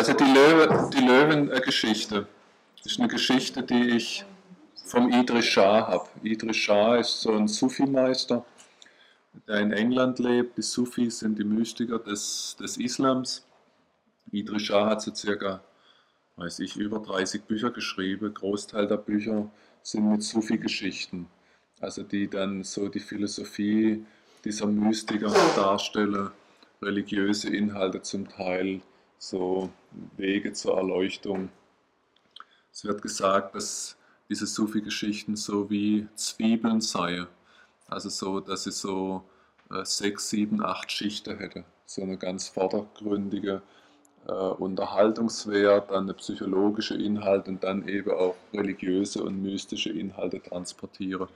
Also 0.00 0.14
die, 0.14 0.24
Löwe, 0.24 0.90
die 0.94 1.04
Löwengeschichte, 1.04 2.26
ist 2.82 2.98
eine 2.98 3.08
Geschichte, 3.08 3.62
die 3.62 3.90
ich 3.90 4.24
vom 4.86 5.12
Idris 5.12 5.44
Shah 5.44 5.88
habe. 5.88 6.08
Idris 6.22 6.56
Shah 6.56 6.96
ist 6.96 7.20
so 7.20 7.34
ein 7.34 7.46
Sufi-Meister, 7.46 8.42
der 9.46 9.60
in 9.60 9.72
England 9.72 10.18
lebt. 10.18 10.56
Die 10.56 10.62
Sufis 10.62 11.18
sind 11.18 11.38
die 11.38 11.44
Mystiker 11.44 11.98
des, 11.98 12.56
des 12.58 12.78
Islams. 12.78 13.46
Idris 14.32 14.62
Shah 14.62 14.86
hat 14.86 15.02
so 15.02 15.14
circa, 15.14 15.60
weiß 16.36 16.60
ich, 16.60 16.76
über 16.76 17.00
30 17.00 17.42
Bücher 17.42 17.68
geschrieben. 17.70 18.32
Großteil 18.32 18.86
der 18.86 18.96
Bücher 18.96 19.50
sind 19.82 20.10
mit 20.10 20.22
Sufi-Geschichten. 20.22 21.26
Also 21.78 22.04
die 22.04 22.26
dann 22.26 22.64
so 22.64 22.88
die 22.88 23.00
Philosophie 23.00 24.02
dieser 24.46 24.66
Mystiker 24.66 25.30
darstellen, 25.54 26.30
religiöse 26.80 27.54
Inhalte 27.54 28.00
zum 28.00 28.26
Teil, 28.26 28.80
so 29.20 29.70
Wege 30.16 30.52
zur 30.54 30.78
Erleuchtung. 30.78 31.50
Es 32.72 32.84
wird 32.84 33.02
gesagt, 33.02 33.54
dass 33.54 33.96
diese 34.28 34.46
Sufi-Geschichten 34.46 35.36
so 35.36 35.68
wie 35.68 36.08
Zwiebeln 36.14 36.80
seien. 36.80 37.26
Also 37.86 38.08
so, 38.08 38.40
dass 38.40 38.64
sie 38.64 38.72
so 38.72 39.22
äh, 39.70 39.84
sechs, 39.84 40.30
sieben, 40.30 40.64
acht 40.64 40.90
Schichten 40.90 41.36
hätte. 41.36 41.64
So 41.84 42.02
eine 42.02 42.16
ganz 42.16 42.48
vordergründige 42.48 43.60
äh, 44.26 44.32
Unterhaltungswert, 44.32 45.90
dann 45.90 46.04
eine 46.04 46.14
psychologische 46.14 46.94
Inhalt 46.94 47.46
und 47.46 47.62
dann 47.62 47.86
eben 47.88 48.12
auch 48.12 48.36
religiöse 48.54 49.22
und 49.22 49.42
mystische 49.42 49.90
Inhalte 49.90 50.40
transportiere. 50.40 51.28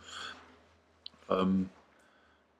Ähm, 1.29 1.69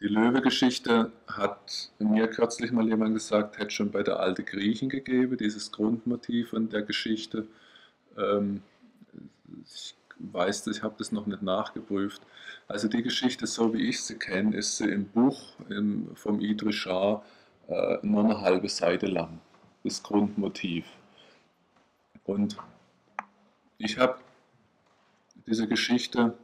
die 0.05 0.11
Löwe-Geschichte 0.11 1.13
hat 1.27 1.91
mir 1.99 2.29
kürzlich 2.29 2.71
mal 2.73 2.87
jemand 2.87 3.15
gesagt, 3.15 3.57
hätte 3.57 3.71
schon 3.71 3.91
bei 3.91 4.03
der 4.03 4.21
alten 4.21 4.45
Griechen 4.45 4.91
gegeben, 4.91 5.39
dieses 5.39 5.73
Grundmotiv 5.73 6.51
von 6.51 6.69
der 6.69 6.83
Geschichte. 6.83 7.47
Ähm, 8.19 8.63
ich 9.65 9.95
weiß, 10.19 10.67
ich 10.67 10.83
habe 10.83 10.95
das 10.99 11.11
noch 11.11 11.25
nicht 11.25 11.41
nachgeprüft. 11.41 12.21
Also 12.69 12.87
die 12.87 13.03
Geschichte, 13.03 13.47
so 13.47 13.73
wie 13.73 13.89
ich 13.89 14.05
sie 14.05 14.19
kenne, 14.19 14.55
ist 14.55 14.77
sie 14.77 14.91
im 14.91 15.07
Buch 15.07 15.55
im, 15.71 16.15
vom 16.17 16.39
Idris 16.39 16.75
Shah 16.75 17.25
äh, 17.69 17.97
nur 18.03 18.25
eine 18.25 18.43
halbe 18.43 18.69
Seite 18.69 19.07
lang, 19.07 19.41
das 19.85 20.03
Grundmotiv. 20.03 20.85
Und 22.25 22.59
ich 23.79 23.97
habe 23.97 24.19
diese 25.47 25.67
Geschichte 25.67 26.37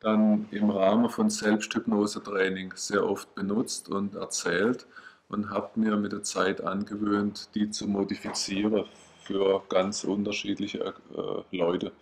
dann 0.00 0.46
im 0.50 0.70
Rahmen 0.70 1.10
von 1.10 1.30
Selbsthypnose-Training 1.30 2.72
sehr 2.76 3.08
oft 3.08 3.34
benutzt 3.34 3.88
und 3.88 4.14
erzählt 4.14 4.86
und 5.28 5.50
habe 5.50 5.80
mir 5.80 5.96
mit 5.96 6.12
der 6.12 6.22
Zeit 6.22 6.60
angewöhnt, 6.60 7.50
die 7.54 7.70
zu 7.70 7.86
modifizieren 7.86 8.84
für 9.22 9.62
ganz 9.68 10.04
unterschiedliche 10.04 10.94
äh, 11.14 11.56
Leute. 11.56 11.92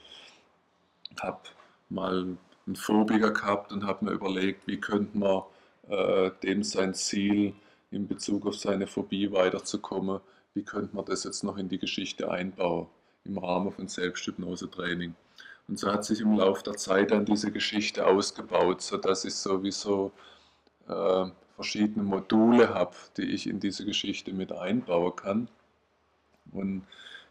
Habe 1.20 1.40
mal 1.88 2.36
einen 2.66 2.76
Phobiker 2.76 3.30
gehabt 3.30 3.72
und 3.72 3.84
habe 3.84 4.04
mir 4.04 4.12
überlegt, 4.12 4.66
wie 4.66 4.78
könnte 4.78 5.16
man 5.18 5.42
äh, 5.88 6.30
dem 6.42 6.62
sein 6.62 6.94
Ziel 6.94 7.54
in 7.90 8.06
Bezug 8.06 8.46
auf 8.46 8.56
seine 8.56 8.86
Phobie 8.86 9.32
weiterzukommen, 9.32 10.20
wie 10.54 10.62
könnte 10.62 10.94
man 10.94 11.04
das 11.04 11.24
jetzt 11.24 11.44
noch 11.44 11.56
in 11.56 11.68
die 11.68 11.78
Geschichte 11.78 12.30
einbauen 12.30 12.88
im 13.24 13.38
Rahmen 13.38 13.72
von 13.72 13.88
Selbsthypnose-Training. 13.88 15.14
Und 15.68 15.78
so 15.78 15.90
hat 15.90 16.04
sich 16.04 16.20
im 16.20 16.36
Laufe 16.36 16.62
der 16.62 16.74
Zeit 16.74 17.10
dann 17.10 17.24
diese 17.24 17.50
Geschichte 17.50 18.06
ausgebaut, 18.06 18.82
sodass 18.82 19.24
ich 19.24 19.34
sowieso 19.34 20.12
äh, 20.88 21.26
verschiedene 21.56 22.04
Module 22.04 22.72
habe, 22.72 22.94
die 23.16 23.22
ich 23.22 23.48
in 23.48 23.58
diese 23.58 23.84
Geschichte 23.84 24.32
mit 24.32 24.52
einbauen 24.52 25.16
kann. 25.16 25.48
Und 26.52 26.86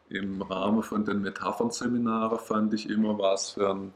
im 0.10 0.42
Rahmen 0.42 0.84
von 0.84 1.06
den 1.06 1.22
Metaphernseminaren 1.22 2.40
fand 2.40 2.74
ich 2.74 2.90
immer 2.90 3.18
was 3.18 3.52
für 3.52 3.70
ein 3.70 3.94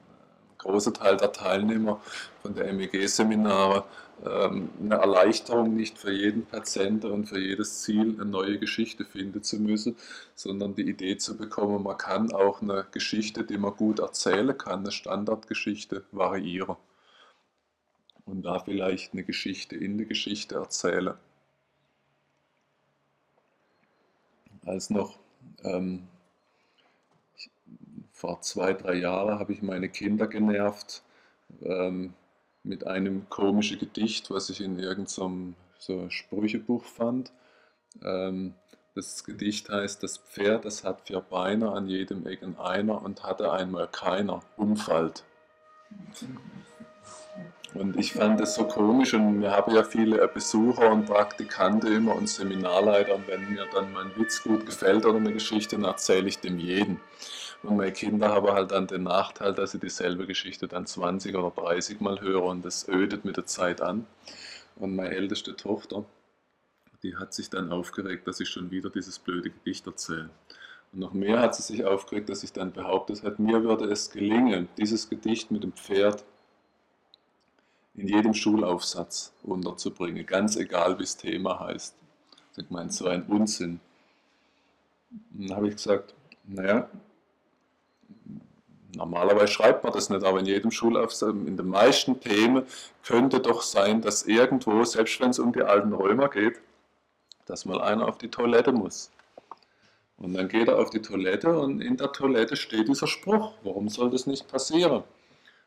großer 0.60 0.94
Teil 0.94 1.18
der 1.18 1.32
Teilnehmer 1.32 2.00
von 2.44 2.54
der 2.54 2.72
MEG-Seminare 2.72 3.84
ähm, 4.26 4.70
eine 4.82 4.96
Erleichterung, 4.96 5.76
nicht 5.76 5.98
für 5.98 6.12
jeden 6.12 6.46
Patienten 6.46 7.12
und 7.12 7.28
für 7.28 7.40
jedes 7.40 7.82
Ziel 7.82 8.16
eine 8.16 8.26
neue 8.26 8.60
Geschichte 8.60 9.06
finden 9.06 9.44
zu 9.44 9.60
müssen, 9.60 9.96
sondern 10.36 10.76
die 10.76 10.90
Idee 10.90 11.18
zu 11.18 11.38
bekommen, 11.38 11.84
man 11.84 11.98
kann 11.98 12.34
auch 12.34 12.62
eine 12.62 12.86
Geschichte, 12.92 13.44
die 13.44 13.58
man 13.58 13.76
gut 13.76 14.00
erzählen 14.00 14.58
kann, 14.58 14.80
eine 14.80 14.92
Standardgeschichte 14.92 16.04
variieren. 16.12 16.76
Und 18.26 18.44
da 18.44 18.60
vielleicht 18.60 19.14
eine 19.14 19.24
Geschichte 19.24 19.76
in 19.76 19.98
der 19.98 20.06
Geschichte 20.06 20.56
erzählen. 20.56 21.16
Als 24.66 24.90
noch 24.90 25.18
ähm, 25.64 26.08
vor 28.20 28.42
zwei, 28.42 28.74
drei 28.74 28.96
Jahren 28.96 29.40
habe 29.40 29.54
ich 29.54 29.62
meine 29.62 29.88
Kinder 29.88 30.28
genervt 30.28 31.04
ähm, 31.62 32.14
mit 32.64 32.86
einem 32.86 33.30
komischen 33.30 33.80
Gedicht, 33.80 34.30
was 34.30 34.50
ich 34.50 34.60
in 34.60 34.78
irgendeinem 34.78 35.56
so 35.78 36.10
Sprüchebuch 36.10 36.84
fand. 36.84 37.32
Ähm, 38.04 38.56
das 38.94 39.24
Gedicht 39.24 39.70
heißt, 39.70 40.04
das 40.04 40.18
Pferd, 40.18 40.66
das 40.66 40.84
hat 40.84 41.08
vier 41.08 41.22
Beine, 41.22 41.72
an 41.72 41.88
jedem 41.88 42.28
Ecken 42.28 42.60
einer 42.60 43.02
und 43.02 43.24
hatte 43.24 43.54
einmal 43.54 43.88
keiner, 43.88 44.42
umfallt. 44.58 45.24
Und 47.74 47.96
ich 47.96 48.14
fand 48.14 48.42
das 48.42 48.56
so 48.56 48.66
komisch 48.66 49.14
und 49.14 49.42
wir 49.42 49.52
haben 49.52 49.74
ja 49.74 49.84
viele 49.84 50.28
Besucher 50.28 50.92
und 50.92 51.06
Praktikanten 51.06 51.96
immer 51.96 52.16
und 52.16 52.28
Seminarleiter 52.28 53.16
und 53.16 53.30
wenn 53.30 53.50
mir 53.50 53.66
dann 53.74 53.94
mein 53.94 54.14
Witz 54.18 54.44
gut 54.44 54.66
gefällt 54.66 55.06
oder 55.06 55.20
eine 55.20 55.32
Geschichte, 55.32 55.78
dann 55.78 55.86
erzähle 55.86 56.28
ich 56.28 56.40
dem 56.40 56.60
jeden. 56.60 57.00
Und 57.64 57.78
meine 57.78 57.92
Kinder 57.92 58.30
haben 58.30 58.48
halt 58.48 58.72
dann 58.72 58.88
den 58.88 59.04
Nachteil, 59.04 59.54
dass 59.54 59.72
sie 59.72 59.80
dieselbe 59.80 60.26
Geschichte 60.26 60.68
dann 60.68 60.86
20 60.86 61.36
oder 61.36 61.52
30 61.52 62.00
Mal 62.00 62.22
hören 62.22 62.44
und 62.44 62.66
das 62.66 62.88
ödet 62.88 63.26
mit 63.26 63.38
der 63.38 63.46
Zeit 63.46 63.82
an. 63.82 64.06
Und 64.78 64.96
meine 64.96 65.14
älteste 65.14 65.56
Tochter, 65.56 66.06
die 67.04 67.18
hat 67.18 67.34
sich 67.34 67.50
dann 67.50 67.72
aufgeregt, 67.72 68.28
dass 68.28 68.40
ich 68.40 68.50
schon 68.50 68.72
wieder 68.72 68.90
dieses 68.90 69.20
blöde 69.20 69.50
Gedicht 69.50 69.86
erzähle. 69.88 70.30
Und 70.92 71.00
noch 71.00 71.14
mehr 71.14 71.40
hat 71.40 71.56
sie 71.56 71.64
sich 71.64 71.86
aufgeregt, 71.86 72.30
dass 72.30 72.44
ich 72.44 72.54
dann 72.54 72.72
behauptet 72.72 73.24
habe, 73.24 73.42
mir 73.42 73.64
würde 73.64 73.86
es 73.86 74.10
gelingen, 74.10 74.70
dieses 74.78 75.10
Gedicht 75.10 75.52
mit 75.52 75.64
dem 75.64 75.74
Pferd 75.74 76.24
in 77.94 78.08
jedem 78.08 78.34
Schulaufsatz 78.34 79.34
unterzubringen, 79.44 80.26
ganz 80.26 80.56
egal 80.56 80.98
wie 80.98 81.04
das 81.04 81.18
Thema 81.18 81.60
heißt. 81.60 81.96
Ich 82.56 82.70
meine, 82.70 82.92
so 82.92 83.08
ein 83.08 83.24
Unsinn. 83.24 83.80
Und 85.34 85.50
dann 85.50 85.58
habe 85.58 85.68
ich 85.68 85.76
gesagt, 85.76 86.14
naja, 86.46 86.90
Normalerweise 88.96 89.48
schreibt 89.48 89.84
man 89.84 89.94
das 89.94 90.10
nicht, 90.10 90.24
aber 90.24 90.40
in 90.40 90.46
jedem 90.46 90.72
Schulaufsatz, 90.72 91.32
in 91.32 91.58
den 91.58 91.68
meisten 91.68 92.20
Themen 92.20 92.64
könnte 93.04 93.40
doch 93.40 93.62
sein, 93.62 94.02
dass 94.02 94.24
irgendwo, 94.24 94.84
selbst 94.84 95.20
wenn 95.22 95.30
es 95.30 95.40
um 95.40 95.54
die 95.54 95.62
alten 95.62 95.94
Römer 95.94 96.28
geht, 96.28 96.60
dass 97.46 97.66
mal 97.66 97.82
einer 97.82 98.08
auf 98.08 98.18
die 98.18 98.30
Toilette 98.30 98.72
muss. 98.72 99.12
Und 100.18 100.34
dann 100.34 100.50
geht 100.50 100.68
er 100.68 100.78
auf 100.78 100.90
die 100.90 101.02
Toilette 101.02 101.58
und 101.58 101.82
in 101.82 101.96
der 101.98 102.12
Toilette 102.12 102.56
steht 102.56 102.90
dieser 102.90 103.08
Spruch. 103.08 103.54
Warum 103.64 103.88
soll 103.90 104.10
das 104.10 104.28
nicht 104.28 104.48
passieren? 104.50 105.04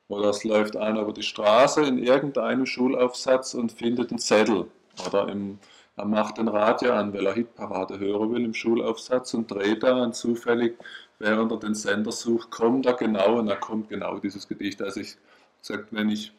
Oder 0.09 0.29
es 0.29 0.45
läuft 0.45 0.77
einer 0.77 1.01
über 1.01 1.13
die 1.13 1.23
Straße 1.23 1.83
in 1.83 1.99
irgendeinem 1.99 2.67
Schulaufsatz 2.67 3.55
und 3.55 3.73
findet 3.73 4.11
einen 4.11 4.19
Zettel. 4.19 4.67
Oder 5.07 5.29
im, 5.29 5.59
er 5.97 6.05
macht 6.05 6.37
den 6.37 6.49
Radio 6.49 6.93
an, 6.93 7.15
weil 7.15 7.27
er 7.27 7.33
Hitparade 7.33 7.99
hören 7.99 8.33
will 8.33 8.45
im 8.45 8.53
Schulaufsatz 8.53 9.33
und 9.33 9.51
dreht 9.51 9.83
da 9.83 10.03
und 10.03 10.15
zufällig 10.15 10.77
während 11.23 11.53
er 11.53 11.59
den 11.59 11.75
Sender 11.75 12.11
sucht, 12.11 12.51
kommt 12.51 12.85
er 12.85 12.95
genau 12.95 13.39
und 13.39 13.47
da 13.47 13.55
kommt 13.55 13.89
genau 13.89 14.19
dieses 14.19 14.49
Gedicht. 14.49 14.83
Also 14.83 15.01
ich 15.01 15.17
gesagt, 15.61 15.93
wenn 15.93 16.11
ich, 16.11 16.33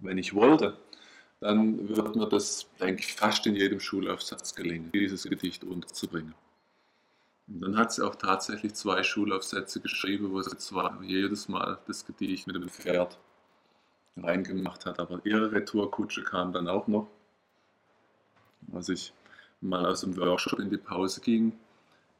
wenn 0.00 0.18
ich 0.18 0.34
wollte, 0.34 0.76
dann 1.38 1.88
wird 1.88 2.16
mir 2.16 2.28
das, 2.28 2.68
denke 2.80 3.02
ich, 3.02 3.14
fast 3.14 3.46
in 3.46 3.54
jedem 3.54 3.78
Schulaufsatz 3.78 4.54
gelingen, 4.54 4.90
dieses 4.92 5.22
Gedicht 5.22 5.62
unterzubringen. 5.62 6.34
Und 7.46 7.60
dann 7.60 7.76
hat 7.78 7.92
sie 7.92 8.04
auch 8.04 8.16
tatsächlich 8.16 8.74
zwei 8.74 9.04
Schulaufsätze 9.04 9.80
geschrieben, 9.80 10.32
wo 10.32 10.42
sie 10.42 10.56
zwar 10.58 11.00
jedes 11.02 11.48
Mal 11.48 11.78
das 11.86 12.04
Gedicht 12.04 12.48
mit 12.48 12.56
dem 12.56 12.68
Pferd 12.68 13.16
reingemacht 14.16 14.86
hat, 14.86 14.98
aber 14.98 15.20
ihre 15.24 15.52
Retourkutsche 15.52 16.24
kam 16.24 16.52
dann 16.52 16.66
auch 16.66 16.88
noch. 16.88 17.06
Als 18.72 18.88
ich 18.88 19.12
mal 19.60 19.86
aus 19.86 20.00
dem 20.00 20.16
Workshop 20.16 20.58
in 20.58 20.68
die 20.68 20.76
Pause 20.76 21.20
ging, 21.20 21.52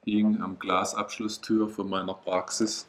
hing 0.05 0.41
am 0.41 0.58
Glasabschlusstür 0.58 1.69
von 1.69 1.88
meiner 1.88 2.14
Praxis 2.14 2.87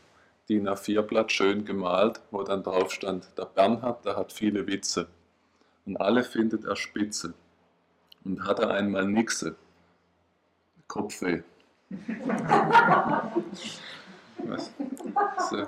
DIN 0.50 0.68
A4-Blatt 0.68 1.32
schön 1.32 1.66
gemalt, 1.66 2.22
wo 2.32 2.44
dann 2.44 2.64
drauf 2.64 2.92
stand, 2.92 3.30
der 3.38 3.46
Bernhard, 3.46 4.06
der 4.06 4.18
hat 4.18 4.34
viele 4.34 4.68
Witze. 4.68 5.08
Und 5.86 5.98
alle 5.98 6.24
findet 6.24 6.66
er 6.66 6.76
spitze. 6.76 7.34
Und 8.24 8.46
hat 8.46 8.60
er 8.60 8.72
einmal 8.72 9.06
Nixe. 9.06 9.56
Kopfweh. 10.88 11.42
Was? 14.44 14.72
So, 15.50 15.68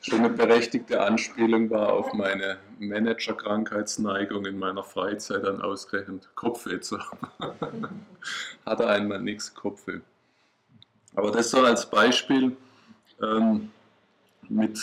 schon 0.00 0.18
eine 0.20 0.30
berechtigte 0.30 1.02
Anspielung 1.02 1.70
war 1.70 1.92
auf 1.92 2.12
meine 2.14 2.58
Manager-Krankheitsneigung 2.78 4.46
in 4.46 4.58
meiner 4.58 4.82
Freizeit 4.82 5.44
dann 5.44 5.60
ausgerechnet 5.60 6.28
Kopfweh 6.34 6.80
zu 6.80 6.98
haben. 6.98 8.04
hat 8.66 8.80
er 8.80 8.88
einmal 8.88 9.20
nichts 9.20 9.54
Kopfweh. 9.54 10.00
Aber 11.16 11.32
das 11.32 11.50
so 11.50 11.62
als 11.62 11.90
Beispiel 11.90 12.56
ähm, 13.20 13.70
mit 14.48 14.78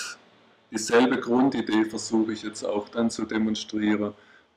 dieselbe 0.71 1.19
Grundidee 1.19 1.85
versuche 1.85 2.33
ich 2.33 2.43
jetzt 2.43 2.63
auch 2.63 2.89
dann 2.89 3.09
zu 3.09 3.25
demonstrieren, 3.25 4.13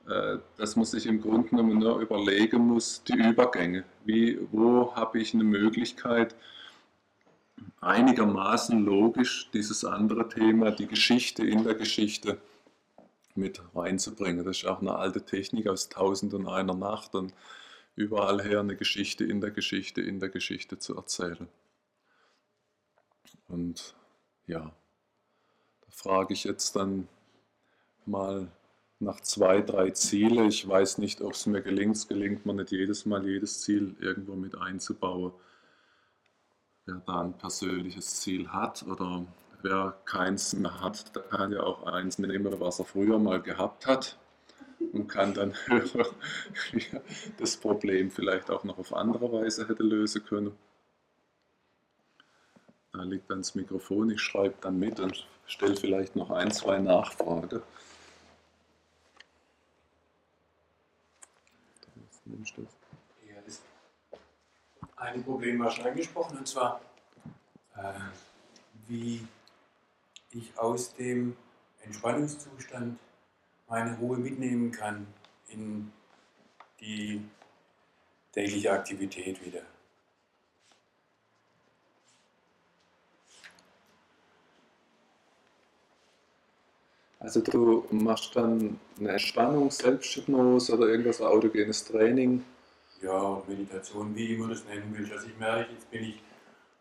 äh, 0.08 0.38
dass 0.56 0.74
man 0.74 0.86
sich 0.86 1.06
im 1.06 1.20
Grunde 1.20 1.50
genommen 1.50 1.78
nur 1.78 2.00
überlegen 2.00 2.66
muss, 2.66 3.02
die 3.04 3.18
Übergänge. 3.18 3.84
Wie, 4.04 4.38
wo 4.50 4.94
habe 4.96 5.20
ich 5.20 5.34
eine 5.34 5.44
Möglichkeit, 5.44 6.34
einigermaßen 7.80 8.84
logisch 8.84 9.50
dieses 9.52 9.84
andere 9.84 10.28
Thema, 10.28 10.70
die 10.70 10.86
Geschichte 10.86 11.46
in 11.46 11.62
der 11.62 11.74
Geschichte, 11.74 12.38
mit 13.34 13.60
reinzubringen. 13.74 14.46
Das 14.46 14.58
ist 14.58 14.66
auch 14.66 14.80
eine 14.80 14.96
alte 14.96 15.20
Technik 15.22 15.66
aus 15.66 15.90
Tausend 15.90 16.32
und 16.32 16.48
einer 16.48 16.74
Nacht 16.74 17.14
und 17.14 17.34
überall 17.94 18.42
her 18.42 18.60
eine 18.60 18.76
Geschichte 18.76 19.24
in 19.24 19.42
der 19.42 19.50
Geschichte 19.50 20.00
in 20.00 20.20
der 20.20 20.30
Geschichte 20.30 20.78
zu 20.78 20.96
erzählen. 20.96 21.48
Und 23.48 23.94
ja, 24.46 24.72
da 25.80 25.86
frage 25.90 26.34
ich 26.34 26.44
jetzt 26.44 26.76
dann 26.76 27.08
mal 28.04 28.48
nach 28.98 29.20
zwei, 29.20 29.60
drei 29.60 29.90
Ziele. 29.90 30.46
Ich 30.46 30.66
weiß 30.66 30.98
nicht, 30.98 31.20
ob 31.20 31.32
es 31.32 31.46
mir 31.46 31.62
gelingt. 31.62 31.96
Es 31.96 32.08
gelingt 32.08 32.46
mir 32.46 32.54
nicht 32.54 32.70
jedes 32.72 33.06
Mal, 33.06 33.26
jedes 33.26 33.60
Ziel 33.62 33.96
irgendwo 34.00 34.34
mit 34.34 34.56
einzubauen. 34.56 35.32
Wer 36.86 37.02
da 37.06 37.20
ein 37.20 37.36
persönliches 37.36 38.20
Ziel 38.20 38.48
hat 38.48 38.84
oder 38.84 39.26
wer 39.62 39.96
keins 40.04 40.54
mehr 40.54 40.80
hat, 40.80 41.14
der 41.16 41.22
kann 41.22 41.52
ja 41.52 41.62
auch 41.62 41.84
eins 41.84 42.18
nehmen, 42.18 42.60
was 42.60 42.78
er 42.78 42.84
früher 42.84 43.18
mal 43.18 43.42
gehabt 43.42 43.86
hat 43.86 44.18
und 44.92 45.08
kann 45.08 45.34
dann 45.34 45.54
das 47.38 47.56
Problem 47.56 48.10
vielleicht 48.10 48.50
auch 48.50 48.64
noch 48.64 48.78
auf 48.78 48.94
andere 48.94 49.32
Weise 49.32 49.68
hätte 49.68 49.82
lösen 49.82 50.24
können. 50.24 50.52
Da 52.96 53.02
liegt 53.02 53.28
das 53.30 53.54
Mikrofon, 53.54 54.08
ich 54.10 54.22
schreibe 54.22 54.54
dann 54.62 54.78
mit 54.78 54.98
und 55.00 55.26
stelle 55.46 55.76
vielleicht 55.76 56.16
noch 56.16 56.30
ein, 56.30 56.50
zwei 56.50 56.78
Nachfragen. 56.78 57.62
Ja, 63.28 63.36
das 63.44 63.60
eine 64.96 65.22
Problem 65.22 65.58
war 65.58 65.70
schon 65.70 65.86
angesprochen, 65.86 66.38
und 66.38 66.48
zwar, 66.48 66.80
äh, 67.76 67.92
wie 68.88 69.26
ich 70.30 70.58
aus 70.58 70.94
dem 70.94 71.36
Entspannungszustand 71.82 72.98
meine 73.68 73.98
Ruhe 73.98 74.16
mitnehmen 74.16 74.72
kann 74.72 75.06
in 75.48 75.92
die 76.80 77.22
tägliche 78.32 78.72
Aktivität 78.72 79.44
wieder. 79.44 79.62
Also 87.26 87.40
du 87.40 87.84
machst 87.90 88.36
dann 88.36 88.78
eine 89.00 89.08
Entspannung, 89.08 89.68
Selbsthypnose 89.68 90.76
oder 90.76 90.86
irgendwas 90.86 91.20
autogenes 91.20 91.84
Training. 91.84 92.44
Ja, 93.02 93.42
Meditation, 93.48 94.14
wie 94.14 94.34
immer 94.34 94.46
das 94.46 94.64
nennen 94.66 94.94
willst. 94.96 95.10
Also 95.10 95.26
ich 95.26 95.36
merke, 95.36 95.72
jetzt 95.72 95.90
bin 95.90 96.04
ich 96.04 96.22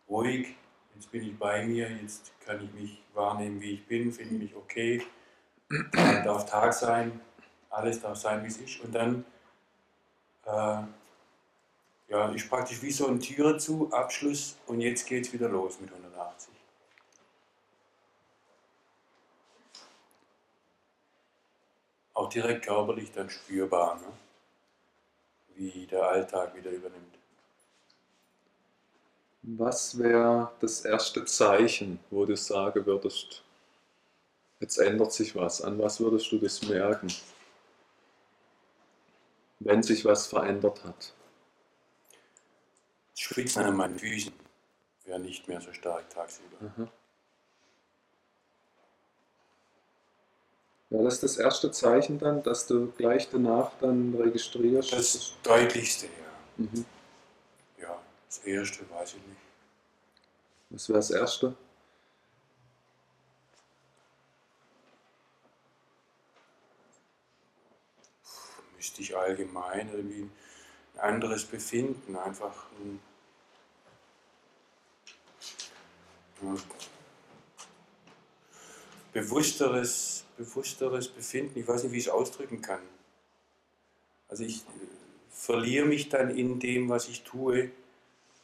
ruhig, 0.08 0.54
jetzt 0.94 1.10
bin 1.10 1.24
ich 1.24 1.36
bei 1.36 1.66
mir, 1.66 1.90
jetzt 2.00 2.30
kann 2.46 2.62
ich 2.62 2.72
mich 2.80 3.02
wahrnehmen, 3.12 3.60
wie 3.60 3.72
ich 3.72 3.86
bin, 3.88 4.12
finde 4.12 4.34
mich 4.34 4.54
okay, 4.54 5.02
darf 6.24 6.48
Tag 6.48 6.72
sein, 6.72 7.20
alles 7.68 8.00
darf 8.00 8.16
sein, 8.16 8.44
wie 8.44 8.46
es 8.46 8.58
ist. 8.58 8.78
Und 8.84 8.94
dann 8.94 9.24
äh, 10.44 10.82
ja, 12.08 12.28
ist 12.32 12.48
praktisch 12.48 12.80
wie 12.82 12.92
so 12.92 13.08
ein 13.08 13.18
Türe 13.18 13.58
zu, 13.58 13.90
Abschluss 13.90 14.56
und 14.68 14.80
jetzt 14.80 15.08
geht 15.08 15.26
es 15.26 15.32
wieder 15.32 15.48
los 15.48 15.80
mit 15.80 15.90
180. 15.90 16.55
Auch 22.16 22.30
direkt 22.30 22.64
körperlich 22.64 23.12
dann 23.12 23.28
spürbar, 23.28 23.96
ne? 23.96 24.06
wie 25.54 25.86
der 25.86 26.02
Alltag 26.02 26.54
wieder 26.54 26.70
übernimmt. 26.70 27.14
Was 29.42 29.98
wäre 29.98 30.50
das 30.60 30.86
erste 30.86 31.26
Zeichen, 31.26 32.00
wo 32.10 32.24
du 32.24 32.34
sagen 32.34 32.86
würdest, 32.86 33.42
jetzt 34.60 34.78
ändert 34.78 35.12
sich 35.12 35.36
was? 35.36 35.60
An 35.60 35.78
was 35.78 36.00
würdest 36.00 36.32
du 36.32 36.38
das 36.38 36.62
merken, 36.62 37.12
wenn 39.58 39.82
sich 39.82 40.06
was 40.06 40.26
verändert 40.26 40.84
hat? 40.84 41.12
Schwitzen 43.14 43.62
an 43.62 43.76
meinen 43.76 43.98
Füßen 43.98 44.32
wäre 45.04 45.20
nicht 45.20 45.46
mehr 45.48 45.60
so 45.60 45.70
stark 45.74 46.08
tagsüber. 46.08 46.56
Aha. 46.62 46.88
Ja, 50.90 51.02
das 51.02 51.14
ist 51.14 51.22
das 51.24 51.36
erste 51.38 51.72
Zeichen 51.72 52.18
dann, 52.18 52.42
dass 52.42 52.66
du 52.66 52.92
gleich 52.92 53.28
danach 53.30 53.72
dann 53.80 54.14
registrierst. 54.14 54.92
Das 54.92 55.32
deutlichste, 55.42 56.06
ja. 56.06 56.64
Mhm. 56.64 56.84
Ja, 57.80 58.00
das 58.28 58.38
erste 58.38 58.88
weiß 58.90 59.14
ich 59.14 59.26
nicht. 59.26 59.40
Was 60.70 60.88
wäre 60.88 60.98
das 60.98 61.10
erste? 61.10 61.54
Müsste 68.76 69.02
ich 69.02 69.16
allgemein 69.16 69.90
irgendwie 69.92 70.30
ein 70.94 71.00
anderes 71.00 71.44
Befinden, 71.44 72.16
einfach 72.16 72.66
ein, 72.80 73.00
ja, 76.42 76.54
bewussteres, 79.12 80.25
bewussteres 80.36 81.08
Befinden. 81.08 81.58
Ich 81.58 81.66
weiß 81.66 81.84
nicht, 81.84 81.92
wie 81.92 81.98
ich 81.98 82.06
es 82.06 82.12
ausdrücken 82.12 82.62
kann. 82.62 82.80
Also 84.28 84.44
ich 84.44 84.58
äh, 84.58 84.86
verliere 85.30 85.86
mich 85.86 86.08
dann 86.08 86.30
in 86.36 86.60
dem, 86.60 86.88
was 86.88 87.08
ich 87.08 87.22
tue, 87.22 87.70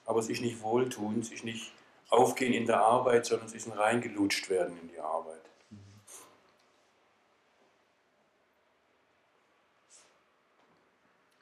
aber 0.04 0.20
es 0.20 0.28
ist 0.28 0.40
nicht 0.40 0.62
Wohltun, 0.62 1.20
es 1.20 1.30
ist 1.30 1.44
nicht 1.44 1.72
Aufgehen 2.10 2.52
in 2.52 2.66
der 2.66 2.80
Arbeit, 2.80 3.24
sondern 3.24 3.46
es 3.46 3.54
ist 3.54 3.66
ein 3.66 3.72
reingelutscht 3.72 4.50
werden 4.50 4.76
in 4.82 4.88
die 4.88 5.00
Arbeit. 5.00 5.40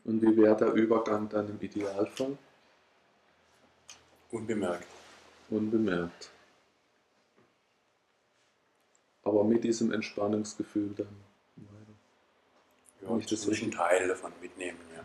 Und 0.05 0.23
wie 0.23 0.37
wäre 0.37 0.57
der 0.57 0.73
Übergang 0.73 1.29
dann 1.29 1.49
im 1.49 1.61
Idealfall? 1.61 2.39
Unbemerkt. 4.31 4.87
Unbemerkt. 5.51 6.31
Aber 9.31 9.45
mit 9.45 9.63
diesem 9.63 9.93
Entspannungsgefühl 9.93 10.93
dann 10.97 11.07
weiter. 11.55 11.95
Ja, 13.01 13.15
Nicht 13.15 13.31
das 13.31 13.47
ein 13.47 13.71
Teil 13.71 14.09
davon 14.09 14.33
mitnehmen, 14.43 14.81
ja. 14.93 15.05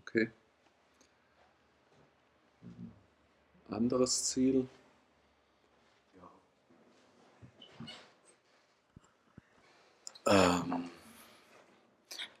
Okay. 0.00 0.30
Anderes 3.70 4.24
Ziel? 4.24 4.68
Ähm, 10.26 10.90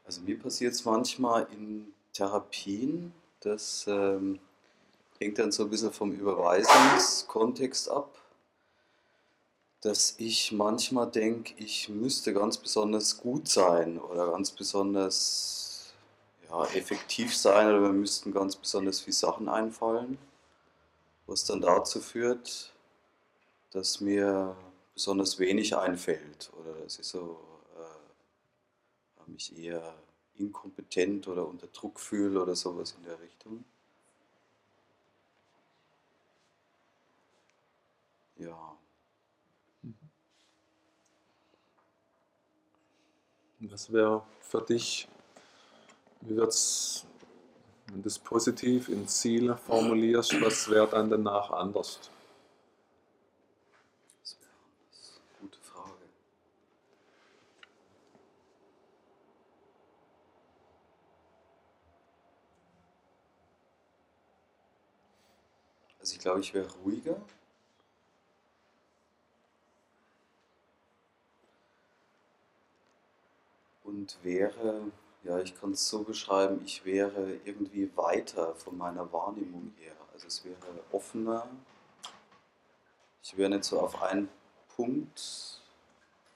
also 0.06 0.20
mir 0.22 0.38
passiert 0.38 0.74
es 0.74 0.84
manchmal 0.84 1.46
in 1.52 1.92
Therapien, 2.12 3.12
das 3.40 3.86
ähm, 3.88 4.38
hängt 5.18 5.38
dann 5.38 5.52
so 5.52 5.64
ein 5.64 5.70
bisschen 5.70 5.92
vom 5.92 6.12
Überweisungskontext 6.12 7.90
ab, 7.90 8.16
dass 9.80 10.14
ich 10.18 10.52
manchmal 10.52 11.10
denke, 11.10 11.54
ich 11.56 11.88
müsste 11.88 12.34
ganz 12.34 12.58
besonders 12.58 13.18
gut 13.18 13.48
sein 13.48 13.98
oder 13.98 14.30
ganz 14.30 14.50
besonders 14.50 15.92
ja, 16.48 16.64
effektiv 16.74 17.36
sein 17.36 17.68
oder 17.68 17.80
mir 17.80 17.92
müssten 17.92 18.32
ganz 18.32 18.56
besonders 18.56 19.00
viele 19.00 19.14
Sachen 19.14 19.48
einfallen, 19.48 20.18
was 21.30 21.44
dann 21.44 21.60
dazu 21.60 22.00
führt, 22.00 22.74
dass 23.70 24.00
mir 24.00 24.56
besonders 24.94 25.38
wenig 25.38 25.76
einfällt 25.76 26.50
oder 26.60 26.74
dass 26.74 26.98
ich 26.98 27.06
so 27.06 27.40
äh, 27.78 29.30
mich 29.30 29.56
eher 29.56 29.94
inkompetent 30.34 31.28
oder 31.28 31.46
unter 31.46 31.68
Druck 31.68 32.00
fühle 32.00 32.42
oder 32.42 32.56
sowas 32.56 32.96
in 32.98 33.04
der 33.04 33.20
Richtung. 33.20 33.64
Ja, 38.36 38.76
Was 43.62 43.92
wäre 43.92 44.22
für 44.40 44.62
dich 44.62 45.06
wie 46.22 46.34
wird's, 46.36 47.04
wenn 47.92 48.02
du 48.02 48.08
das 48.08 48.18
positiv 48.18 48.88
in 48.88 49.08
Ziele 49.08 49.56
formulierst, 49.56 50.40
was 50.40 50.70
wäre 50.70 50.88
dann 50.88 51.10
danach 51.10 51.50
anders? 51.50 51.98
Das 54.22 54.36
wäre 54.40 54.52
anders. 54.64 55.20
Gute 55.40 55.58
Frage. 55.60 55.90
Also 65.98 66.14
ich 66.14 66.20
glaube, 66.20 66.40
ich 66.40 66.54
wäre 66.54 66.70
ruhiger. 66.84 67.20
Und 73.82 74.16
wäre, 74.22 74.92
ja, 75.22 75.38
ich 75.40 75.54
kann 75.58 75.72
es 75.72 75.88
so 75.88 76.02
beschreiben, 76.02 76.60
ich 76.64 76.84
wäre 76.84 77.34
irgendwie 77.44 77.90
weiter 77.96 78.54
von 78.54 78.76
meiner 78.78 79.12
Wahrnehmung 79.12 79.72
her. 79.78 79.92
Also 80.12 80.26
es 80.26 80.44
wäre 80.44 80.56
offener. 80.92 81.46
Ich 83.22 83.36
wäre 83.36 83.50
nicht 83.50 83.64
so 83.64 83.80
auf 83.80 84.00
einen 84.02 84.28
Punkt 84.76 85.60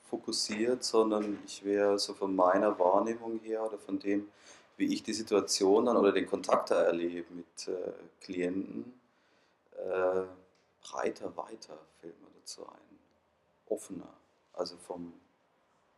fokussiert, 0.09 0.85
sondern 0.85 1.39
ich 1.47 1.65
wäre 1.65 1.99
so 1.99 2.15
von 2.15 2.37
meiner 2.37 2.79
Wahrnehmung 2.79 3.41
her 3.41 3.65
oder 3.65 3.79
von 3.79 3.99
dem, 3.99 4.29
wie 4.77 4.93
ich 4.93 5.03
die 5.03 5.13
Situation 5.15 5.87
dann 5.87 5.97
oder 5.97 6.13
den 6.13 6.27
Kontakt 6.27 6.71
da 6.71 6.83
erlebe 6.83 7.33
mit 7.33 7.69
äh, 7.69 7.93
Klienten, 8.21 9.01
äh, 9.73 10.23
breiter, 10.83 11.37
weiter 11.37 11.79
fällt 12.01 12.21
mir 12.21 12.29
dazu 12.41 12.67
ein. 12.69 12.99
Offener. 13.67 14.13
Also 14.53 14.77
vom 14.77 15.13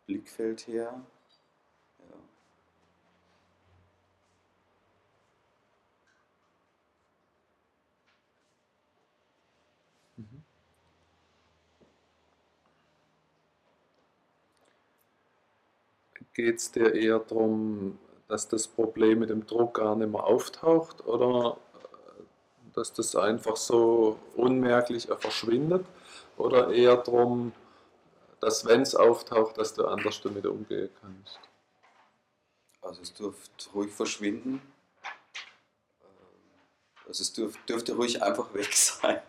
Blickfeld 0.07 0.66
her. 0.69 1.02
Ja. 2.11 2.16
Geht 16.37 16.57
es 16.57 16.71
dir 16.71 16.95
eher 16.95 17.19
darum, 17.21 17.99
dass 18.28 18.47
das 18.47 18.69
Problem 18.69 19.21
mit 19.21 19.31
dem 19.31 19.47
Druck 19.47 19.73
gar 19.73 19.97
nicht 19.97 20.12
mehr 20.12 20.23
auftaucht 20.23 21.07
oder 21.07 21.57
äh, 21.81 22.23
dass 22.75 22.93
das 22.93 23.16
einfach 23.16 23.57
so 23.57 24.19
unmerklich 24.35 25.09
verschwindet? 25.19 25.87
Oder 26.37 26.71
eher 26.75 26.99
darum, 26.99 27.55
dass 28.40 28.66
wenn 28.66 28.83
es 28.83 28.95
auftaucht, 28.95 29.57
dass 29.57 29.73
du 29.73 29.87
anders 29.87 30.21
damit 30.21 30.45
umgehen 30.45 30.90
kannst? 31.00 31.40
Also 32.83 33.00
es 33.00 33.14
dürfte 33.14 33.71
ruhig 33.71 33.90
verschwinden. 33.90 34.61
Ähm, 36.02 37.07
Also 37.07 37.23
es 37.23 37.33
dürf, 37.33 37.57
dürfte 37.64 37.95
ruhig 37.95 38.23
einfach 38.23 38.52
weg 38.55 38.75
sein. 38.75 39.23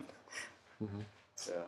Mhm. 0.78 1.06
Ja. 1.46 1.66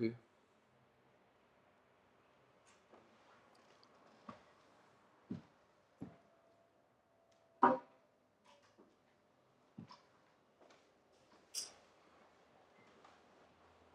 Okay. 0.00 0.14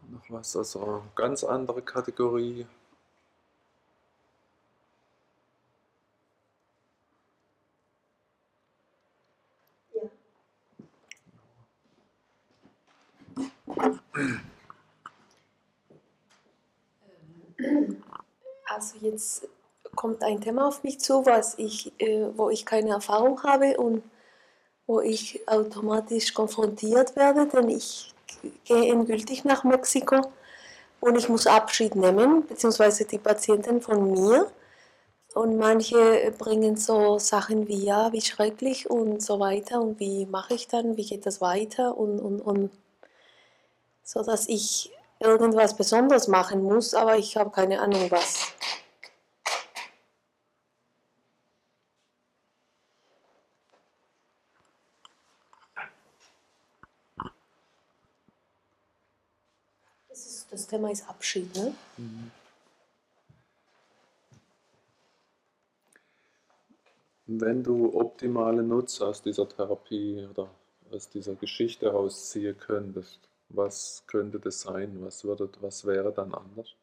Noch 0.09 0.29
was, 0.29 0.55
also 0.57 1.03
ganz 1.15 1.43
andere 1.45 1.81
Kategorie. 1.81 2.67
Also 18.65 18.92
jetzt 19.03 19.47
kommt 19.95 20.23
ein 20.23 20.41
Thema 20.41 20.67
auf 20.67 20.83
mich 20.83 20.99
zu, 20.99 21.25
was 21.25 21.57
ich, 21.57 21.93
äh, 21.99 22.27
wo 22.35 22.49
ich 22.49 22.65
keine 22.65 22.91
Erfahrung 22.91 23.41
habe 23.43 23.77
und 23.77 24.03
wo 24.87 24.99
ich 25.01 25.47
automatisch 25.47 26.33
konfrontiert 26.33 27.15
werde, 27.15 27.47
denn 27.47 27.69
ich 27.69 28.13
gehe 28.65 28.91
endgültig 28.91 29.45
nach 29.45 29.63
Mexiko 29.63 30.21
und 30.99 31.15
ich 31.17 31.29
muss 31.29 31.47
Abschied 31.47 31.95
nehmen, 31.95 32.45
beziehungsweise 32.47 33.05
die 33.05 33.17
Patienten 33.17 33.81
von 33.81 34.11
mir. 34.11 34.51
Und 35.33 35.57
manche 35.57 36.31
bringen 36.37 36.77
so 36.77 37.17
Sachen 37.17 37.67
wie 37.67 37.83
ja, 37.85 38.11
wie 38.11 38.21
schrecklich 38.21 38.89
und 38.89 39.21
so 39.21 39.39
weiter 39.39 39.81
und 39.81 39.99
wie 39.99 40.27
mache 40.27 40.53
ich 40.53 40.67
dann, 40.67 40.95
wie 40.95 41.05
geht 41.05 41.25
das 41.25 41.41
weiter 41.41 41.97
und, 41.97 42.19
und, 42.19 42.39
und 42.39 42.69
so 44.03 44.21
dass 44.21 44.47
ich 44.47 44.91
irgendwas 45.19 45.75
Besonderes 45.75 46.27
machen 46.27 46.61
muss, 46.63 46.93
aber 46.93 47.17
ich 47.17 47.37
habe 47.37 47.49
keine 47.49 47.81
Ahnung 47.81 48.11
was. 48.11 48.52
Thema 60.73 60.89
ist 60.89 61.07
Abschied, 61.07 61.55
ne? 61.55 61.75
Wenn 67.27 67.63
du 67.63 67.93
optimale 67.93 68.63
Nutzer 68.63 69.09
aus 69.09 69.21
dieser 69.21 69.47
Therapie 69.47 70.27
oder 70.29 70.49
aus 70.91 71.09
dieser 71.09 71.35
Geschichte 71.35 71.85
herausziehen 71.85 72.57
könntest, 72.57 73.19
was 73.49 74.03
könnte 74.07 74.39
das 74.39 74.61
sein? 74.61 74.97
Was, 75.01 75.23
würde, 75.23 75.47
was 75.61 75.85
wäre 75.85 76.11
dann 76.11 76.33
anders? 76.33 76.73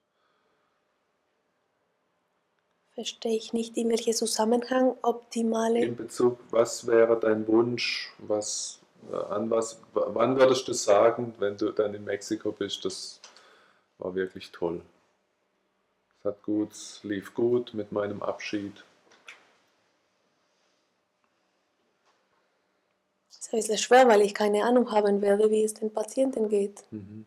Verstehe 2.94 3.37
ich 3.37 3.52
nicht, 3.52 3.76
in 3.76 3.88
welchem 3.88 4.12
Zusammenhang 4.12 4.97
optimale. 5.02 5.85
In 5.85 5.97
Bezug, 5.97 6.38
was 6.50 6.87
wäre 6.87 7.18
dein 7.18 7.49
Wunsch? 7.49 8.12
Was, 8.18 8.80
äh, 9.11 9.16
an 9.16 9.50
was, 9.50 9.80
wann 9.94 10.38
würdest 10.38 10.68
du 10.68 10.75
sagen, 10.75 11.35
wenn 11.40 11.56
du 11.56 11.73
dann 11.73 11.94
in 11.94 12.04
Mexiko 12.04 12.52
bist, 12.52 12.85
das 12.85 13.19
war 14.00 14.14
wirklich 14.14 14.50
toll? 14.50 14.83
Es 16.19 16.25
hat 16.25 16.42
gut, 16.42 16.73
es 16.73 17.00
lief 17.02 17.35
gut 17.35 17.75
mit 17.75 17.92
meinem 17.92 18.23
Abschied. 18.23 18.85
Das 23.28 23.38
ist 23.38 23.52
ein 23.52 23.59
bisschen 23.59 23.78
schwer, 23.78 24.09
weil 24.09 24.21
ich 24.23 24.35
keine 24.35 24.64
Ahnung 24.64 24.90
haben 24.90 25.23
werde, 25.23 25.50
wie 25.50 25.64
es 25.64 25.75
den 25.75 25.92
Patienten 25.92 26.49
geht. 26.49 26.83
Mhm. 26.90 27.26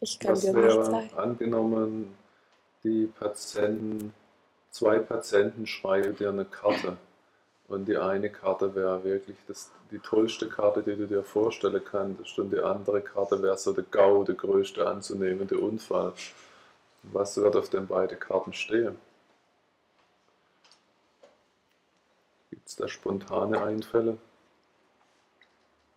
Ich 0.00 0.18
kann 0.18 0.32
Was 0.32 0.40
dir 0.40 0.52
nicht 0.52 0.84
sagen. 0.84 1.10
angenommen, 1.16 2.14
die 2.82 3.06
Patienten, 3.06 4.12
zwei 4.70 4.98
Patienten 4.98 5.66
schreiben 5.66 6.14
dir 6.16 6.28
eine 6.28 6.44
Karte 6.44 6.98
und 7.68 7.86
die 7.86 7.96
eine 7.96 8.30
Karte 8.30 8.74
wäre 8.74 9.02
wirklich 9.04 9.36
das, 9.48 9.70
die 9.90 9.98
tollste 9.98 10.48
Karte, 10.48 10.82
die 10.82 10.96
du 10.96 11.06
dir 11.06 11.22
vorstellen 11.22 11.82
kannst 11.84 12.38
und 12.38 12.50
die 12.50 12.60
andere 12.60 13.00
Karte 13.00 13.42
wäre 13.42 13.56
so 13.56 13.72
der 13.72 13.84
GAU, 13.84 14.24
der 14.24 14.34
größte 14.34 14.86
anzunehmende 14.86 15.58
Unfall. 15.58 16.12
Was 17.04 17.36
wird 17.36 17.56
auf 17.56 17.68
den 17.68 17.86
beiden 17.86 18.18
Karten 18.18 18.52
stehen? 18.52 18.98
Gibt 22.50 22.68
es 22.68 22.76
da 22.76 22.88
spontane 22.88 23.62
Einfälle? 23.62 24.18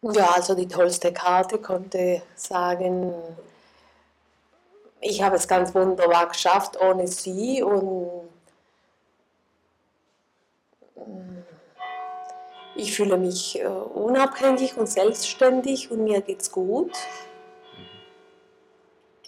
Ja, 0.02 0.32
also 0.36 0.54
die 0.54 0.68
tollste 0.68 1.12
Karte 1.12 1.58
konnte 1.58 2.22
sagen, 2.36 3.14
ich 5.02 5.22
habe 5.22 5.36
es 5.36 5.48
ganz 5.48 5.74
wunderbar 5.74 6.28
geschafft 6.28 6.80
ohne 6.80 7.08
sie 7.08 7.64
und 7.64 8.27
ich 12.78 12.96
fühle 12.96 13.18
mich 13.18 13.60
äh, 13.60 13.66
unabhängig 13.68 14.78
und 14.78 14.88
selbstständig 14.88 15.92
und 15.92 16.04
mir 16.04 16.22
geht's 16.22 16.52
gut. 16.52 16.92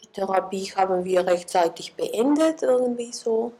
Die 0.02 0.08
Therapie 0.08 0.72
haben 0.76 1.04
wir 1.04 1.26
rechtzeitig 1.26 1.96
beendet, 1.96 2.62
irgendwie 2.62 3.12
so. 3.12 3.52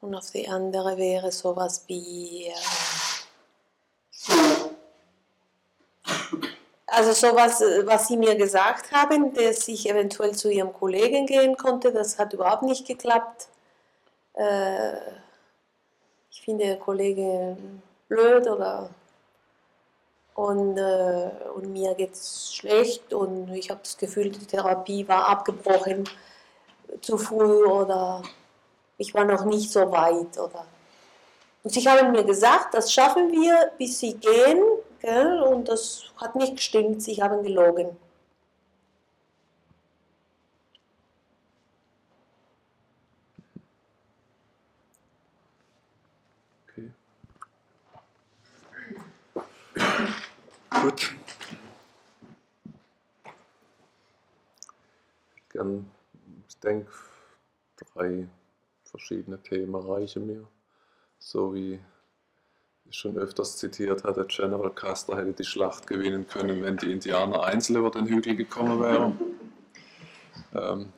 Und 0.00 0.14
auf 0.14 0.30
die 0.30 0.48
andere 0.48 0.96
wäre 0.96 1.32
sowas 1.32 1.84
wie. 1.86 2.48
Äh, 2.48 2.54
Also 6.96 7.12
sowas, 7.12 7.60
was 7.86 8.06
Sie 8.06 8.16
mir 8.16 8.36
gesagt 8.36 8.92
haben, 8.92 9.34
dass 9.34 9.66
ich 9.66 9.90
eventuell 9.90 10.32
zu 10.36 10.48
Ihrem 10.48 10.72
Kollegen 10.72 11.26
gehen 11.26 11.56
konnte, 11.56 11.92
das 11.92 12.18
hat 12.18 12.32
überhaupt 12.34 12.62
nicht 12.62 12.86
geklappt. 12.86 13.48
Äh, 14.34 14.92
finde 16.44 16.76
Kollegen 16.78 17.82
blöd 18.08 18.46
oder 18.48 18.90
und, 20.34 20.76
äh, 20.76 21.30
und 21.54 21.72
mir 21.72 21.94
geht 21.94 22.12
es 22.12 22.52
schlecht 22.54 23.12
und 23.14 23.54
ich 23.54 23.70
habe 23.70 23.80
das 23.82 23.96
Gefühl, 23.96 24.30
die 24.30 24.44
Therapie 24.44 25.06
war 25.06 25.28
abgebrochen 25.28 26.04
zu 27.00 27.16
früh 27.16 27.64
oder 27.64 28.22
ich 28.98 29.14
war 29.14 29.24
noch 29.24 29.44
nicht 29.44 29.70
so 29.70 29.90
weit. 29.92 30.36
Oder. 30.38 30.66
Und 31.62 31.70
sie 31.70 31.88
haben 31.88 32.12
mir 32.12 32.24
gesagt, 32.24 32.74
das 32.74 32.92
schaffen 32.92 33.30
wir, 33.30 33.70
bis 33.78 34.00
sie 34.00 34.14
gehen. 34.14 34.62
Gell? 35.00 35.42
Und 35.42 35.68
das 35.68 36.04
hat 36.16 36.34
nicht 36.34 36.56
gestimmt, 36.56 37.02
sie 37.02 37.22
haben 37.22 37.42
gelogen. 37.42 37.96
Gut. 50.82 51.14
Gern, 55.50 55.90
ich 56.48 56.58
denke, 56.58 56.90
drei 57.76 58.28
verschiedene 58.84 59.42
Themen 59.42 59.74
reichen 59.74 60.26
mir. 60.26 60.46
So 61.18 61.54
wie 61.54 61.80
ich 62.86 62.96
schon 62.96 63.16
öfters 63.16 63.56
zitiert 63.56 64.04
hatte, 64.04 64.26
General 64.26 64.70
Custer 64.70 65.16
hätte 65.16 65.32
die 65.32 65.44
Schlacht 65.44 65.86
gewinnen 65.86 66.26
können, 66.26 66.62
wenn 66.62 66.76
die 66.76 66.92
Indianer 66.92 67.44
einzeln 67.44 67.76
über 67.76 67.90
den 67.90 68.06
Hügel 68.06 68.36
gekommen 68.36 68.80
wären. 68.80 69.18
Ähm, 70.54 70.92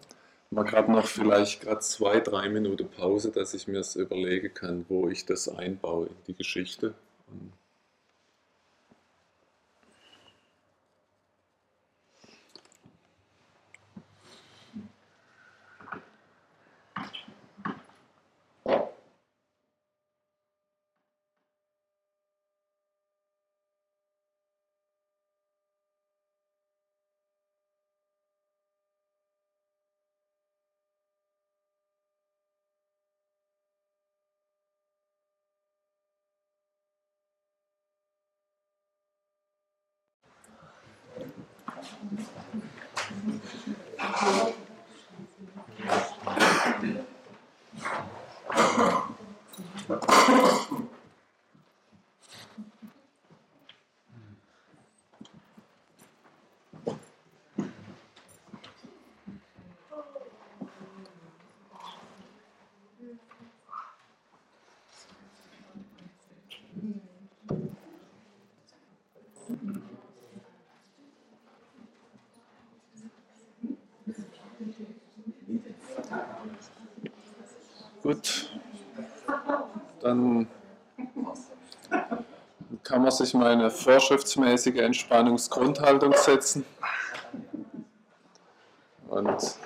man 0.50 0.71
hat 0.73 0.88
noch 0.88 1.06
vielleicht 1.06 1.62
gerade 1.62 1.80
zwei, 1.80 2.21
drei 2.21 2.49
Minuten 2.49 2.88
Pause, 2.88 3.30
dass 3.30 3.54
ich 3.54 3.68
mir 3.68 3.78
das 3.78 3.97
überlegen 3.97 4.52
kann, 4.54 4.85
wo 4.88 5.09
ich 5.09 5.26
das 5.26 5.49
einbaue 5.49 6.06
in 6.06 6.16
die 6.28 6.35
Geschichte. 6.35 6.95
Und 7.28 7.52
Thank 42.09 42.31
you. 44.59 44.66
Kann 82.97 83.02
man 83.02 83.13
sich 83.13 83.35
mal 83.35 83.52
eine 83.52 83.71
vorschriftsmäßige 83.71 84.76
Entspannungsgrundhaltung 84.76 86.15
setzen 86.15 86.65
und 89.09 89.59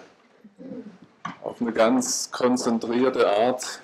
auf 1.41 1.61
eine 1.61 1.73
ganz 1.73 2.33
konzentrierte 2.33 3.31
Art 3.31 3.81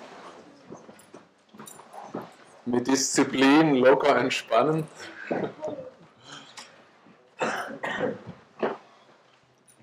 mit 2.65 2.87
Disziplin 2.87 3.75
locker 3.75 4.17
entspannen. 4.17 4.85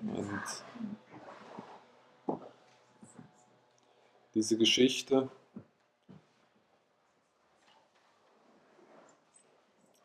Und 0.03 0.42
diese 4.35 4.59
Geschichte 4.59 5.31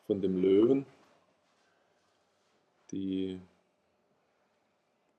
von 0.09 0.23
dem 0.23 0.41
Löwen, 0.41 0.87
die, 2.89 3.39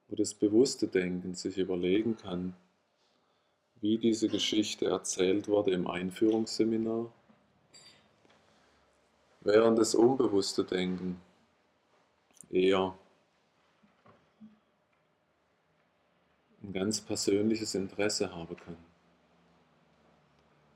wo 0.08 0.16
das 0.30 0.38
bewusste 0.38 0.86
Denken 0.86 1.34
sich 1.34 1.58
überlegen 1.58 2.16
kann, 2.16 2.54
wie 3.80 3.98
diese 3.98 4.28
Geschichte 4.28 4.86
erzählt 4.86 5.48
wurde 5.48 5.72
im 5.72 5.88
Einführungsseminar, 5.88 7.12
während 9.40 9.76
das 9.76 9.96
unbewusste 9.96 10.62
Denken 10.62 11.20
eher 12.48 12.96
ein 16.62 16.72
ganz 16.74 17.00
persönliches 17.00 17.74
Interesse 17.74 18.32
haben 18.32 18.56
kann. 18.56 18.76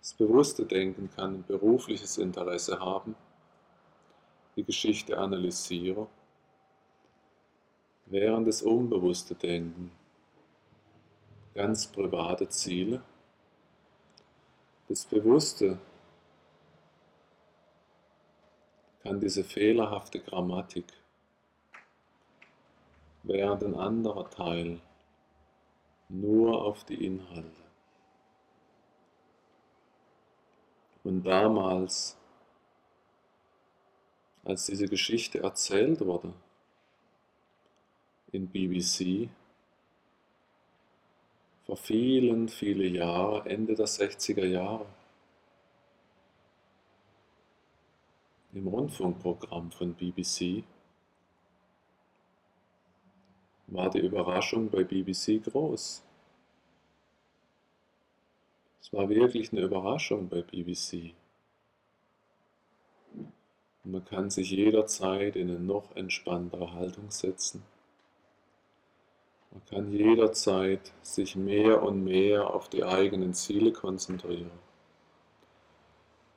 Das 0.01 0.14
bewusste 0.14 0.67
Denken 0.67 1.11
kann 1.14 1.35
ein 1.35 1.45
berufliches 1.45 2.19
Interesse 2.19 2.81
haben, 2.81 3.14
die 4.57 4.64
Geschichte 4.64 5.17
analysiere, 5.17 6.09
während 8.07 8.47
das 8.47 8.62
unbewusste 8.62 9.35
Denken 9.35 9.90
ganz 11.55 11.87
private 11.87 12.49
Ziele, 12.49 13.03
das 14.88 15.05
Bewusste 15.07 15.79
kann 19.03 19.21
diese 19.21 19.45
fehlerhafte 19.45 20.21
Grammatik, 20.21 20.87
während 23.23 23.62
ein 23.62 23.75
anderer 23.75 24.29
Teil 24.31 24.81
nur 26.09 26.64
auf 26.64 26.85
die 26.85 27.05
Inhalte. 27.05 27.62
Und 31.03 31.23
damals, 31.25 32.17
als 34.43 34.67
diese 34.67 34.88
Geschichte 34.88 35.40
erzählt 35.40 36.01
wurde, 36.01 36.33
in 38.35 38.49
BBC, 38.49 39.29
vor 41.66 41.77
vielen, 41.77 42.49
vielen 42.49 42.94
Jahren, 42.94 43.47
Ende 43.47 43.75
der 43.75 43.87
60er 43.87 44.44
Jahre, 44.44 44.87
im 48.53 48.66
Rundfunkprogramm 48.66 49.70
von 49.70 49.94
BBC, 49.94 50.64
war 53.68 53.90
die 53.90 54.01
Überraschung 54.01 54.68
bei 54.68 54.85
BBC 54.85 55.42
groß. 55.42 56.03
Es 58.81 58.92
war 58.92 59.09
wirklich 59.09 59.53
eine 59.53 59.62
Überraschung 59.62 60.29
bei 60.29 60.42
BBC. 60.42 61.14
Und 63.85 63.92
man 63.92 64.05
kann 64.05 64.31
sich 64.31 64.51
jederzeit 64.51 65.37
in 65.37 65.51
eine 65.51 65.61
noch 65.61 65.97
entspanntere 65.97 66.73
Haltung 66.75 67.11
setzen. 67.11 67.62
Man 69.55 69.64
kann 69.67 69.93
jederzeit 69.93 70.93
sich 71.03 71.37
mehr 71.37 71.81
und 71.81 72.03
mehr 72.03 72.53
auf 72.53 72.69
die 72.69 72.83
eigenen 72.83 73.35
Ziele 73.35 73.73
konzentrieren. 73.73 74.51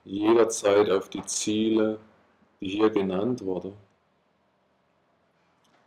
Jederzeit 0.06 0.92
auf 0.92 1.10
die 1.10 1.26
Ziele, 1.26 2.00
die 2.62 2.70
hier 2.70 2.92
genannt 2.92 3.44
wurden 3.44 3.74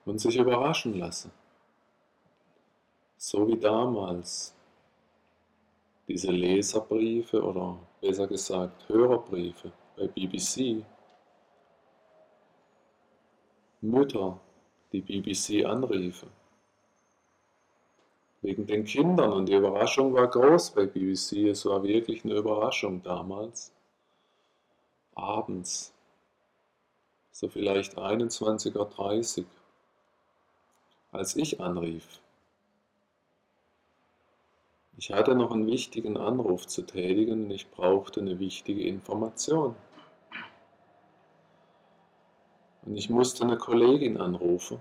und 0.05 0.21
sich 0.21 0.37
überraschen 0.37 0.99
lassen. 0.99 1.31
So 3.17 3.47
wie 3.47 3.59
damals 3.59 4.53
diese 6.09 6.33
Leserbriefe 6.33 7.41
oder 7.41 7.79
besser 8.01 8.27
gesagt 8.27 8.89
Hörerbriefe 8.89 9.71
bei 9.97 10.09
BBC. 10.09 10.85
Mütter, 13.83 14.41
die 14.93 15.01
BBC 15.01 15.65
anriefen. 15.65 16.40
Wegen 18.43 18.67
den 18.67 18.85
Kindern 18.85 19.33
und 19.33 19.47
die 19.49 19.55
Überraschung 19.55 20.15
war 20.15 20.29
groß 20.29 20.71
bei 20.71 20.87
BBC. 20.87 21.49
Es 21.49 21.67
war 21.67 21.83
wirklich 21.83 22.25
eine 22.25 22.35
Überraschung 22.35 23.03
damals. 23.03 23.73
abends, 25.15 25.93
so 27.33 27.49
vielleicht 27.49 27.99
21.30 27.99 29.41
Uhr, 29.41 29.47
als 31.13 31.37
ich 31.37 31.61
anrief. 31.61 32.21
Ich 34.97 35.11
hatte 35.13 35.35
noch 35.35 35.51
einen 35.51 35.67
wichtigen 35.67 36.17
Anruf 36.17 36.67
zu 36.67 36.83
tätigen 36.83 37.45
und 37.45 37.51
ich 37.51 37.71
brauchte 37.71 38.21
eine 38.21 38.39
wichtige 38.39 38.83
Information. 38.87 39.75
Und 42.83 42.97
ich 42.97 43.11
musste 43.11 43.45
eine 43.45 43.57
Kollegin 43.57 44.19
anrufen, 44.19 44.81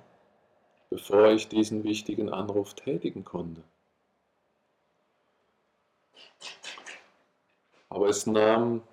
bevor 0.89 1.29
ich 1.31 1.47
diesen 1.47 1.83
wichtigen 1.83 2.29
Anruf 2.29 2.73
tätigen 2.73 3.23
konnte. 3.23 3.63
Aber 7.89 8.07
es 8.07 8.25
nahm 8.25 8.83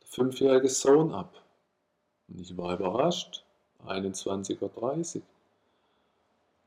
der 0.00 0.08
fünfjährige 0.08 0.68
Sohn 0.68 1.12
ab. 1.12 1.42
Und 2.28 2.40
ich 2.40 2.56
war 2.56 2.74
überrascht. 2.74 3.44
21.30 3.86 5.16
Uhr. 5.16 5.22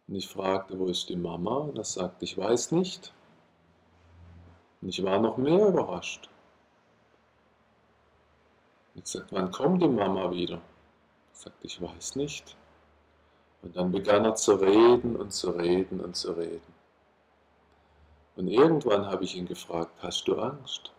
Und 0.07 0.15
ich 0.15 0.27
fragte, 0.27 0.77
wo 0.77 0.87
ist 0.87 1.09
die 1.09 1.15
Mama? 1.15 1.57
Und 1.57 1.77
er 1.77 1.83
sagte, 1.83 2.25
ich 2.25 2.37
weiß 2.37 2.71
nicht. 2.71 3.13
Und 4.81 4.89
ich 4.89 5.03
war 5.03 5.19
noch 5.19 5.37
mehr 5.37 5.67
überrascht. 5.67 6.29
Ich 8.95 9.07
sagte, 9.07 9.35
wann 9.35 9.51
kommt 9.51 9.81
die 9.81 9.87
Mama 9.87 10.31
wieder? 10.31 10.61
Ich 11.33 11.39
sagte, 11.39 11.67
ich 11.67 11.81
weiß 11.81 12.15
nicht. 12.15 12.55
Und 13.61 13.75
dann 13.75 13.91
begann 13.91 14.25
er 14.25 14.35
zu 14.35 14.55
reden 14.55 15.15
und 15.15 15.31
zu 15.31 15.51
reden 15.51 15.99
und 15.99 16.15
zu 16.15 16.31
reden. 16.31 16.73
Und 18.35 18.47
irgendwann 18.47 19.07
habe 19.07 19.23
ich 19.23 19.35
ihn 19.35 19.47
gefragt, 19.47 19.91
hast 19.99 20.27
du 20.27 20.39
Angst? 20.39 20.93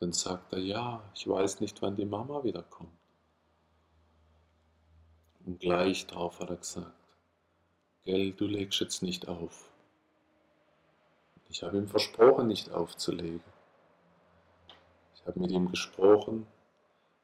Dann 0.00 0.12
sagt 0.12 0.52
er, 0.52 0.58
ja, 0.58 1.02
ich 1.14 1.28
weiß 1.28 1.60
nicht, 1.60 1.80
wann 1.82 1.96
die 1.96 2.06
Mama 2.06 2.42
wiederkommt. 2.42 2.90
Und 5.44 5.60
gleich 5.60 6.06
darauf 6.06 6.40
hat 6.40 6.50
er 6.50 6.56
gesagt, 6.56 6.92
gell, 8.04 8.32
du 8.32 8.46
legst 8.46 8.80
jetzt 8.80 9.02
nicht 9.02 9.28
auf. 9.28 9.70
Ich 11.48 11.62
habe 11.62 11.76
ihm 11.76 11.88
versprochen, 11.88 12.48
nicht 12.48 12.70
aufzulegen. 12.72 13.42
Ich 15.14 15.26
habe 15.26 15.38
mit 15.38 15.50
ihm 15.50 15.70
gesprochen, 15.70 16.46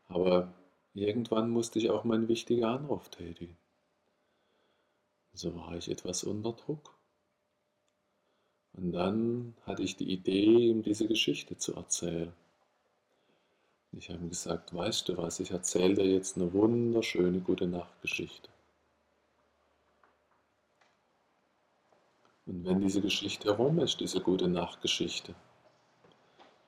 aber 0.09 0.53
irgendwann 0.94 1.51
musste 1.51 1.79
ich 1.79 1.90
auch 1.90 2.05
meinen 2.05 2.29
wichtigen 2.29 2.64
Anruf 2.64 3.09
tätigen. 3.09 3.57
So 5.38 5.55
war 5.55 5.77
ich 5.77 5.88
etwas 5.88 6.24
unter 6.24 6.53
Druck. 6.53 6.96
Und 8.72 8.90
dann 8.90 9.55
hatte 9.66 9.85
ich 9.85 9.94
die 9.94 10.11
Idee, 10.11 10.70
ihm 10.70 10.83
diese 10.83 11.07
Geschichte 11.07 11.57
zu 11.57 11.77
erzählen. 11.77 12.33
Ich 13.92 14.11
habe 14.11 14.18
ihm 14.18 14.31
gesagt, 14.31 14.74
weißt 14.74 15.09
du 15.09 15.16
was, 15.16 15.38
ich 15.38 15.53
erzähle 15.53 15.94
dir 15.94 16.07
jetzt 16.07 16.37
eine 16.37 16.53
wunderschöne 16.53 17.38
gute 17.38 17.68
Nachtgeschichte. 17.68 18.48
Und 22.46 22.64
wenn 22.64 22.81
diese 22.81 23.01
Geschichte 23.01 23.53
rum 23.53 23.79
ist, 23.79 24.01
diese 24.01 24.20
gute 24.20 24.48
Nachtgeschichte, 24.48 25.37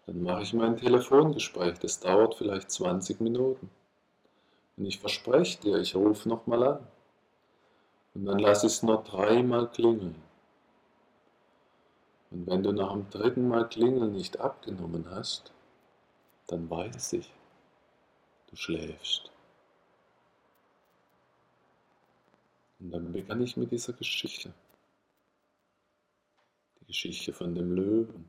dann 0.07 0.23
mache 0.23 0.45
ich 0.45 0.53
mein 0.53 0.77
Telefongespräch. 0.77 1.81
Das 1.81 1.99
dauert 1.99 2.37
vielleicht 2.37 2.71
20 2.71 3.21
Minuten. 3.21 3.69
Und 4.77 4.87
ich 4.87 5.01
verspreche 5.01 5.61
dir, 5.61 5.79
ich 5.79 5.97
rufe 5.97 6.29
nochmal 6.29 6.63
an. 6.63 6.87
Und 8.15 8.25
dann 8.27 8.39
lasse 8.39 8.67
ich 8.67 8.73
es 8.75 8.83
nur 8.83 9.03
dreimal 9.03 9.71
klingeln. 9.71 10.21
Und 12.31 12.47
wenn 12.47 12.63
du 12.63 12.73
nach 12.73 12.93
dem 12.93 13.09
dritten 13.11 13.49
Mal 13.49 13.69
klingeln 13.69 14.13
nicht 14.13 14.39
abgenommen 14.39 15.09
hast, 15.11 15.53
dann 16.47 16.69
weiß 16.69 17.15
ich, 17.15 17.33
du 18.49 18.57
schläfst. 18.57 19.31
Und 22.81 22.91
dann 22.93 23.13
begann 23.13 23.43
ich 23.43 23.57
mit 23.57 23.71
dieser 23.71 23.93
Geschichte. 23.93 24.53
Die 26.81 26.87
Geschichte 26.87 27.33
von 27.33 27.55
dem 27.55 27.73
Löwen. 27.73 28.29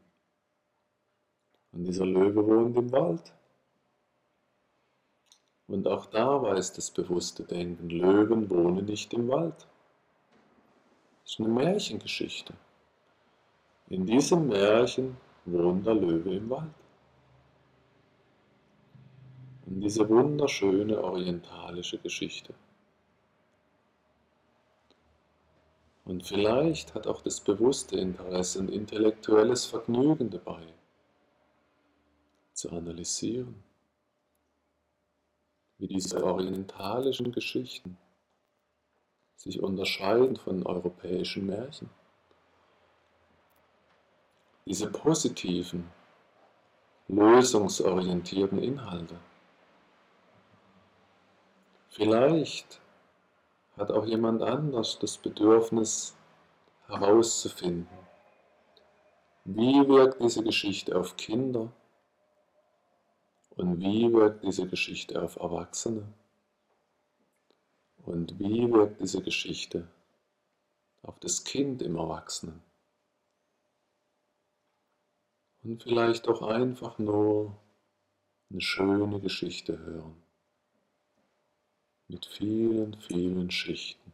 Und 1.72 1.86
dieser 1.86 2.06
Löwe 2.06 2.46
wohnt 2.46 2.76
im 2.78 2.92
Wald. 2.92 3.34
Und 5.68 5.88
auch 5.88 6.06
da 6.08 6.42
weiß 6.42 6.74
das 6.74 6.92
bewusste 6.92 7.46
Denken, 7.46 7.90
Löwen 7.90 8.50
wohnen 8.50 8.86
nicht 8.86 9.14
im 9.14 9.30
Wald. 9.30 9.68
Ist 11.32 11.40
eine 11.40 11.48
Märchengeschichte. 11.48 12.54
In 13.88 14.06
diesem 14.06 14.50
Märchen 14.50 15.16
wohnt 15.46 15.88
der 15.88 15.94
Löwe 15.94 16.36
im 16.36 16.50
Wald. 16.50 16.74
in 19.66 19.80
diese 19.80 20.10
wunderschöne 20.10 21.02
orientalische 21.02 21.98
Geschichte. 22.00 22.54
Und 26.04 26.28
vielleicht 26.28 26.94
hat 26.96 27.08
auch 27.08 27.22
das 27.22 27.40
bewusste 27.40 27.98
Interesse 27.98 28.60
ein 28.60 28.68
intellektuelles 28.68 29.66
Vergnügen 29.66 30.30
dabei, 30.30 30.68
zu 32.52 32.72
analysieren, 32.72 33.64
wie 35.78 35.88
diese 35.88 36.22
orientalischen 36.22 37.32
Geschichten 37.32 37.98
sich 39.42 39.64
unterscheiden 39.64 40.36
von 40.36 40.64
europäischen 40.68 41.48
Märchen. 41.48 41.90
Diese 44.68 44.88
positiven, 44.92 45.90
lösungsorientierten 47.08 48.60
Inhalte. 48.60 49.16
Vielleicht 51.90 52.80
hat 53.78 53.90
auch 53.90 54.06
jemand 54.06 54.44
anders 54.44 55.00
das 55.00 55.18
Bedürfnis 55.18 56.16
herauszufinden, 56.86 57.98
wie 59.44 59.88
wirkt 59.88 60.22
diese 60.22 60.44
Geschichte 60.44 60.96
auf 60.96 61.18
Kinder 61.18 61.72
und 63.58 63.80
wie 63.80 64.14
wirkt 64.14 64.44
diese 64.44 64.68
Geschichte 64.68 65.20
auf 65.20 65.38
Erwachsene 65.38 66.04
und 68.06 68.40
wie 68.40 68.72
wirkt 68.72 69.02
diese 69.02 69.22
Geschichte 69.22 69.88
auf 71.04 71.20
das 71.20 71.44
Kind 71.44 71.82
im 71.82 71.96
Erwachsenen. 71.96 72.62
Und 75.64 75.84
vielleicht 75.84 76.28
auch 76.28 76.42
einfach 76.42 76.98
nur 76.98 77.56
eine 78.50 78.62
schöne 78.62 79.20
Geschichte 79.20 79.78
hören 79.80 80.22
mit 82.08 82.26
vielen, 82.26 82.94
vielen 82.96 83.50
Schichten. 83.50 84.12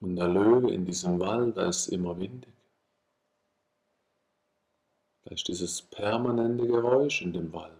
Und 0.00 0.16
der 0.16 0.28
Löwe 0.28 0.72
in 0.72 0.86
diesem 0.86 1.20
Wald, 1.20 1.58
da 1.58 1.68
ist 1.68 1.88
immer 1.88 2.18
windig. 2.18 2.54
Da 5.24 5.32
ist 5.32 5.46
dieses 5.46 5.82
permanente 5.82 6.66
Geräusch 6.66 7.20
in 7.20 7.34
dem 7.34 7.52
Wald. 7.52 7.79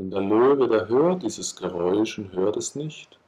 Und 0.00 0.12
der 0.12 0.22
Löwe, 0.22 0.66
der 0.66 0.88
hört 0.88 1.24
dieses 1.24 1.54
Geräusch 1.54 2.16
und 2.16 2.32
hört 2.32 2.56
es 2.56 2.74
nicht. 2.74 3.18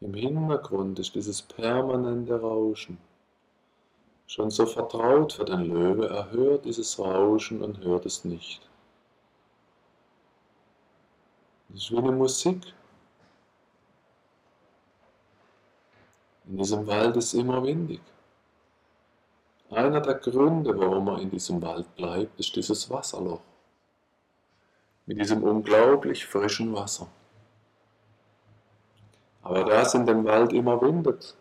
Im 0.00 0.14
Hintergrund 0.14 1.00
ist 1.00 1.16
dieses 1.16 1.42
permanente 1.42 2.40
Rauschen. 2.40 2.96
Schon 4.28 4.50
so 4.50 4.66
vertraut 4.66 5.32
für 5.32 5.44
den 5.44 5.64
Löwe, 5.64 6.08
er 6.08 6.30
hört 6.30 6.64
dieses 6.64 6.96
Rauschen 6.96 7.60
und 7.60 7.82
hört 7.82 8.06
es 8.06 8.24
nicht. 8.24 8.60
Das 11.70 11.78
ist 11.82 11.90
wie 11.90 11.98
eine 11.98 12.12
Musik. 12.12 12.62
In 16.46 16.56
diesem 16.56 16.86
Wald 16.86 17.16
ist 17.16 17.34
immer 17.34 17.60
windig. 17.64 18.00
Einer 19.70 20.00
der 20.00 20.14
Gründe, 20.14 20.78
warum 20.78 21.08
er 21.08 21.18
in 21.18 21.30
diesem 21.30 21.60
Wald 21.60 21.92
bleibt, 21.96 22.38
ist 22.38 22.54
dieses 22.54 22.88
Wasserloch. 22.88 23.40
Mit 25.06 25.18
diesem 25.18 25.42
unglaublich 25.42 26.26
frischen 26.26 26.74
Wasser. 26.74 27.08
Aber 29.42 29.64
da 29.64 29.82
es 29.82 29.94
in 29.94 30.06
dem 30.06 30.24
Wald 30.24 30.52
immer 30.52 30.80
windet, 30.80 31.36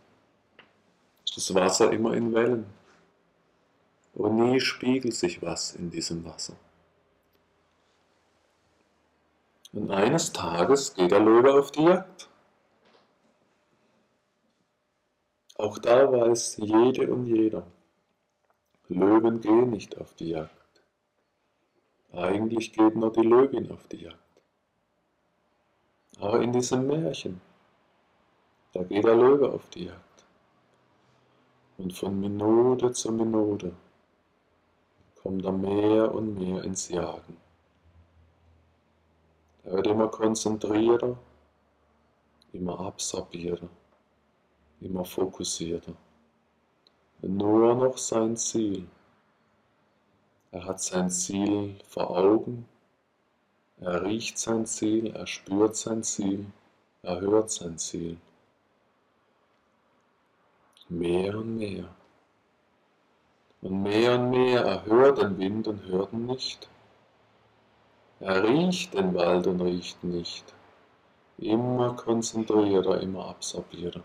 ist 1.24 1.38
das 1.38 1.54
Wasser 1.54 1.92
immer 1.92 2.14
in 2.14 2.34
Wellen. 2.34 2.66
Und 4.14 4.38
nie 4.38 4.60
spiegelt 4.60 5.14
sich 5.14 5.42
was 5.42 5.76
in 5.76 5.92
diesem 5.92 6.26
Wasser. 6.26 6.56
Und 9.74 9.90
eines 9.92 10.34
Tages 10.34 10.94
geht 10.94 11.12
der 11.12 11.20
Löwe 11.20 11.54
auf 11.54 11.72
die 11.72 11.84
Jagd. 11.84 12.28
Auch 15.58 15.78
da 15.78 16.12
weiß 16.12 16.58
jede 16.58 17.14
und 17.14 17.28
jeder, 17.28 17.66
Löwen 18.90 19.40
gehen 19.40 19.70
nicht 19.70 19.98
auf 19.98 20.14
die 20.16 20.30
Jagd. 20.32 20.61
Eigentlich 22.14 22.74
geht 22.74 22.96
nur 22.96 23.12
die 23.12 23.22
Löwin 23.22 23.72
auf 23.72 23.88
die 23.88 24.04
Jagd. 24.04 24.18
Aber 26.20 26.42
in 26.42 26.52
diesem 26.52 26.86
Märchen, 26.88 27.42
da 28.74 28.84
geht 28.84 29.06
der 29.06 29.16
Löwe 29.16 29.52
auf 29.52 29.70
die 29.70 29.86
Jagd. 29.86 30.26
Und 31.78 31.94
von 31.94 32.20
Minute 32.20 32.92
zu 32.92 33.12
Minute 33.12 33.74
kommt 35.22 35.46
er 35.46 35.52
mehr 35.52 36.14
und 36.14 36.36
mehr 36.36 36.64
ins 36.64 36.90
Jagen. 36.90 37.38
Er 39.64 39.74
wird 39.74 39.88
immer 39.88 40.08
konzentrierter, 40.10 41.18
immer 42.52 42.80
absorbierter, 42.80 43.70
immer 44.82 45.06
fokussierter. 45.06 45.94
Nur 47.22 47.76
noch 47.76 47.98
sein 47.98 48.36
Ziel. 48.36 48.88
Er 50.52 50.66
hat 50.66 50.82
sein 50.82 51.10
Ziel 51.10 51.80
vor 51.88 52.10
Augen, 52.10 52.68
er 53.80 54.04
riecht 54.04 54.38
sein 54.38 54.66
Ziel, 54.66 55.16
er 55.16 55.26
spürt 55.26 55.78
sein 55.78 56.04
Ziel, 56.04 56.46
er 57.04 57.22
hört 57.22 57.50
sein 57.50 57.78
Ziel. 57.78 58.18
Mehr 60.90 61.38
und 61.38 61.58
mehr. 61.58 61.88
Und 63.62 63.82
mehr 63.82 64.20
und 64.20 64.30
mehr, 64.32 64.66
er 64.66 64.86
hört 64.86 65.22
den 65.22 65.38
Wind 65.38 65.68
und 65.70 65.84
hört 65.86 66.12
ihn 66.12 66.26
nicht. 66.26 66.70
Er 68.20 68.44
riecht 68.44 68.94
den 68.94 69.14
Wald 69.16 69.48
und 69.48 69.62
riecht 69.62 70.04
nicht. 70.04 70.54
Immer 71.38 71.96
konzentrierter, 71.96 73.00
immer 73.00 73.30
absorbierter. 73.30 74.04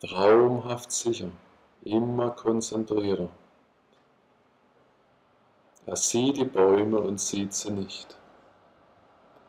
Traumhaft 0.00 0.90
sicher, 0.90 1.30
immer 1.84 2.30
konzentrierter. 2.30 3.28
Er 5.86 5.96
sieht 5.96 6.36
die 6.36 6.44
Bäume 6.44 7.00
und 7.00 7.20
sieht 7.20 7.52
sie 7.52 7.70
nicht. 7.70 8.16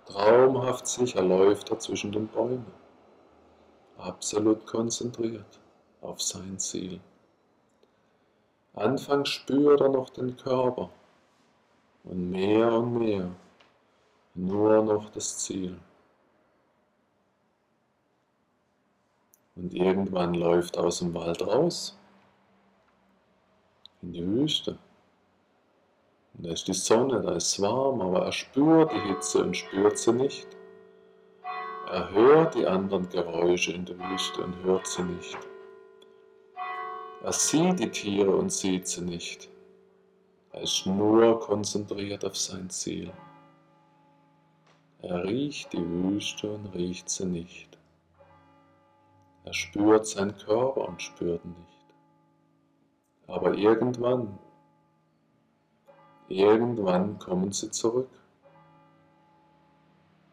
Traumhaft 0.06 0.88
sicher 0.88 1.22
läuft 1.22 1.70
er 1.70 1.80
zwischen 1.80 2.12
den 2.12 2.28
Bäumen, 2.28 2.65
absolut 3.98 4.65
konzentriert 4.65 5.60
auf 6.02 6.22
sein 6.22 6.58
Ziel. 6.58 7.00
Anfangs 8.74 9.30
spürt 9.30 9.82
er 9.82 9.89
noch 9.89 10.10
den 10.10 10.36
Körper, 10.36 10.89
und 12.04 12.32
mehr 12.32 12.72
und 12.74 12.98
mehr 12.98 13.30
nur 14.34 14.82
noch 14.82 15.10
das 15.10 15.38
Ziel. 15.39 15.78
Und 19.56 19.74
irgendwann 19.74 20.34
läuft 20.34 20.78
aus 20.78 21.00
dem 21.00 21.13
Wald 21.13 21.46
raus 21.46 21.98
in 24.01 24.13
die 24.13 24.25
Wüste. 24.25 24.77
Und 26.33 26.45
da 26.45 26.51
ist 26.51 26.67
die 26.67 26.73
Sonne, 26.73 27.21
da 27.21 27.35
ist 27.35 27.53
es 27.53 27.61
warm, 27.61 28.01
aber 28.01 28.25
er 28.25 28.31
spürt 28.31 28.91
die 28.91 29.01
Hitze 29.01 29.43
und 29.43 29.55
spürt 29.55 29.97
sie 29.97 30.13
nicht. 30.13 30.47
Er 31.91 32.09
hört 32.11 32.55
die 32.55 32.65
anderen 32.65 33.09
Geräusche 33.09 33.73
in 33.73 33.85
der 33.85 33.99
Wüste 33.99 34.43
und 34.43 34.63
hört 34.63 34.87
sie 34.87 35.03
nicht. 35.03 35.37
Er 37.23 37.33
sieht 37.33 37.79
die 37.79 37.91
Tiere 37.91 38.35
und 38.35 38.51
sieht 38.51 38.87
sie 38.87 39.01
nicht. 39.01 39.49
Er 40.53 40.61
ist 40.61 40.85
nur 40.85 41.39
konzentriert 41.39 42.25
auf 42.25 42.35
sein 42.35 42.69
Ziel. 42.69 43.11
Er 45.01 45.23
riecht 45.23 45.73
die 45.73 45.85
Wüste 45.85 46.51
und 46.51 46.67
riecht 46.73 47.09
sie 47.09 47.25
nicht. 47.25 47.77
Er 49.43 49.53
spürt 49.53 50.05
seinen 50.07 50.37
Körper 50.37 50.87
und 50.87 51.01
spürt 51.01 51.43
ihn 51.45 51.55
nicht. 51.57 51.70
Aber 53.32 53.54
irgendwann, 53.54 54.38
irgendwann 56.28 57.17
kommen 57.17 57.54
sie 57.54 57.72
zurück. 57.72 58.10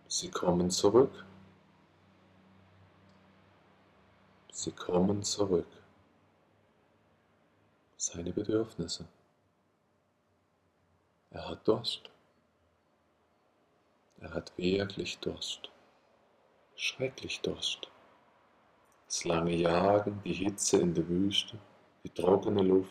Sie 0.09 0.29
kommen 0.33 0.69
zurück. 0.69 1.25
Sie 4.51 4.73
kommen 4.73 5.23
zurück. 5.23 5.69
Seine 7.97 8.33
Bedürfnisse. 8.33 9.07
Er 11.31 11.51
hat 11.51 11.69
Durst. 11.69 12.11
Er 14.19 14.35
hat 14.35 14.59
wirklich 14.59 15.21
Durst. 15.21 15.71
Schrecklich 16.75 17.43
Durst. 17.43 17.93
Das 19.07 19.25
lange 19.25 19.55
Jagen, 19.55 20.21
die 20.25 20.33
Hitze 20.33 20.79
in 20.79 20.95
der 20.95 21.09
Wüste, 21.09 21.61
die 22.09 22.23
trockene 22.23 22.63
Luft. 22.63 22.91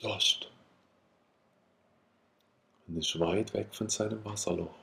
Durst. 0.00 0.50
Und 2.86 2.98
ist 2.98 3.18
weit 3.18 3.54
weg 3.54 3.74
von 3.74 3.88
seinem 3.88 4.24
Wasserloch. 4.24 4.74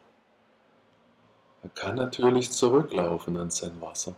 Er 1.63 1.69
kann 1.69 1.95
natürlich 1.95 2.51
zurücklaufen 2.51 3.37
an 3.37 3.51
sein 3.51 3.79
Wasser. 3.81 4.15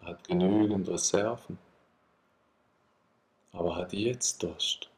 Er 0.00 0.08
hat 0.08 0.26
genügend 0.26 0.88
Reserven. 0.88 1.58
Aber 3.52 3.76
hat 3.76 3.92
jetzt 3.92 4.42
Durst. 4.42 4.88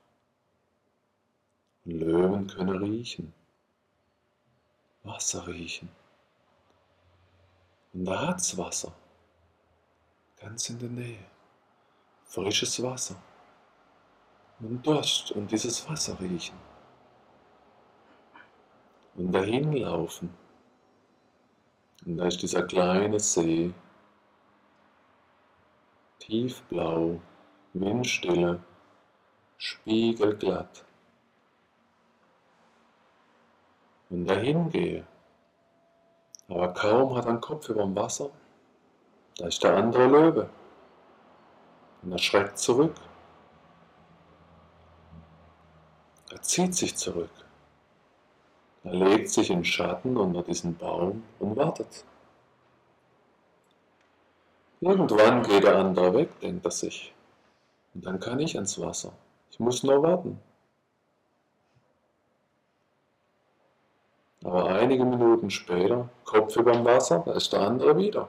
Löwen 1.84 2.46
können 2.46 2.82
riechen, 2.82 3.34
Wasser 5.02 5.48
riechen. 5.48 5.88
Und 7.92 8.04
da 8.04 8.28
hat's 8.28 8.56
Wasser, 8.56 8.94
ganz 10.40 10.70
in 10.70 10.78
der 10.78 10.88
Nähe, 10.88 11.24
frisches 12.24 12.80
Wasser. 12.82 13.20
Und 14.62 14.86
Durst 14.86 15.32
und 15.32 15.50
dieses 15.50 15.86
Wasser 15.88 16.18
riechen. 16.20 16.56
Und 19.16 19.32
dahin 19.32 19.72
laufen. 19.72 20.32
Und 22.06 22.16
da 22.16 22.26
ist 22.26 22.40
dieser 22.40 22.62
kleine 22.62 23.20
See, 23.20 23.74
tiefblau, 26.20 27.20
windstille, 27.74 28.62
spiegelglatt. 29.58 30.84
und 34.12 34.26
dahin 34.26 34.68
gehe. 34.68 35.04
Aber 36.48 36.68
kaum 36.74 37.16
hat 37.16 37.26
den 37.26 37.40
Kopf 37.40 37.68
über 37.70 37.82
dem 37.82 37.96
Wasser, 37.96 38.30
da 39.38 39.46
ist 39.46 39.62
der 39.64 39.74
andere 39.74 40.06
Löwe. 40.06 40.50
Und 42.02 42.12
er 42.12 42.18
schreckt 42.18 42.58
zurück. 42.58 42.94
Er 46.30 46.31
zieht 46.42 46.74
sich 46.74 46.96
zurück. 46.96 47.30
Er 48.84 48.94
legt 48.94 49.30
sich 49.30 49.50
in 49.50 49.64
Schatten 49.64 50.16
unter 50.16 50.42
diesen 50.42 50.76
Baum 50.76 51.22
und 51.38 51.56
wartet. 51.56 52.04
Irgendwann 54.80 55.44
geht 55.44 55.62
der 55.62 55.78
andere 55.78 56.12
weg, 56.14 56.40
denkt 56.40 56.64
er 56.64 56.72
sich. 56.72 57.14
Und 57.94 58.04
dann 58.04 58.18
kann 58.18 58.40
ich 58.40 58.56
ans 58.56 58.80
Wasser. 58.80 59.12
Ich 59.50 59.60
muss 59.60 59.84
nur 59.84 60.02
warten. 60.02 60.40
Aber 64.42 64.70
einige 64.70 65.04
Minuten 65.04 65.50
später, 65.50 66.08
Kopf 66.24 66.56
über 66.56 66.72
dem 66.72 66.84
Wasser, 66.84 67.22
da 67.24 67.32
ist 67.34 67.52
der 67.52 67.60
andere 67.60 67.96
wieder. 67.96 68.28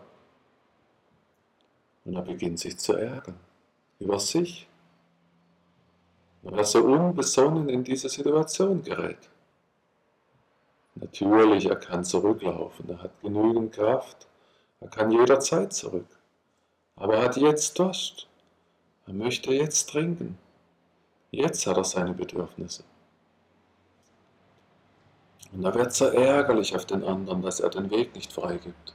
Und 2.06 2.16
er 2.16 2.22
beginnt 2.22 2.60
sich 2.60 2.78
zu 2.78 2.94
ärgern 2.94 3.40
über 4.04 4.20
sich, 4.20 4.68
weil 6.44 6.60
er 6.60 6.66
so 6.66 6.84
unbesonnen 6.84 7.70
in 7.70 7.84
diese 7.84 8.10
Situation 8.10 8.84
gerät. 8.84 9.30
Natürlich, 10.96 11.66
er 11.66 11.78
kann 11.78 12.04
zurücklaufen, 12.04 12.90
er 12.90 13.02
hat 13.02 13.20
genügend 13.22 13.74
Kraft, 13.74 14.28
er 14.80 14.90
kann 14.90 15.12
jederzeit 15.12 15.74
zurück. 15.74 16.06
Aber 16.96 17.16
er 17.16 17.24
hat 17.24 17.38
jetzt 17.38 17.80
Durst. 17.80 18.28
Er 19.08 19.14
möchte 19.14 19.52
jetzt 19.54 19.90
trinken. 19.90 20.38
Jetzt 21.32 21.66
hat 21.66 21.78
er 21.78 21.84
seine 21.84 22.14
Bedürfnisse. 22.14 22.84
Und 25.52 25.64
da 25.64 25.74
wird 25.74 26.00
er 26.02 26.14
ärgerlich 26.14 26.76
auf 26.76 26.86
den 26.86 27.04
anderen, 27.04 27.42
dass 27.42 27.60
er 27.60 27.70
den 27.70 27.90
Weg 27.90 28.14
nicht 28.16 28.32
freigibt. 28.32 28.94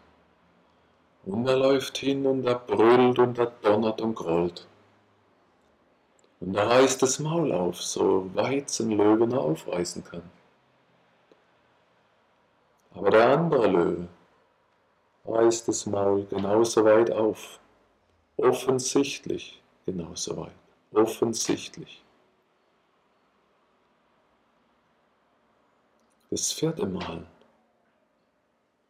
Und 1.25 1.47
er 1.47 1.57
läuft 1.57 1.99
hin 1.99 2.27
und 2.27 2.47
er 2.47 2.59
brüllt 2.59 3.19
und 3.19 3.39
er 3.39 3.53
donnert 3.63 4.01
und 4.01 4.15
grollt. 4.15 4.68
Und 6.41 6.55
er 6.55 6.69
reißt 6.69 7.03
das 7.03 7.19
Maul 7.19 7.53
auf, 7.53 7.83
so 7.83 8.33
weit 8.35 8.79
ein 8.81 8.91
Löwe 8.93 9.27
nur 9.27 9.43
aufreißen 9.43 10.05
kann. 10.05 10.23
Aber 12.93 13.11
der 13.11 13.31
andere 13.31 13.67
Löwe 13.67 14.09
reißt 15.25 15.69
das 15.69 15.87
Maul 15.87 16.25
genauso 16.27 16.85
weit 16.85 17.11
auf. 17.11 17.59
Offensichtlich 18.37 19.61
genauso 19.85 20.37
weit. 20.37 20.53
Offensichtlich. 20.93 22.05
Das 26.31 26.53
vierte 26.53 26.87
Mal, 26.87 27.27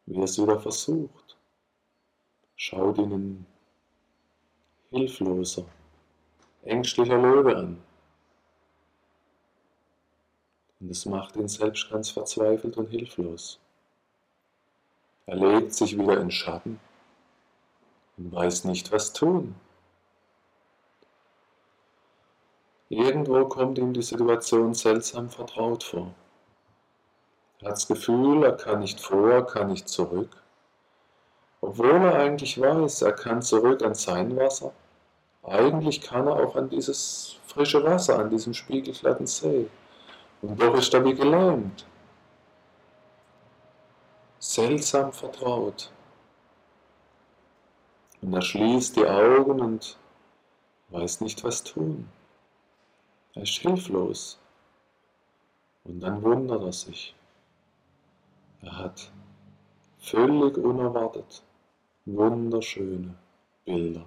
wie 0.05 0.17
er 0.17 0.23
es 0.23 0.41
wieder 0.41 0.59
versucht, 0.59 1.37
schaut 2.55 2.97
ihn 2.97 3.13
ein 3.13 3.45
hilfloser, 4.91 5.65
ängstlicher 6.63 7.17
Löwe 7.17 7.55
an. 7.55 7.81
Und 10.79 10.91
es 10.91 11.05
macht 11.05 11.35
ihn 11.35 11.47
selbst 11.47 11.89
ganz 11.89 12.09
verzweifelt 12.09 12.77
und 12.77 12.89
hilflos. 12.89 13.59
Er 15.25 15.35
legt 15.35 15.73
sich 15.73 15.97
wieder 15.97 16.19
in 16.19 16.31
Schatten 16.31 16.79
und 18.17 18.31
weiß 18.33 18.63
nicht, 18.65 18.91
was 18.91 19.13
tun. 19.13 19.55
Irgendwo 22.89 23.45
kommt 23.45 23.77
ihm 23.77 23.93
die 23.93 24.01
Situation 24.01 24.73
seltsam 24.73 25.29
vertraut 25.29 25.83
vor. 25.83 26.15
Er 27.59 27.67
hat 27.67 27.73
das 27.73 27.87
Gefühl, 27.87 28.43
er 28.43 28.53
kann 28.53 28.79
nicht 28.79 28.99
vor, 28.99 29.45
kann 29.45 29.67
nicht 29.67 29.87
zurück. 29.87 30.41
Obwohl 31.61 32.01
er 32.05 32.15
eigentlich 32.15 32.59
weiß, 32.59 33.03
er 33.03 33.11
kann 33.11 33.41
zurück 33.41 33.83
an 33.83 33.93
sein 33.93 34.35
Wasser, 34.37 34.71
eigentlich 35.43 36.01
kann 36.01 36.27
er 36.27 36.35
auch 36.35 36.55
an 36.55 36.69
dieses 36.69 37.37
frische 37.45 37.83
Wasser, 37.83 38.19
an 38.19 38.29
diesem 38.29 38.53
spiegelglatten 38.53 39.27
See. 39.27 39.69
Und 40.41 40.61
doch 40.61 40.75
ist 40.75 40.93
er 40.93 41.03
wie 41.03 41.15
gelähmt. 41.15 41.85
Seltsam 44.39 45.11
vertraut. 45.11 45.91
Und 48.21 48.33
er 48.33 48.41
schließt 48.41 48.95
die 48.95 49.05
Augen 49.05 49.61
und 49.61 49.97
weiß 50.89 51.21
nicht, 51.21 51.43
was 51.43 51.63
tun. 51.63 52.09
Er 53.33 53.43
ist 53.43 53.53
hilflos. 53.53 54.39
Und 55.85 56.01
dann 56.01 56.21
wundert 56.21 56.61
er 56.61 56.73
sich. 56.73 57.15
Er 58.61 58.77
hat 58.77 59.11
völlig 59.99 60.57
unerwartet 60.57 61.43
wunderschöne 62.05 63.15
Bilder. 63.65 64.05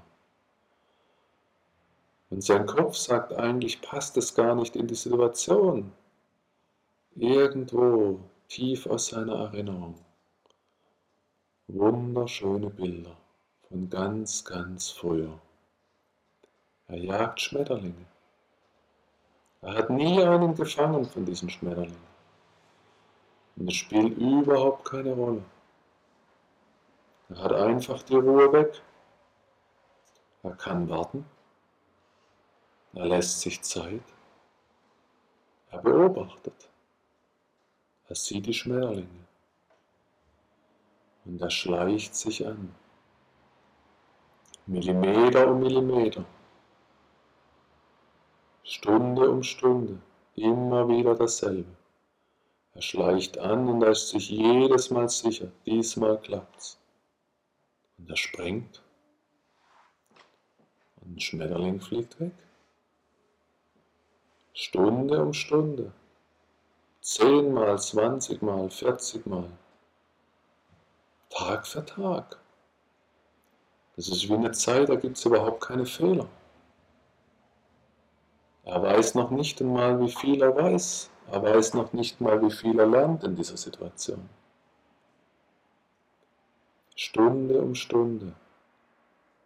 Und 2.33 2.43
sein 2.43 2.65
Kopf 2.65 2.97
sagt 2.97 3.35
eigentlich, 3.35 3.83
passt 3.83 4.17
es 4.17 4.35
gar 4.35 4.55
nicht 4.55 4.75
in 4.75 4.87
die 4.87 4.95
Situation. 4.95 5.93
Irgendwo 7.15 8.21
tief 8.49 8.87
aus 8.87 9.09
seiner 9.09 9.35
Erinnerung. 9.35 9.97
Wunderschöne 11.69 12.71
Bilder 12.71 13.15
von 13.69 13.91
ganz, 13.91 14.47
ganz 14.47 14.89
früher. 14.89 15.39
Er 16.87 16.97
jagt 16.97 17.43
Schmetterlinge. 17.43 18.07
Er 19.61 19.75
hat 19.75 19.91
nie 19.91 20.23
einen 20.23 20.55
gefangen 20.55 21.05
von 21.05 21.27
diesen 21.27 21.51
Schmetterlingen. 21.51 22.09
Und 23.57 23.69
es 23.69 23.75
spielt 23.75 24.17
überhaupt 24.17 24.89
keine 24.89 25.13
Rolle. 25.13 25.45
Er 27.29 27.43
hat 27.43 27.53
einfach 27.53 28.03
die 28.05 28.17
Ruhe 28.17 28.51
weg. 28.55 28.81
Er 30.43 30.53
kann 30.53 30.89
warten. 30.89 31.27
Er 32.95 33.07
lässt 33.07 33.41
sich 33.41 33.63
Zeit. 33.63 34.03
Er 35.71 35.79
beobachtet. 35.79 36.69
Er 38.09 38.15
sieht 38.15 38.47
die 38.47 38.53
Schmetterlinge. 38.53 39.27
Und 41.25 41.41
er 41.41 41.51
schleicht 41.51 42.15
sich 42.15 42.47
an. 42.47 42.75
Millimeter 44.67 45.49
um 45.49 45.61
Millimeter. 45.61 46.25
Stunde 48.65 49.31
um 49.31 49.43
Stunde, 49.43 50.01
immer 50.35 50.89
wieder 50.89 51.15
dasselbe. 51.15 51.77
Er 52.75 52.83
schleicht 52.83 53.39
an 53.39 53.69
und 53.69 53.83
er 53.83 53.91
ist 53.91 54.11
sich 54.11 54.31
jedes 54.31 54.91
Mal 54.91 55.09
sicher, 55.09 55.51
diesmal 55.67 56.19
klappt's. 56.21 56.79
Und 57.99 58.09
er 58.11 58.17
springt 58.17 58.83
und 61.01 61.17
ein 61.17 61.21
Schmetterling 61.21 61.81
fliegt 61.81 62.21
weg. 62.21 62.33
Stunde 64.55 65.23
um 65.23 65.33
Stunde, 65.33 65.93
zehnmal, 67.01 67.79
zwanzigmal, 67.79 68.69
vierzigmal, 68.69 69.49
Tag 71.31 71.67
für 71.67 71.85
Tag. 71.87 72.39
Das 73.97 74.09
ist 74.09 74.29
wie 74.29 74.35
eine 74.35 74.53
Zeit, 74.53 74.91
da 74.91 74.97
gibt 74.97 75.17
es 75.17 75.25
überhaupt 75.25 75.63
keine 75.63 75.87
Fehler. 75.87 76.29
Er 78.65 78.83
weiß 78.83 79.15
noch 79.15 79.31
nicht 79.31 79.61
einmal, 79.63 79.99
wie 80.01 80.11
viel 80.11 80.43
er 80.43 80.55
weiß. 80.55 81.11
Er 81.31 81.43
weiß 81.43 81.73
noch 81.75 81.93
nicht 81.95 82.21
mal, 82.21 82.43
wie 82.43 82.51
viel 82.51 82.79
er 82.79 82.87
lernt 82.87 83.25
in 83.25 83.35
dieser 83.35 83.57
Situation. 83.57 84.29
Stunde 86.95 87.61
um 87.61 87.75
Stunde 87.75 88.35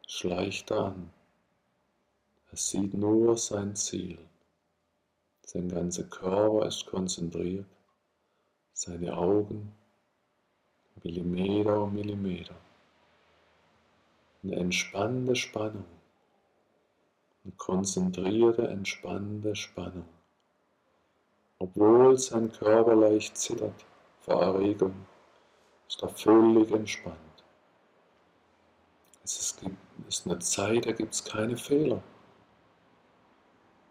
schleicht 0.06 0.70
er 0.72 0.86
an. 0.86 1.12
Er 2.50 2.56
sieht 2.56 2.94
nur 2.94 3.36
sein 3.36 3.76
Ziel. 3.76 4.18
Sein 5.46 5.68
ganzer 5.68 6.02
Körper 6.02 6.66
ist 6.66 6.86
konzentriert. 6.86 7.66
Seine 8.72 9.16
Augen 9.16 9.72
Millimeter 11.04 11.82
um 11.82 11.94
Millimeter. 11.94 12.56
Eine 14.42 14.56
entspannte 14.56 15.36
Spannung 15.36 15.84
und 17.44 17.56
konzentrierte, 17.58 18.66
entspannende 18.66 19.54
Spannung. 19.54 20.08
Obwohl 21.60 22.18
sein 22.18 22.50
Körper 22.50 22.96
leicht 22.96 23.36
zittert 23.36 23.84
vor 24.22 24.42
Erregung, 24.42 25.06
ist 25.88 26.02
er 26.02 26.08
völlig 26.08 26.72
entspannt. 26.72 27.16
Es 29.22 29.38
ist, 29.38 29.62
ist 30.08 30.26
eine 30.26 30.40
Zeit, 30.40 30.86
da 30.86 30.92
gibt 30.92 31.14
es 31.14 31.24
keine 31.24 31.56
Fehler. 31.56 32.02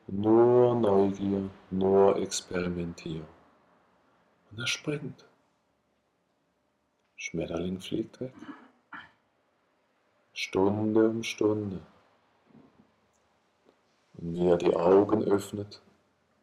Nur 0.08 0.76
Neugier, 0.76 1.50
nur 1.72 2.18
Experimentieren. 2.18 3.28
Und 4.52 4.60
er 4.60 4.68
springt. 4.68 5.26
Schmetterling 7.16 7.80
fliegt 7.80 8.20
weg. 8.20 8.34
Stunde 10.32 11.10
um 11.10 11.24
Stunde. 11.24 11.82
Und 14.18 14.34
wie 14.36 14.48
er 14.48 14.58
die 14.58 14.76
Augen 14.76 15.24
öffnet 15.24 15.82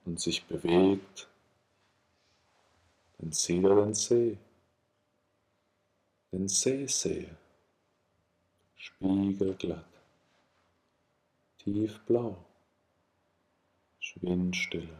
und 0.05 0.19
sich 0.19 0.45
bewegt, 0.45 1.29
dann 3.19 3.31
sieht 3.31 3.65
er 3.65 3.77
den 3.77 3.95
See. 3.95 4.39
Den 6.33 6.49
See 6.49 6.87
sehe. 6.89 7.37
Spiegelglatt. 8.75 9.87
Tiefblau. 11.59 12.37
Windstille. 14.21 14.99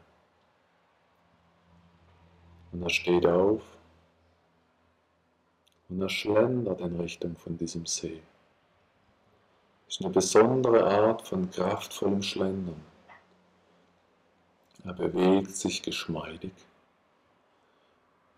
Und 2.73 2.83
er 2.83 2.91
steht 2.91 3.27
auf 3.27 3.63
und 5.89 6.01
er 6.01 6.09
schlendert 6.09 6.81
in 6.81 6.99
Richtung 7.01 7.37
von 7.37 7.59
diesem 7.59 7.87
See 7.87 8.23
ist 9.93 10.01
eine 10.01 10.11
besondere 10.11 10.87
Art 10.87 11.29
von 11.29 11.51
kraftvollem 11.51 12.23
Schlendern. 12.23 12.81
Er 14.85 14.95
bewegt 14.95 15.55
sich 15.55 15.83
geschmeidig. 15.83 16.55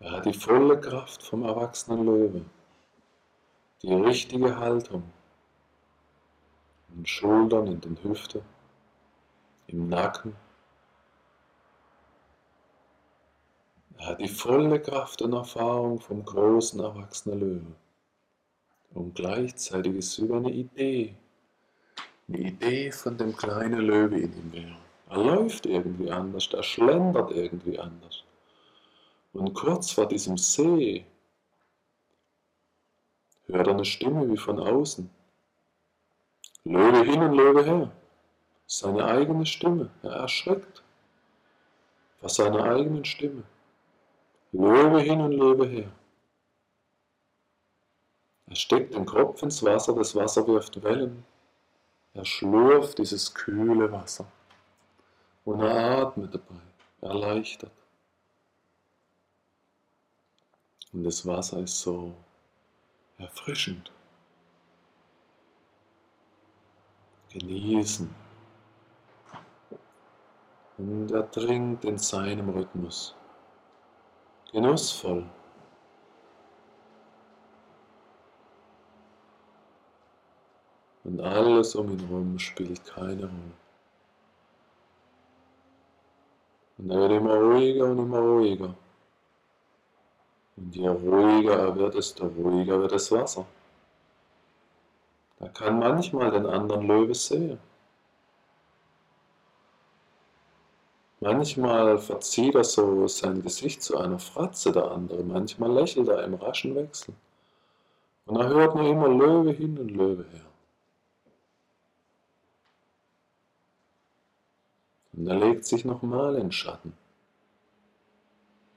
Er 0.01 0.11
hat 0.11 0.25
die 0.25 0.33
volle 0.33 0.77
Kraft 0.81 1.23
vom 1.23 1.43
erwachsenen 1.43 2.05
Löwe, 2.05 2.45
die 3.81 3.93
richtige 3.93 4.57
Haltung 4.57 5.03
in 6.89 6.97
den 6.97 7.05
Schultern, 7.05 7.67
in 7.67 7.79
den 7.79 8.03
Hüften, 8.03 8.41
im 9.67 9.87
Nacken. 9.87 10.35
Er 13.97 14.07
hat 14.07 14.19
die 14.19 14.27
volle 14.27 14.79
Kraft 14.79 15.21
und 15.21 15.33
Erfahrung 15.33 15.99
vom 15.99 16.23
großen 16.23 16.79
erwachsenen 16.79 17.39
Löwe. 17.39 17.75
Und 18.93 19.15
gleichzeitig 19.15 19.95
ist 19.95 20.13
es 20.13 20.17
über 20.19 20.37
eine 20.37 20.51
Idee, 20.51 21.15
eine 22.27 22.37
Idee 22.39 22.91
von 22.91 23.17
dem 23.17 23.35
kleinen 23.35 23.81
Löwe 23.81 24.19
in 24.19 24.33
ihm 24.33 24.53
wäre. 24.53 24.77
Er 25.09 25.17
läuft 25.17 25.65
irgendwie 25.65 26.11
anders, 26.11 26.49
er 26.53 26.63
schlendert 26.63 27.31
irgendwie 27.31 27.77
anders. 27.77 28.23
Und 29.33 29.53
kurz 29.53 29.91
vor 29.91 30.07
diesem 30.07 30.37
See 30.37 31.05
hört 33.47 33.67
er 33.67 33.73
eine 33.73 33.85
Stimme 33.85 34.29
wie 34.29 34.37
von 34.37 34.59
außen. 34.59 35.09
Löwe 36.63 37.03
hin 37.03 37.21
und 37.21 37.33
Löwe 37.33 37.63
her. 37.63 37.91
Seine 38.65 39.05
eigene 39.05 39.45
Stimme. 39.45 39.91
Er 40.01 40.11
erschreckt 40.11 40.83
vor 42.19 42.29
seiner 42.29 42.63
eigenen 42.63 43.05
Stimme. 43.05 43.43
Löwe 44.57 45.01
hin 45.01 45.19
und 45.19 45.33
Löwe 45.33 45.65
her. 45.65 45.91
Er 48.47 48.55
steckt 48.55 48.93
den 48.93 49.05
Kopf 49.05 49.43
ins 49.43 49.61
Wasser, 49.63 49.93
das 49.93 50.15
Wasser 50.15 50.47
wirft 50.47 50.81
Wellen. 50.81 51.25
Er 52.13 52.23
schlürft 52.23 52.97
dieses 52.99 53.33
kühle 53.33 53.91
Wasser 53.91 54.25
und 55.43 55.59
er 55.59 55.99
atmet 55.99 56.33
dabei, 56.33 56.61
erleichtert. 57.01 57.71
Und 60.93 61.03
das 61.03 61.25
Wasser 61.25 61.59
ist 61.59 61.81
so 61.81 62.15
erfrischend. 63.17 63.91
Genießen. 67.29 68.15
Und 70.77 71.11
er 71.11 71.29
trinkt 71.29 71.83
in 71.83 71.97
seinem 71.97 72.49
Rhythmus. 72.49 73.15
Genussvoll. 74.55 75.25
Und 81.03 81.19
alles 81.19 81.75
um 81.75 81.91
ihn 81.91 82.07
herum 82.07 82.39
spielt 82.39 82.85
keine 82.85 83.23
Rolle. 83.23 83.55
Und 86.77 86.89
er 86.89 86.99
wird 87.01 87.11
immer 87.11 87.35
ruhiger 87.35 87.85
und 87.91 87.99
immer 87.99 88.19
ruhiger. 88.19 88.73
Und 90.55 90.73
je 90.73 90.87
ruhiger 90.87 91.59
er 91.59 91.75
wird, 91.75 91.95
desto 91.95 92.25
ruhiger 92.25 92.79
wird 92.79 92.93
das 92.93 93.11
Wasser. 93.11 93.45
Er 95.41 95.49
kann 95.49 95.79
manchmal 95.79 96.31
den 96.31 96.45
anderen 96.45 96.87
Löwe 96.87 97.13
sehen. 97.13 97.59
Manchmal 101.25 101.97
verzieht 101.97 102.53
er 102.53 102.63
so 102.63 103.07
sein 103.07 103.41
Gesicht 103.41 103.81
zu 103.81 103.97
einer 103.97 104.19
Fratze 104.19 104.71
der 104.71 104.91
andere, 104.91 105.23
manchmal 105.23 105.71
lächelt 105.71 106.07
er 106.07 106.23
im 106.23 106.35
raschen 106.35 106.75
Wechsel. 106.75 107.15
Und 108.27 108.35
er 108.35 108.47
hört 108.47 108.75
nur 108.75 108.87
immer 108.87 109.07
Löwe 109.07 109.51
hin 109.51 109.75
und 109.79 109.89
Löwe 109.89 110.23
her. 110.31 110.45
Und 115.13 115.25
er 115.25 115.37
legt 115.37 115.65
sich 115.65 115.83
nochmal 115.83 116.35
in 116.35 116.51
Schatten. 116.51 116.93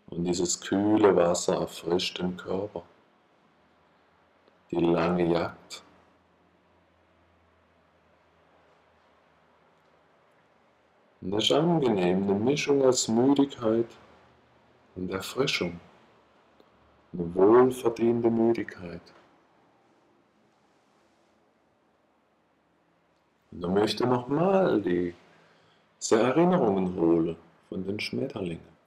Und 0.07 0.25
dieses 0.25 0.59
kühle 0.59 1.15
Wasser 1.17 1.57
erfrischt 1.57 2.19
den 2.19 2.39
Körper. 2.39 2.83
Die 4.71 4.81
lange 4.81 5.31
Jagd. 5.31 5.83
Und 11.21 11.33
das 11.33 11.45
ist 11.45 11.53
angenehm, 11.53 12.23
eine 12.23 12.35
Mischung 12.35 12.83
aus 12.83 13.09
Müdigkeit 13.09 13.87
und 14.95 15.11
Erfrischung. 15.11 15.81
Eine 17.13 17.35
wohlverdiente 17.35 18.31
Müdigkeit. 18.31 19.01
Und 23.51 23.63
er 23.63 23.71
möchte 23.71 24.07
nochmal 24.07 24.81
diese 24.81 26.21
Erinnerungen 26.21 26.95
holen 26.95 27.37
von 27.69 27.85
den 27.85 27.99
Schmetterlingen. 27.99 28.79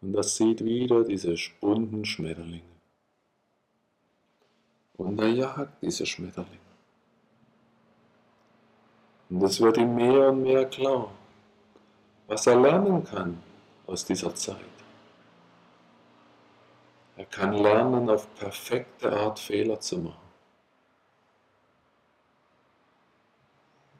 Und 0.00 0.14
er 0.14 0.22
sieht 0.22 0.64
wieder 0.64 1.04
diese 1.04 1.34
bunten 1.60 2.04
Schmetterlinge. 2.04 2.62
Und 4.96 5.18
er 5.18 5.28
jagt 5.28 5.82
diese 5.82 6.06
Schmetterlinge. 6.06 6.67
Und 9.30 9.42
es 9.42 9.60
wird 9.60 9.76
ihm 9.76 9.94
mehr 9.94 10.30
und 10.30 10.42
mehr 10.42 10.64
klar, 10.66 11.10
was 12.26 12.46
er 12.46 12.60
lernen 12.60 13.04
kann 13.04 13.42
aus 13.86 14.04
dieser 14.04 14.34
Zeit. 14.34 14.56
Er 17.16 17.26
kann 17.26 17.52
lernen, 17.52 18.08
auf 18.08 18.32
perfekte 18.36 19.12
Art 19.12 19.38
Fehler 19.38 19.80
zu 19.80 19.98
machen. 19.98 20.28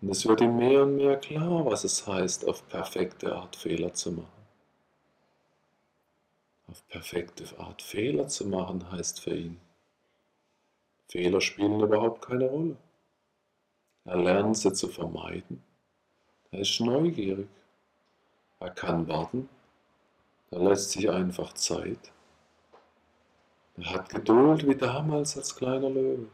Und 0.00 0.10
es 0.10 0.24
wird 0.24 0.40
ihm 0.40 0.56
mehr 0.56 0.84
und 0.84 0.96
mehr 0.96 1.16
klar, 1.16 1.66
was 1.66 1.82
es 1.84 2.06
heißt, 2.06 2.46
auf 2.46 2.66
perfekte 2.68 3.34
Art 3.34 3.56
Fehler 3.56 3.92
zu 3.92 4.12
machen. 4.12 4.38
Auf 6.68 6.86
perfekte 6.86 7.44
Art 7.58 7.82
Fehler 7.82 8.28
zu 8.28 8.46
machen 8.46 8.90
heißt 8.92 9.20
für 9.20 9.34
ihn, 9.34 9.60
Fehler 11.08 11.40
spielen 11.40 11.80
überhaupt 11.80 12.22
keine 12.24 12.46
Rolle. 12.46 12.76
Er 14.08 14.16
lernt 14.16 14.56
sie 14.56 14.72
zu 14.72 14.88
vermeiden. 14.88 15.62
Er 16.50 16.60
ist 16.60 16.80
neugierig. 16.80 17.50
Er 18.58 18.70
kann 18.70 19.06
warten. 19.06 19.50
Er 20.50 20.60
lässt 20.60 20.92
sich 20.92 21.10
einfach 21.10 21.52
Zeit. 21.52 22.10
Er 23.76 23.92
hat 23.92 24.08
Geduld 24.08 24.66
wie 24.66 24.76
damals 24.76 25.36
als 25.36 25.54
kleiner 25.54 25.90
Löwe. 25.90 26.26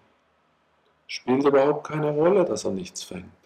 Spielt 1.08 1.44
überhaupt 1.44 1.88
keine 1.88 2.12
Rolle, 2.12 2.44
dass 2.44 2.64
er 2.64 2.70
nichts 2.70 3.02
fängt. 3.02 3.42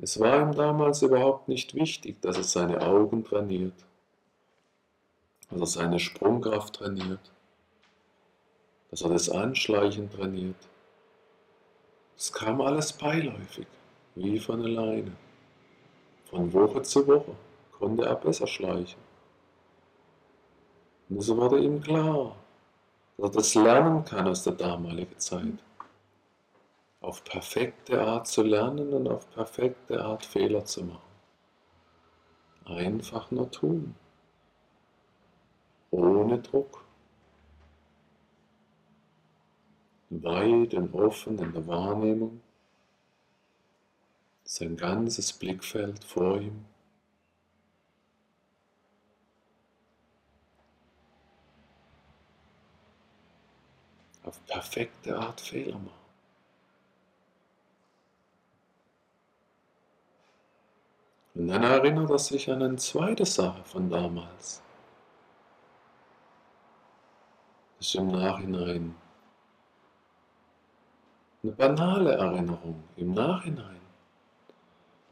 Es 0.00 0.18
war 0.18 0.42
ihm 0.42 0.56
damals 0.56 1.02
überhaupt 1.02 1.46
nicht 1.46 1.76
wichtig, 1.76 2.20
dass 2.20 2.38
er 2.38 2.42
seine 2.42 2.80
Augen 2.82 3.22
trainiert, 3.22 3.84
dass 5.48 5.60
er 5.60 5.66
seine 5.66 6.00
Sprungkraft 6.00 6.74
trainiert, 6.74 7.32
dass 8.90 9.02
er 9.02 9.10
das 9.10 9.28
Anschleichen 9.30 10.10
trainiert. 10.10 10.56
Es 12.18 12.32
kam 12.32 12.60
alles 12.60 12.92
beiläufig, 12.92 13.68
wie 14.16 14.40
von 14.40 14.60
alleine. 14.64 15.12
Von 16.28 16.52
Woche 16.52 16.82
zu 16.82 17.06
Woche 17.06 17.36
konnte 17.78 18.06
er 18.06 18.16
besser 18.16 18.48
schleichen. 18.48 19.00
Und 21.08 21.18
es 21.18 21.28
wurde 21.28 21.60
ihm 21.60 21.80
klar, 21.80 22.34
dass 23.16 23.30
er 23.30 23.34
das 23.34 23.54
lernen 23.54 24.04
kann 24.04 24.26
aus 24.26 24.42
der 24.42 24.54
damaligen 24.54 25.18
Zeit 25.18 25.58
auf 27.00 27.22
perfekte 27.22 28.02
Art 28.02 28.26
zu 28.26 28.42
lernen 28.42 28.92
und 28.92 29.06
auf 29.08 29.30
perfekte 29.30 30.04
Art 30.04 30.26
Fehler 30.26 30.64
zu 30.64 30.84
machen. 30.84 31.00
Einfach 32.64 33.30
nur 33.30 33.48
tun. 33.50 33.94
Ohne 35.92 36.38
Druck. 36.40 36.87
Weit 40.10 40.72
und 40.74 40.94
offen 40.94 41.38
in 41.38 41.52
der 41.52 41.66
Wahrnehmung. 41.66 42.40
Sein 44.44 44.76
ganzes 44.76 45.32
Blickfeld 45.32 46.02
vor 46.02 46.40
ihm. 46.40 46.64
Auf 54.22 54.44
perfekte 54.46 55.18
Art 55.18 55.40
Fehler 55.40 55.78
machen. 55.78 55.98
Und 61.34 61.48
dann 61.48 61.62
erinnert 61.62 62.10
er 62.10 62.18
sich 62.18 62.50
an 62.50 62.62
eine 62.62 62.76
zweite 62.76 63.24
Sache 63.26 63.62
von 63.64 63.88
damals. 63.90 64.62
Das 67.78 67.86
ist 67.86 67.94
im 67.94 68.08
Nachhinein 68.08 68.94
eine 71.42 71.52
banale 71.52 72.16
Erinnerung, 72.16 72.82
im 72.96 73.12
Nachhinein. 73.14 73.78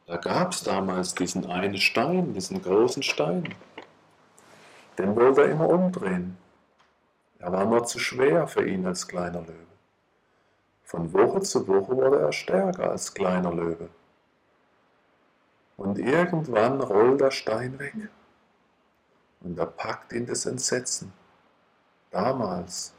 Da 0.07 0.17
gab 0.17 0.53
es 0.53 0.63
damals 0.63 1.15
diesen 1.15 1.47
einen 1.47 1.79
Stein, 1.79 2.33
diesen 2.33 2.63
großen 2.63 3.03
Stein. 3.03 3.55
Den 4.99 5.15
wollte 5.15 5.43
er 5.43 5.51
immer 5.51 5.69
umdrehen. 5.69 6.37
Er 7.39 7.53
war 7.53 7.65
nur 7.65 7.85
zu 7.85 7.99
schwer 7.99 8.49
für 8.49 8.67
ihn 8.67 8.87
als 8.87 9.07
kleiner 9.07 9.41
Löwe. 9.41 9.67
Von 10.85 11.13
Woche 11.13 11.41
zu 11.41 11.67
Woche 11.67 11.97
wurde 11.97 12.21
er 12.21 12.33
stärker 12.33 12.91
als 12.91 13.13
kleiner 13.13 13.53
Löwe. 13.53 13.89
Und 15.77 15.99
irgendwann 15.99 16.81
rollt 16.81 17.21
der 17.21 17.31
Stein 17.31 17.79
weg. 17.79 18.09
Und 19.41 19.59
er 19.59 19.67
packt 19.67 20.13
ihn 20.13 20.27
das 20.27 20.47
Entsetzen. 20.47 21.13
Damals. 22.11 22.96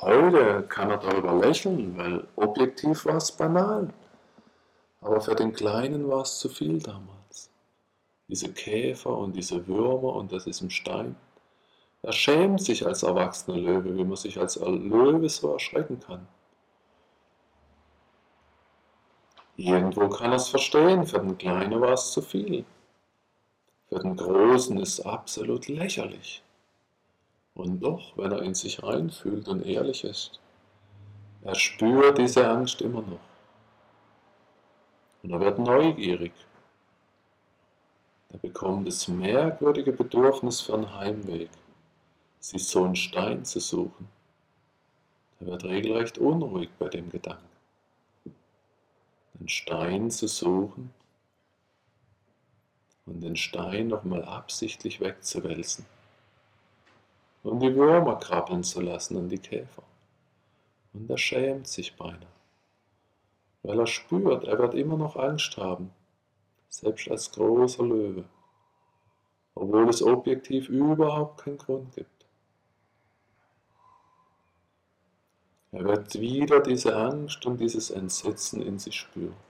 Heute 0.00 0.62
kann 0.68 0.90
er 0.90 0.98
darüber 0.98 1.32
lächeln, 1.34 1.98
weil 1.98 2.26
objektiv 2.36 3.04
war 3.04 3.16
es 3.16 3.32
banal. 3.32 3.92
Aber 5.00 5.20
für 5.20 5.34
den 5.34 5.52
Kleinen 5.52 6.08
war 6.08 6.22
es 6.22 6.38
zu 6.38 6.48
viel 6.48 6.78
damals. 6.80 7.50
Diese 8.28 8.52
Käfer 8.52 9.16
und 9.16 9.34
diese 9.34 9.66
Würmer 9.66 10.14
und 10.14 10.30
das 10.32 10.46
ist 10.46 10.60
ein 10.60 10.70
Stein. 10.70 11.16
Er 12.02 12.12
schämt 12.12 12.62
sich 12.62 12.86
als 12.86 13.02
erwachsener 13.02 13.56
Löwe, 13.56 13.96
wie 13.96 14.04
man 14.04 14.16
sich 14.16 14.38
als 14.38 14.56
Löwe 14.56 15.28
so 15.28 15.52
erschrecken 15.52 15.98
kann. 15.98 16.28
Irgendwo 19.56 20.08
kann 20.08 20.30
er 20.30 20.36
es 20.36 20.48
verstehen, 20.48 21.04
für 21.04 21.18
den 21.18 21.36
Kleinen 21.36 21.80
war 21.80 21.94
es 21.94 22.12
zu 22.12 22.22
viel. 22.22 22.64
Für 23.88 23.98
den 23.98 24.16
Großen 24.16 24.78
ist 24.78 25.00
es 25.00 25.04
absolut 25.04 25.66
lächerlich. 25.66 26.44
Und 27.58 27.80
doch, 27.80 28.16
wenn 28.16 28.30
er 28.30 28.42
in 28.42 28.54
sich 28.54 28.84
reinfühlt 28.84 29.48
und 29.48 29.66
ehrlich 29.66 30.04
ist, 30.04 30.38
er 31.42 31.56
spürt 31.56 32.16
diese 32.16 32.48
Angst 32.48 32.80
immer 32.82 33.02
noch. 33.02 33.18
Und 35.24 35.32
er 35.32 35.40
wird 35.40 35.58
neugierig. 35.58 36.32
Er 38.28 38.38
bekommt 38.38 38.86
das 38.86 39.08
merkwürdige 39.08 39.92
Bedürfnis 39.92 40.60
für 40.60 40.74
einen 40.74 40.94
Heimweg, 40.94 41.50
sich 42.38 42.64
so 42.64 42.84
einen 42.84 42.94
Stein 42.94 43.44
zu 43.44 43.58
suchen. 43.58 44.08
Er 45.40 45.48
wird 45.48 45.64
regelrecht 45.64 46.16
unruhig 46.16 46.68
bei 46.78 46.88
dem 46.88 47.10
Gedanken 47.10 47.48
den 49.34 49.48
Stein 49.48 50.12
zu 50.12 50.28
suchen 50.28 50.94
und 53.06 53.20
den 53.20 53.34
Stein 53.34 53.88
nochmal 53.88 54.24
absichtlich 54.24 55.00
wegzuwälzen 55.00 55.86
und 57.48 57.60
die 57.60 57.74
Würmer 57.74 58.16
krabbeln 58.16 58.62
zu 58.62 58.80
lassen 58.80 59.16
und 59.16 59.28
die 59.30 59.38
Käfer. 59.38 59.82
Und 60.92 61.10
er 61.10 61.18
schämt 61.18 61.66
sich 61.66 61.96
beinahe, 61.96 62.26
weil 63.62 63.78
er 63.78 63.86
spürt, 63.86 64.44
er 64.44 64.58
wird 64.58 64.74
immer 64.74 64.96
noch 64.96 65.16
Angst 65.16 65.56
haben, 65.56 65.90
selbst 66.68 67.10
als 67.10 67.32
großer 67.32 67.84
Löwe, 67.84 68.24
obwohl 69.54 69.88
es 69.88 70.02
objektiv 70.02 70.68
überhaupt 70.68 71.44
keinen 71.44 71.58
Grund 71.58 71.94
gibt. 71.94 72.26
Er 75.70 75.84
wird 75.84 76.18
wieder 76.18 76.60
diese 76.60 76.96
Angst 76.96 77.44
und 77.44 77.60
dieses 77.60 77.90
Entsetzen 77.90 78.62
in 78.62 78.78
sich 78.78 78.96
spüren. 78.96 79.47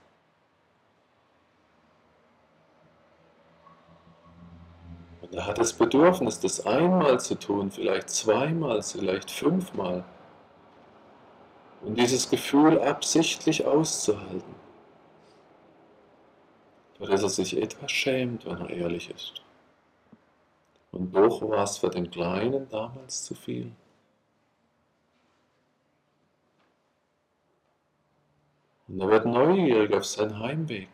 Er 5.39 5.47
hat 5.47 5.57
das 5.57 5.71
Bedürfnis, 5.71 6.41
das 6.41 6.65
einmal 6.65 7.17
zu 7.21 7.35
tun, 7.35 7.71
vielleicht 7.71 8.09
zweimal, 8.09 8.83
vielleicht 8.83 9.31
fünfmal. 9.31 10.03
Und 11.81 11.97
dieses 11.97 12.29
Gefühl 12.29 12.77
absichtlich 12.81 13.65
auszuhalten, 13.65 14.55
für 16.97 17.05
das 17.05 17.23
er 17.23 17.29
sich 17.29 17.55
etwas 17.55 17.89
schämt, 17.89 18.45
wenn 18.45 18.57
er 18.57 18.69
ehrlich 18.69 19.09
ist. 19.11 19.41
Und 20.91 21.15
doch 21.15 21.41
war 21.49 21.63
es 21.63 21.77
für 21.77 21.89
den 21.89 22.11
Kleinen 22.11 22.67
damals 22.67 23.23
zu 23.23 23.33
viel. 23.33 23.71
Und 28.89 28.99
er 28.99 29.07
wird 29.07 29.25
neugierig 29.25 29.93
auf 29.93 30.03
seinen 30.03 30.37
Heimweg. 30.37 30.89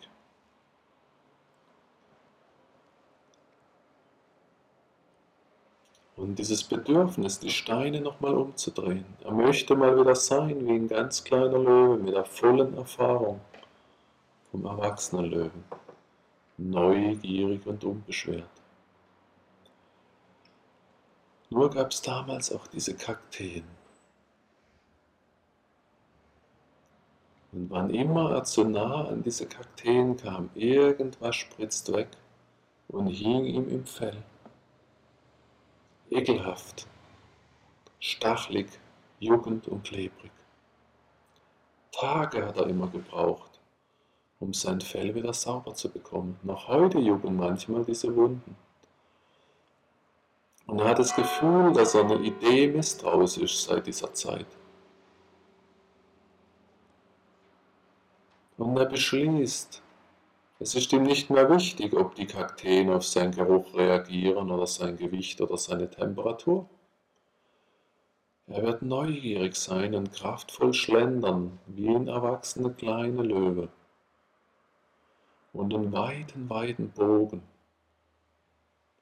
Und 6.17 6.39
dieses 6.39 6.63
Bedürfnis, 6.63 7.39
die 7.39 7.49
Steine 7.49 7.99
nochmal 7.99 8.35
umzudrehen. 8.35 9.05
Er 9.23 9.31
möchte 9.31 9.75
mal 9.75 9.99
wieder 9.99 10.15
sein 10.15 10.65
wie 10.65 10.71
ein 10.71 10.87
ganz 10.87 11.23
kleiner 11.23 11.59
Löwe 11.59 11.97
mit 11.97 12.13
der 12.13 12.23
vollen 12.23 12.75
Erfahrung 12.77 13.41
vom 14.51 14.65
erwachsenen 14.65 15.25
Löwen. 15.25 15.63
Neugierig 16.57 17.67
und 17.67 17.83
unbeschwert. 17.83 18.49
Nur 21.49 21.69
gab 21.69 21.91
es 21.91 22.01
damals 22.01 22.51
auch 22.51 22.65
diese 22.67 22.95
Kakteen. 22.95 23.65
Und 27.51 27.69
wann 27.69 27.89
immer 27.89 28.31
er 28.31 28.43
zu 28.45 28.63
nah 28.63 29.07
an 29.07 29.21
diese 29.23 29.45
Kakteen 29.45 30.17
kam, 30.17 30.49
irgendwas 30.55 31.35
spritzt 31.35 31.91
weg 31.93 32.09
und 32.87 33.07
hing 33.07 33.45
ihm 33.45 33.69
im 33.69 33.85
Fell. 33.85 34.23
Ekelhaft, 36.09 36.87
stachlig, 37.99 38.67
juckend 39.19 39.67
und 39.67 39.83
klebrig. 39.83 40.31
Tage 41.91 42.45
hat 42.45 42.57
er 42.57 42.67
immer 42.67 42.87
gebraucht, 42.87 43.59
um 44.39 44.53
sein 44.53 44.81
Fell 44.81 45.15
wieder 45.15 45.33
sauber 45.33 45.73
zu 45.73 45.89
bekommen. 45.89 46.37
Noch 46.43 46.67
heute 46.67 46.99
jucken 46.99 47.35
manchmal 47.35 47.83
diese 47.85 48.15
Wunden. 48.15 48.55
Und 50.67 50.79
er 50.79 50.89
hat 50.89 50.99
das 50.99 51.15
Gefühl, 51.15 51.73
dass 51.73 51.95
er 51.95 52.01
eine 52.01 52.19
Idee 52.19 52.67
misstrauisch 52.67 53.37
ist 53.37 53.63
seit 53.63 53.87
dieser 53.87 54.13
Zeit. 54.13 54.47
Und 58.57 58.77
er 58.77 58.85
beschließt, 58.85 59.81
es 60.59 60.75
ist 60.75 60.93
ihm 60.93 61.03
nicht 61.03 61.29
mehr 61.29 61.49
wichtig, 61.49 61.93
ob 61.93 62.15
die 62.15 62.27
Kakteen 62.27 62.89
auf 62.89 63.05
seinen 63.05 63.31
Geruch 63.31 63.73
reagieren 63.73 64.51
oder 64.51 64.67
sein 64.67 64.97
Gewicht 64.97 65.41
oder 65.41 65.57
seine 65.57 65.89
Temperatur. 65.89 66.69
Er 68.47 68.63
wird 68.63 68.81
neugierig 68.81 69.55
sein 69.55 69.95
und 69.95 70.13
kraftvoll 70.13 70.73
schlendern 70.73 71.59
wie 71.65 71.89
ein 71.89 72.07
erwachsener 72.07 72.69
kleiner 72.69 73.23
Löwe 73.23 73.69
und 75.51 75.73
einen 75.73 75.91
weiten, 75.91 76.49
weiten 76.49 76.91
Bogen 76.91 77.41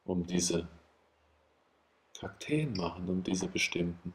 um 0.05 0.25
diese 0.25 0.67
Kakteen 2.17 2.73
machen, 2.73 3.09
um 3.09 3.23
diese 3.23 3.47
bestimmten. 3.47 4.13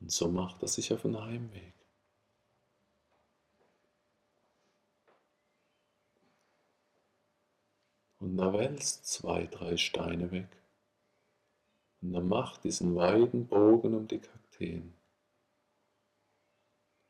Und 0.00 0.10
so 0.10 0.28
macht 0.28 0.62
er 0.62 0.68
sich 0.68 0.92
auf 0.92 1.02
den 1.02 1.20
Heimweg. 1.20 1.75
Und 8.26 8.40
er 8.40 8.52
wälzt 8.52 9.06
zwei, 9.06 9.46
drei 9.46 9.76
Steine 9.76 10.32
weg. 10.32 10.48
Und 12.02 12.12
er 12.12 12.22
macht 12.22 12.64
diesen 12.64 12.96
weiten 12.96 13.46
Bogen 13.46 13.94
um 13.94 14.08
die 14.08 14.18
Kakteen. 14.18 14.92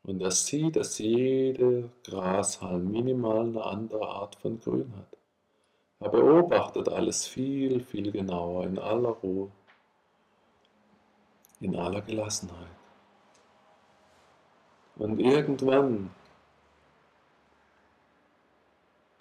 Und 0.03 0.21
er 0.21 0.29
sieht, 0.29 0.75
dass 0.75 0.99
jede 0.99 1.89
Grashalm 2.03 2.91
minimal 2.91 3.47
eine 3.47 3.65
andere 3.65 4.07
Art 4.07 4.35
von 4.35 4.59
Grün 4.59 4.93
hat. 4.95 5.17
Er 6.01 6.09
beobachtet 6.09 6.87
alles 6.87 7.25
viel, 7.25 7.79
viel 7.79 8.11
genauer, 8.11 8.65
in 8.65 8.77
aller 8.77 9.09
Ruhe, 9.09 9.51
in 11.59 11.75
aller 11.75 12.01
Gelassenheit. 12.01 12.67
Und 14.97 15.19
irgendwann 15.19 16.11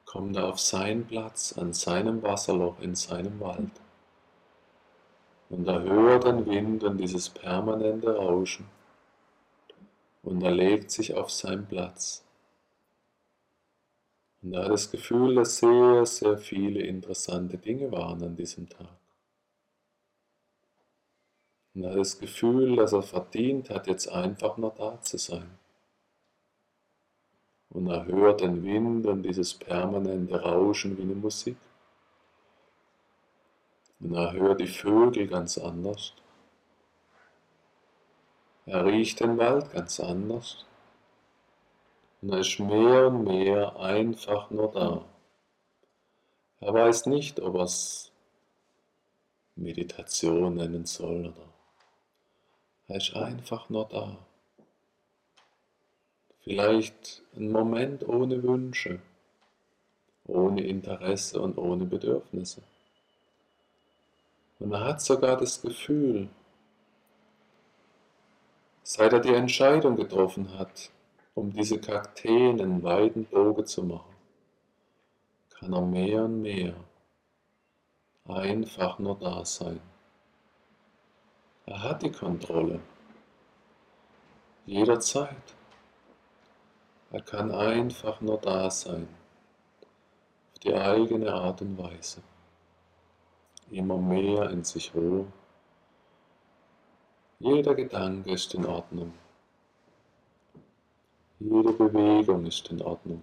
kommt 0.06 0.36
er 0.36 0.48
auf 0.48 0.58
seinen 0.58 1.06
Platz, 1.06 1.52
an 1.58 1.74
seinem 1.74 2.22
Wasserloch, 2.22 2.80
in 2.80 2.94
seinem 2.94 3.38
Wald. 3.40 3.72
Und 5.50 5.68
er 5.68 5.82
hört 5.82 6.24
den 6.24 6.46
Wind 6.46 6.84
und 6.84 6.98
dieses 6.98 7.28
permanente 7.28 8.16
Rauschen. 8.16 8.66
Und 10.22 10.42
er 10.42 10.52
legt 10.52 10.90
sich 10.90 11.14
auf 11.14 11.30
seinen 11.30 11.66
Platz. 11.66 12.24
Und 14.42 14.54
er 14.54 14.64
hat 14.64 14.72
das 14.72 14.90
Gefühl, 14.90 15.34
dass 15.34 15.58
sehr, 15.58 16.06
sehr 16.06 16.38
viele 16.38 16.82
interessante 16.82 17.58
Dinge 17.58 17.90
waren 17.92 18.22
an 18.22 18.36
diesem 18.36 18.68
Tag. 18.68 18.98
Und 21.74 21.82
er 21.82 21.90
hat 21.90 21.98
das 21.98 22.18
Gefühl, 22.18 22.76
dass 22.76 22.92
er 22.92 23.02
verdient 23.02 23.70
hat, 23.70 23.86
jetzt 23.86 24.08
einfach 24.08 24.56
nur 24.56 24.70
da 24.70 25.00
zu 25.00 25.18
sein. 25.18 25.58
Und 27.76 27.88
er 27.88 28.06
hört 28.06 28.40
den 28.40 28.64
Wind 28.64 29.04
und 29.06 29.22
dieses 29.22 29.52
permanente 29.52 30.40
Rauschen 30.40 30.96
wie 30.96 31.02
eine 31.02 31.14
Musik. 31.14 31.58
Und 34.00 34.14
er 34.14 34.32
hört 34.32 34.60
die 34.62 34.66
Vögel 34.66 35.26
ganz 35.26 35.58
anders. 35.58 36.14
Er 38.64 38.82
riecht 38.86 39.20
den 39.20 39.36
Wald 39.36 39.70
ganz 39.72 40.00
anders. 40.00 40.64
Und 42.22 42.30
er 42.30 42.38
ist 42.38 42.58
mehr 42.58 43.08
und 43.08 43.24
mehr 43.24 43.76
einfach 43.78 44.50
nur 44.50 44.72
da. 44.72 45.04
Er 46.60 46.72
weiß 46.72 47.04
nicht, 47.04 47.40
ob 47.40 47.56
er 47.56 47.64
es 47.64 48.10
Meditation 49.54 50.54
nennen 50.54 50.86
soll 50.86 51.26
oder. 51.26 51.52
Er 52.88 52.96
ist 52.96 53.14
einfach 53.14 53.68
nur 53.68 53.86
da. 53.86 54.16
Vielleicht 56.46 57.24
ein 57.34 57.50
Moment 57.50 58.08
ohne 58.08 58.40
Wünsche, 58.40 59.00
ohne 60.26 60.62
Interesse 60.62 61.40
und 61.40 61.58
ohne 61.58 61.84
Bedürfnisse. 61.84 62.62
Und 64.60 64.70
er 64.70 64.84
hat 64.84 65.00
sogar 65.00 65.36
das 65.36 65.60
Gefühl, 65.60 66.28
seit 68.84 69.12
er 69.12 69.18
die 69.18 69.34
Entscheidung 69.34 69.96
getroffen 69.96 70.56
hat, 70.56 70.92
um 71.34 71.52
diese 71.52 71.80
Kakteen 71.80 72.60
einen 72.60 72.80
weiten 72.84 73.24
Bogen 73.24 73.66
zu 73.66 73.82
machen, 73.82 74.14
kann 75.50 75.72
er 75.72 75.82
mehr 75.82 76.26
und 76.26 76.42
mehr 76.42 76.76
einfach 78.24 79.00
nur 79.00 79.18
da 79.18 79.44
sein. 79.44 79.80
Er 81.66 81.82
hat 81.82 82.02
die 82.02 82.12
Kontrolle. 82.12 82.78
Jederzeit. 84.64 85.55
Er 87.16 87.22
kann 87.22 87.50
einfach 87.50 88.20
nur 88.20 88.36
da 88.36 88.70
sein. 88.70 89.08
Auf 90.52 90.58
die 90.58 90.74
eigene 90.74 91.32
Art 91.32 91.62
und 91.62 91.78
Weise. 91.78 92.20
Immer 93.70 93.96
mehr 93.96 94.50
in 94.50 94.62
sich 94.62 94.94
Ruhe. 94.94 95.24
Jeder 97.38 97.74
Gedanke 97.74 98.32
ist 98.32 98.52
in 98.52 98.66
Ordnung. 98.66 99.14
Jede 101.38 101.72
Bewegung 101.72 102.44
ist 102.44 102.68
in 102.68 102.82
Ordnung. 102.82 103.22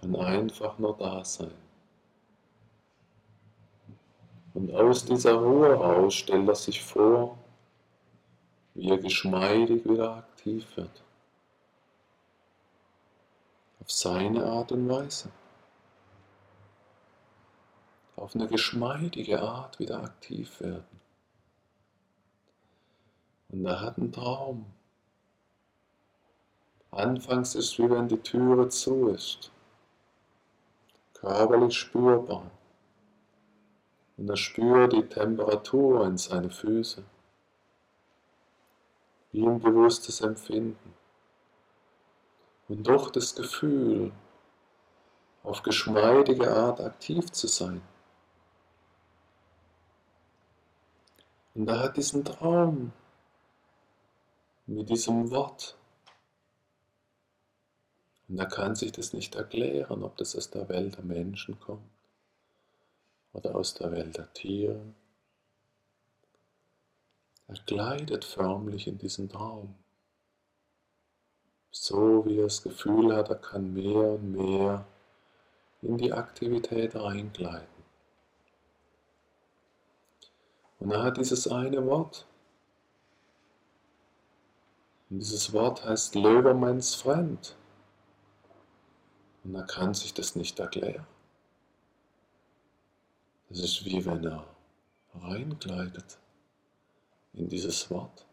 Kann 0.00 0.16
einfach 0.16 0.78
nur 0.78 0.96
da 0.96 1.22
sein. 1.22 1.52
Und 4.54 4.74
aus 4.74 5.04
dieser 5.04 5.34
Ruhe 5.34 5.74
raus 5.74 6.14
stellt 6.14 6.48
er 6.48 6.54
sich 6.54 6.82
vor, 6.82 7.36
wie 8.72 8.88
er 8.88 8.96
geschmeidig 8.96 9.84
wieder 9.84 10.16
aktiv 10.16 10.74
wird. 10.78 11.02
Seine 13.94 14.46
Art 14.46 14.72
und 14.72 14.88
Weise. 14.88 15.28
Auf 18.16 18.34
eine 18.34 18.48
geschmeidige 18.48 19.42
Art 19.42 19.78
wieder 19.78 20.02
aktiv 20.02 20.62
werden. 20.62 21.00
Und 23.50 23.66
er 23.66 23.82
hat 23.82 23.98
einen 23.98 24.10
Traum. 24.10 24.64
Anfangs 26.90 27.54
ist 27.54 27.72
es 27.72 27.78
wie 27.78 27.90
wenn 27.90 28.08
die 28.08 28.16
Türe 28.16 28.70
zu 28.70 29.08
ist, 29.08 29.52
körperlich 31.12 31.76
spürbar. 31.76 32.50
Und 34.16 34.30
er 34.30 34.38
spürt 34.38 34.94
die 34.94 35.06
Temperatur 35.06 36.06
in 36.06 36.16
seine 36.16 36.48
Füße, 36.48 37.04
wie 39.32 39.46
ein 39.46 39.60
bewusstes 39.60 40.22
Empfinden. 40.22 41.01
Und 42.72 42.84
doch 42.84 43.10
das 43.10 43.34
Gefühl, 43.34 44.12
auf 45.42 45.62
geschmeidige 45.62 46.50
Art 46.50 46.80
aktiv 46.80 47.30
zu 47.30 47.46
sein. 47.46 47.82
Und 51.54 51.68
er 51.68 51.80
hat 51.80 51.98
diesen 51.98 52.24
Traum 52.24 52.92
mit 54.64 54.88
diesem 54.88 55.30
Wort. 55.30 55.76
Und 58.28 58.38
er 58.38 58.46
kann 58.46 58.74
sich 58.74 58.92
das 58.92 59.12
nicht 59.12 59.34
erklären, 59.34 60.02
ob 60.02 60.16
das 60.16 60.34
aus 60.34 60.48
der 60.48 60.66
Welt 60.70 60.96
der 60.96 61.04
Menschen 61.04 61.60
kommt 61.60 61.90
oder 63.34 63.54
aus 63.54 63.74
der 63.74 63.92
Welt 63.92 64.16
der 64.16 64.32
Tiere. 64.32 64.80
Er 67.48 67.56
gleitet 67.66 68.24
förmlich 68.24 68.86
in 68.86 68.96
diesen 68.96 69.28
Traum. 69.28 69.74
So 71.72 72.24
wie 72.26 72.38
er 72.38 72.44
das 72.44 72.62
Gefühl 72.62 73.16
hat, 73.16 73.30
er 73.30 73.36
kann 73.36 73.72
mehr 73.72 74.12
und 74.12 74.32
mehr 74.32 74.84
in 75.80 75.96
die 75.96 76.12
Aktivität 76.12 76.94
reingleiten. 76.94 77.66
Und 80.78 80.90
er 80.90 81.02
hat 81.02 81.16
dieses 81.16 81.48
eine 81.48 81.84
Wort. 81.86 82.26
Und 85.08 85.20
dieses 85.20 85.52
Wort 85.52 85.84
heißt 85.84 86.14
Löwermanns 86.14 86.94
Freund. 86.94 87.56
Und 89.44 89.54
er 89.54 89.66
kann 89.66 89.94
sich 89.94 90.12
das 90.12 90.36
nicht 90.36 90.58
erklären. 90.58 91.06
Das 93.48 93.60
ist 93.60 93.84
wie 93.84 94.04
wenn 94.04 94.24
er 94.24 94.46
reingleitet 95.14 96.18
in 97.32 97.48
dieses 97.48 97.90
Wort. 97.90 98.26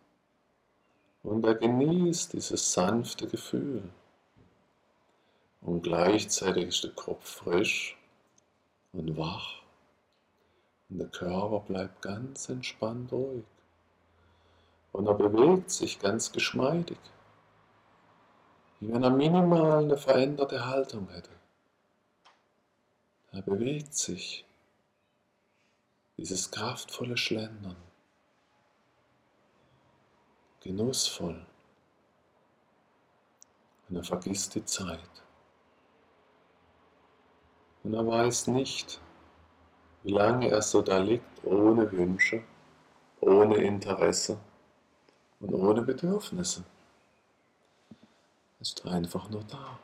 Und 1.30 1.46
er 1.46 1.54
genießt 1.54 2.34
dieses 2.34 2.74
sanfte 2.74 3.28
Gefühl. 3.28 3.84
Und 5.62 5.84
gleichzeitig 5.84 6.70
ist 6.70 6.84
der 6.84 6.92
Kopf 6.94 7.24
frisch 7.24 7.96
und 8.94 9.16
wach. 9.16 9.62
Und 10.90 10.98
der 10.98 11.08
Körper 11.10 11.60
bleibt 11.60 12.02
ganz 12.02 12.50
entspannt 12.50 13.12
ruhig. 13.12 13.46
Und 14.92 15.06
er 15.06 15.14
bewegt 15.14 15.70
sich 15.70 16.00
ganz 16.00 16.32
geschmeidig, 16.32 16.98
wie 18.80 18.92
wenn 18.92 19.04
er 19.04 19.12
minimal 19.12 19.84
eine 19.84 19.98
veränderte 19.98 20.66
Haltung 20.66 21.10
hätte. 21.10 21.30
Er 23.34 23.44
bewegt 23.44 23.94
sich, 23.94 24.46
dieses 26.18 26.50
kraftvolle 26.50 27.18
Schlendern, 27.18 27.89
genussvoll. 30.62 31.46
Und 33.90 33.96
er 33.96 34.04
vergisst 34.04 34.56
die 34.56 34.66
Zeit. 34.66 35.10
Und 37.84 37.94
er 37.94 38.06
weiß 38.06 38.48
nicht, 38.48 39.00
wie 40.04 40.12
lange 40.12 40.50
er 40.50 40.62
so 40.62 40.82
da 40.82 40.98
liegt, 40.98 41.44
ohne 41.44 41.92
Wünsche, 41.92 42.44
ohne 43.22 43.56
Interesse 43.56 44.38
und 45.40 45.54
ohne 45.54 45.82
Bedürfnisse. 45.82 46.64
Er 47.90 48.62
ist 48.62 48.86
einfach 48.86 49.30
nur 49.30 49.44
da. 49.44 49.80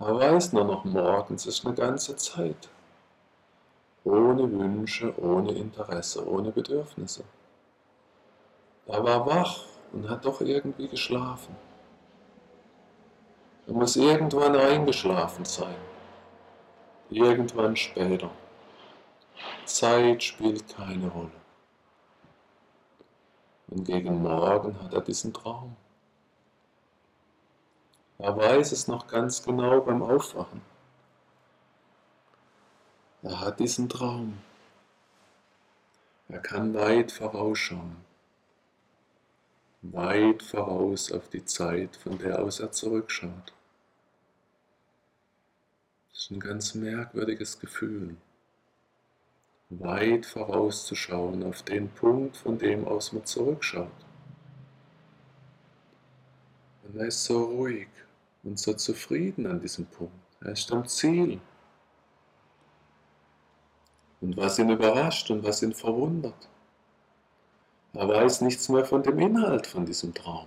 Er 0.00 0.14
weiß 0.18 0.52
nur 0.54 0.64
noch 0.64 0.84
morgens 0.84 1.46
ist 1.46 1.64
eine 1.64 1.74
ganze 1.74 2.16
Zeit. 2.16 2.68
Ohne 4.04 4.50
Wünsche, 4.50 5.14
ohne 5.20 5.52
Interesse, 5.52 6.26
ohne 6.26 6.50
Bedürfnisse. 6.50 7.22
Er 8.86 9.04
war 9.04 9.26
wach 9.26 9.64
und 9.92 10.08
hat 10.08 10.24
doch 10.24 10.40
irgendwie 10.40 10.88
geschlafen. 10.88 11.56
Er 13.66 13.74
muss 13.74 13.96
irgendwann 13.96 14.56
eingeschlafen 14.56 15.44
sein 15.44 15.76
irgendwann 17.10 17.76
später. 17.76 18.30
Zeit 19.64 20.22
spielt 20.22 20.68
keine 20.68 21.08
Rolle. 21.08 21.30
Und 23.68 23.84
gegen 23.84 24.22
Morgen 24.22 24.80
hat 24.82 24.92
er 24.94 25.00
diesen 25.00 25.32
Traum. 25.32 25.76
Er 28.18 28.36
weiß 28.36 28.72
es 28.72 28.86
noch 28.88 29.06
ganz 29.06 29.42
genau 29.42 29.80
beim 29.80 30.02
Aufwachen. 30.02 30.62
Er 33.22 33.40
hat 33.40 33.60
diesen 33.60 33.88
Traum. 33.88 34.38
Er 36.28 36.40
kann 36.40 36.74
weit 36.74 37.12
vorausschauen. 37.12 37.96
Weit 39.82 40.42
voraus 40.42 41.10
auf 41.10 41.30
die 41.30 41.44
Zeit, 41.46 41.96
von 41.96 42.18
der 42.18 42.40
aus 42.40 42.60
er 42.60 42.70
zurückschaut. 42.70 43.54
Das 46.12 46.22
ist 46.24 46.30
ein 46.32 46.40
ganz 46.40 46.74
merkwürdiges 46.74 47.58
Gefühl, 47.58 48.16
weit 49.70 50.26
vorauszuschauen 50.26 51.42
auf 51.44 51.62
den 51.62 51.88
Punkt, 51.88 52.36
von 52.36 52.58
dem 52.58 52.86
aus 52.86 53.12
man 53.14 53.24
zurückschaut. 53.24 53.88
Und 56.82 56.96
er 56.96 57.06
ist 57.06 57.24
so 57.24 57.44
ruhig 57.44 57.88
und 58.42 58.58
so 58.58 58.74
zufrieden 58.74 59.46
an 59.46 59.60
diesem 59.60 59.86
Punkt. 59.86 60.12
Er 60.42 60.52
ist 60.52 60.70
am 60.72 60.86
Ziel. 60.86 61.40
Und 64.20 64.36
was 64.36 64.58
ihn 64.58 64.68
überrascht 64.68 65.30
und 65.30 65.42
was 65.42 65.62
ihn 65.62 65.72
verwundert. 65.72 66.49
Er 67.92 68.08
weiß 68.08 68.42
nichts 68.42 68.68
mehr 68.68 68.84
von 68.84 69.02
dem 69.02 69.18
Inhalt 69.18 69.66
von 69.66 69.84
diesem 69.84 70.14
Traum. 70.14 70.46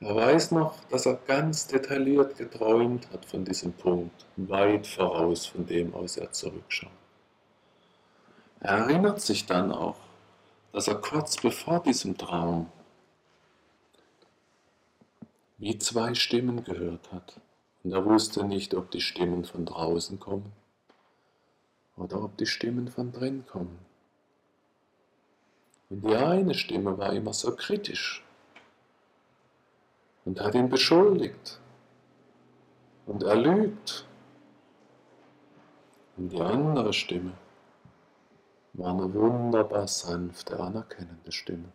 Er 0.00 0.14
weiß 0.14 0.52
noch, 0.52 0.78
dass 0.90 1.06
er 1.06 1.14
ganz 1.14 1.66
detailliert 1.66 2.36
geträumt 2.36 3.10
hat 3.12 3.24
von 3.24 3.44
diesem 3.44 3.72
Punkt, 3.72 4.26
weit 4.36 4.86
voraus 4.86 5.46
von 5.46 5.66
dem 5.66 5.94
aus 5.94 6.16
er 6.16 6.32
zurückschaut. 6.32 6.90
Er 8.60 8.78
erinnert 8.78 9.20
sich 9.20 9.46
dann 9.46 9.72
auch, 9.72 9.96
dass 10.72 10.88
er 10.88 10.96
kurz 10.96 11.36
bevor 11.36 11.82
diesem 11.82 12.16
Traum 12.18 12.70
wie 15.58 15.78
zwei 15.78 16.14
Stimmen 16.14 16.64
gehört 16.64 17.12
hat. 17.12 17.40
Und 17.82 17.92
er 17.92 18.04
wusste 18.04 18.44
nicht, 18.44 18.74
ob 18.74 18.90
die 18.90 19.00
Stimmen 19.00 19.44
von 19.44 19.64
draußen 19.64 20.20
kommen 20.20 20.52
oder 21.96 22.22
ob 22.22 22.36
die 22.36 22.46
Stimmen 22.46 22.88
von 22.88 23.12
drin 23.12 23.44
kommen. 23.46 23.78
Und 25.88 26.04
die 26.04 26.16
eine 26.16 26.54
Stimme 26.54 26.98
war 26.98 27.12
immer 27.12 27.32
so 27.32 27.54
kritisch 27.54 28.24
und 30.24 30.40
hat 30.40 30.54
ihn 30.54 30.68
beschuldigt. 30.68 31.60
Und 33.06 33.22
er 33.22 33.36
lügt. 33.36 34.04
Und 36.16 36.32
die 36.32 36.40
andere 36.40 36.92
Stimme 36.92 37.32
war 38.72 38.90
eine 38.92 39.12
wunderbar 39.14 39.86
sanfte, 39.86 40.58
anerkennende 40.58 41.30
Stimme. 41.30 41.72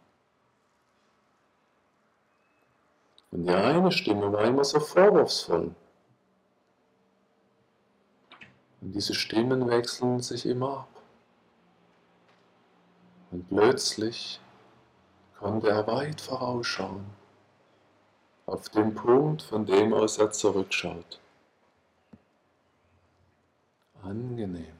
Und 3.31 3.43
die 3.45 3.53
eine 3.53 3.91
Stimme 3.91 4.31
war 4.33 4.43
immer 4.43 4.65
so 4.65 4.79
vorwurfsvoll. 4.79 5.73
Und 8.81 8.91
diese 8.91 9.13
Stimmen 9.13 9.69
wechseln 9.69 10.19
sich 10.19 10.45
immer 10.45 10.79
ab. 10.79 11.00
Und 13.31 13.47
plötzlich 13.47 14.39
konnte 15.39 15.69
er 15.69 15.87
weit 15.87 16.21
vorausschauen 16.21 17.05
auf 18.45 18.67
den 18.69 18.93
Punkt, 18.93 19.41
von 19.41 19.65
dem 19.65 19.93
aus 19.93 20.17
er 20.17 20.31
zurückschaut. 20.31 21.19
Angenehm. 24.03 24.77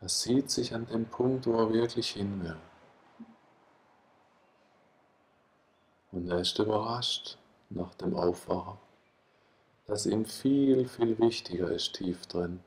Er 0.00 0.08
sieht 0.08 0.50
sich 0.50 0.74
an 0.74 0.86
dem 0.86 1.06
Punkt, 1.06 1.46
wo 1.46 1.58
er 1.58 1.72
wirklich 1.72 2.10
hin 2.10 2.42
will. 2.42 2.56
Und 6.10 6.28
er 6.28 6.40
ist 6.40 6.58
überrascht 6.58 7.38
nach 7.70 7.94
dem 7.94 8.14
Aufwachen, 8.14 8.76
dass 9.86 10.04
ihm 10.04 10.26
viel, 10.26 10.86
viel 10.86 11.18
wichtiger 11.18 11.70
ist 11.70 11.94
tief 11.94 12.26
drin. 12.26 12.60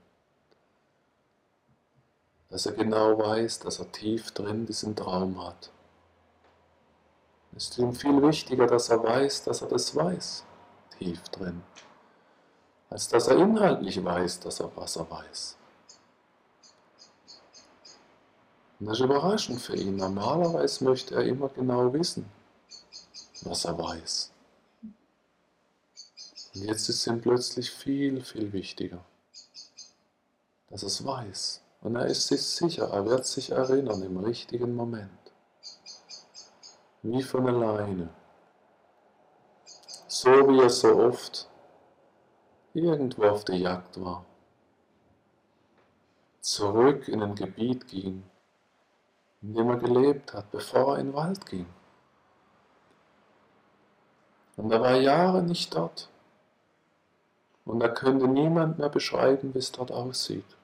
Dass 2.50 2.66
er 2.66 2.74
genau 2.74 3.18
weiß, 3.18 3.60
dass 3.60 3.80
er 3.80 3.92
tief 3.92 4.32
drin 4.32 4.66
diesen 4.66 4.96
Traum 4.96 5.46
hat. 5.46 5.72
Es 7.56 7.70
ist 7.70 7.78
ihm 7.78 7.94
viel 7.94 8.22
wichtiger, 8.22 8.68
dass 8.68 8.90
er 8.90 9.02
weiß, 9.02 9.44
dass 9.44 9.62
er 9.62 9.70
das 9.70 9.96
weiß, 9.96 10.44
tief 11.00 11.24
drin, 11.30 11.64
als 12.90 13.08
dass 13.08 13.28
er 13.28 13.38
inhaltlich 13.38 14.04
weiß, 14.04 14.42
dass 14.42 14.60
er 14.60 14.76
was 14.76 14.98
er 14.98 15.10
weiß. 15.10 15.58
Und 18.80 18.88
das 18.88 19.00
ist 19.00 19.06
überraschend 19.06 19.62
für 19.62 19.76
ihn. 19.76 19.96
Normalerweise 19.96 20.84
möchte 20.84 21.16
er 21.16 21.24
immer 21.24 21.48
genau 21.50 21.94
wissen, 21.94 22.30
was 23.44 23.64
er 23.64 23.78
weiß. 23.78 24.32
Und 26.54 26.62
jetzt 26.64 26.90
ist 26.90 27.08
ihm 27.08 27.22
plötzlich 27.22 27.72
viel, 27.72 28.22
viel 28.22 28.52
wichtiger, 28.52 29.04
dass 30.70 30.84
er 30.84 30.88
es 30.88 31.06
weiß. 31.06 31.62
Und 31.82 31.96
er 31.96 32.08
ist 32.08 32.28
sich 32.28 32.42
sicher, 32.42 32.90
er 32.92 33.06
wird 33.06 33.26
sich 33.26 33.52
erinnern 33.52 34.02
im 34.02 34.18
richtigen 34.18 34.76
Moment 34.76 35.26
wie 37.06 37.22
von 37.22 37.48
alleine. 37.48 38.10
so 40.08 40.32
wie 40.48 40.60
er 40.60 40.70
so 40.70 40.96
oft 40.96 41.48
irgendwo 42.74 43.26
auf 43.26 43.46
der 43.46 43.58
Jagd 43.58 44.02
war, 44.04 44.26
zurück 46.42 47.08
in 47.08 47.22
ein 47.22 47.36
Gebiet 47.36 47.88
ging, 47.88 48.24
in 49.42 49.54
dem 49.54 49.70
er 49.70 49.78
gelebt 49.78 50.34
hat, 50.34 50.50
bevor 50.52 50.96
er 50.96 51.00
in 51.00 51.08
den 51.08 51.14
Wald 51.14 51.46
ging. 51.46 51.68
Und 54.58 54.72
er 54.72 54.82
war 54.82 54.96
Jahre 54.96 55.44
nicht 55.44 55.76
dort. 55.76 56.10
Und 57.66 57.82
er 57.82 57.94
könnte 57.94 58.28
niemand 58.28 58.80
mehr 58.80 58.90
beschreiben, 58.90 59.54
wie 59.54 59.60
es 59.60 59.72
dort 59.72 59.92
aussieht. 59.92 60.55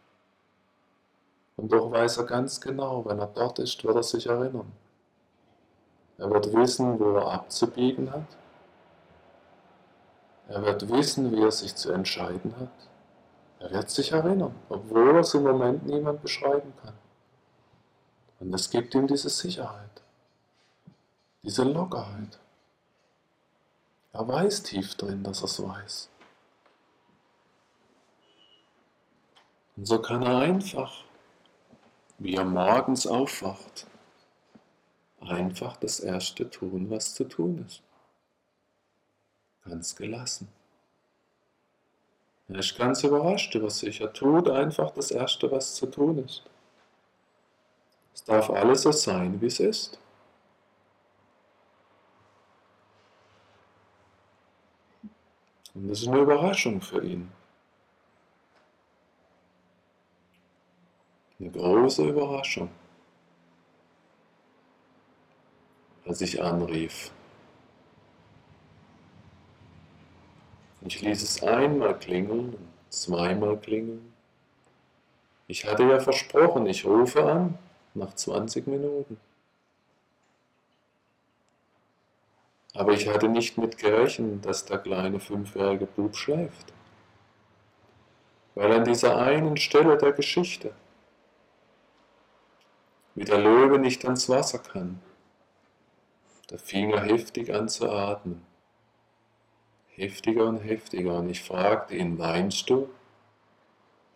Und 1.58 1.72
doch 1.72 1.91
weiß 1.91 2.18
er 2.18 2.26
ganz 2.26 2.60
genau, 2.60 3.06
wenn 3.06 3.20
er 3.20 3.28
dort 3.28 3.60
ist, 3.60 3.84
wird 3.84 3.95
er 3.95 4.04
sich 4.04 4.28
erinnern. 4.28 4.72
Er 6.18 6.30
wird 6.30 6.54
wissen, 6.54 6.99
wo 6.99 7.16
er 7.16 7.32
abzubiegen 7.32 8.12
hat. 8.12 8.38
Er 10.47 10.64
wird 10.64 10.89
wissen, 10.89 11.32
wie 11.32 11.41
er 11.41 11.52
sich 11.52 11.76
zu 11.76 11.91
entscheiden 11.91 12.56
hat. 12.60 12.89
Er 13.60 13.72
wird 13.72 13.89
sich 13.89 14.12
erinnern, 14.12 14.56
obwohl 14.70 15.16
er 15.16 15.20
es 15.20 15.34
im 15.34 15.43
Moment 15.43 15.86
niemand 15.86 16.22
beschreiben 16.22 16.74
kann. 16.82 16.93
Und 18.39 18.54
es 18.54 18.70
gibt 18.70 18.95
ihm 18.95 19.06
diese 19.06 19.30
Sicherheit, 19.30 20.02
diese 21.43 21.64
Lockerheit. 21.64 22.39
Er 24.14 24.28
weiß 24.28 24.64
tief 24.64 24.95
drin, 24.95 25.24
dass 25.24 25.41
er 25.41 25.45
es 25.45 25.64
weiß. 25.64 26.10
Und 29.78 29.86
so 29.86 30.02
kann 30.02 30.24
er 30.24 30.39
einfach, 30.39 31.04
wie 32.22 32.36
er 32.36 32.45
morgens 32.45 33.07
aufwacht, 33.07 33.88
einfach 35.22 35.76
das 35.78 35.99
Erste 35.99 36.47
tun, 36.47 36.88
was 36.91 37.15
zu 37.15 37.24
tun 37.24 37.65
ist. 37.65 37.82
Ganz 39.65 39.95
gelassen. 39.95 40.47
Er 42.47 42.59
ist 42.59 42.78
ganz 42.78 43.03
überrascht 43.03 43.55
über 43.55 43.72
sich. 43.72 44.01
Er 44.01 44.13
tut 44.13 44.47
einfach 44.49 44.91
das 44.91 45.09
Erste, 45.09 45.49
was 45.49 45.74
zu 45.74 45.88
tun 45.88 46.24
ist. 46.24 46.43
Es 48.13 48.24
darf 48.24 48.51
alles 48.51 48.84
so 48.84 48.91
sein, 48.91 49.41
wie 49.41 49.47
es 49.47 49.59
ist. 49.59 49.97
Und 55.74 55.88
das 55.88 56.01
ist 56.01 56.07
eine 56.07 56.19
Überraschung 56.19 56.82
für 56.82 57.03
ihn. 57.03 57.32
Eine 61.41 61.49
große 61.49 62.07
Überraschung. 62.07 62.69
Als 66.05 66.21
ich 66.21 66.39
anrief. 66.39 67.11
Ich 70.81 71.01
ließ 71.01 71.23
es 71.23 71.41
einmal 71.41 71.97
klingeln, 71.97 72.55
zweimal 72.89 73.57
klingeln. 73.57 74.13
Ich 75.47 75.65
hatte 75.65 75.83
ja 75.83 75.99
versprochen, 75.99 76.67
ich 76.67 76.85
rufe 76.85 77.23
an 77.23 77.57
nach 77.95 78.13
20 78.13 78.67
Minuten. 78.67 79.19
Aber 82.75 82.93
ich 82.93 83.07
hatte 83.07 83.27
nicht 83.27 83.57
mit 83.57 83.79
gerechnet, 83.79 84.45
dass 84.45 84.65
der 84.65 84.77
kleine 84.77 85.19
fünfjährige 85.19 85.87
Bub 85.87 86.15
schläft. 86.15 86.71
Weil 88.53 88.71
an 88.73 88.85
dieser 88.85 89.17
einen 89.17 89.57
Stelle 89.57 89.97
der 89.97 90.11
Geschichte, 90.11 90.73
wie 93.16 93.26
der 93.26 93.39
Löwe 93.39 93.80
nicht 93.80 94.05
ans 94.05 94.30
Wasser 94.30 94.59
kann, 94.59 95.01
da 96.47 96.57
fing 96.57 96.91
er 96.91 97.03
heftig 97.03 97.53
an 97.53 97.70
zu 97.70 97.89
atmen. 97.89 98.45
Heftiger 99.88 100.47
und 100.47 100.57
heftiger. 100.59 101.18
Und 101.20 101.30
ich 101.30 101.41
fragte 101.41 101.95
ihn, 101.95 102.18
weinst 102.18 102.70
du? 102.70 102.89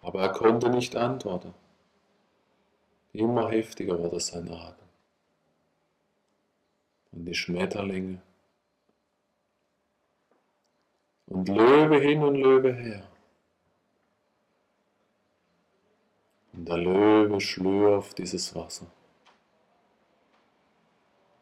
Aber 0.02 0.22
er 0.22 0.34
konnte 0.34 0.70
nicht 0.70 0.96
antworten. 0.96 1.54
Immer 3.14 3.50
heftiger 3.50 3.98
wurde 3.98 4.20
sein 4.20 4.50
Atem. 4.52 4.88
Und 7.12 7.26
die 7.26 7.34
Schmetterlinge 7.34 8.22
und 11.28 11.48
Löwe 11.50 12.00
hin 12.00 12.22
und 12.22 12.36
Löwe 12.36 12.74
her. 12.74 13.08
Und 16.56 16.70
der 16.70 16.78
Löwe 16.78 17.42
schlürft 17.42 18.18
dieses 18.18 18.56
Wasser. 18.56 18.86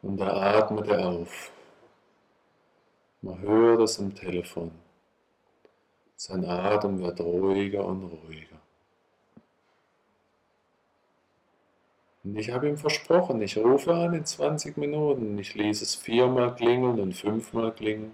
Und 0.02 0.20
er 0.20 0.34
atmete 0.34 0.98
auf. 0.98 1.52
Man 3.22 3.38
hört 3.40 3.80
es 3.80 3.98
im 3.98 4.14
Telefon. 4.14 4.72
Sein 6.16 6.44
Atem 6.44 7.00
wird 7.00 7.20
ruhiger 7.20 7.84
und 7.84 8.04
ruhiger. 8.04 8.58
Und 12.24 12.36
ich 12.36 12.50
habe 12.50 12.68
ihm 12.68 12.76
versprochen, 12.76 13.40
ich 13.42 13.56
rufe 13.56 13.94
an 13.94 14.14
in 14.14 14.24
20 14.24 14.76
Minuten. 14.78 15.38
Ich 15.38 15.54
ließ 15.54 15.80
es 15.82 15.94
viermal 15.94 16.54
klingeln 16.54 16.98
und 16.98 17.14
fünfmal 17.14 17.72
klingeln. 17.72 18.12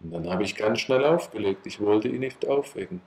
Und 0.00 0.12
dann 0.12 0.28
habe 0.28 0.42
ich 0.42 0.56
ganz 0.56 0.80
schnell 0.80 1.04
aufgelegt. 1.04 1.66
Ich 1.66 1.80
wollte 1.80 2.08
ihn 2.08 2.20
nicht 2.20 2.46
aufwecken. 2.46 3.00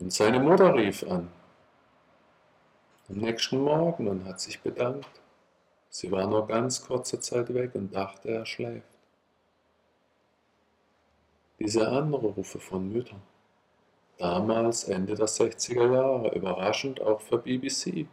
Und 0.00 0.12
seine 0.12 0.40
Mutter 0.40 0.74
rief 0.74 1.02
an. 1.04 1.30
Am 3.08 3.16
nächsten 3.16 3.60
Morgen 3.60 4.08
und 4.08 4.24
hat 4.24 4.40
sich 4.40 4.60
bedankt. 4.60 5.10
Sie 5.90 6.10
war 6.10 6.26
nur 6.26 6.46
ganz 6.46 6.86
kurze 6.86 7.20
Zeit 7.20 7.52
weg 7.52 7.74
und 7.74 7.94
dachte, 7.94 8.30
er 8.30 8.46
schläft. 8.46 8.86
Diese 11.58 11.86
Anrufe 11.86 12.58
von 12.58 12.90
Müttern, 12.90 13.20
damals 14.16 14.84
Ende 14.84 15.14
der 15.14 15.28
60er 15.28 15.92
Jahre, 15.92 16.34
überraschend 16.34 17.02
auch 17.02 17.20
für 17.20 17.36
BBC. 17.36 18.06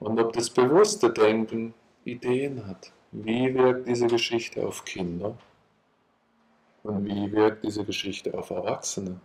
Und 0.00 0.18
ob 0.18 0.32
das 0.32 0.50
bewusste 0.50 1.12
Denken 1.12 1.74
Ideen 2.04 2.66
hat. 2.66 2.92
Wie 3.12 3.54
wirkt 3.54 3.86
diese 3.86 4.06
Geschichte 4.06 4.66
auf 4.66 4.84
Kinder? 4.84 5.36
Und 6.82 7.06
wie 7.06 7.32
wirkt 7.32 7.64
diese 7.64 7.84
Geschichte 7.84 8.36
auf 8.36 8.50
Erwachsene? 8.50 9.20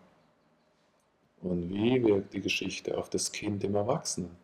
Und 1.41 1.69
wie 1.69 2.03
wirkt 2.03 2.33
die 2.33 2.41
Geschichte 2.41 2.97
auf 2.97 3.09
das 3.09 3.31
Kind 3.31 3.63
im 3.63 3.75
Erwachsenen? 3.75 4.35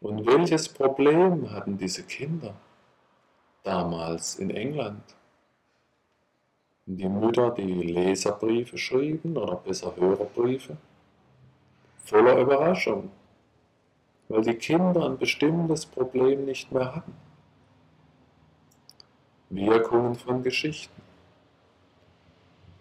Und 0.00 0.26
welches 0.26 0.68
Problem 0.68 1.50
hatten 1.50 1.78
diese 1.78 2.02
Kinder 2.02 2.54
damals 3.62 4.36
in 4.36 4.50
England? 4.50 5.02
Die 6.86 7.08
Mütter, 7.08 7.50
die 7.50 7.72
Leserbriefe 7.72 8.78
schrieben 8.78 9.36
oder 9.36 9.56
besser 9.56 9.96
Hörerbriefe, 9.96 10.76
voller 12.04 12.38
Überraschung, 12.38 13.10
weil 14.28 14.42
die 14.42 14.54
Kinder 14.54 15.04
ein 15.06 15.18
bestimmtes 15.18 15.86
Problem 15.86 16.44
nicht 16.44 16.70
mehr 16.70 16.94
hatten. 16.94 17.14
Wirkungen 19.50 20.14
von 20.14 20.42
Geschichten. 20.42 21.05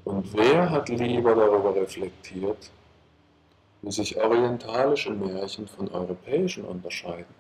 Und 0.06 0.32
wer 0.34 0.70
hat 0.70 0.88
lieber 0.90 1.34
darüber 1.34 1.76
reflektiert, 1.76 2.72
wie 3.82 3.92
sich 3.92 4.16
orientalische 4.16 5.12
Märchen 5.12 5.68
von 5.68 5.90
europäischen 5.90 6.64
unterscheiden? 6.64 7.34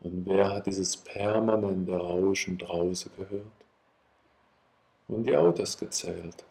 Und 0.00 0.26
wer 0.26 0.50
hat 0.50 0.66
dieses 0.66 0.96
permanente 0.96 1.96
Rauschen 1.96 2.58
draußen 2.58 3.12
gehört 3.16 3.44
und 5.06 5.24
die 5.24 5.36
Autos 5.36 5.78
gezählt? 5.78 6.44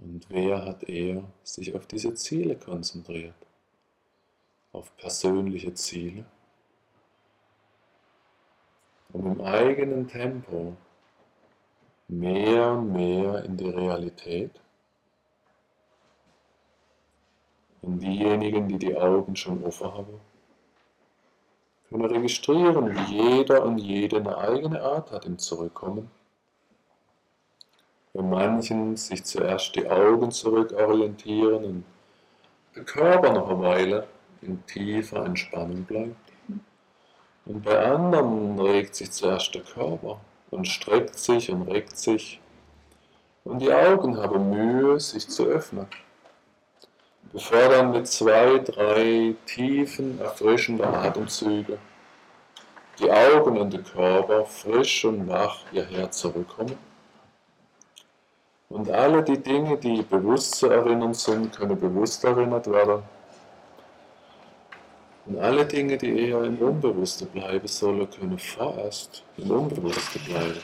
Und 0.00 0.28
wer 0.28 0.64
hat 0.64 0.82
er 0.88 1.22
sich 1.44 1.72
auf 1.76 1.86
diese 1.86 2.14
Ziele 2.14 2.56
konzentriert? 2.56 3.34
Auf 4.72 4.96
persönliche 4.96 5.72
Ziele? 5.74 6.24
Um 9.12 9.26
im 9.26 9.40
eigenen 9.42 10.08
Tempo 10.08 10.76
mehr 12.18 12.72
und 12.72 12.92
mehr 12.92 13.44
in 13.44 13.56
die 13.56 13.70
Realität? 13.70 14.52
Und 17.82 18.00
diejenigen, 18.00 18.68
die 18.68 18.78
die 18.78 18.96
Augen 18.96 19.34
schon 19.34 19.64
offen 19.64 19.92
haben, 19.92 20.20
können 21.88 22.04
registrieren, 22.04 22.94
wie 22.94 23.14
jeder 23.16 23.64
und 23.64 23.78
jede 23.78 24.16
eine 24.16 24.38
eigene 24.38 24.80
Art 24.82 25.10
hat 25.10 25.26
im 25.26 25.38
Zurückkommen 25.38 26.10
bei 28.14 28.22
manchen 28.22 28.96
sich 28.96 29.24
zuerst 29.24 29.74
die 29.74 29.88
Augen 29.88 30.30
zurückorientieren 30.30 31.64
und 31.64 31.84
der 32.76 32.84
Körper 32.84 33.32
noch 33.32 33.48
eine 33.48 33.60
Weile 33.60 34.08
in 34.42 34.64
tiefer 34.66 35.24
Entspannung 35.24 35.84
bleibt. 35.84 36.16
Und 37.46 37.64
bei 37.64 37.78
anderen 37.78 38.58
regt 38.58 38.94
sich 38.94 39.10
zuerst 39.10 39.54
der 39.54 39.62
Körper 39.62 40.20
und 40.52 40.68
streckt 40.68 41.18
sich 41.18 41.50
und 41.50 41.62
regt 41.62 41.96
sich. 41.96 42.40
Und 43.44 43.58
die 43.58 43.72
Augen 43.72 44.16
haben 44.16 44.50
Mühe, 44.50 45.00
sich 45.00 45.28
zu 45.28 45.46
öffnen. 45.46 45.86
Bevor 47.32 47.68
dann 47.70 47.90
mit 47.90 48.06
zwei, 48.06 48.58
drei 48.58 49.34
tiefen, 49.46 50.20
erfrischenden 50.20 50.86
Atemzügen 50.86 51.78
die 53.00 53.10
Augen 53.10 53.56
und 53.58 53.72
der 53.72 53.82
Körper 53.82 54.44
frisch 54.44 55.04
und 55.06 55.26
wach 55.26 55.60
hierher 55.70 56.10
zurückkommen. 56.10 56.78
Und 58.68 58.90
alle 58.90 59.22
die 59.22 59.38
Dinge, 59.38 59.76
die 59.78 60.02
bewusst 60.02 60.54
zu 60.56 60.68
erinnern 60.68 61.14
sind, 61.14 61.56
können 61.56 61.78
bewusst 61.78 62.22
erinnert 62.24 62.70
werden. 62.70 63.02
Und 65.26 65.38
alle 65.38 65.64
Dinge, 65.64 65.96
die 65.98 66.28
eher 66.28 66.42
im 66.42 66.58
Unbewussten 66.58 67.28
bleiben 67.28 67.68
sollen, 67.68 68.08
können 68.10 68.38
vorerst 68.38 69.22
im 69.36 69.50
Unbewussten 69.50 70.20
bleiben. 70.22 70.60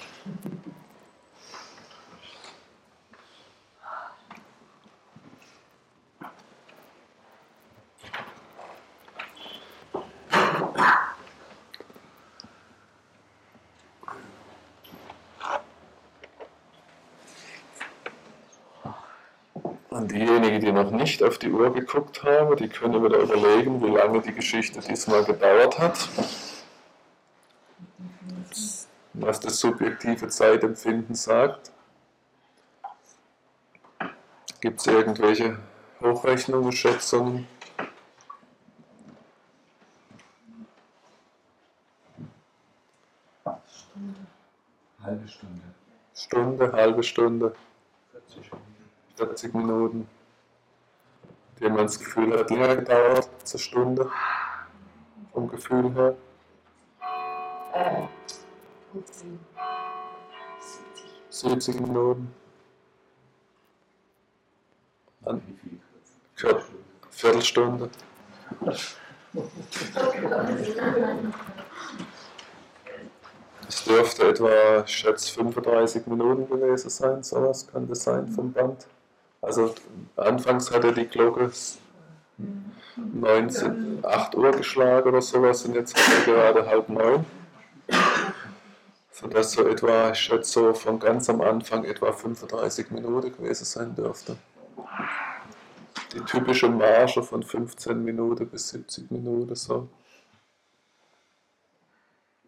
Diejenigen, 20.09 20.61
die 20.61 20.73
noch 20.73 20.91
nicht 20.91 21.23
auf 21.23 21.39
die 21.39 21.51
Uhr 21.51 21.73
geguckt 21.73 22.23
haben, 22.23 22.57
die 22.57 22.69
können 22.69 23.03
wieder 23.03 23.19
überlegen, 23.19 23.83
wie 23.83 23.91
lange 23.91 24.21
die 24.21 24.33
Geschichte 24.33 24.81
diesmal 24.81 25.25
gedauert 25.25 25.79
hat. 25.79 26.09
Was 29.15 29.41
das 29.41 29.59
subjektive 29.61 30.29
Zeitempfinden 30.29 31.15
sagt. 31.15 31.73
Gibt 34.61 34.81
es 34.81 34.87
irgendwelche 34.87 35.59
Hochrechnungen, 36.01 36.73
Schätzungen? 36.73 37.47
Halbe 45.03 45.29
Stunde. 45.29 45.63
Stunde, 46.15 46.73
halbe 46.73 47.03
Stunde, 47.03 47.55
40 48.13 48.53
Minuten. 48.53 48.68
40 49.19 49.53
Minuten. 49.53 50.09
Die 51.59 51.65
haben 51.65 51.77
das 51.77 51.99
Gefühl, 51.99 52.39
hat 52.39 52.51
länger 52.51 52.77
gedauert 52.77 53.29
als 53.41 53.53
eine 53.53 53.59
Stunde. 53.59 54.11
Vom 55.33 55.49
Gefühl 55.49 55.93
her. 55.93 56.15
Äh, 57.75 58.03
70 61.31 61.81
Minuten. 61.81 62.33
An 65.25 65.43
Wie 65.47 65.81
viel 66.37 66.63
Viertelstunde. 67.11 67.91
Es 73.69 73.85
dürfte 73.85 74.29
etwa, 74.29 74.85
ich 74.85 74.91
schätze, 74.97 75.33
35 75.33 76.07
Minuten 76.07 76.49
gewesen 76.49 76.89
sein, 76.89 77.23
sowas 77.25 77.67
das 77.73 78.05
sein 78.05 78.29
vom 78.29 78.53
Band. 78.53 78.87
Also 79.41 79.75
anfangs 80.17 80.71
hatte 80.71 80.93
die 80.93 81.07
Glocke 81.07 81.51
19, 82.97 84.05
8 84.05 84.35
Uhr 84.35 84.51
geschlagen 84.51 85.09
oder 85.09 85.23
sowas 85.23 85.65
und 85.65 85.75
jetzt 85.75 85.97
hat 85.97 86.27
er 86.27 86.33
gerade 86.33 86.67
halb 86.67 86.89
neun. 86.89 87.25
Sodass 89.13 89.53
so 89.53 89.67
etwa, 89.67 90.11
ich 90.11 90.19
schätze 90.19 90.53
so 90.53 90.75
von 90.75 90.99
ganz 90.99 91.29
am 91.29 91.41
Anfang 91.41 91.85
etwa 91.85 92.13
35 92.13 92.91
Minuten 92.91 93.33
gewesen 93.33 93.65
sein 93.65 93.95
dürfte. 93.95 94.37
Die 96.15 96.21
typische 96.21 96.69
Marge 96.69 97.23
von 97.23 97.43
15 97.43 98.03
Minuten 98.03 98.49
bis 98.49 98.69
70 98.71 99.11
Minuten 99.11 99.55
so. 99.55 99.89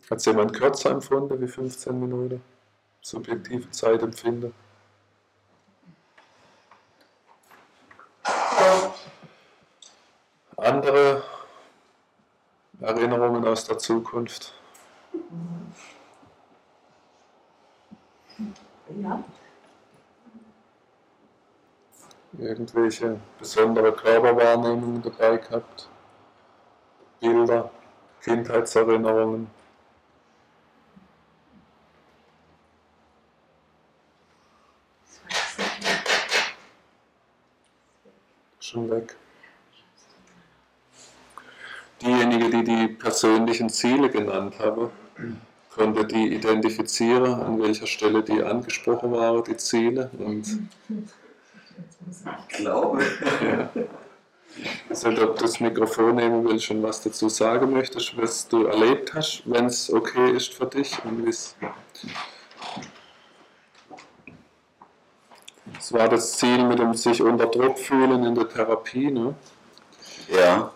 Hat 0.08 0.18
es 0.18 0.24
jemand 0.24 0.52
kürzer 0.54 0.90
empfunden 0.90 1.40
wie 1.40 1.46
15 1.46 1.98
Minuten? 1.98 2.42
Subjektive 3.00 3.70
Zeitempfinden. 3.70 4.52
Andere 10.60 11.22
Erinnerungen 12.80 13.46
aus 13.46 13.64
der 13.64 13.78
Zukunft. 13.78 14.52
Ja. 19.00 19.24
Irgendwelche 22.38 23.18
besondere 23.38 23.92
Körperwahrnehmungen 23.92 25.02
dabei 25.02 25.38
gehabt. 25.38 25.88
Bilder, 27.20 27.70
Kindheitserinnerungen. 28.22 29.50
Schon 38.58 38.90
weg. 38.90 39.16
Diejenigen, 42.02 42.50
die 42.50 42.64
die 42.64 42.88
persönlichen 42.88 43.68
Ziele 43.68 44.08
genannt 44.08 44.54
haben, 44.58 44.90
konnte 45.74 46.04
die 46.04 46.34
identifizieren, 46.34 47.40
an 47.40 47.62
welcher 47.62 47.86
Stelle 47.86 48.22
die 48.22 48.42
angesprochen 48.42 49.12
waren, 49.12 49.44
die 49.44 49.56
Ziele. 49.56 50.10
Und 50.18 50.46
Ich 52.48 52.56
glaube. 52.56 53.04
also, 54.88 55.08
ob 55.08 55.16
du 55.16 55.42
das 55.42 55.60
Mikrofon 55.60 56.16
nehmen 56.16 56.44
willst 56.44 56.70
und 56.70 56.82
was 56.82 57.02
dazu 57.02 57.28
sagen 57.28 57.72
möchtest, 57.72 58.16
was 58.16 58.48
du 58.48 58.64
erlebt 58.64 59.14
hast, 59.14 59.42
wenn 59.44 59.66
es 59.66 59.92
okay 59.92 60.32
ist 60.32 60.54
für 60.54 60.66
dich 60.66 60.98
und 61.04 61.24
wie's 61.24 61.54
Das 65.74 65.92
war 65.92 66.08
das 66.08 66.36
Ziel 66.36 66.64
mit 66.64 66.78
dem 66.78 66.94
sich 66.94 67.22
unter 67.22 67.46
Druck 67.46 67.78
fühlen 67.78 68.24
in 68.24 68.34
der 68.34 68.48
Therapie, 68.48 69.10
ne? 69.10 69.34
Ja. 70.28 70.72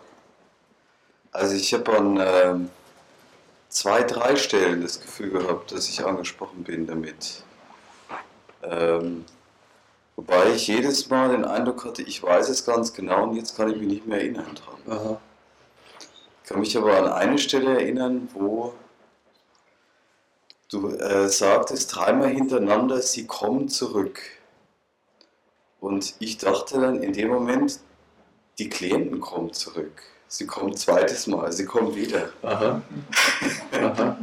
Also 1.34 1.56
ich 1.56 1.74
habe 1.74 1.96
an 1.96 2.20
ähm, 2.24 2.70
zwei, 3.68 4.04
drei 4.04 4.36
Stellen 4.36 4.82
das 4.82 5.00
Gefühl 5.00 5.30
gehabt, 5.30 5.72
dass 5.72 5.88
ich 5.88 6.04
angesprochen 6.04 6.62
bin 6.62 6.86
damit. 6.86 7.42
Ähm, 8.62 9.24
wobei 10.14 10.52
ich 10.52 10.68
jedes 10.68 11.10
Mal 11.10 11.30
den 11.30 11.44
Eindruck 11.44 11.84
hatte, 11.84 12.02
ich 12.02 12.22
weiß 12.22 12.48
es 12.50 12.64
ganz 12.64 12.92
genau 12.94 13.24
und 13.24 13.34
jetzt 13.34 13.56
kann 13.56 13.68
ich 13.68 13.76
mich 13.78 13.88
nicht 13.88 14.06
mehr 14.06 14.20
erinnern 14.20 14.54
dran. 14.54 14.96
Aha. 14.96 15.20
Ich 16.42 16.48
kann 16.48 16.60
mich 16.60 16.76
aber 16.76 16.96
an 16.96 17.08
eine 17.08 17.38
Stelle 17.38 17.80
erinnern, 17.80 18.28
wo 18.32 18.72
du 20.70 20.90
äh, 20.90 21.28
sagtest 21.28 21.96
dreimal 21.96 22.28
hintereinander, 22.28 23.02
sie 23.02 23.26
kommen 23.26 23.68
zurück. 23.68 24.20
Und 25.80 26.14
ich 26.20 26.38
dachte 26.38 26.80
dann 26.80 27.02
in 27.02 27.12
dem 27.12 27.28
Moment, 27.28 27.80
die 28.58 28.68
Klienten 28.68 29.20
kommen 29.20 29.52
zurück. 29.52 30.13
Sie 30.34 30.46
kommen 30.46 30.76
zweites 30.76 31.28
Mal, 31.28 31.52
sie 31.52 31.64
kommen 31.64 31.94
wieder. 31.94 32.28
Aha. 32.42 32.82
Aha. 33.70 34.18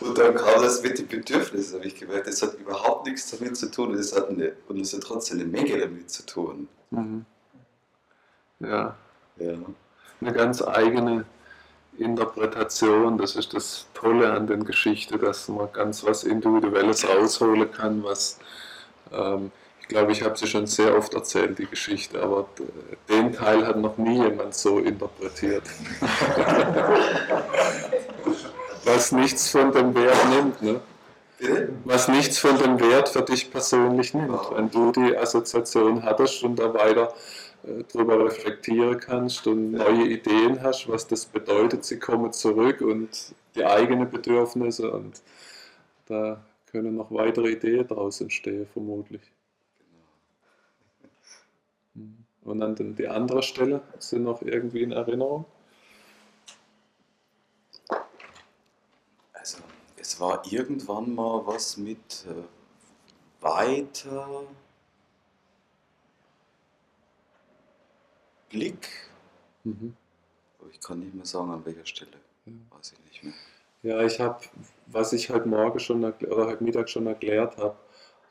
Und 0.00 0.18
dann 0.18 0.36
kam 0.36 0.62
das 0.62 0.84
mit 0.84 1.00
den 1.00 1.08
Bedürfnissen, 1.08 1.78
habe 1.78 1.88
ich 1.88 1.96
gemerkt, 1.96 2.28
das 2.28 2.40
hat 2.40 2.54
überhaupt 2.54 3.08
nichts 3.08 3.28
damit 3.28 3.56
zu 3.56 3.68
tun 3.72 3.88
und 3.88 3.96
es 3.96 4.14
hat, 4.14 4.28
eine, 4.28 4.52
und 4.68 4.78
es 4.78 4.94
hat 4.94 5.00
trotzdem 5.00 5.40
eine 5.40 5.48
Menge 5.48 5.76
damit 5.80 6.12
zu 6.12 6.24
tun. 6.24 6.68
Mhm. 6.90 7.26
Ja. 8.60 8.94
Ja. 9.38 9.54
eine 10.20 10.32
ganz 10.32 10.62
eigene 10.62 11.24
Interpretation. 11.98 13.18
Das 13.18 13.34
ist 13.34 13.52
das 13.52 13.86
Tolle 13.94 14.32
an 14.32 14.46
den 14.46 14.64
Geschichten, 14.64 15.18
dass 15.18 15.48
man 15.48 15.72
ganz 15.72 16.04
was 16.04 16.22
Individuelles 16.22 17.04
rausholen 17.04 17.72
kann, 17.72 18.04
was 18.04 18.38
ähm, 19.10 19.50
glaube, 19.90 20.12
ich 20.12 20.22
habe 20.22 20.38
sie 20.38 20.46
schon 20.46 20.66
sehr 20.66 20.96
oft 20.96 21.12
erzählt, 21.12 21.58
die 21.58 21.66
Geschichte, 21.66 22.22
aber 22.22 22.46
d- 22.58 22.64
den 23.12 23.32
Teil 23.34 23.66
hat 23.66 23.76
noch 23.76 23.98
nie 23.98 24.22
jemand 24.22 24.54
so 24.54 24.78
interpretiert. 24.78 25.64
was 28.84 29.12
nichts 29.12 29.50
von 29.50 29.72
dem 29.72 29.94
Wert 29.94 30.28
nimmt, 30.30 30.62
ne? 30.62 30.80
Was 31.84 32.08
nichts 32.08 32.38
von 32.38 32.58
dem 32.58 32.78
Wert 32.80 33.08
für 33.08 33.22
dich 33.22 33.50
persönlich 33.50 34.12
nimmt. 34.14 34.38
Wenn 34.54 34.70
du 34.70 34.92
die 34.92 35.16
Assoziation 35.16 36.02
hattest 36.02 36.42
und 36.44 36.56
da 36.58 36.72
weiter 36.74 37.14
äh, 37.64 37.82
drüber 37.84 38.24
reflektieren 38.24 39.00
kannst 39.00 39.46
und 39.46 39.72
neue 39.72 40.04
Ideen 40.06 40.62
hast, 40.62 40.88
was 40.88 41.06
das 41.06 41.24
bedeutet, 41.26 41.84
sie 41.84 41.98
kommen 41.98 42.32
zurück 42.32 42.80
und 42.82 43.34
die 43.54 43.64
eigenen 43.64 44.10
Bedürfnisse 44.10 44.90
und 44.90 45.22
da 46.06 46.44
können 46.70 46.96
noch 46.96 47.10
weitere 47.10 47.52
Ideen 47.52 47.86
daraus 47.88 48.20
entstehen, 48.20 48.66
vermutlich. 48.72 49.22
Mhm. 51.94 52.24
Und 52.42 52.62
an 52.62 52.74
den- 52.74 52.96
die 52.96 53.08
andere 53.08 53.42
Stelle 53.42 53.82
sind 53.98 54.22
noch 54.24 54.42
irgendwie 54.42 54.82
in 54.82 54.92
Erinnerung? 54.92 55.44
Also, 59.32 59.58
es 59.96 60.18
war 60.20 60.42
irgendwann 60.50 61.14
mal 61.14 61.46
was 61.46 61.76
mit 61.76 62.26
äh, 62.28 63.42
weiter. 63.42 64.42
Blick, 68.48 68.88
Mhm. 69.62 69.94
aber 70.58 70.70
ich 70.70 70.80
kann 70.80 70.98
nicht 70.98 71.14
mehr 71.14 71.24
sagen, 71.24 71.50
an 71.52 71.64
welcher 71.64 71.86
Stelle. 71.86 72.10
Ja. 72.46 72.52
Weiß 72.70 72.92
ich 72.92 73.04
nicht 73.04 73.22
mehr. 73.22 73.32
Ja, 73.82 74.02
ich 74.04 74.18
habe, 74.18 74.40
was 74.86 75.12
ich 75.12 75.30
heute 75.30 75.46
Morgen 75.48 75.78
schon 75.78 76.02
oder 76.04 76.46
heute 76.46 76.64
Mittag 76.64 76.88
schon 76.90 77.06
erklärt 77.06 77.56
habe, 77.58 77.76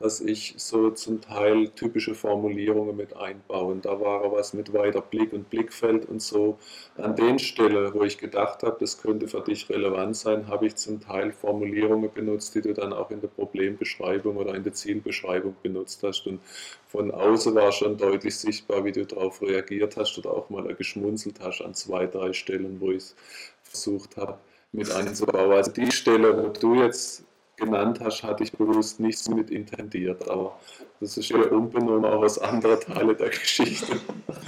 dass 0.00 0.22
ich 0.22 0.54
so 0.56 0.90
zum 0.90 1.20
Teil 1.20 1.68
typische 1.68 2.14
Formulierungen 2.14 2.96
mit 2.96 3.14
einbaue. 3.14 3.72
Und 3.72 3.84
da 3.84 4.00
war 4.00 4.32
was 4.32 4.54
mit 4.54 4.72
weiter 4.72 5.02
Blick 5.02 5.32
und 5.34 5.50
Blickfeld 5.50 6.08
und 6.08 6.22
so. 6.22 6.58
An 6.96 7.14
den 7.14 7.38
Stellen, 7.38 7.92
wo 7.92 8.02
ich 8.02 8.16
gedacht 8.16 8.62
habe, 8.62 8.78
das 8.80 9.00
könnte 9.00 9.28
für 9.28 9.42
dich 9.42 9.68
relevant 9.68 10.16
sein, 10.16 10.48
habe 10.48 10.66
ich 10.66 10.76
zum 10.76 11.00
Teil 11.00 11.32
Formulierungen 11.32 12.10
benutzt, 12.12 12.54
die 12.54 12.62
du 12.62 12.72
dann 12.72 12.94
auch 12.94 13.10
in 13.10 13.20
der 13.20 13.28
Problembeschreibung 13.28 14.38
oder 14.38 14.54
in 14.54 14.64
der 14.64 14.72
Zielbeschreibung 14.72 15.54
benutzt 15.62 16.02
hast. 16.02 16.26
Und 16.26 16.40
von 16.88 17.10
außen 17.10 17.54
war 17.54 17.70
schon 17.70 17.98
deutlich 17.98 18.36
sichtbar, 18.36 18.86
wie 18.86 18.92
du 18.92 19.04
darauf 19.04 19.42
reagiert 19.42 19.98
hast 19.98 20.16
oder 20.18 20.32
auch 20.32 20.48
mal 20.48 20.74
geschmunzelt 20.74 21.40
hast 21.40 21.60
an 21.60 21.74
zwei, 21.74 22.06
drei 22.06 22.32
Stellen, 22.32 22.80
wo 22.80 22.90
ich 22.90 22.98
es 22.98 23.16
versucht 23.62 24.16
habe 24.16 24.38
mit 24.72 24.90
einzubauen. 24.90 25.52
Also 25.52 25.72
die 25.72 25.92
Stelle, 25.92 26.42
wo 26.42 26.48
du 26.48 26.74
jetzt 26.76 27.24
genannt 27.60 28.00
hast, 28.00 28.22
hatte 28.22 28.42
ich 28.42 28.52
bewusst 28.52 28.98
nichts 28.98 29.28
mit 29.28 29.50
intendiert, 29.50 30.28
aber 30.28 30.58
das 30.98 31.16
ist 31.16 31.28
ja 31.28 31.38
unbenommen 31.38 32.04
auch 32.04 32.22
aus 32.22 32.38
anderen 32.38 32.80
Teilen 32.80 33.16
der 33.16 33.28
Geschichte, 33.28 34.00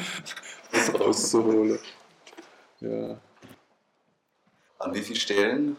das 0.73 0.95
rauszuholen. 0.99 1.79
Ja. 2.81 3.21
An 4.79 4.95
wie 4.95 5.03
vielen 5.03 5.21
Stellen? 5.21 5.77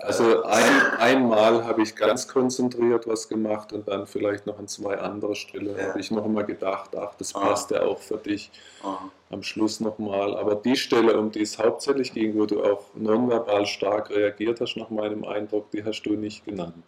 Also 0.00 0.42
ein, 0.42 0.80
einmal 0.98 1.64
habe 1.64 1.82
ich 1.82 1.94
ganz 1.94 2.26
konzentriert 2.28 3.06
was 3.06 3.28
gemacht 3.28 3.72
und 3.72 3.86
dann 3.88 4.06
vielleicht 4.06 4.44
noch 4.44 4.58
an 4.58 4.66
zwei 4.66 4.98
andere 4.98 5.34
Stellen 5.36 5.76
Ja. 5.78 5.88
habe 5.90 6.00
ich 6.00 6.10
noch 6.10 6.26
mal 6.26 6.44
gedacht, 6.44 6.90
ach, 6.96 7.14
das 7.16 7.34
Ah. 7.34 7.40
passt 7.40 7.70
ja 7.70 7.82
auch 7.82 7.98
für 8.00 8.16
dich. 8.18 8.50
Aha. 8.82 9.10
am 9.30 9.42
Schluss 9.42 9.80
nochmal. 9.80 10.36
Aber 10.36 10.54
die 10.54 10.76
Stelle, 10.76 11.18
um 11.18 11.32
die 11.32 11.40
es 11.42 11.58
hauptsächlich 11.58 12.12
ging, 12.12 12.38
wo 12.38 12.46
du 12.46 12.62
auch 12.62 12.82
nonverbal 12.94 13.66
stark 13.66 14.10
reagiert 14.10 14.60
hast, 14.60 14.76
nach 14.76 14.90
meinem 14.90 15.24
Eindruck, 15.24 15.70
die 15.72 15.82
hast 15.84 16.02
du 16.02 16.14
nicht 16.14 16.44
genannt. 16.44 16.84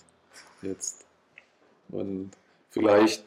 Jetzt. 0.62 1.04
Und 1.88 2.30
vielleicht, 2.70 3.24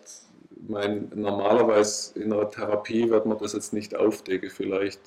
mein, 0.68 1.12
normalerweise 1.16 2.18
in 2.20 2.32
einer 2.32 2.50
Therapie 2.50 3.10
wird 3.10 3.26
man 3.26 3.38
das 3.40 3.54
jetzt 3.54 3.74
nicht 3.74 3.94
aufdecken. 3.96 4.50
Vielleicht 4.50 5.00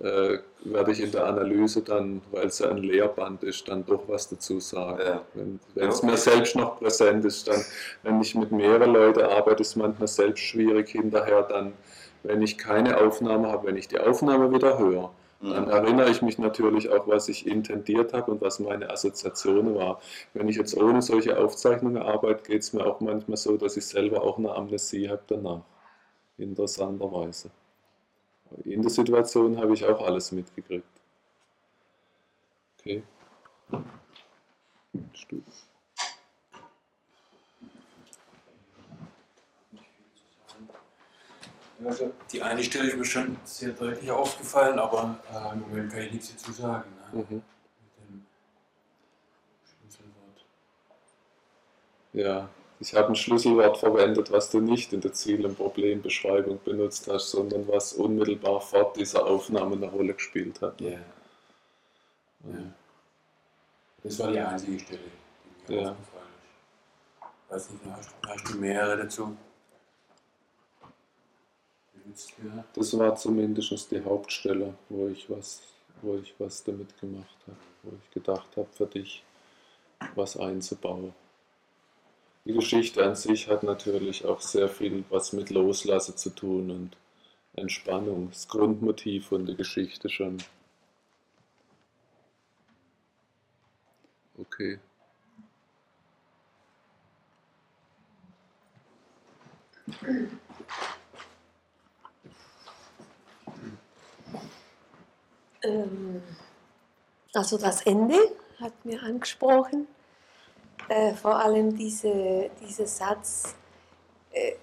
äh, 0.00 0.38
werde 0.64 0.92
ich 0.92 1.00
in 1.00 1.12
der 1.12 1.26
Analyse 1.26 1.82
dann, 1.82 2.22
weil 2.30 2.46
es 2.46 2.58
ja 2.58 2.70
ein 2.70 2.78
Lehrband 2.78 3.42
ist, 3.44 3.68
dann 3.68 3.84
doch 3.86 4.02
was 4.08 4.28
dazu 4.28 4.60
sagen. 4.60 5.00
Ja. 5.04 5.22
Wenn 5.34 5.60
es 5.88 6.00
Ja. 6.02 6.08
mir 6.08 6.16
selbst 6.16 6.56
noch 6.56 6.78
präsent 6.78 7.24
ist, 7.24 7.48
dann, 7.48 7.62
wenn 8.02 8.20
ich 8.20 8.34
mit 8.34 8.50
mehreren 8.52 8.92
Leuten 8.92 9.20
arbeite, 9.22 9.62
ist 9.62 9.68
es 9.70 9.76
manchmal 9.76 10.08
selbst 10.08 10.40
schwierig 10.42 10.88
hinterher 10.90 11.42
dann, 11.42 11.74
wenn 12.22 12.42
ich 12.42 12.58
keine 12.58 12.98
Aufnahme 12.98 13.48
habe, 13.50 13.66
wenn 13.68 13.76
ich 13.76 13.88
die 13.88 13.98
Aufnahme 14.00 14.52
wieder 14.52 14.78
höre, 14.78 15.10
dann 15.48 15.64
Mhm. 15.64 15.70
erinnere 15.70 16.10
ich 16.10 16.22
mich 16.22 16.38
natürlich 16.38 16.90
auch, 16.90 17.06
was 17.08 17.28
ich 17.28 17.46
intendiert 17.46 18.12
habe 18.12 18.30
und 18.32 18.40
was 18.42 18.58
meine 18.60 18.90
Assoziation 18.90 19.74
war. 19.74 20.00
Wenn 20.34 20.48
ich 20.48 20.56
jetzt 20.56 20.76
ohne 20.76 21.00
solche 21.02 21.38
Aufzeichnungen 21.38 22.02
arbeite, 22.02 22.42
geht 22.44 22.62
es 22.62 22.72
mir 22.74 22.84
auch 22.86 23.00
manchmal 23.00 23.36
so, 23.38 23.56
dass 23.56 23.76
ich 23.76 23.86
selber 23.86 24.22
auch 24.22 24.38
eine 24.38 24.54
Amnesie 24.54 25.08
habe 25.08 25.22
danach. 25.26 25.62
Interessanterweise. 26.38 27.50
In 28.64 28.82
der 28.82 28.90
Situation 28.90 29.58
habe 29.58 29.74
ich 29.74 29.84
auch 29.84 30.02
alles 30.04 30.32
mitgekriegt. 30.32 30.84
Okay. 32.78 33.02
Stu- 35.14 35.42
Also 41.84 42.12
die 42.30 42.42
eine 42.42 42.62
Stelle 42.62 42.88
ist 42.90 42.96
mir 42.98 43.04
schon 43.06 43.36
sehr 43.44 43.70
deutlich 43.70 44.10
aufgefallen, 44.10 44.78
aber 44.78 45.18
äh, 45.32 45.54
im 45.54 45.60
Moment 45.60 45.90
kann 45.90 46.02
ich 46.02 46.12
nichts 46.12 46.32
dazu 46.32 46.52
sagen. 46.52 46.90
Ne? 47.12 47.18
Mhm. 47.22 47.22
Mit 47.22 48.08
dem 48.10 48.26
Schlüsselwort. 49.64 50.44
Ja, 52.12 52.48
ich 52.80 52.94
habe 52.94 53.08
ein 53.08 53.14
Schlüsselwort 53.14 53.76
verwendet, 53.76 54.32
was 54.32 54.50
du 54.50 54.58
nicht 54.60 54.92
in 54.94 55.02
der 55.02 55.12
Ziel- 55.12 55.44
und 55.44 55.56
Problembeschreibung 55.56 56.60
benutzt 56.64 57.06
hast, 57.08 57.30
sondern 57.30 57.68
was 57.68 57.92
unmittelbar 57.92 58.60
vor 58.62 58.92
dieser 58.94 59.26
Aufnahme 59.26 59.76
eine 59.76 59.90
Rolle 59.90 60.14
gespielt 60.14 60.60
hat. 60.62 60.80
Ja. 60.80 60.92
ja. 60.92 60.98
Das 64.02 64.18
war 64.18 64.32
die 64.32 64.38
einzige 64.38 64.78
Stelle, 64.80 65.00
die 65.68 65.72
mir 65.74 65.82
Ja. 65.82 65.90
aufgefallen 65.90 66.24
ist. 67.50 67.50
Weiß 67.50 67.70
nicht, 67.70 67.84
hast, 67.94 68.14
hast 68.26 68.48
du 68.48 68.58
mehrere 68.58 68.96
dazu? 68.96 69.36
Das 72.74 72.98
war 72.98 73.14
zumindest 73.14 73.90
die 73.90 74.02
Hauptstelle, 74.02 74.74
wo 74.88 75.08
ich 75.08 75.28
was, 75.28 75.62
wo 76.00 76.16
ich 76.16 76.34
was 76.38 76.64
damit 76.64 76.98
gemacht 76.98 77.36
habe, 77.46 77.56
wo 77.82 77.92
ich 78.02 78.10
gedacht 78.10 78.48
habe, 78.56 78.68
für 78.72 78.86
dich 78.86 79.22
was 80.14 80.36
einzubauen. 80.36 81.14
Die 82.44 82.52
Geschichte 82.52 83.04
an 83.04 83.14
sich 83.14 83.48
hat 83.48 83.62
natürlich 83.62 84.24
auch 84.24 84.40
sehr 84.40 84.68
viel 84.68 85.04
was 85.10 85.32
mit 85.32 85.50
Loslassen 85.50 86.16
zu 86.16 86.30
tun 86.30 86.70
und 86.70 86.96
Entspannung, 87.54 88.30
das 88.30 88.48
Grundmotiv 88.48 89.28
von 89.28 89.44
der 89.44 89.54
Geschichte 89.54 90.08
schon. 90.08 90.38
Okay. 94.38 94.78
Ähm, 105.62 106.22
also 107.34 107.58
das 107.58 107.82
Ende 107.82 108.16
hat 108.58 108.84
mir 108.84 109.02
angesprochen. 109.02 109.86
Äh, 110.88 111.14
vor 111.14 111.36
allem 111.36 111.76
diese, 111.76 112.50
dieser 112.60 112.86
Satz, 112.86 113.54
äh, 114.32 114.54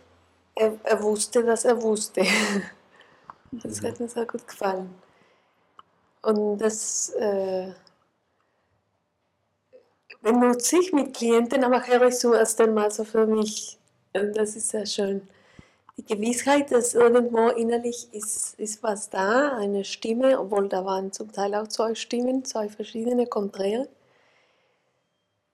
er, 0.55 0.74
er 0.84 1.03
wusste, 1.03 1.43
dass 1.43 1.65
er 1.65 1.82
wusste. 1.82 2.24
Das 3.49 3.82
hat 3.82 3.97
mir 3.97 4.09
sehr 4.09 4.26
gut 4.26 4.45
gefallen. 4.45 4.93
Und 6.22 6.57
das 6.57 7.11
äh, 7.11 7.72
benutze 10.22 10.80
ich 10.80 10.91
mit 10.91 11.15
Klienten, 11.15 11.63
aber 11.63 11.88
höre 11.88 12.07
ich 12.07 12.20
so 12.20 12.34
erst 12.34 12.59
einmal 12.59 12.91
so 12.91 13.05
für 13.05 13.26
mich. 13.26 13.78
Und 14.13 14.36
das 14.36 14.57
ist 14.57 14.70
sehr 14.70 14.86
schön. 14.86 15.28
Die 15.97 16.05
Gewissheit, 16.05 16.72
dass 16.72 16.93
irgendwo 16.93 17.47
innerlich 17.47 18.09
ist, 18.11 18.59
ist 18.59 18.84
was 18.84 19.09
da, 19.09 19.55
eine 19.55 19.84
Stimme, 19.84 20.39
obwohl 20.39 20.68
da 20.70 20.86
waren 20.86 21.11
zum 21.11 21.32
Teil 21.32 21.55
auch 21.55 21.68
zwei 21.68 21.95
Stimmen, 21.95 22.45
zwei 22.45 22.70
verschiedene 22.70 23.26
Konträre, 23.26 23.88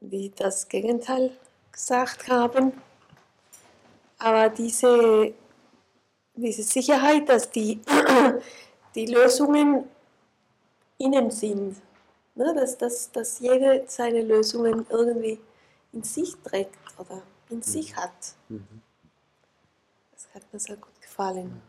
die 0.04 0.32
das 0.36 0.68
Gegenteil 0.68 1.32
gesagt 1.72 2.28
haben. 2.30 2.74
Aber 4.20 4.49
diese, 4.49 5.34
diese 6.36 6.64
Sicherheit, 6.64 7.28
dass 7.30 7.49
die, 7.49 7.82
die 8.95 9.06
Lösungen 9.08 9.86
innen 10.97 11.32
sind, 11.32 11.78
ne? 12.36 12.54
dass, 12.54 12.78
dass, 12.78 13.12
dass 13.12 13.39
jeder 13.39 13.88
seine 13.88 14.22
Lösungen 14.22 14.86
irgendwie 14.89 15.39
in 15.91 16.04
sich 16.04 16.36
trägt 16.43 16.78
oder 16.97 17.22
in 17.49 17.62
sich 17.62 17.95
hat. 17.95 18.36
Mhm. 18.49 18.82
Das 20.14 20.28
hat 20.34 20.54
mir 20.54 20.60
sehr 20.60 20.78
gut 20.78 21.01
gefallen. 21.01 21.62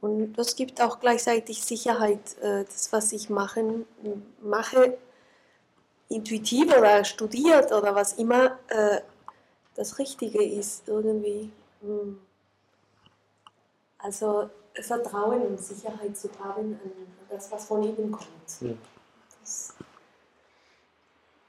Und 0.00 0.34
das 0.34 0.56
gibt 0.56 0.80
auch 0.80 1.00
gleichzeitig 1.00 1.64
Sicherheit, 1.64 2.38
äh, 2.40 2.64
das, 2.64 2.92
was 2.92 3.12
ich 3.12 3.30
machen, 3.30 3.86
mache, 4.42 4.98
intuitiv 6.08 6.76
oder 6.76 7.04
studiert 7.04 7.72
oder 7.72 7.94
was 7.94 8.14
immer, 8.14 8.58
äh, 8.68 9.00
das 9.74 9.98
Richtige 9.98 10.42
ist 10.42 10.88
irgendwie. 10.88 11.50
Mm. 11.82 12.16
Also 13.98 14.50
Vertrauen 14.74 15.42
und 15.42 15.60
Sicherheit 15.60 16.16
zu 16.16 16.28
haben 16.38 16.78
an 16.82 16.90
das, 17.30 17.50
was 17.50 17.64
von 17.66 17.82
innen 17.82 18.12
kommt. 18.12 18.26
Ja. 18.60 18.74
Das, 19.40 19.74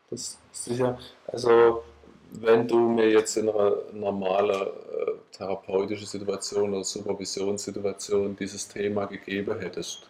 Das 0.10 0.20
ist 0.20 0.64
sicher, 0.66 0.98
also 1.28 1.84
wenn 2.32 2.68
du 2.68 2.78
mir 2.78 3.10
jetzt 3.10 3.38
in 3.38 3.50
einer 3.50 3.78
normalen 3.94 4.68
äh, 4.68 5.12
therapeutischen 5.32 6.08
Situation 6.08 6.74
oder 6.74 6.84
Supervisionssituation 6.84 8.36
dieses 8.36 8.68
Thema 8.68 9.06
gegeben 9.06 9.60
hättest, 9.60 10.10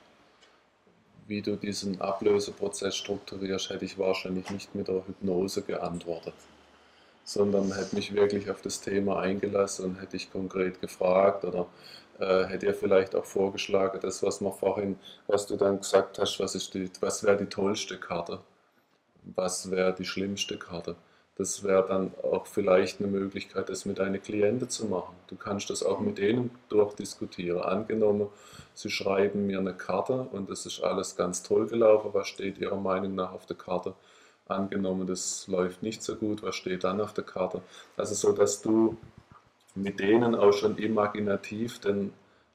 wie 1.27 1.41
du 1.41 1.55
diesen 1.55 2.01
Ablöseprozess 2.01 2.95
strukturierst, 2.95 3.69
hätte 3.69 3.85
ich 3.85 3.97
wahrscheinlich 3.97 4.49
nicht 4.49 4.73
mit 4.75 4.87
der 4.87 5.05
Hypnose 5.05 5.61
geantwortet, 5.61 6.33
sondern 7.23 7.73
hätte 7.73 7.95
mich 7.95 8.13
wirklich 8.13 8.49
auf 8.49 8.61
das 8.61 8.81
Thema 8.81 9.19
eingelassen 9.19 9.85
und 9.85 10.01
hätte 10.01 10.17
ich 10.17 10.31
konkret 10.31 10.81
gefragt 10.81 11.45
oder 11.45 11.67
äh, 12.19 12.45
hätte 12.45 12.67
ihr 12.67 12.73
vielleicht 12.73 13.15
auch 13.15 13.25
vorgeschlagen, 13.25 13.99
das, 14.01 14.23
was 14.23 14.41
wir 14.41 14.51
vorhin, 14.51 14.97
was 15.27 15.47
du 15.47 15.57
dann 15.57 15.79
gesagt 15.79 16.19
hast, 16.19 16.39
was, 16.39 16.53
was 17.01 17.23
wäre 17.23 17.37
die 17.37 17.45
tollste 17.45 17.97
Karte? 17.97 18.39
was 19.35 19.69
wäre 19.71 19.93
die 19.93 20.05
schlimmste 20.05 20.57
Karte. 20.57 20.95
Das 21.37 21.63
wäre 21.63 21.85
dann 21.87 22.11
auch 22.23 22.47
vielleicht 22.47 22.99
eine 22.99 23.09
Möglichkeit, 23.09 23.69
das 23.69 23.85
mit 23.85 23.99
deinen 23.99 24.19
Klienten 24.21 24.69
zu 24.69 24.87
machen. 24.87 25.15
Du 25.27 25.35
kannst 25.35 25.69
das 25.69 25.83
auch 25.83 25.99
mit 25.99 26.17
denen 26.17 26.49
durchdiskutieren. 26.69 27.61
Angenommen, 27.61 28.29
sie 28.73 28.89
schreiben 28.89 29.45
mir 29.45 29.59
eine 29.59 29.75
Karte 29.75 30.27
und 30.31 30.49
es 30.49 30.65
ist 30.65 30.81
alles 30.81 31.15
ganz 31.15 31.43
toll 31.43 31.67
gelaufen. 31.67 32.09
Was 32.13 32.27
steht 32.27 32.57
Ihrer 32.57 32.77
Meinung 32.77 33.13
nach 33.13 33.33
auf 33.33 33.45
der 33.45 33.55
Karte? 33.55 33.93
Angenommen, 34.47 35.05
das 35.05 35.47
läuft 35.47 35.83
nicht 35.83 36.01
so 36.01 36.15
gut. 36.15 36.41
Was 36.41 36.55
steht 36.55 36.83
dann 36.83 36.99
auf 36.99 37.13
der 37.13 37.23
Karte? 37.23 37.61
Also 37.97 38.15
so, 38.15 38.31
dass 38.31 38.63
du 38.63 38.97
mit 39.75 39.99
denen 39.99 40.33
auch 40.33 40.53
schon 40.53 40.79
imaginativ 40.79 41.79
den 41.79 42.13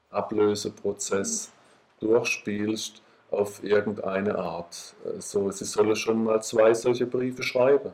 Ablöseprozess 0.09 1.53
durchspielst 2.01 3.01
auf 3.31 3.63
irgendeine 3.63 4.37
Art. 4.37 4.93
So, 5.19 5.49
sie 5.51 5.63
sollen 5.63 5.95
schon 5.95 6.25
mal 6.25 6.43
zwei 6.43 6.73
solche 6.73 7.05
Briefe 7.05 7.43
schreiben 7.43 7.93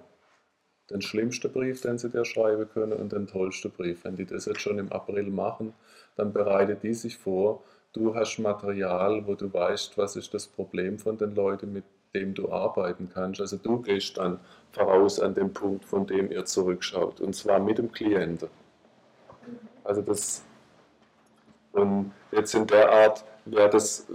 den 0.89 1.01
schlimmsten 1.01 1.51
Brief, 1.51 1.81
den 1.81 1.97
sie 1.97 2.09
dir 2.09 2.25
schreiben 2.25 2.67
können 2.73 2.93
und 2.93 3.11
den 3.11 3.27
tollsten 3.27 3.71
Brief. 3.71 4.03
Wenn 4.03 4.15
die 4.15 4.25
das 4.25 4.45
jetzt 4.45 4.61
schon 4.61 4.79
im 4.79 4.91
April 4.91 5.29
machen, 5.29 5.73
dann 6.15 6.33
bereite 6.33 6.75
die 6.75 6.93
sich 6.93 7.17
vor. 7.17 7.63
Du 7.93 8.15
hast 8.15 8.39
Material, 8.39 9.25
wo 9.25 9.35
du 9.35 9.51
weißt, 9.51 9.97
was 9.97 10.15
ist 10.15 10.33
das 10.33 10.47
Problem 10.47 10.99
von 10.99 11.17
den 11.17 11.35
Leuten, 11.35 11.73
mit 11.73 11.83
dem 12.13 12.33
du 12.33 12.51
arbeiten 12.51 13.09
kannst. 13.13 13.41
Also 13.41 13.57
du 13.57 13.81
gehst 13.81 14.17
dann 14.17 14.39
voraus 14.71 15.19
an 15.19 15.33
den 15.33 15.53
Punkt, 15.53 15.85
von 15.85 16.07
dem 16.07 16.31
ihr 16.31 16.45
zurückschaut. 16.45 17.21
Und 17.21 17.33
zwar 17.33 17.59
mit 17.59 17.77
dem 17.77 17.91
Klienten. 17.91 18.49
Also 19.83 20.01
das 20.01 20.43
und 21.71 22.11
jetzt 22.31 22.53
in 22.55 22.67
der 22.67 22.91
Art 22.91 23.23
wäre 23.45 23.69
das, 23.69 24.07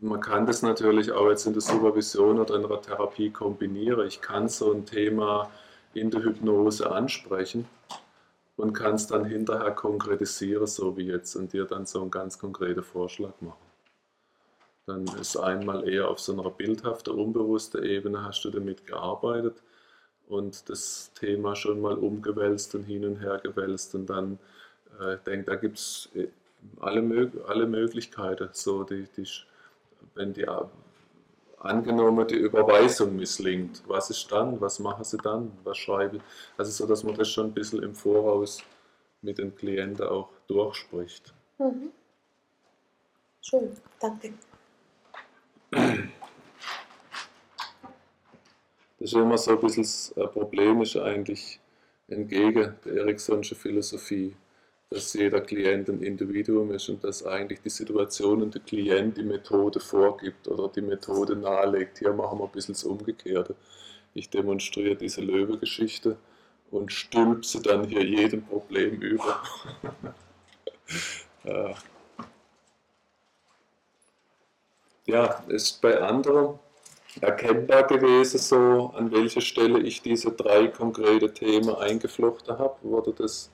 man 0.00 0.20
kann 0.20 0.46
das 0.46 0.62
natürlich 0.62 1.12
auch 1.12 1.28
jetzt 1.28 1.46
in 1.46 1.52
der 1.52 1.62
Supervision 1.62 2.40
oder 2.40 2.56
in 2.56 2.66
der 2.66 2.80
Therapie 2.80 3.30
kombinieren. 3.30 4.06
Ich 4.06 4.20
kann 4.20 4.48
so 4.48 4.72
ein 4.72 4.84
Thema 4.86 5.50
in 5.94 6.10
der 6.10 6.22
Hypnose 6.22 6.90
ansprechen 6.90 7.66
und 8.56 8.72
kannst 8.72 9.10
dann 9.10 9.24
hinterher 9.24 9.72
konkretisieren, 9.72 10.66
so 10.66 10.96
wie 10.96 11.06
jetzt, 11.06 11.34
und 11.36 11.52
dir 11.52 11.64
dann 11.64 11.86
so 11.86 12.00
einen 12.00 12.10
ganz 12.10 12.38
konkreten 12.38 12.82
Vorschlag 12.82 13.32
machen. 13.40 13.72
Dann 14.86 15.06
ist 15.20 15.36
einmal 15.36 15.88
eher 15.88 16.08
auf 16.08 16.18
so 16.18 16.32
einer 16.32 16.50
bildhaften, 16.50 17.14
unbewussten 17.14 17.84
Ebene 17.84 18.24
hast 18.24 18.44
du 18.44 18.50
damit 18.50 18.86
gearbeitet 18.86 19.62
und 20.28 20.68
das 20.68 21.12
Thema 21.14 21.54
schon 21.54 21.80
mal 21.80 21.94
umgewälzt 21.94 22.74
und 22.74 22.84
hin 22.84 23.04
und 23.04 23.16
her 23.16 23.38
gewälzt 23.42 23.94
und 23.94 24.06
dann, 24.06 24.38
äh, 25.00 25.18
denke, 25.24 25.46
da 25.46 25.54
gibt 25.56 25.78
es 25.78 26.08
äh, 26.14 26.28
alle, 26.80 27.30
alle 27.46 27.66
Möglichkeiten, 27.66 28.48
so 28.52 28.82
die, 28.84 29.06
die, 29.16 29.26
wenn 30.14 30.32
die 30.32 30.46
angenommen 31.64 32.26
die 32.26 32.36
Überweisung 32.36 33.16
misslingt, 33.16 33.82
was 33.86 34.10
ist 34.10 34.30
dann? 34.30 34.60
Was 34.60 34.78
machen 34.78 35.04
sie 35.04 35.18
dann? 35.18 35.52
Was 35.64 35.78
schreibe 35.78 36.16
ich? 36.16 36.22
Also 36.56 36.70
so, 36.70 36.86
dass 36.86 37.04
man 37.04 37.14
das 37.14 37.28
schon 37.28 37.46
ein 37.46 37.54
bisschen 37.54 37.82
im 37.82 37.94
Voraus 37.94 38.62
mit 39.22 39.38
den 39.38 39.54
Klienten 39.54 40.06
auch 40.06 40.28
durchspricht. 40.48 41.32
Mhm. 41.58 41.90
Schön, 43.40 43.76
danke. 44.00 44.34
Das 45.70 45.90
ist 48.98 49.14
immer 49.14 49.38
so 49.38 49.52
ein 49.52 49.60
bisschen 49.60 49.82
das 49.82 50.12
Problem, 50.32 50.82
ist 50.82 50.96
eigentlich 50.96 51.58
entgegen 52.08 52.76
der 52.84 52.96
Eriksonschen 52.98 53.56
Philosophie 53.56 54.36
dass 54.92 55.12
jeder 55.14 55.40
Klient 55.40 55.88
ein 55.88 56.02
Individuum 56.02 56.72
ist 56.72 56.88
und 56.88 57.02
dass 57.02 57.24
eigentlich 57.24 57.60
die 57.62 57.70
Situation 57.70 58.42
und 58.42 58.54
der 58.54 58.62
Klient 58.62 59.16
die 59.16 59.22
Methode 59.22 59.80
vorgibt 59.80 60.46
oder 60.48 60.68
die 60.68 60.82
Methode 60.82 61.36
nahelegt. 61.36 61.98
Hier 61.98 62.12
machen 62.12 62.38
wir 62.38 62.44
ein 62.44 62.52
bisschen 62.52 62.74
das 62.74 62.84
Umgekehrte. 62.84 63.54
Ich 64.14 64.28
demonstriere 64.28 64.96
diese 64.96 65.22
Löwe-Geschichte 65.22 66.16
und 66.70 66.92
stülpse 66.92 67.62
dann 67.62 67.84
hier 67.84 68.04
jedem 68.04 68.42
Problem 68.44 69.00
über. 69.00 69.42
ja, 75.06 75.28
ist 75.48 75.80
bei 75.80 76.00
anderen 76.00 76.58
erkennbar 77.20 77.86
gewesen, 77.86 78.38
so 78.38 78.92
an 78.96 79.12
welcher 79.12 79.40
Stelle 79.40 79.80
ich 79.80 80.02
diese 80.02 80.32
drei 80.32 80.68
konkrete 80.68 81.32
Themen 81.32 81.74
eingeflochten 81.74 82.58
habe? 82.58 82.76
Wurde 82.82 83.12
das 83.12 83.50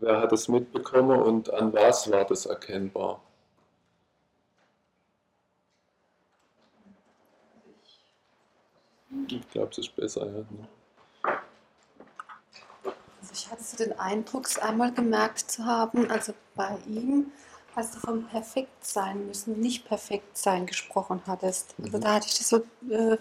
Wer 0.00 0.20
hat 0.20 0.32
es 0.32 0.48
mitbekommen 0.48 1.20
und 1.20 1.52
an 1.52 1.72
was 1.72 2.10
war 2.10 2.24
das 2.24 2.46
erkennbar? 2.46 3.20
Ich 9.28 9.50
glaube, 9.50 9.70
es 9.72 9.78
ist 9.78 9.94
besser, 9.94 10.26
ja. 10.26 10.44
Also 13.20 13.32
ich 13.32 13.50
hatte 13.50 13.62
so 13.62 13.76
den 13.76 13.98
Eindruck, 13.98 14.46
es 14.46 14.58
einmal 14.58 14.92
gemerkt 14.92 15.50
zu 15.50 15.64
haben, 15.64 16.10
also 16.10 16.32
bei 16.54 16.78
ihm, 16.88 17.30
als 17.74 17.92
du 17.92 17.98
vom 17.98 18.26
perfekt 18.26 18.84
sein 18.84 19.26
müssen, 19.26 19.60
nicht 19.60 19.86
perfekt 19.86 20.38
sein 20.38 20.66
gesprochen 20.66 21.20
hattest. 21.26 21.74
Also 21.82 21.98
mhm. 21.98 22.00
da 22.00 22.14
hatte 22.14 22.26
ich 22.28 22.38
das 22.38 22.48
so 22.48 22.64
äh, 22.90 23.18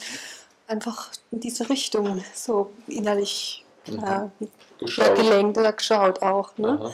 einfach 0.68 1.12
in 1.32 1.42
diese 1.42 1.70
Richtung 1.70 2.24
so 2.34 2.72
innerlich 2.88 3.66
mhm. 3.88 4.32
geschaut. 4.80 5.16
gelenkt 5.16 5.58
oder 5.58 5.74
geschaut 5.74 6.22
auch. 6.22 6.58
Ne? 6.58 6.94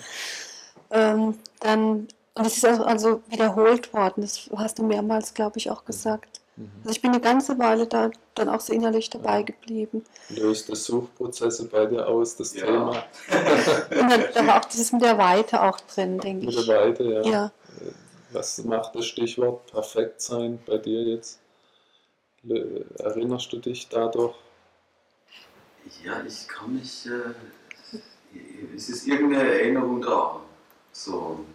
Ähm, 0.92 1.40
dann, 1.60 2.08
und 2.36 2.46
es 2.46 2.58
ist 2.58 2.66
also 2.66 3.22
wiederholt 3.28 3.94
worden, 3.94 4.22
das 4.22 4.50
hast 4.56 4.80
du 4.80 4.84
mehrmals, 4.84 5.34
glaube 5.34 5.58
ich, 5.58 5.70
auch 5.72 5.82
mhm. 5.82 5.88
gesagt. 5.88 6.42
Mhm. 6.58 6.72
Also 6.84 6.92
ich 6.92 7.02
bin 7.02 7.12
eine 7.12 7.22
ganze 7.22 7.58
Weile 7.60 7.88
da 7.88 8.12
dann 8.36 8.50
auch 8.50 8.60
so 8.60 8.74
innerlich 8.74 9.10
dabei 9.10 9.44
geblieben. 9.44 10.04
Löst 10.30 10.70
das 10.70 10.86
Suchprozesse 10.86 11.68
bei 11.68 11.86
dir 11.86 12.08
aus, 12.08 12.36
das 12.36 12.54
ja. 12.54 12.66
Thema? 12.66 12.92
und 13.90 14.12
dann, 14.12 14.24
da 14.34 14.48
war 14.48 14.60
auch 14.60 14.66
dieses 14.66 14.92
mit 14.92 15.02
der 15.02 15.18
Weite 15.18 15.62
auch 15.62 15.80
drin, 15.82 16.20
denke 16.20 16.48
ich. 16.50 16.56
Mit 16.56 16.68
der 16.68 16.82
Weite, 16.82 17.04
ja. 17.04 17.22
ja. 17.24 17.52
Was 18.32 18.64
macht 18.64 18.96
das 18.96 19.06
Stichwort 19.06 19.66
perfekt 19.72 20.22
sein 20.22 20.60
bei 20.66 20.78
dir 20.78 21.04
jetzt? 21.04 21.40
Erinnerst 23.00 23.52
du 23.54 23.58
dich 23.58 23.88
dadurch? 23.88 24.36
Ja, 26.04 26.24
ich 26.26 26.48
kann 26.48 26.76
mich. 26.76 27.08
Äh, 27.08 27.34
es 28.76 28.90
ist 28.90 29.08
irgendeine 29.08 29.50
Erinnerung 29.50 30.02
da. 30.02 30.42
So. 30.92 31.46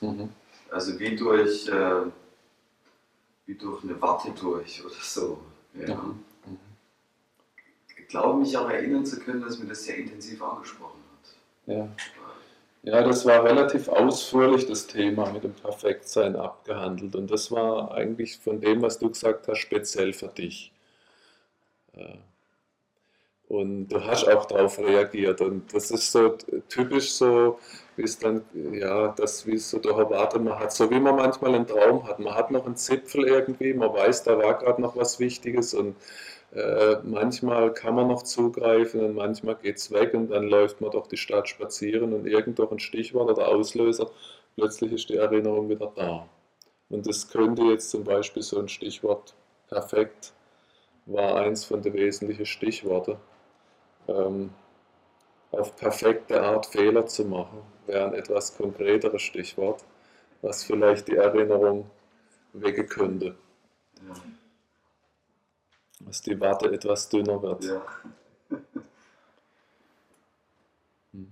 Mhm. 0.00 0.28
Also 0.70 0.98
wie 0.98 1.16
durch, 1.16 1.68
äh, 1.68 2.02
wie 3.46 3.54
durch 3.54 3.84
eine 3.84 4.00
Watte 4.00 4.30
durch 4.32 4.84
oder 4.84 4.94
so. 5.00 5.38
Ja. 5.74 5.94
Mhm. 5.94 6.24
Ich 7.98 8.08
glaube 8.08 8.38
mich 8.38 8.56
auch 8.56 8.68
erinnern 8.70 9.04
zu 9.04 9.18
können, 9.18 9.40
dass 9.40 9.58
mir 9.58 9.66
das 9.66 9.84
sehr 9.84 9.96
intensiv 9.96 10.42
angesprochen 10.42 11.00
hat. 11.12 11.74
Ja. 11.74 11.88
Ja, 12.82 13.02
das 13.02 13.26
war 13.26 13.42
relativ 13.42 13.88
ausführlich 13.88 14.68
das 14.68 14.86
Thema 14.86 15.32
mit 15.32 15.42
dem 15.42 15.54
Perfektsein 15.54 16.36
abgehandelt 16.36 17.16
und 17.16 17.28
das 17.32 17.50
war 17.50 17.90
eigentlich 17.90 18.38
von 18.38 18.60
dem, 18.60 18.80
was 18.80 19.00
du 19.00 19.08
gesagt 19.08 19.48
hast, 19.48 19.58
speziell 19.58 20.12
für 20.12 20.28
dich. 20.28 20.72
Äh, 21.94 22.18
und 23.48 23.88
du 23.88 24.04
hast 24.04 24.26
auch 24.28 24.44
darauf 24.46 24.78
reagiert. 24.78 25.40
Und 25.40 25.72
das 25.72 25.90
ist 25.90 26.10
so 26.10 26.36
typisch 26.68 27.12
so, 27.12 27.58
wie 27.96 28.02
es 28.02 28.18
dann, 28.18 28.44
ja, 28.72 29.08
das, 29.16 29.46
wie 29.46 29.54
es 29.54 29.70
so 29.70 29.78
doch 29.78 29.98
erwartet 29.98 30.42
man 30.42 30.58
hat. 30.58 30.72
So 30.72 30.90
wie 30.90 30.98
man 30.98 31.16
manchmal 31.16 31.54
einen 31.54 31.66
Traum 31.66 32.06
hat. 32.06 32.18
Man 32.18 32.34
hat 32.34 32.50
noch 32.50 32.66
einen 32.66 32.76
Zipfel 32.76 33.24
irgendwie, 33.24 33.72
man 33.72 33.92
weiß, 33.92 34.24
da 34.24 34.36
war 34.38 34.58
gerade 34.58 34.82
noch 34.82 34.96
was 34.96 35.20
Wichtiges 35.20 35.74
und 35.74 35.94
äh, 36.52 36.96
manchmal 37.04 37.72
kann 37.72 37.94
man 37.94 38.08
noch 38.08 38.22
zugreifen 38.22 39.00
und 39.00 39.14
manchmal 39.14 39.56
geht 39.56 39.76
es 39.76 39.90
weg 39.92 40.14
und 40.14 40.30
dann 40.30 40.48
läuft 40.48 40.80
man 40.80 40.90
durch 40.90 41.06
die 41.08 41.16
Stadt 41.16 41.48
spazieren 41.48 42.12
und 42.12 42.26
irgend 42.26 42.60
ein 42.60 42.78
Stichwort 42.78 43.30
oder 43.30 43.48
Auslöser, 43.48 44.10
plötzlich 44.56 44.92
ist 44.92 45.08
die 45.08 45.16
Erinnerung 45.16 45.68
wieder 45.68 45.92
da. 45.94 46.28
Und 46.88 47.06
das 47.06 47.28
könnte 47.28 47.62
jetzt 47.64 47.90
zum 47.90 48.04
Beispiel 48.04 48.42
so 48.42 48.58
ein 48.58 48.68
Stichwort 48.68 49.34
perfekt 49.68 50.32
war 51.06 51.36
eins 51.36 51.64
von 51.64 51.82
den 51.82 51.94
wesentlichen 51.94 52.46
Stichworten 52.46 53.16
ähm, 54.08 54.50
auf 55.50 55.76
perfekte 55.76 56.42
Art 56.42 56.66
Fehler 56.66 57.06
zu 57.06 57.24
machen, 57.24 57.62
wäre 57.86 58.06
ein 58.06 58.14
etwas 58.14 58.56
konkreteres 58.56 59.22
Stichwort, 59.22 59.84
was 60.42 60.64
vielleicht 60.64 61.08
die 61.08 61.16
Erinnerung 61.16 61.90
wecken 62.52 62.88
könnte. 62.88 63.36
Ja. 64.06 64.14
Dass 66.00 66.22
die 66.22 66.38
Warte 66.38 66.70
etwas 66.70 67.08
dünner 67.08 67.42
wird. 67.42 67.64
Ja. 67.64 67.82
Mhm. 71.12 71.30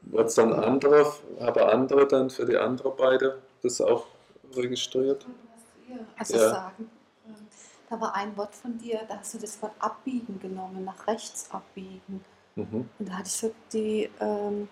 Wird 0.00 0.28
es 0.28 0.34
dann 0.34 0.52
andere, 0.52 1.12
aber 1.38 1.72
andere 1.72 2.08
dann 2.08 2.28
für 2.28 2.44
die 2.46 2.56
anderen 2.56 2.94
beide 2.96 3.42
das 3.62 3.80
auch 3.80 4.06
registriert? 4.56 5.24
Also 6.16 6.36
ja. 6.36 6.50
sagen. 6.50 6.90
Da 7.88 8.00
war 8.00 8.14
ein 8.14 8.36
Wort 8.36 8.54
von 8.54 8.78
dir, 8.78 9.00
da 9.08 9.18
hast 9.18 9.34
du 9.34 9.38
das 9.38 9.60
Wort 9.62 9.72
abbiegen 9.78 10.38
genommen, 10.40 10.84
nach 10.84 11.06
rechts 11.06 11.50
abbiegen. 11.50 12.24
Mhm. 12.56 12.88
Und 12.98 13.08
da 13.08 13.14
hatte 13.14 13.28
ich 13.28 13.32
so, 13.32 13.54
die, 13.72 14.10
ähm, 14.20 14.68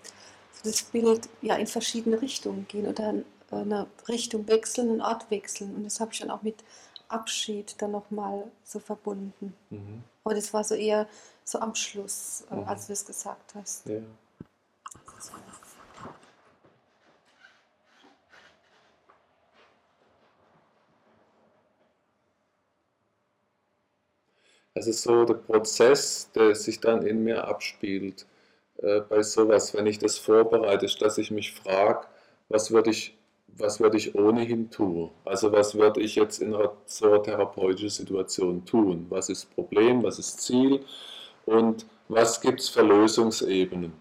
so 0.51 0.69
das 0.69 0.83
Bild 0.83 1.29
ja, 1.41 1.55
in 1.55 1.67
verschiedene 1.67 2.21
Richtungen 2.21 2.67
gehen 2.67 2.87
oder 2.87 3.13
eine 3.51 3.87
Richtung 4.07 4.47
wechseln, 4.47 4.89
einen 4.89 5.01
Ort 5.01 5.29
wechseln. 5.29 5.75
Und 5.75 5.83
das 5.83 5.99
habe 5.99 6.11
ich 6.11 6.19
dann 6.19 6.31
auch 6.31 6.41
mit 6.41 6.63
Abschied 7.07 7.75
dann 7.79 7.91
nochmal 7.91 8.51
so 8.63 8.79
verbunden. 8.79 9.53
Mhm. 9.69 10.03
Aber 10.23 10.33
das 10.33 10.53
war 10.53 10.63
so 10.63 10.73
eher 10.73 11.07
so 11.43 11.59
am 11.59 11.75
Schluss, 11.75 12.45
äh, 12.49 12.55
Mhm. 12.55 12.67
als 12.67 12.87
du 12.87 12.93
es 12.93 13.05
gesagt 13.05 13.53
hast. 13.55 13.85
Ja. 13.87 13.99
Es 24.75 24.87
ist 24.87 25.03
so 25.03 25.25
der 25.25 25.35
Prozess, 25.35 26.31
der 26.33 26.55
sich 26.55 26.79
dann 26.79 27.05
in 27.05 27.23
mir 27.23 27.47
abspielt, 27.47 28.25
äh, 28.77 29.01
bei 29.01 29.21
sowas, 29.21 29.73
wenn 29.73 29.85
ich 29.85 29.99
das 29.99 30.17
vorbereite, 30.17 30.87
dass 30.99 31.17
ich 31.17 31.31
mich 31.31 31.53
frage, 31.53 32.07
was 32.49 32.71
würde 32.71 32.89
ich, 32.91 33.15
was 33.47 33.79
würde 33.79 33.97
ich 33.97 34.15
ohnehin 34.15 34.71
tun? 34.71 35.11
Also 35.25 35.51
was 35.51 35.75
würde 35.75 36.01
ich 36.01 36.15
jetzt 36.15 36.41
in 36.41 36.53
einer 36.55 36.73
so 36.85 37.07
einer 37.07 37.23
therapeutischen 37.23 37.89
Situation 37.89 38.65
tun? 38.65 39.05
Was 39.09 39.29
ist 39.29 39.53
Problem, 39.55 40.03
was 40.03 40.19
ist 40.19 40.41
Ziel 40.41 40.83
und 41.45 41.85
was 42.07 42.41
gibt 42.41 42.59
es 42.59 42.69
für 42.69 42.81
Lösungsebenen? 42.81 43.93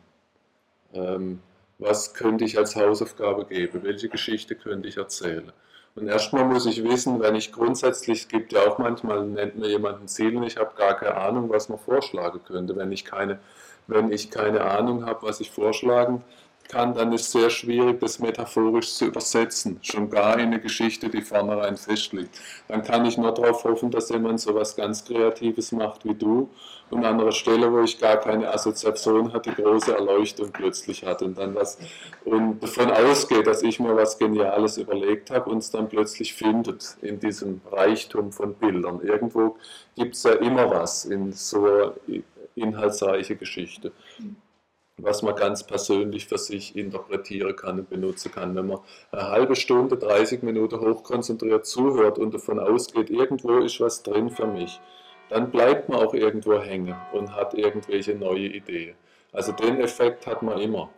Ähm, 0.95 1.41
was 1.79 2.15
könnte 2.15 2.45
ich 2.45 2.57
als 2.59 2.77
Hausaufgabe 2.77 3.45
geben? 3.47 3.83
Welche 3.83 4.09
Geschichte 4.09 4.55
könnte 4.57 4.89
ich 4.89 4.97
erzählen? 4.97 5.53
Und 5.95 6.09
erstmal 6.09 6.45
muss 6.45 6.65
ich 6.67 6.83
wissen, 6.83 7.21
wenn 7.21 7.35
ich 7.35 7.53
grundsätzlich, 7.53 8.23
es 8.23 8.29
gibt 8.29 8.53
ja 8.53 8.61
auch 8.67 8.79
manchmal, 8.79 9.27
nennt 9.27 9.59
mir 9.59 9.69
jemand 9.69 10.01
ein 10.01 10.09
Ziel 10.09 10.37
und 10.37 10.45
ich 10.45 10.57
habe 10.57 10.75
gar 10.75 10.97
keine 10.97 11.17
Ahnung, 11.17 11.51
was 11.51 11.69
man 11.69 11.79
vorschlagen 11.79 12.41
könnte. 12.47 12.77
Wenn 12.77 12.93
ich 12.93 13.05
keine, 13.05 13.41
wenn 13.87 14.11
ich 14.11 14.31
keine 14.31 14.63
Ahnung 14.63 15.05
habe, 15.05 15.27
was 15.27 15.41
ich 15.41 15.51
vorschlagen 15.51 16.25
kann, 16.73 16.95
dann 16.95 17.13
ist 17.13 17.27
es 17.27 17.33
sehr 17.33 17.51
schwierig, 17.51 18.01
das 18.01 18.19
metaphorisch 18.19 18.95
zu 18.95 19.05
übersetzen, 19.07 19.79
schon 19.83 20.09
gar 20.09 20.35
in 20.39 20.47
eine 20.47 20.61
Geschichte, 20.61 21.11
die 21.11 21.21
vornherein 21.21 21.77
festliegt. 21.77 22.41
Dann 22.67 22.83
kann 22.83 23.05
ich 23.05 23.19
nur 23.19 23.33
darauf 23.33 23.63
hoffen, 23.65 23.91
dass 23.91 24.09
jemand 24.09 24.41
so 24.41 24.55
was 24.55 24.75
ganz 24.75 25.05
Kreatives 25.05 25.71
macht 25.71 26.05
wie 26.05 26.15
du 26.15 26.49
und 26.91 27.05
an 27.05 27.13
anderer 27.13 27.33
Stelle, 27.33 27.71
wo 27.71 27.81
ich 27.81 28.01
gar 28.01 28.17
keine 28.17 28.53
Assoziation 28.53 29.33
hatte, 29.33 29.53
große 29.53 29.95
Erleuchtung 29.95 30.51
plötzlich 30.51 31.05
hatte 31.05 31.27
und 31.27 31.37
dann 31.37 31.55
was 31.55 31.79
und 32.25 32.63
davon 32.63 32.91
ausgeht, 32.91 33.47
dass 33.47 33.63
ich 33.63 33.79
mir 33.79 33.95
was 33.95 34.19
Geniales 34.19 34.79
überlegt 34.79 35.31
habe 35.31 35.51
und 35.51 35.59
es 35.59 35.71
dann 35.71 35.89
plötzlich 35.89 36.33
findet 36.35 36.97
in 37.03 37.21
diesem 37.21 37.61
Reichtum 37.71 38.33
von 38.33 38.55
Bildern. 38.55 39.01
Irgendwo 39.03 39.57
gibt 39.95 40.15
es 40.15 40.23
ja 40.23 40.33
immer 40.33 40.71
was 40.71 41.05
in 41.05 41.33
so 41.33 41.93
inhaltsreiche 42.55 43.37
Geschichte 43.37 43.93
was 45.03 45.23
man 45.23 45.35
ganz 45.35 45.65
persönlich 45.65 46.27
für 46.27 46.39
sich 46.39 46.77
interpretieren 46.77 47.57
kann 47.57 47.81
und 47.81 47.91
benutzen 47.91 48.31
kann. 48.33 48.55
Wenn 48.55 48.69
man 48.69 48.81
eine 49.11 49.29
halbe 49.29 49.57
Stunde, 49.57 49.97
30 49.97 50.43
Minuten 50.43 50.81
hochkonzentriert 50.81 51.67
zuhört 51.67 52.19
und 52.19 52.35
davon 52.35 52.59
ausgeht, 52.59 53.11
irgendwo 53.11 53.59
ist 53.59 53.81
was 53.81 54.03
drin 54.03 54.31
für 54.31 54.47
mich, 54.47 54.81
dann 55.29 55.51
bleibt 55.51 55.89
man 55.89 55.99
auch 55.99 56.15
irgendwo 56.15 56.61
hängen 56.61 56.95
und 57.13 57.35
hat 57.35 57.55
irgendwelche 57.55 58.15
neue 58.15 58.47
Ideen. 58.47 58.95
Also 59.33 59.53
den 59.53 59.81
Effekt 59.81 60.27
hat 60.27 60.43
man 60.43 60.59
immer. 60.59 60.91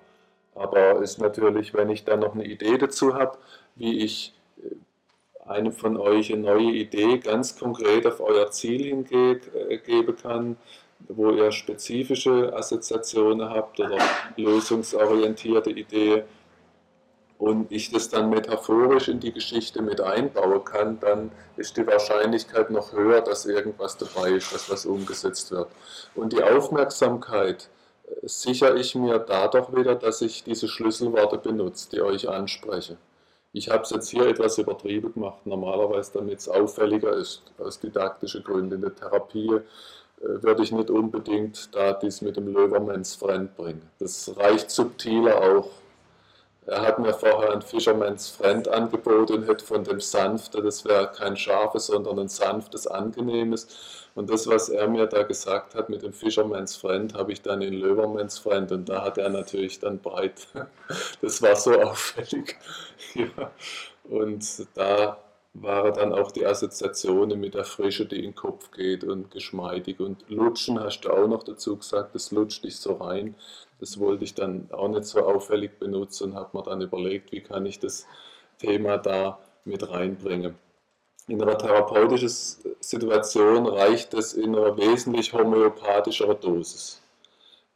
Aber 0.54 1.00
ist 1.00 1.18
natürlich, 1.18 1.74
wenn 1.74 1.88
ich 1.90 2.04
dann 2.04 2.20
noch 2.20 2.34
eine 2.34 2.44
Idee 2.44 2.78
dazu 2.78 3.14
habe, 3.14 3.38
wie 3.76 4.04
ich 4.04 4.34
äh, 4.58 5.48
einem 5.48 5.72
von 5.72 5.96
euch 5.96 6.32
eine 6.32 6.42
neue 6.42 6.72
Idee 6.72 7.18
ganz 7.18 7.58
konkret 7.58 8.06
auf 8.06 8.20
euer 8.20 8.50
Ziel 8.50 8.84
hingeben 8.84 10.16
kann, 10.20 10.56
wo 11.08 11.30
ihr 11.30 11.52
spezifische 11.52 12.52
Assoziationen 12.56 13.48
habt 13.48 13.78
oder 13.80 13.98
lösungsorientierte 14.36 15.70
Ideen 15.70 16.22
und 17.38 17.70
ich 17.70 17.90
das 17.90 18.08
dann 18.08 18.30
metaphorisch 18.30 19.08
in 19.08 19.20
die 19.20 19.32
Geschichte 19.32 19.82
mit 19.82 20.00
einbauen 20.00 20.64
kann, 20.64 21.00
dann 21.00 21.30
ist 21.56 21.76
die 21.76 21.86
Wahrscheinlichkeit 21.86 22.70
noch 22.70 22.92
höher, 22.92 23.20
dass 23.20 23.44
irgendwas 23.44 23.98
dabei 23.98 24.30
ist, 24.30 24.54
dass 24.54 24.70
was 24.70 24.86
umgesetzt 24.86 25.50
wird. 25.50 25.68
Und 26.14 26.32
die 26.32 26.42
Aufmerksamkeit 26.42 27.68
äh, 28.06 28.26
sichere 28.26 28.78
ich 28.78 28.94
mir 28.94 29.18
dadurch 29.18 29.74
wieder, 29.74 29.94
dass 29.94 30.22
ich 30.22 30.44
diese 30.44 30.68
Schlüsselworte 30.68 31.38
benutze, 31.38 31.90
die 31.90 32.00
euch 32.00 32.28
anspreche. 32.28 32.96
Ich 33.52 33.68
habe 33.68 33.84
es 33.84 33.90
jetzt 33.90 34.08
hier 34.08 34.26
etwas 34.26 34.58
übertrieben 34.58 35.12
gemacht, 35.12 35.46
normalerweise 35.46 36.12
damit 36.14 36.40
es 36.40 36.48
auffälliger 36.48 37.12
ist, 37.12 37.42
aus 37.58 37.78
didaktischen 37.78 38.42
Gründen. 38.42 38.74
In 38.74 38.80
der 38.80 38.94
Therapie 38.94 39.60
würde 40.18 40.62
ich 40.62 40.72
nicht 40.72 40.90
unbedingt 40.90 41.74
da 41.74 41.92
dies 41.92 42.22
mit 42.22 42.36
dem 42.36 42.48
Löwermans 42.52 43.14
Friend 43.14 43.54
bringen. 43.56 43.82
Das 43.98 44.32
reicht 44.36 44.70
subtiler 44.70 45.40
auch. 45.40 45.70
Er 46.66 46.80
hat 46.80 46.98
mir 46.98 47.12
vorher 47.12 47.52
ein 47.52 47.60
Fisherman's 47.60 48.30
Friend 48.30 48.66
angeboten 48.68 49.44
hätte 49.44 49.64
von 49.64 49.84
dem 49.84 50.00
sanfte, 50.00 50.62
das 50.62 50.84
wäre 50.86 51.12
kein 51.12 51.36
scharfes, 51.36 51.86
sondern 51.86 52.18
ein 52.18 52.28
sanftes, 52.28 52.86
angenehmes. 52.86 53.68
Und 54.14 54.30
das, 54.30 54.46
was 54.46 54.70
er 54.70 54.88
mir 54.88 55.06
da 55.06 55.24
gesagt 55.24 55.74
hat 55.74 55.90
mit 55.90 56.02
dem 56.02 56.14
Fisherman's 56.14 56.76
Friend, 56.76 57.12
habe 57.14 57.32
ich 57.32 57.42
dann 57.42 57.60
in 57.60 57.74
Löwermans 57.74 58.38
Friend 58.38 58.70
und 58.72 58.88
da 58.88 59.04
hat 59.04 59.18
er 59.18 59.28
natürlich 59.28 59.78
dann 59.80 59.98
breit. 59.98 60.46
Das 61.20 61.42
war 61.42 61.56
so 61.56 61.78
auffällig. 61.80 62.56
Ja. 63.14 63.50
Und 64.04 64.44
da 64.74 65.18
waren 65.54 65.94
dann 65.94 66.12
auch 66.12 66.32
die 66.32 66.44
Assoziationen 66.44 67.38
mit 67.38 67.54
der 67.54 67.64
Frische, 67.64 68.06
die 68.06 68.16
in 68.16 68.22
den 68.22 68.34
Kopf 68.34 68.72
geht 68.72 69.04
und 69.04 69.30
geschmeidig. 69.30 70.00
Und 70.00 70.28
Lutschen 70.28 70.80
hast 70.80 71.02
du 71.02 71.10
auch 71.10 71.28
noch 71.28 71.44
dazu 71.44 71.76
gesagt, 71.76 72.14
das 72.14 72.32
lutscht 72.32 72.64
dich 72.64 72.76
so 72.76 72.94
rein. 72.94 73.36
Das 73.78 73.98
wollte 74.00 74.24
ich 74.24 74.34
dann 74.34 74.68
auch 74.72 74.88
nicht 74.88 75.04
so 75.04 75.20
auffällig 75.20 75.78
benutzen 75.78 76.32
und 76.32 76.34
habe 76.34 76.56
mir 76.56 76.64
dann 76.64 76.80
überlegt, 76.80 77.30
wie 77.32 77.40
kann 77.40 77.66
ich 77.66 77.78
das 77.78 78.06
Thema 78.58 78.98
da 78.98 79.38
mit 79.64 79.88
reinbringen. 79.88 80.56
In 81.28 81.40
einer 81.40 81.56
therapeutischen 81.56 82.28
Situation 82.80 83.66
reicht 83.66 84.12
es 84.12 84.34
in 84.34 84.56
einer 84.56 84.76
wesentlich 84.76 85.32
homöopathischeren 85.32 86.38
Dosis. 86.40 87.00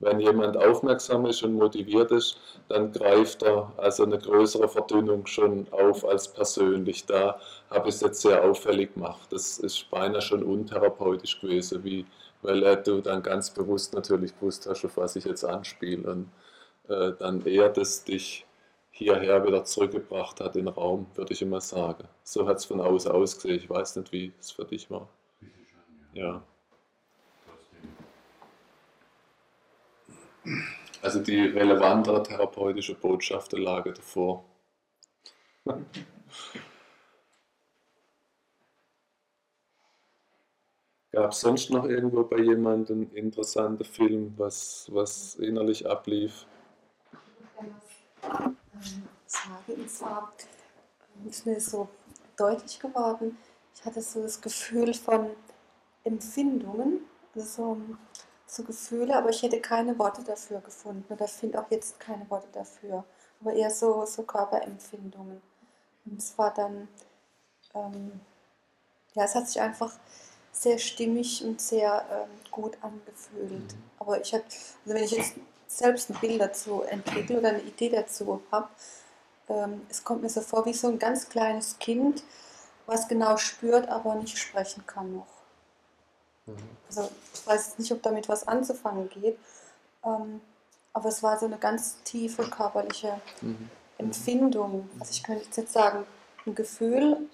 Wenn 0.00 0.20
jemand 0.20 0.56
aufmerksam 0.56 1.26
ist 1.26 1.42
und 1.42 1.54
motiviert 1.54 2.12
ist, 2.12 2.38
dann 2.68 2.92
greift 2.92 3.42
er 3.42 3.72
also 3.76 4.04
eine 4.04 4.18
größere 4.18 4.68
Verdünnung 4.68 5.26
schon 5.26 5.66
auf 5.72 6.04
als 6.04 6.28
persönlich. 6.32 7.04
Da 7.06 7.40
habe 7.70 7.88
ich 7.88 7.96
es 7.96 8.00
jetzt 8.02 8.20
sehr 8.20 8.44
auffällig 8.44 8.94
gemacht. 8.94 9.26
Das 9.30 9.58
ist 9.58 9.90
beinahe 9.90 10.22
schon 10.22 10.44
untherapeutisch 10.44 11.40
gewesen, 11.40 11.82
wie, 11.82 12.06
weil 12.42 12.62
äh, 12.62 12.80
du 12.80 13.00
dann 13.00 13.22
ganz 13.24 13.50
bewusst 13.50 13.92
natürlich 13.94 14.38
gewusst 14.38 14.68
hast, 14.68 14.84
auf 14.84 14.96
was 14.96 15.16
ich 15.16 15.24
jetzt 15.24 15.44
anspiele. 15.44 16.08
Und 16.08 16.30
äh, 16.88 17.12
dann 17.18 17.44
eher 17.44 17.68
das 17.68 18.04
dich 18.04 18.46
hierher 18.92 19.44
wieder 19.46 19.64
zurückgebracht 19.64 20.40
hat 20.40 20.56
in 20.56 20.66
den 20.66 20.74
Raum, 20.74 21.06
würde 21.14 21.32
ich 21.32 21.42
immer 21.42 21.60
sagen. 21.60 22.08
So 22.22 22.46
hat 22.46 22.58
es 22.58 22.64
von 22.64 22.80
außen 22.80 23.10
ausgesehen. 23.10 23.58
Ich 23.58 23.68
weiß 23.70 23.96
nicht, 23.96 24.12
wie 24.12 24.32
es 24.38 24.52
für 24.52 24.64
dich 24.64 24.90
war. 24.90 25.08
Ja. 26.12 26.28
Ja. 26.28 26.42
Trotzdem. 27.46 27.90
Also 31.02 31.20
die 31.20 31.40
relevantere 31.40 32.22
therapeutische 32.22 32.94
Botschaft 32.94 33.52
lage 33.52 33.92
davor. 33.92 34.44
Gab 41.12 41.32
es 41.32 41.40
sonst 41.40 41.70
noch 41.70 41.84
irgendwo 41.84 42.24
bei 42.24 42.38
jemandem 42.38 43.10
interessanten 43.14 43.84
Film, 43.84 44.34
was, 44.36 44.88
was 44.92 45.36
innerlich 45.36 45.88
ablief? 45.88 46.46
ähm, 48.22 48.56
sagen. 49.26 49.80
Und 49.80 49.90
zwar 49.90 50.32
ähm, 51.16 51.28
ist 51.28 51.46
mir 51.46 51.60
so 51.60 51.88
deutlich 52.36 52.78
geworden, 52.78 53.36
ich 53.74 53.84
hatte 53.84 54.00
so 54.00 54.22
das 54.22 54.40
Gefühl 54.40 54.94
von 54.94 55.30
Empfindungen, 56.04 57.00
also 57.34 57.46
so, 57.46 57.76
so 58.50 58.62
Gefühle, 58.64 59.16
aber 59.16 59.30
ich 59.30 59.42
hätte 59.42 59.60
keine 59.60 59.98
Worte 59.98 60.22
dafür 60.22 60.60
gefunden 60.60 61.12
oder 61.12 61.28
finde 61.28 61.60
auch 61.60 61.70
jetzt 61.70 62.00
keine 62.00 62.28
Worte 62.30 62.48
dafür, 62.52 63.04
aber 63.40 63.52
eher 63.52 63.70
so, 63.70 64.04
so 64.06 64.22
Körperempfindungen. 64.22 65.40
Und 66.06 66.18
es 66.18 66.36
war 66.38 66.52
dann, 66.54 66.88
ähm, 67.74 68.20
ja, 69.14 69.24
es 69.24 69.34
hat 69.34 69.48
sich 69.48 69.60
einfach 69.60 69.92
sehr 70.52 70.78
stimmig 70.78 71.44
und 71.44 71.60
sehr 71.60 72.04
ähm, 72.10 72.30
gut 72.50 72.78
angefühlt. 72.82 73.74
Aber 73.98 74.20
ich 74.20 74.32
habe, 74.32 74.44
also 74.44 74.94
wenn 74.94 75.04
ich 75.04 75.12
jetzt 75.12 75.34
selbst 75.66 76.10
ein 76.10 76.18
Bild 76.20 76.40
dazu 76.40 76.82
entwickle 76.82 77.38
oder 77.38 77.50
eine 77.50 77.62
Idee 77.62 77.90
dazu 77.90 78.42
habe, 78.50 78.68
ähm, 79.48 79.86
es 79.88 80.02
kommt 80.02 80.22
mir 80.22 80.30
so 80.30 80.40
vor 80.40 80.64
wie 80.66 80.74
so 80.74 80.88
ein 80.88 80.98
ganz 80.98 81.28
kleines 81.28 81.78
Kind, 81.78 82.24
was 82.86 83.08
genau 83.08 83.36
spürt, 83.36 83.88
aber 83.88 84.14
nicht 84.14 84.38
sprechen 84.38 84.86
kann 84.86 85.14
noch. 85.16 85.37
Also 86.88 87.08
ich 87.34 87.46
weiß 87.46 87.66
jetzt 87.66 87.78
nicht, 87.78 87.92
ob 87.92 88.02
damit 88.02 88.28
was 88.28 88.46
anzufangen 88.48 89.08
geht, 89.10 89.38
ähm, 90.04 90.40
aber 90.92 91.08
es 91.08 91.22
war 91.22 91.38
so 91.38 91.46
eine 91.46 91.58
ganz 91.58 92.02
tiefe 92.04 92.44
körperliche 92.48 93.20
Mhm. 93.40 93.70
Empfindung. 93.98 94.88
Also 95.00 95.12
ich 95.12 95.22
könnte 95.22 95.44
jetzt 95.54 95.72
sagen, 95.72 96.04
ein 96.46 96.54
Gefühl. 96.54 97.28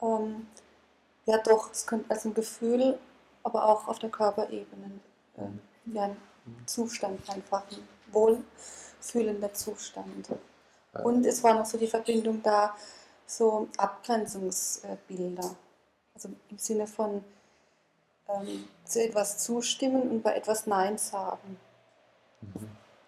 Ähm, 0.00 0.46
ja 1.26 1.38
doch, 1.38 1.70
es 1.72 1.86
könnte 1.86 2.10
als 2.10 2.24
ein 2.24 2.34
Gefühl, 2.34 2.98
aber 3.42 3.66
auch 3.66 3.88
auf 3.88 3.98
der 3.98 4.10
Körperebene. 4.10 5.00
Ähm, 5.38 5.60
ja, 5.86 6.04
ein 6.04 6.16
Zustand 6.66 7.28
einfach, 7.30 7.62
ein 7.70 7.88
wohlfühlender 8.12 9.52
Zustand. 9.54 10.28
Und 11.02 11.26
es 11.26 11.42
war 11.42 11.54
noch 11.54 11.66
so 11.66 11.76
die 11.76 11.88
Verbindung 11.88 12.40
da, 12.42 12.76
so 13.26 13.68
Abgrenzungsbilder. 13.76 15.56
Also 16.14 16.28
im 16.48 16.58
Sinne 16.58 16.86
von 16.86 17.24
ähm, 18.28 18.64
zu 18.84 19.02
etwas 19.02 19.38
zustimmen 19.38 20.10
und 20.10 20.22
bei 20.22 20.34
etwas 20.34 20.66
Nein 20.66 20.98
sagen. 20.98 21.58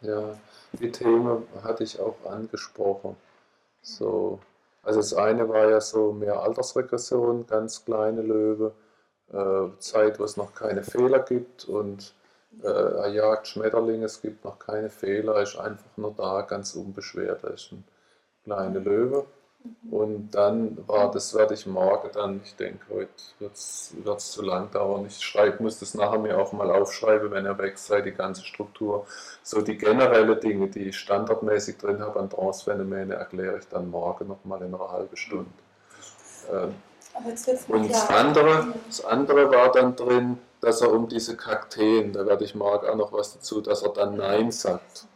Ja, 0.00 0.36
die 0.72 0.90
Themen 0.92 1.46
hatte 1.62 1.84
ich 1.84 1.98
auch 2.00 2.16
angesprochen. 2.24 3.16
So, 3.82 4.40
also 4.82 5.00
das 5.00 5.14
eine 5.14 5.48
war 5.48 5.70
ja 5.70 5.80
so 5.80 6.12
mehr 6.12 6.40
Altersregression, 6.40 7.46
ganz 7.46 7.84
kleine 7.84 8.22
Löwe, 8.22 8.72
äh, 9.32 9.78
Zeit, 9.78 10.18
wo 10.18 10.24
es 10.24 10.36
noch 10.36 10.54
keine 10.54 10.82
Fehler 10.82 11.20
gibt 11.20 11.64
und 11.66 12.14
äh, 12.62 12.68
er 12.68 13.08
jagt 13.08 13.48
Schmetterlinge, 13.48 14.06
es 14.06 14.22
gibt 14.22 14.44
noch 14.44 14.58
keine 14.58 14.88
Fehler, 14.88 15.36
er 15.36 15.42
ist 15.42 15.56
einfach 15.56 15.96
nur 15.96 16.14
da, 16.16 16.42
ganz 16.42 16.74
unbeschwert, 16.74 17.44
er 17.44 17.54
ist 17.54 17.72
ein 17.72 17.84
kleiner 18.44 18.80
Löwe. 18.80 19.26
Und 19.90 20.30
dann 20.32 20.76
war, 20.86 21.10
das 21.10 21.34
werde 21.34 21.54
ich 21.54 21.66
morgen 21.66 22.10
dann, 22.12 22.40
ich 22.44 22.54
denke, 22.56 22.80
heute 22.90 23.10
wird 23.38 23.54
es 24.18 24.30
zu 24.30 24.42
lang 24.42 24.70
dauern. 24.70 25.06
Ich 25.06 25.20
schreibe, 25.20 25.62
muss 25.62 25.78
das 25.78 25.94
nachher 25.94 26.18
mir 26.18 26.38
auch 26.38 26.52
mal 26.52 26.70
aufschreiben, 26.70 27.30
wenn 27.30 27.46
er 27.46 27.58
weg 27.58 27.78
sei, 27.78 28.00
die 28.00 28.12
ganze 28.12 28.44
Struktur. 28.44 29.06
So 29.42 29.60
die 29.60 29.76
generelle 29.76 30.36
Dinge, 30.36 30.68
die 30.68 30.88
ich 30.88 30.98
standardmäßig 30.98 31.78
drin 31.78 32.00
habe 32.00 32.18
an 32.20 32.30
Trance-Phänomene, 32.30 33.14
erkläre 33.14 33.58
ich 33.58 33.68
dann 33.68 33.90
morgen 33.90 34.28
nochmal 34.28 34.62
in 34.62 34.74
einer 34.74 34.90
halben 34.90 35.16
Stunde. 35.16 35.50
Ähm, 36.52 36.74
und 37.68 37.90
das 37.90 38.10
andere, 38.10 38.74
das 38.86 39.04
andere 39.04 39.50
war 39.50 39.72
dann 39.72 39.96
drin, 39.96 40.38
dass 40.60 40.82
er 40.82 40.92
um 40.92 41.08
diese 41.08 41.36
Kakteen, 41.36 42.12
da 42.12 42.26
werde 42.26 42.44
ich 42.44 42.54
morgen 42.54 42.86
auch 42.86 42.96
noch 42.96 43.12
was 43.12 43.34
dazu, 43.34 43.60
dass 43.60 43.82
er 43.82 43.90
dann 43.90 44.16
Nein 44.16 44.50
sagt 44.50 45.06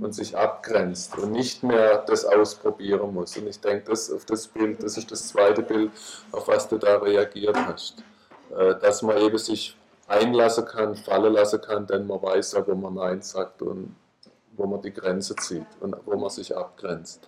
und 0.00 0.14
sich 0.14 0.36
abgrenzt 0.36 1.18
und 1.18 1.32
nicht 1.32 1.62
mehr 1.62 1.98
das 2.06 2.24
ausprobieren 2.24 3.12
muss. 3.14 3.36
Und 3.36 3.48
ich 3.48 3.60
denke, 3.60 3.90
das, 3.90 4.10
auf 4.12 4.24
das 4.24 4.46
Bild, 4.46 4.82
das 4.82 4.96
ist 4.96 5.10
das 5.10 5.28
zweite 5.28 5.62
Bild, 5.62 5.90
auf 6.30 6.48
was 6.48 6.68
du 6.68 6.78
da 6.78 6.98
reagiert 6.98 7.56
hast. 7.56 8.02
Äh, 8.56 8.76
Dass 8.80 9.02
man 9.02 9.18
eben 9.18 9.38
sich 9.38 9.76
einlassen 10.06 10.66
kann, 10.66 10.94
fallen 10.94 11.32
lassen 11.32 11.60
kann, 11.60 11.86
denn 11.86 12.06
man 12.06 12.22
weiß 12.22 12.52
ja, 12.52 12.66
wo 12.66 12.74
man 12.74 12.94
Nein 12.94 13.22
sagt 13.22 13.62
und 13.62 13.96
wo 14.56 14.66
man 14.66 14.82
die 14.82 14.92
Grenze 14.92 15.34
zieht 15.36 15.66
und 15.80 15.96
wo 16.04 16.16
man 16.16 16.30
sich 16.30 16.56
abgrenzt. 16.56 17.26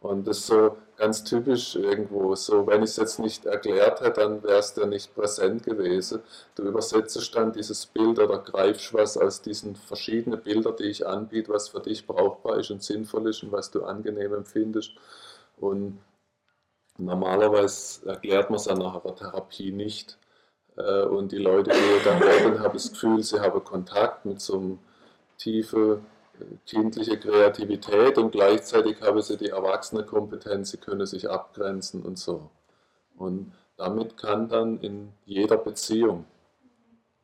Und 0.00 0.26
das 0.26 0.38
ist 0.38 0.46
so 0.46 0.76
ganz 0.96 1.24
typisch 1.24 1.74
irgendwo. 1.76 2.34
So, 2.34 2.66
wenn 2.66 2.82
ich 2.82 2.90
es 2.90 2.96
jetzt 2.96 3.18
nicht 3.18 3.46
erklärt 3.46 4.00
hätte, 4.00 4.20
dann 4.20 4.42
wäre 4.42 4.58
es 4.58 4.74
dir 4.74 4.86
nicht 4.86 5.14
präsent 5.14 5.64
gewesen. 5.64 6.22
Du 6.54 6.64
übersetzt 6.64 7.34
dann 7.34 7.52
dieses 7.52 7.86
Bild 7.86 8.18
oder 8.18 8.38
greifst 8.38 8.94
was 8.94 9.16
aus 9.16 9.42
diesen 9.42 9.76
verschiedenen 9.76 10.42
Bildern, 10.42 10.76
die 10.76 10.84
ich 10.84 11.06
anbiete, 11.06 11.52
was 11.52 11.68
für 11.68 11.80
dich 11.80 12.06
brauchbar 12.06 12.58
ist 12.58 12.70
und 12.70 12.82
sinnvoll 12.82 13.28
ist 13.28 13.42
und 13.42 13.52
was 13.52 13.70
du 13.70 13.84
angenehm 13.84 14.34
empfindest. 14.34 14.92
Und 15.58 15.98
normalerweise 16.98 18.06
erklärt 18.08 18.50
man 18.50 18.58
es 18.58 18.68
an 18.68 18.82
einer 18.82 19.16
Therapie 19.16 19.72
nicht. 19.72 20.18
Äh, 20.76 21.02
Und 21.04 21.32
die 21.32 21.38
Leute, 21.38 21.70
die 21.70 22.04
dann 22.04 22.22
reden, 22.22 22.60
haben 22.60 22.74
das 22.74 22.90
Gefühl, 22.92 23.22
sie 23.22 23.40
haben 23.40 23.62
Kontakt 23.64 24.24
mit 24.26 24.40
so 24.40 24.58
einem 24.58 24.78
tiefen 25.38 26.04
kindliche 26.66 27.18
Kreativität 27.18 28.18
und 28.18 28.32
gleichzeitig 28.32 29.00
haben 29.02 29.20
sie 29.22 29.36
die 29.36 29.50
Erwachsene-Kompetenz, 29.50 30.70
sie 30.70 30.78
können 30.78 31.06
sich 31.06 31.28
abgrenzen 31.28 32.02
und 32.02 32.18
so. 32.18 32.50
Und 33.16 33.52
damit 33.76 34.16
kann 34.16 34.48
dann 34.48 34.80
in 34.80 35.12
jeder 35.24 35.56
Beziehung 35.56 36.24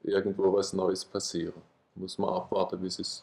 irgendwo 0.02 0.52
was 0.52 0.72
Neues 0.72 1.04
passieren. 1.04 1.60
Muss 1.94 2.18
man 2.18 2.30
abwarten, 2.30 2.82
wie 2.82 2.86
es 2.86 2.96
sich 2.96 3.22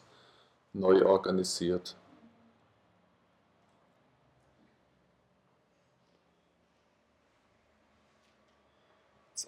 neu 0.72 1.04
organisiert. 1.04 1.96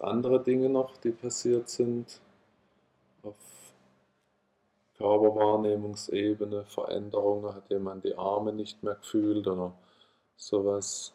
Andere 0.03 0.43
Dinge 0.43 0.67
noch, 0.67 0.97
die 0.97 1.11
passiert 1.11 1.69
sind 1.69 2.19
auf 3.23 3.35
Körperwahrnehmungsebene, 4.97 6.65
Veränderungen, 6.65 7.53
hat 7.53 7.69
jemand 7.69 8.03
die 8.03 8.15
Arme 8.15 8.53
nicht 8.53 8.81
mehr 8.83 8.95
gefühlt 8.95 9.47
oder 9.47 9.73
sowas. 10.37 11.13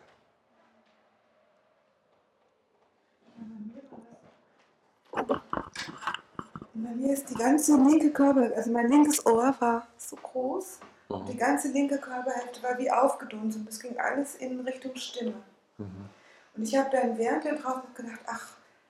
Bei 6.75 6.95
mir 6.95 7.13
ist 7.13 7.29
die 7.31 7.35
ganze 7.35 7.77
linke 7.77 8.11
Körper, 8.11 8.55
also 8.55 8.71
mein 8.71 8.89
linkes 8.89 9.25
Ohr 9.27 9.55
war 9.59 9.87
so 9.97 10.17
groß. 10.17 10.81
Die 11.11 11.33
Mhm. 11.33 11.39
ganze 11.39 11.69
linke 11.69 11.99
Körperhälfte 11.99 12.63
war 12.63 12.79
wie 12.79 12.91
aufgedunsen. 12.91 13.65
Das 13.65 13.81
ging 13.81 13.99
alles 13.99 14.35
in 14.37 14.61
Richtung 14.61 14.95
Stimme. 14.97 15.35
Mhm. 15.79 16.09
Und 16.55 16.63
ich 16.63 16.77
habe 16.77 16.91
dann 16.91 17.17
während 17.17 17.45
der 17.45 17.55
Pause 17.55 17.83
gedacht, 17.95 18.21
ach, 18.27 18.49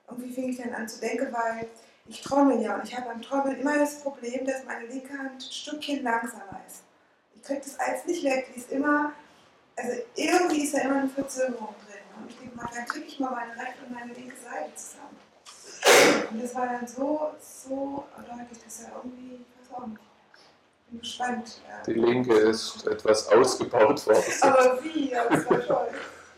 irgendwie 0.09 0.31
fing 0.31 0.49
ich 0.49 0.57
dann 0.57 0.73
an 0.73 0.87
zu 0.87 0.99
denken, 0.99 1.31
weil 1.31 1.67
ich 2.09 2.21
trommel 2.21 2.61
ja. 2.61 2.75
Und 2.75 2.83
ich 2.83 2.95
habe 2.95 3.07
beim 3.07 3.21
Trommeln 3.21 3.59
immer 3.59 3.77
das 3.77 4.01
Problem, 4.01 4.45
dass 4.45 4.65
meine 4.65 4.87
linke 4.87 5.17
Hand 5.17 5.31
ein 5.33 5.41
Stückchen 5.41 6.03
langsamer 6.03 6.59
ist. 6.67 6.83
Ich 7.35 7.43
kriege 7.43 7.61
das 7.61 7.79
alles 7.79 8.05
nicht 8.05 8.23
weg. 8.23 8.49
Die 8.53 8.59
ist 8.59 8.71
immer, 8.71 9.13
also 9.75 9.91
irgendwie 10.15 10.63
ist 10.63 10.73
da 10.73 10.79
immer 10.79 10.97
eine 10.97 11.09
Verzögerung 11.09 11.75
drin. 11.85 12.01
Und 12.19 12.29
ich 12.29 12.37
denke 12.37 12.57
mal, 12.57 12.67
dann 12.73 12.85
kriege 12.85 13.05
ich 13.05 13.19
mal 13.19 13.31
meine 13.31 13.53
rechte 13.53 13.85
und 13.87 13.93
meine 13.93 14.13
linke 14.13 14.35
Seite 14.35 14.75
zusammen. 14.75 15.17
Und 16.31 16.43
das 16.43 16.55
war 16.55 16.65
dann 16.65 16.87
so, 16.87 17.31
so 17.39 18.05
deutlich, 18.17 18.63
dass 18.63 18.81
er 18.81 18.91
irgendwie, 18.97 19.35
ich 19.35 19.71
weiß 19.71 19.77
auch 19.77 19.87
nicht. 19.87 19.99
Bin 20.89 20.99
gespannt. 21.01 21.61
Die 21.85 21.93
linke 21.93 22.33
ist 22.33 22.87
etwas 22.87 23.29
ausgebaut 23.29 24.05
worden. 24.07 24.33
Aber 24.41 24.83
wie? 24.83 25.11
Ja, 25.11 25.29
das 25.29 25.47
war 25.49 25.61
toll. 25.61 25.87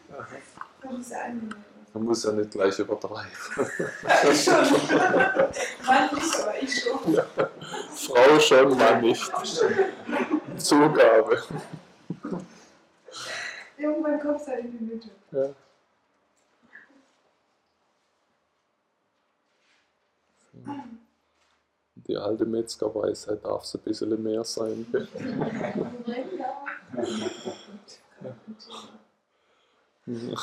Fand 0.82 1.00
ich 1.00 1.08
sehr 1.08 1.24
angenehm. 1.24 1.71
Man 1.94 2.04
muss 2.04 2.24
ja 2.24 2.32
nicht 2.32 2.52
gleich 2.52 2.80
übertreiben. 2.80 3.32
Ich 4.32 4.44
schon. 4.46 4.54
Mann 5.86 6.10
nicht, 6.16 6.40
aber 6.42 6.62
ich 6.62 6.84
schon. 6.84 7.20
Frau 7.96 8.40
schon, 8.40 8.78
Mann 8.78 9.02
nicht. 9.02 9.32
Zugabe. 10.58 11.44
Irgendwann 13.78 14.20
kommst 14.20 14.48
du 14.48 14.52
halt 14.52 14.66
in 14.66 14.78
die 14.78 14.84
Mitte. 14.86 15.10
Ja. 15.32 15.50
Die 22.08 22.18
alte 22.18 22.46
Metzgerweisheit 22.46 23.44
darf 23.44 23.64
es 23.64 23.76
ein 23.76 23.82
bisschen 23.82 24.24
mehr 24.24 24.44
sein. 24.44 24.86
gell? 24.92 25.08
Ja. 30.08 30.36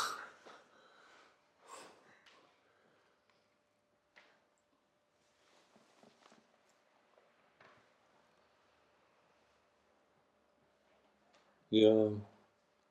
Ja, 11.70 12.11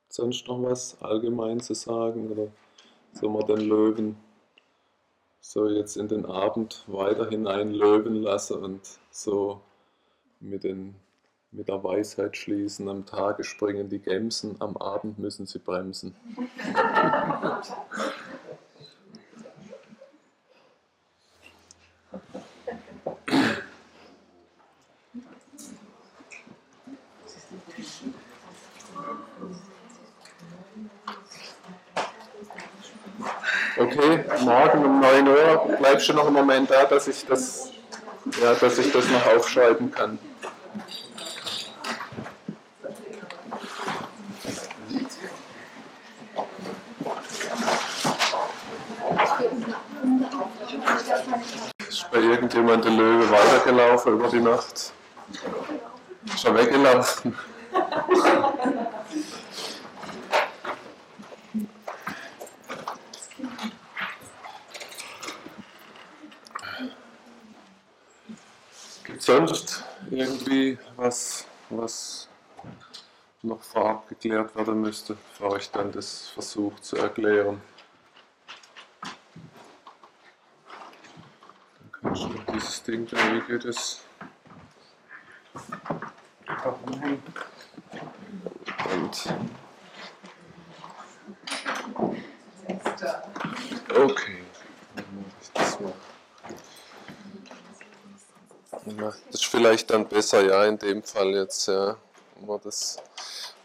sonst 0.08 0.46
noch 0.46 0.62
was 0.62 1.00
allgemein 1.02 1.60
zu 1.60 1.74
sagen 1.74 2.30
oder 2.30 2.48
soll 3.12 3.30
man 3.30 3.46
den 3.46 3.60
Löwen 3.60 4.16
so 5.40 5.68
jetzt 5.68 5.96
in 5.96 6.08
den 6.08 6.26
Abend 6.26 6.84
weiter 6.86 7.28
hinein 7.28 7.72
löwen 7.72 8.22
lassen 8.22 8.62
und 8.62 8.82
so 9.10 9.60
mit, 10.40 10.62
den, 10.62 10.94
mit 11.50 11.68
der 11.68 11.82
Weisheit 11.82 12.36
schließen, 12.36 12.88
am 12.88 13.06
Tage 13.06 13.44
springen 13.44 13.88
die 13.88 13.98
Gämsen, 13.98 14.56
am 14.60 14.76
Abend 14.76 15.18
müssen 15.18 15.46
sie 15.46 15.58
bremsen. 15.58 16.14
Okay, 33.78 34.24
morgen 34.40 34.84
um 34.84 35.00
9 35.00 35.28
Uhr 35.28 35.76
bleibst 35.78 36.08
du 36.08 36.12
noch 36.12 36.26
einen 36.26 36.34
Moment 36.34 36.68
da, 36.68 36.84
dass 36.84 37.06
ich 37.06 37.24
das, 37.26 37.70
ja, 38.42 38.54
dass 38.54 38.76
ich 38.76 38.90
das 38.92 39.08
noch 39.08 39.24
aufschreiben 39.36 39.92
kann. 39.92 40.18
Ist 51.88 52.10
bei 52.10 52.18
irgendjemand 52.18 52.84
der 52.84 52.92
Löwe 52.92 53.30
weitergelaufen 53.30 54.14
über 54.14 54.28
die 54.28 54.40
Nacht? 54.40 54.92
Er 56.44 56.54
weggelaufen? 56.56 57.36
Sonst 69.28 69.84
irgendwie 70.10 70.78
was, 70.96 71.44
was 71.68 72.28
noch 73.42 73.60
vorab 73.60 74.08
geklärt 74.08 74.56
werden 74.56 74.80
müsste, 74.80 75.18
bevor 75.32 75.58
ich 75.58 75.70
dann 75.70 75.92
das 75.92 76.28
versuche 76.28 76.80
zu 76.80 76.96
erklären? 76.96 77.60
So, 82.14 82.30
dieses 82.54 82.82
Ding 82.82 83.06
da, 83.06 83.18
wie 83.34 83.40
geht 83.42 83.66
es? 83.66 84.00
Und 88.94 89.26
okay, 93.94 94.42
dann 94.96 95.04
mache 95.16 95.36
ich 95.42 95.52
das 95.52 95.80
mal. 95.80 95.92
Das 98.84 99.40
ist 99.40 99.46
vielleicht 99.46 99.90
dann 99.90 100.08
besser, 100.08 100.44
ja, 100.44 100.64
in 100.64 100.78
dem 100.78 101.02
Fall 101.02 101.34
jetzt, 101.34 101.68
ja. 101.68 101.96
Man 102.40 102.60
das, 102.62 102.96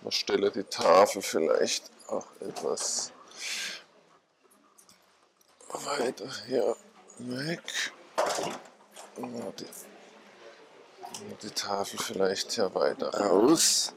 man 0.01 0.11
stelle 0.11 0.51
die 0.51 0.63
Tafel 0.63 1.21
vielleicht 1.21 1.91
auch 2.07 2.25
etwas 2.39 3.11
weiter 5.69 6.25
hier 6.47 6.75
weg. 7.19 7.61
Ja, 9.17 9.51
die, 9.59 9.65
die 11.41 11.51
Tafel 11.51 11.99
vielleicht 11.99 12.51
hier 12.53 12.73
weiter 12.73 13.13
raus. 13.13 13.93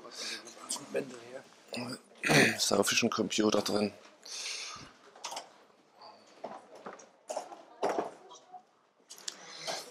Ist 2.56 2.72
auf 2.72 2.90
ein 3.02 3.10
Computer 3.10 3.62
drin. 3.62 3.92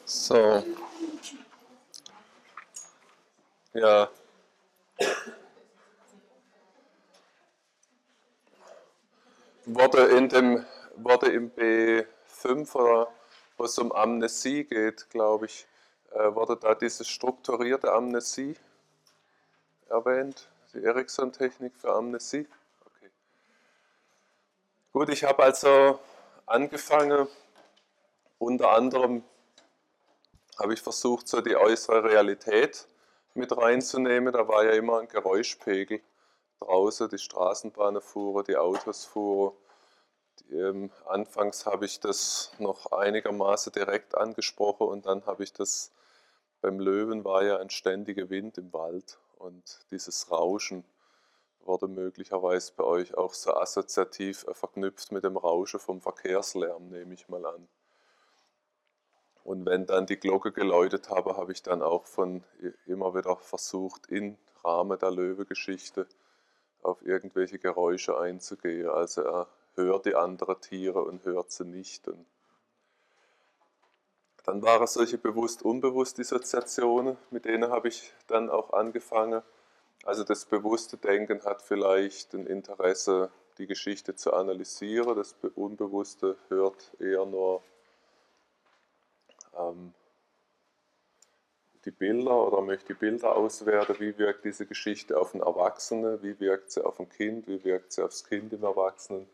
So. 0.05 0.63
Ja. 3.75 4.09
Wurde 9.65 10.03
in 10.17 10.29
dem, 10.29 10.65
wurde 10.95 11.29
im 11.33 11.51
B5 11.51 12.73
oder 12.73 13.11
wo 13.57 13.65
es 13.65 13.77
um 13.77 13.91
Amnesie 13.91 14.63
geht, 14.63 15.09
glaube 15.09 15.47
ich, 15.47 15.67
äh, 16.11 16.33
wurde 16.33 16.55
da 16.55 16.73
diese 16.73 17.03
strukturierte 17.03 17.91
Amnesie 17.91 18.55
erwähnt, 19.89 20.47
die 20.73 20.81
Ericsson-Technik 20.81 21.75
für 21.75 21.91
Amnesie. 21.91 22.47
Okay. 22.85 23.09
Gut, 24.93 25.09
ich 25.09 25.25
habe 25.25 25.43
also 25.43 25.99
angefangen, 26.45 27.27
unter 28.37 28.69
anderem 28.69 29.25
habe 30.57 30.73
ich 30.73 30.81
versucht, 30.81 31.27
so 31.27 31.41
die 31.41 31.57
äußere 31.57 32.05
Realität 32.05 32.87
mit 33.35 33.55
reinzunehmen. 33.55 34.33
Da 34.33 34.47
war 34.47 34.65
ja 34.65 34.71
immer 34.71 34.99
ein 34.99 35.07
Geräuschpegel 35.07 36.01
draußen, 36.59 37.09
die 37.09 37.17
Straßenbahnen 37.17 38.01
fuhren, 38.01 38.45
die 38.45 38.57
Autos 38.57 39.05
fuhren. 39.05 39.53
Ähm, 40.51 40.91
anfangs 41.05 41.65
habe 41.65 41.85
ich 41.85 41.99
das 41.99 42.51
noch 42.59 42.91
einigermaßen 42.91 43.71
direkt 43.71 44.15
angesprochen 44.15 44.87
und 44.87 45.05
dann 45.05 45.25
habe 45.25 45.43
ich 45.43 45.53
das 45.53 45.91
beim 46.65 46.79
Löwen 46.79 47.23
war 47.23 47.43
ja 47.43 47.57
ein 47.57 47.69
ständiger 47.69 48.31
Wind 48.31 48.57
im 48.57 48.73
Wald 48.73 49.19
und 49.37 49.85
dieses 49.91 50.31
Rauschen 50.31 50.83
wurde 51.59 51.87
möglicherweise 51.87 52.73
bei 52.75 52.83
euch 52.83 53.15
auch 53.15 53.35
so 53.35 53.53
assoziativ 53.53 54.47
verknüpft 54.51 55.11
mit 55.11 55.23
dem 55.23 55.37
Rauschen 55.37 55.79
vom 55.79 56.01
Verkehrslärm, 56.01 56.89
nehme 56.89 57.13
ich 57.13 57.29
mal 57.29 57.45
an. 57.45 57.67
Und 59.45 59.67
wenn 59.67 59.85
dann 59.85 60.07
die 60.07 60.17
Glocke 60.17 60.51
geläutet 60.51 61.11
habe, 61.11 61.37
habe 61.37 61.51
ich 61.51 61.61
dann 61.61 61.83
auch 61.83 62.07
von 62.07 62.43
immer 62.87 63.13
wieder 63.13 63.37
versucht, 63.37 64.07
im 64.07 64.37
Rahmen 64.63 64.97
der 64.97 65.11
Löwegeschichte 65.11 66.07
auf 66.81 67.05
irgendwelche 67.05 67.59
Geräusche 67.59 68.17
einzugehen. 68.17 68.89
Also 68.89 69.21
er 69.21 69.47
hört 69.75 70.07
die 70.07 70.15
anderen 70.15 70.59
Tiere 70.61 71.03
und 71.03 71.23
hört 71.25 71.51
sie 71.51 71.63
nicht. 71.63 72.07
Und 72.07 72.25
dann 74.45 74.63
waren 74.63 74.87
solche 74.87 75.19
bewusst-unbewusst 75.19 76.17
Dissoziationen, 76.17 77.15
mit 77.29 77.45
denen 77.45 77.69
habe 77.69 77.89
ich 77.89 78.13
dann 78.25 78.49
auch 78.49 78.73
angefangen. 78.73 79.43
Also 80.05 80.23
das 80.23 80.45
bewusste 80.45 80.97
Denken 80.97 81.43
hat 81.45 81.61
vielleicht 81.61 82.33
ein 82.33 82.47
Interesse, 82.47 83.29
die 83.59 83.67
Geschichte 83.67 84.15
zu 84.15 84.33
analysieren. 84.33 85.15
Das 85.15 85.35
Unbewusste 85.53 86.35
hört 86.49 86.95
eher 86.99 87.27
nur 87.27 87.61
ähm, 89.57 89.93
die 91.85 91.91
Bilder 91.91 92.47
oder 92.47 92.61
möchte 92.61 92.87
die 92.87 92.99
Bilder 92.99 93.35
auswerten, 93.35 93.95
wie 93.99 94.17
wirkt 94.17 94.43
diese 94.43 94.65
Geschichte 94.65 95.19
auf 95.19 95.33
einen 95.33 95.43
Erwachsenen, 95.43 96.21
wie 96.23 96.39
wirkt 96.39 96.71
sie 96.71 96.83
auf 96.83 96.99
ein 96.99 97.09
Kind, 97.09 97.47
wie 97.47 97.63
wirkt 97.63 97.93
sie 97.93 98.03
aufs 98.03 98.23
Kind 98.23 98.51
im 98.53 98.63
Erwachsenen. 98.63 99.29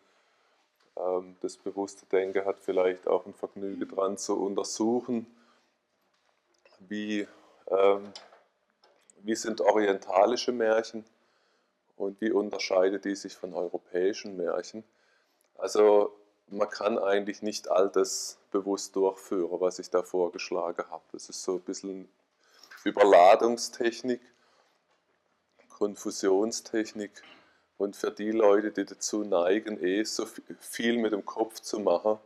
Ähm, 0.98 1.38
das 1.42 1.58
bewusste 1.58 2.06
Denken 2.06 2.46
hat 2.46 2.60
vielleicht 2.60 3.08
auch 3.08 3.26
ein 3.26 3.34
Vergnügen 3.34 3.88
daran 3.88 4.18
zu 4.18 4.42
untersuchen, 4.42 5.26
wie, 6.80 7.28
ähm, 7.68 8.12
wie 9.24 9.36
sind 9.36 9.62
orientalische 9.62 10.52
Märchen 10.52 11.06
und 11.96 12.20
wie 12.20 12.32
unterscheiden 12.32 13.00
die 13.02 13.16
sich 13.16 13.36
von 13.36 13.54
europäischen 13.54 14.36
Märchen. 14.36 14.84
Also 15.58 16.12
man 16.52 16.70
kann 16.70 17.00
eigentlich 17.00 17.42
nicht 17.42 17.70
all 17.70 17.90
das 17.90 18.38
bewusst 18.52 18.96
durchführen, 18.96 19.60
was 19.62 19.80
ich 19.80 19.90
da 19.90 20.04
vorgeschlagen 20.04 20.86
habe. 20.90 21.04
Das 21.12 21.30
ist 21.30 21.44
so 21.44 21.56
ein 21.56 21.62
bisschen 21.62 22.10
Überladungstechnik, 22.84 24.22
Konfusionstechnik 25.70 27.12
und 27.78 27.96
für 27.96 28.12
die 28.12 28.32
Leute, 28.32 28.72
die 28.72 28.86
dazu 28.86 29.24
neigen, 29.24 29.84
eh 29.84 30.04
so 30.04 30.28
viel 30.60 30.98
mit 30.98 31.14
dem 31.14 31.26
Kopf 31.26 31.60
zu 31.62 31.80
machen, 31.80 32.20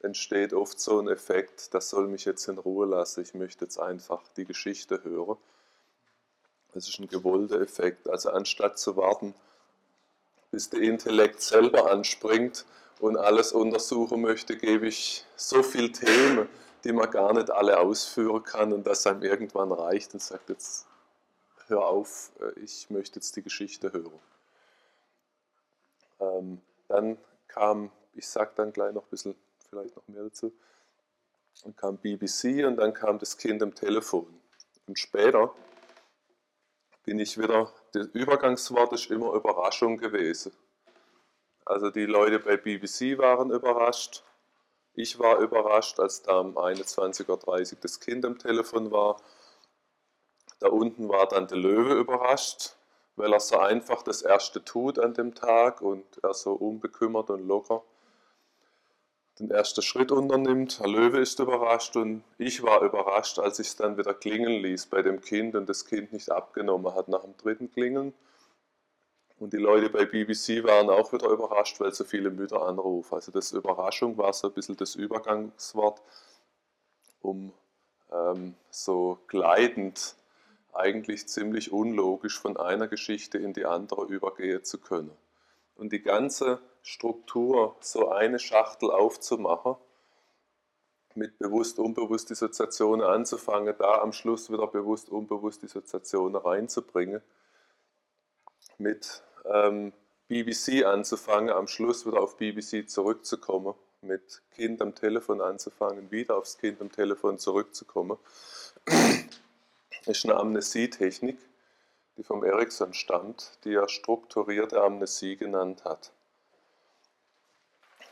entsteht 0.00 0.52
oft 0.52 0.78
so 0.78 1.00
ein 1.00 1.08
Effekt, 1.08 1.74
das 1.74 1.90
soll 1.90 2.08
mich 2.08 2.24
jetzt 2.24 2.48
in 2.48 2.58
Ruhe 2.58 2.86
lassen, 2.86 3.22
ich 3.22 3.34
möchte 3.34 3.64
jetzt 3.64 3.78
einfach 3.78 4.22
die 4.36 4.44
Geschichte 4.44 5.02
hören. 5.04 5.36
Das 6.72 6.88
ist 6.88 7.00
ein 7.00 7.08
gewollter 7.08 7.60
Effekt. 7.60 8.08
Also 8.08 8.30
anstatt 8.30 8.78
zu 8.78 8.96
warten, 8.96 9.34
bis 10.50 10.70
der 10.70 10.80
Intellekt 10.80 11.42
selber 11.42 11.90
anspringt 11.90 12.64
und 13.00 13.16
alles 13.16 13.52
untersuchen 13.52 14.20
möchte, 14.20 14.56
gebe 14.56 14.86
ich 14.86 15.24
so 15.36 15.62
viele 15.62 15.90
Themen, 15.90 16.48
die 16.84 16.92
man 16.92 17.10
gar 17.10 17.32
nicht 17.32 17.50
alle 17.50 17.78
ausführen 17.78 18.42
kann 18.42 18.72
und 18.72 18.86
das 18.86 19.06
einem 19.06 19.22
irgendwann 19.22 19.72
reicht 19.72 20.14
und 20.14 20.22
sagt, 20.22 20.50
jetzt 20.50 20.86
hör 21.66 21.86
auf, 21.86 22.30
äh, 22.40 22.58
ich 22.60 22.90
möchte 22.90 23.16
jetzt 23.16 23.34
die 23.36 23.42
Geschichte 23.42 23.92
hören. 23.92 24.20
Ähm, 26.20 26.60
dann 26.88 27.16
kam, 27.48 27.90
ich 28.14 28.28
sage 28.28 28.52
dann 28.56 28.72
gleich 28.72 28.92
noch 28.92 29.04
ein 29.04 29.10
bisschen, 29.10 29.34
vielleicht 29.68 29.96
noch 29.96 30.06
mehr 30.06 30.24
dazu, 30.24 30.52
dann 31.64 31.74
kam 31.76 31.96
BBC 31.96 32.66
und 32.66 32.76
dann 32.76 32.92
kam 32.92 33.18
das 33.18 33.36
Kind 33.36 33.62
am 33.62 33.74
Telefon. 33.74 34.26
Und 34.86 34.98
später 34.98 35.54
bin 37.04 37.18
ich 37.18 37.38
wieder, 37.38 37.72
das 37.92 38.06
Übergangswort 38.08 38.92
ist 38.92 39.10
immer 39.10 39.32
Überraschung 39.32 39.96
gewesen. 39.96 40.52
Also 41.64 41.90
die 41.90 42.06
Leute 42.06 42.38
bei 42.38 42.56
BBC 42.56 43.18
waren 43.18 43.50
überrascht. 43.50 44.24
Ich 44.94 45.18
war 45.18 45.38
überrascht, 45.38 46.00
als 46.00 46.22
da 46.22 46.40
um 46.40 46.58
21.30 46.58 47.28
Uhr 47.72 47.78
das 47.80 48.00
Kind 48.00 48.24
am 48.24 48.38
Telefon 48.38 48.90
war. 48.90 49.16
Da 50.58 50.68
unten 50.68 51.08
war 51.08 51.28
dann 51.28 51.46
der 51.46 51.58
Löwe 51.58 51.94
überrascht, 51.94 52.76
weil 53.16 53.32
er 53.32 53.40
so 53.40 53.58
einfach 53.58 54.02
das 54.02 54.22
Erste 54.22 54.64
tut 54.64 54.98
an 54.98 55.14
dem 55.14 55.34
Tag 55.34 55.80
und 55.80 56.04
er 56.22 56.34
so 56.34 56.52
unbekümmert 56.52 57.30
und 57.30 57.46
locker 57.46 57.82
den 59.40 59.50
ersten 59.50 59.82
Schritt 59.82 60.12
unternimmt. 60.12 60.80
Herr 60.80 60.88
Löwe 60.88 61.18
ist 61.18 61.38
überrascht 61.38 61.96
und 61.96 62.22
ich 62.38 62.62
war 62.62 62.82
überrascht, 62.82 63.38
als 63.38 63.58
ich 63.58 63.68
es 63.68 63.76
dann 63.76 63.96
wieder 63.96 64.14
klingeln 64.14 64.62
ließ 64.62 64.86
bei 64.86 65.02
dem 65.02 65.20
Kind 65.20 65.56
und 65.56 65.68
das 65.68 65.86
Kind 65.86 66.12
nicht 66.12 66.30
abgenommen 66.30 66.94
hat 66.94 67.08
nach 67.08 67.22
dem 67.22 67.36
dritten 67.36 67.70
Klingeln. 67.72 68.12
Und 69.40 69.54
die 69.54 69.56
Leute 69.56 69.88
bei 69.88 70.04
BBC 70.04 70.62
waren 70.64 70.90
auch 70.90 71.14
wieder 71.14 71.30
überrascht, 71.30 71.80
weil 71.80 71.94
so 71.94 72.04
viele 72.04 72.30
Mütter 72.30 72.60
anrufen. 72.60 73.14
Also 73.14 73.32
das 73.32 73.52
Überraschung 73.52 74.18
war 74.18 74.34
so 74.34 74.48
ein 74.48 74.52
bisschen 74.52 74.76
das 74.76 74.94
Übergangswort, 74.96 76.02
um 77.22 77.50
ähm, 78.12 78.54
so 78.68 79.18
gleitend, 79.28 80.14
eigentlich 80.74 81.26
ziemlich 81.26 81.72
unlogisch 81.72 82.38
von 82.38 82.58
einer 82.58 82.86
Geschichte 82.86 83.38
in 83.38 83.54
die 83.54 83.64
andere 83.64 84.04
übergehen 84.04 84.62
zu 84.62 84.78
können. 84.78 85.10
Und 85.74 85.92
die 85.92 86.02
ganze 86.02 86.60
Struktur, 86.82 87.76
so 87.80 88.10
eine 88.10 88.38
Schachtel 88.38 88.90
aufzumachen, 88.90 89.76
mit 91.14 91.38
bewusst-unbewusst 91.38 92.28
Dissoziationen 92.28 93.04
anzufangen, 93.04 93.74
da 93.78 94.02
am 94.02 94.12
Schluss 94.12 94.52
wieder 94.52 94.66
bewusst-unbewusst 94.66 95.62
Dissoziationen 95.62 96.36
reinzubringen, 96.36 97.22
mit 98.76 99.22
ähm, 99.44 99.92
BBC 100.28 100.84
anzufangen, 100.84 101.50
am 101.50 101.66
Schluss 101.66 102.06
wieder 102.06 102.20
auf 102.20 102.36
BBC 102.36 102.88
zurückzukommen, 102.88 103.74
mit 104.02 104.42
Kind 104.52 104.80
am 104.80 104.94
Telefon 104.94 105.40
anzufangen, 105.40 106.10
wieder 106.10 106.36
aufs 106.36 106.58
Kind 106.58 106.80
am 106.80 106.90
Telefon 106.90 107.38
zurückzukommen, 107.38 108.18
ist 110.06 110.24
eine 110.24 110.36
Amnesietechnik, 110.36 111.38
die 112.16 112.22
vom 112.22 112.44
Ericsson 112.44 112.94
stammt, 112.94 113.58
die 113.64 113.74
er 113.74 113.88
strukturierte 113.88 114.80
Amnesie 114.82 115.36
genannt 115.36 115.84
hat. 115.84 116.12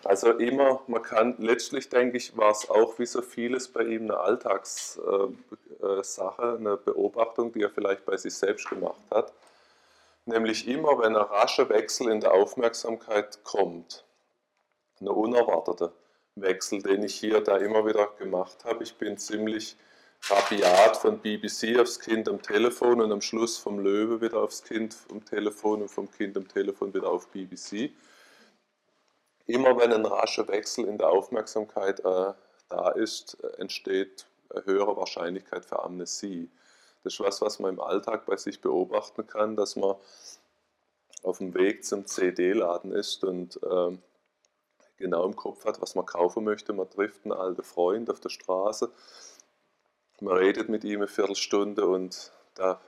Also 0.05 0.33
immer, 0.33 0.83
man 0.87 1.03
kann, 1.03 1.37
letztlich 1.39 1.89
denke 1.89 2.17
ich, 2.17 2.37
war 2.37 2.53
es 2.53 2.71
auch 2.71 2.99
wie 2.99 3.07
so 3.07 3.21
vieles 3.21 3.69
bei 3.69 3.83
ihm 3.83 4.03
eine 4.03 4.19
Alltagssache, 4.19 5.33
äh, 5.83 6.57
eine 6.57 6.77
Beobachtung, 6.77 7.53
die 7.53 7.63
er 7.63 7.71
vielleicht 7.71 8.05
bei 8.05 8.17
sich 8.17 8.35
selbst 8.35 8.69
gemacht 8.69 9.03
hat. 9.11 9.33
Nämlich 10.29 10.69
immer, 10.69 10.99
wenn 10.99 11.17
ein 11.17 11.23
rascher 11.23 11.69
Wechsel 11.69 12.11
in 12.11 12.21
der 12.21 12.33
Aufmerksamkeit 12.33 13.43
kommt, 13.45 14.05
eine 15.01 15.13
unerwartete 15.13 15.93
Wechsel, 16.35 16.83
den 16.83 17.03
ich 17.03 17.15
hier 17.15 17.41
da 17.41 17.57
immer 17.57 17.87
wieder 17.87 18.07
gemacht 18.19 18.65
habe. 18.65 18.85
Ich 18.85 18.97
bin 18.97 19.19
ziemlich 19.19 19.77
rabiat 20.29 20.97
von 20.97 21.19
BBC 21.19 21.79
aufs 21.79 21.99
Kind 21.99 22.29
am 22.29 22.43
Telefon 22.43 23.01
und 23.01 23.11
am 23.11 23.21
Schluss 23.21 23.59
vom 23.59 23.79
Löwe 23.79 24.21
wieder 24.21 24.43
aufs 24.43 24.63
Kind 24.63 24.97
am 25.11 25.25
Telefon 25.25 25.83
und 25.83 25.89
vom 25.89 26.11
Kind 26.11 26.37
am 26.37 26.47
Telefon 26.47 26.93
wieder 26.93 27.09
auf 27.09 27.29
BBC 27.29 27.91
immer 29.49 29.77
wenn 29.79 29.93
ein 29.93 30.07
rascher 30.07 30.47
Wechsel 30.47 30.85
in 30.85 30.99
der 30.99 31.09
Aufmerksamkeit 31.09 32.01
äh, 32.01 32.33
da 32.69 32.91
ist, 32.91 33.43
entsteht 33.57 34.27
eine 34.51 34.65
höhere 34.67 34.97
Wahrscheinlichkeit 34.97 35.65
für 35.65 35.83
Amnesie. 35.83 36.51
Das 37.05 37.15
ist 37.15 37.21
was, 37.21 37.41
was 37.41 37.59
man 37.59 37.75
im 37.75 37.81
Alltag 37.81 38.27
bei 38.27 38.37
sich 38.37 38.61
beobachten 38.61 39.27
kann, 39.27 39.57
dass 39.57 39.77
man 39.77 39.97
auf 41.23 41.39
dem 41.39 41.55
Weg 41.55 41.85
zum 41.85 42.07
CD-Laden 42.07 42.93
ist 42.93 43.25
und 43.25 43.61
äh, 43.63 43.97
genau 44.97 45.25
im 45.25 45.37
Kopf 45.37 45.65
hat, 45.65 45.81
was 45.81 45.95
man 45.95 46.07
kaufen 46.07 46.45
möchte. 46.45 46.73
Man 46.73 46.91
trifft 46.91 47.25
einen 47.25 47.33
alten 47.33 47.63
Freund 47.63 48.11
auf 48.11 48.21
der 48.21 48.31
Straße, 48.31 48.91
man 50.21 50.37
redet 50.37 50.69
mit 50.69 50.83
ihm 50.83 51.01
eine 51.01 51.09
Viertelstunde 51.09 51.87
und 51.87 52.33
da 52.55 52.81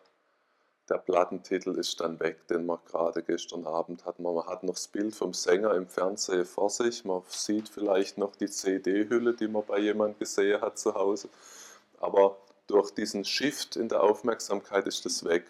der 0.89 0.99
Plattentitel 0.99 1.79
ist 1.79 2.01
dann 2.01 2.19
weg, 2.19 2.49
den 2.49 2.67
man 2.67 2.81
gerade 2.85 3.23
gestern 3.23 3.65
Abend 3.65 4.05
hat. 4.05 4.19
Man 4.19 4.45
hat 4.45 4.65
noch 4.65 4.75
das 4.75 4.89
Bild 4.89 5.15
vom 5.15 5.33
Sänger 5.33 5.73
im 5.75 5.87
Fernsehen 5.87 6.45
vor 6.45 6.69
sich. 6.69 7.05
Man 7.05 7.23
sieht 7.29 7.69
vielleicht 7.69 8.19
noch 8.19 8.35
die 8.35 8.51
CD-Hülle, 8.51 9.35
die 9.35 9.47
man 9.47 9.65
bei 9.65 9.79
jemandem 9.79 10.19
gesehen 10.19 10.61
hat 10.61 10.81
zu 10.81 10.95
Hause. 10.95 11.29
Aber 12.01 12.39
durch 12.71 12.93
diesen 12.93 13.25
Shift 13.25 13.77
in 13.77 13.89
der 13.89 14.03
Aufmerksamkeit 14.03 14.87
ist 14.87 15.05
das 15.05 15.25
weg. 15.25 15.45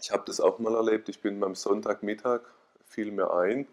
Ich 0.00 0.10
habe 0.10 0.24
das 0.26 0.40
auch 0.40 0.58
mal 0.58 0.74
erlebt. 0.74 1.08
Ich 1.08 1.20
bin 1.20 1.42
am 1.42 1.54
Sonntagmittag, 1.54 2.42
fiel 2.84 3.10
mir 3.10 3.32
ein, 3.32 3.66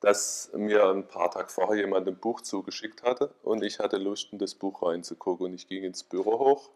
dass 0.00 0.50
mir 0.54 0.88
ein 0.88 1.06
paar 1.06 1.30
Tage 1.30 1.48
vorher 1.48 1.76
jemand 1.76 2.08
ein 2.08 2.16
Buch 2.16 2.40
zugeschickt 2.40 3.02
hatte 3.02 3.34
und 3.42 3.62
ich 3.62 3.78
hatte 3.78 3.98
Lust, 3.98 4.32
in 4.32 4.38
das 4.38 4.54
Buch 4.54 4.82
reinzugucken. 4.82 5.46
Und 5.46 5.54
ich 5.54 5.68
ging 5.68 5.84
ins 5.84 6.02
Büro 6.02 6.38
hoch 6.38 6.70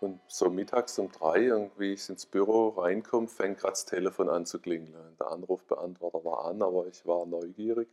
und 0.00 0.20
so 0.28 0.50
mittags 0.50 0.98
um 0.98 1.10
drei, 1.10 1.44
irgendwie 1.44 1.94
ich 1.94 2.08
ins 2.08 2.26
Büro 2.26 2.68
reinkomme, 2.68 3.26
fängt 3.26 3.58
gerade 3.58 3.72
das 3.72 3.86
Telefon 3.86 4.28
an 4.28 4.46
zu 4.46 4.60
klingeln. 4.60 5.16
Der 5.18 5.28
Anrufbeantworter 5.28 6.24
war 6.24 6.44
an, 6.44 6.62
aber 6.62 6.86
ich 6.86 7.04
war 7.06 7.26
neugierig. 7.26 7.88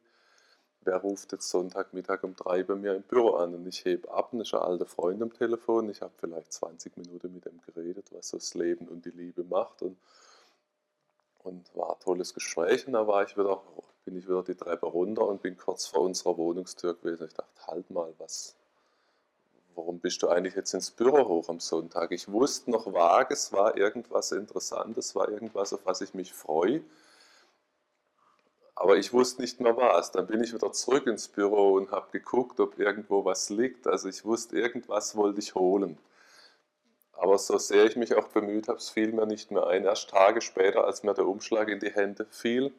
Wer 0.83 0.97
ruft 0.97 1.31
jetzt 1.31 1.47
Sonntagmittag 1.49 2.23
um 2.23 2.35
drei 2.35 2.63
bei 2.63 2.73
mir 2.73 2.95
im 2.95 3.03
Büro 3.03 3.35
an? 3.35 3.53
Und 3.53 3.67
ich 3.67 3.85
hebe 3.85 4.11
ab, 4.11 4.33
und 4.33 4.41
ist 4.41 4.53
ein 4.55 4.61
alter 4.61 4.87
Freund 4.87 5.21
am 5.21 5.31
Telefon. 5.31 5.89
Ich 5.89 6.01
habe 6.01 6.13
vielleicht 6.17 6.51
20 6.53 6.97
Minuten 6.97 7.33
mit 7.33 7.45
ihm 7.45 7.61
geredet, 7.67 8.07
was 8.11 8.31
das 8.31 8.55
Leben 8.55 8.87
und 8.87 9.05
die 9.05 9.11
Liebe 9.11 9.43
macht. 9.43 9.83
Und, 9.83 9.97
und 11.43 11.75
war 11.75 11.91
ein 11.91 11.99
tolles 11.99 12.33
Gespräch. 12.33 12.87
Und 12.87 12.93
da 12.93 13.05
war 13.05 13.23
ich 13.23 13.37
wieder, 13.37 13.61
bin 14.05 14.17
ich 14.17 14.27
wieder 14.27 14.41
die 14.41 14.55
Treppe 14.55 14.87
runter 14.87 15.27
und 15.27 15.43
bin 15.43 15.55
kurz 15.55 15.85
vor 15.85 16.01
unserer 16.01 16.35
Wohnungstür 16.37 16.95
gewesen. 16.95 17.27
Ich 17.27 17.33
dachte, 17.35 17.67
halt 17.67 17.91
mal, 17.91 18.11
was, 18.17 18.55
warum 19.75 19.99
bist 19.99 20.23
du 20.23 20.29
eigentlich 20.29 20.55
jetzt 20.55 20.73
ins 20.73 20.89
Büro 20.89 21.27
hoch 21.27 21.49
am 21.49 21.59
Sonntag? 21.59 22.11
Ich 22.11 22.31
wusste 22.31 22.71
noch 22.71 22.91
vage, 22.91 23.35
es 23.35 23.53
war 23.53 23.77
irgendwas 23.77 24.31
Interessantes, 24.31 25.13
war 25.13 25.29
irgendwas, 25.29 25.73
auf 25.73 25.85
was 25.85 26.01
ich 26.01 26.15
mich 26.15 26.33
freue. 26.33 26.81
Aber 28.81 28.97
ich 28.97 29.13
wusste 29.13 29.43
nicht 29.43 29.59
mehr 29.59 29.77
was. 29.77 30.09
Dann 30.09 30.25
bin 30.25 30.43
ich 30.43 30.55
wieder 30.55 30.71
zurück 30.71 31.05
ins 31.05 31.27
Büro 31.27 31.73
und 31.73 31.91
habe 31.91 32.09
geguckt, 32.11 32.59
ob 32.59 32.79
irgendwo 32.79 33.23
was 33.23 33.51
liegt. 33.51 33.85
Also 33.85 34.09
ich 34.09 34.25
wusste, 34.25 34.57
irgendwas 34.57 35.15
wollte 35.15 35.39
ich 35.39 35.53
holen. 35.53 35.99
Aber 37.11 37.37
so 37.37 37.59
sehr 37.59 37.85
ich 37.85 37.95
mich 37.95 38.15
auch 38.15 38.29
bemüht 38.29 38.67
habe, 38.67 38.79
es 38.79 38.89
fiel 38.89 39.11
mir 39.11 39.27
nicht 39.27 39.51
mehr 39.51 39.67
ein. 39.67 39.83
Erst 39.85 40.09
Tage 40.09 40.41
später, 40.41 40.85
als 40.85 41.03
mir 41.03 41.13
der 41.13 41.27
Umschlag 41.27 41.67
in 41.67 41.79
die 41.79 41.91
Hände 41.91 42.25
fiel, 42.31 42.73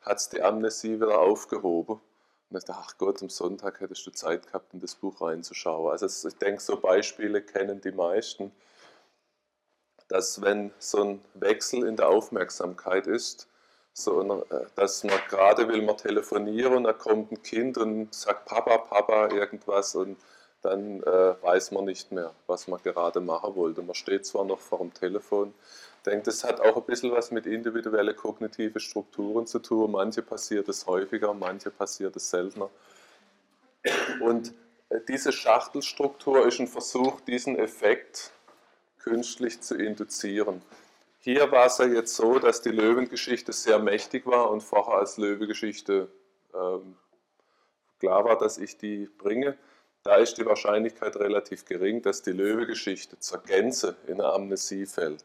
hat 0.00 0.16
es 0.16 0.30
die 0.30 0.40
Amnesie 0.40 0.94
wieder 1.02 1.20
aufgehoben. 1.20 2.00
Und 2.48 2.56
ich 2.56 2.64
dachte, 2.64 2.82
ach 2.82 2.96
Gott, 2.96 3.20
am 3.20 3.28
Sonntag 3.28 3.80
hättest 3.80 4.06
du 4.06 4.12
Zeit 4.12 4.46
gehabt, 4.46 4.72
in 4.72 4.80
das 4.80 4.94
Buch 4.94 5.20
reinzuschauen. 5.20 5.92
Also 5.92 6.06
ich 6.06 6.36
denke, 6.38 6.62
so 6.62 6.80
Beispiele 6.80 7.42
kennen 7.42 7.82
die 7.82 7.92
meisten, 7.92 8.52
dass 10.08 10.40
wenn 10.40 10.72
so 10.78 11.02
ein 11.02 11.20
Wechsel 11.34 11.86
in 11.86 11.96
der 11.96 12.08
Aufmerksamkeit 12.08 13.06
ist, 13.06 13.48
so, 13.98 14.44
äh, 14.50 14.66
dass 14.74 15.04
man 15.04 15.18
gerade 15.28 15.68
will 15.68 15.82
man 15.82 15.96
telefonieren 15.96 16.74
und 16.74 16.84
da 16.84 16.92
kommt 16.92 17.32
ein 17.32 17.42
Kind 17.42 17.78
und 17.78 18.14
sagt 18.14 18.44
Papa, 18.44 18.78
Papa, 18.78 19.28
irgendwas 19.28 19.94
und 19.94 20.18
dann 20.62 21.02
äh, 21.02 21.42
weiß 21.42 21.70
man 21.70 21.86
nicht 21.86 22.12
mehr, 22.12 22.32
was 22.46 22.68
man 22.68 22.82
gerade 22.82 23.20
machen 23.20 23.54
wollte. 23.54 23.82
Man 23.82 23.94
steht 23.94 24.26
zwar 24.26 24.44
noch 24.44 24.58
vor 24.58 24.78
dem 24.80 24.92
Telefon, 24.92 25.54
denke, 26.04 26.24
das 26.24 26.44
hat 26.44 26.60
auch 26.60 26.76
ein 26.76 26.84
bisschen 26.84 27.10
was 27.12 27.30
mit 27.30 27.46
individuellen 27.46 28.14
kognitiven 28.14 28.80
Strukturen 28.80 29.46
zu 29.46 29.60
tun. 29.60 29.92
Manche 29.92 30.22
passiert 30.22 30.68
es 30.68 30.86
häufiger, 30.86 31.32
manche 31.32 31.70
passiert 31.70 32.16
es 32.16 32.28
seltener. 32.28 32.68
Und 34.20 34.52
äh, 34.90 35.00
diese 35.08 35.32
Schachtelstruktur 35.32 36.46
ist 36.46 36.60
ein 36.60 36.68
Versuch, 36.68 37.20
diesen 37.22 37.58
Effekt 37.58 38.32
künstlich 38.98 39.60
zu 39.62 39.74
induzieren. 39.74 40.60
Hier 41.26 41.50
war 41.50 41.66
es 41.66 41.78
ja 41.78 41.86
jetzt 41.86 42.14
so, 42.14 42.38
dass 42.38 42.62
die 42.62 42.70
Löwengeschichte 42.70 43.52
sehr 43.52 43.80
mächtig 43.80 44.26
war 44.26 44.48
und 44.48 44.60
vorher 44.60 44.98
als 44.98 45.16
Löwegeschichte 45.16 46.06
ähm, 46.54 46.94
klar 47.98 48.24
war, 48.24 48.38
dass 48.38 48.58
ich 48.58 48.78
die 48.78 49.08
bringe. 49.18 49.58
Da 50.04 50.14
ist 50.14 50.38
die 50.38 50.46
Wahrscheinlichkeit 50.46 51.16
relativ 51.16 51.64
gering, 51.64 52.00
dass 52.00 52.22
die 52.22 52.30
Löwegeschichte 52.30 53.18
zur 53.18 53.42
Gänze 53.42 53.96
in 54.06 54.20
eine 54.20 54.32
Amnesie 54.32 54.86
fällt. 54.86 55.24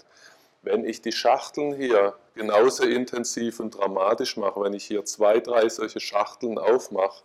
Wenn 0.63 0.85
ich 0.85 1.03
die 1.03 1.11
Schachteln 1.11 1.75
hier 1.75 2.15
genauso 2.33 2.83
intensiv 2.83 3.59
und 3.59 3.77
dramatisch 3.77 4.37
mache, 4.37 4.59
wenn 4.59 4.73
ich 4.73 4.85
hier 4.85 5.05
zwei, 5.05 5.39
drei 5.39 5.69
solche 5.69 5.99
Schachteln 5.99 6.57
aufmache 6.57 7.21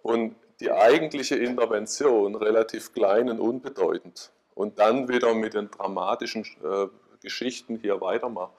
und 0.00 0.34
die 0.60 0.72
eigentliche 0.72 1.36
Intervention 1.36 2.36
relativ 2.36 2.94
klein 2.94 3.28
und 3.28 3.38
unbedeutend 3.38 4.32
und 4.54 4.78
dann 4.78 5.10
wieder 5.10 5.34
mit 5.34 5.52
den 5.52 5.70
dramatischen 5.70 6.46
äh, 6.64 6.86
Geschichten 7.26 7.76
hier 7.76 8.00
weitermache, 8.00 8.52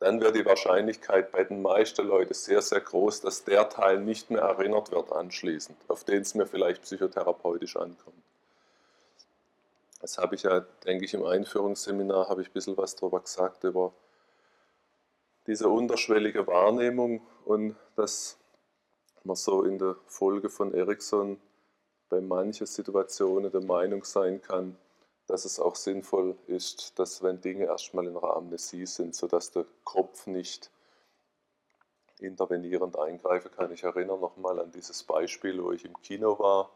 dann 0.00 0.20
wird 0.20 0.34
die 0.34 0.46
Wahrscheinlichkeit 0.46 1.30
bei 1.30 1.44
den 1.44 1.60
meisten 1.60 2.06
Leuten 2.08 2.34
sehr, 2.34 2.62
sehr 2.62 2.80
groß, 2.80 3.20
dass 3.20 3.44
der 3.44 3.68
Teil 3.68 4.00
nicht 4.00 4.30
mehr 4.30 4.40
erinnert 4.40 4.90
wird 4.90 5.12
anschließend, 5.12 5.78
auf 5.86 6.02
den 6.02 6.22
es 6.22 6.34
mir 6.34 6.46
vielleicht 6.46 6.82
psychotherapeutisch 6.82 7.76
ankommt. 7.76 8.16
Das 10.00 10.18
habe 10.18 10.34
ich 10.34 10.42
ja, 10.42 10.60
denke 10.84 11.04
ich, 11.04 11.14
im 11.14 11.24
Einführungsseminar 11.24 12.28
habe 12.28 12.42
ich 12.42 12.48
ein 12.48 12.52
bisschen 12.52 12.76
was 12.76 12.96
darüber 12.96 13.20
gesagt, 13.20 13.62
über 13.64 13.92
diese 15.46 15.68
unterschwellige 15.68 16.46
Wahrnehmung 16.46 17.20
und 17.44 17.76
dass 17.94 18.38
man 19.24 19.36
so 19.36 19.62
in 19.62 19.78
der 19.78 19.94
Folge 20.06 20.48
von 20.48 20.74
Erikson 20.74 21.38
bei 22.08 22.20
manchen 22.20 22.66
Situationen 22.66 23.52
der 23.52 23.62
Meinung 23.62 24.04
sein 24.04 24.42
kann, 24.42 24.76
dass 25.32 25.46
es 25.46 25.58
auch 25.58 25.76
sinnvoll 25.76 26.36
ist, 26.46 26.98
dass 26.98 27.22
wenn 27.22 27.40
Dinge 27.40 27.64
erstmal 27.64 28.06
in 28.06 28.14
einer 28.14 28.36
Amnesie 28.36 28.84
sind, 28.84 29.14
sodass 29.14 29.50
der 29.50 29.64
Kopf 29.82 30.26
nicht 30.26 30.70
intervenierend 32.18 32.98
eingreifen 32.98 33.50
kann. 33.50 33.72
Ich 33.72 33.82
erinnere 33.82 34.18
nochmal 34.18 34.60
an 34.60 34.70
dieses 34.72 35.02
Beispiel, 35.02 35.64
wo 35.64 35.72
ich 35.72 35.86
im 35.86 35.98
Kino 36.02 36.38
war 36.38 36.70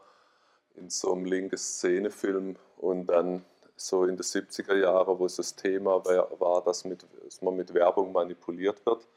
in 0.73 0.89
so 0.89 1.13
einem 1.13 1.25
linken 1.25 1.55
Szenefilm 1.55 2.55
und 2.77 3.05
dann 3.05 3.45
so 3.75 4.05
in 4.05 4.17
den 4.17 4.23
70er 4.23 4.75
Jahren, 4.75 5.19
wo 5.19 5.27
es 5.27 5.35
das 5.35 5.55
Thema 5.55 6.03
war, 6.03 6.63
dass, 6.63 6.83
mit, 6.83 7.05
dass 7.23 7.43
man 7.43 7.55
mit 7.55 7.75
Werbung 7.75 8.11
manipuliert 8.11 8.83
wird. 8.87 9.07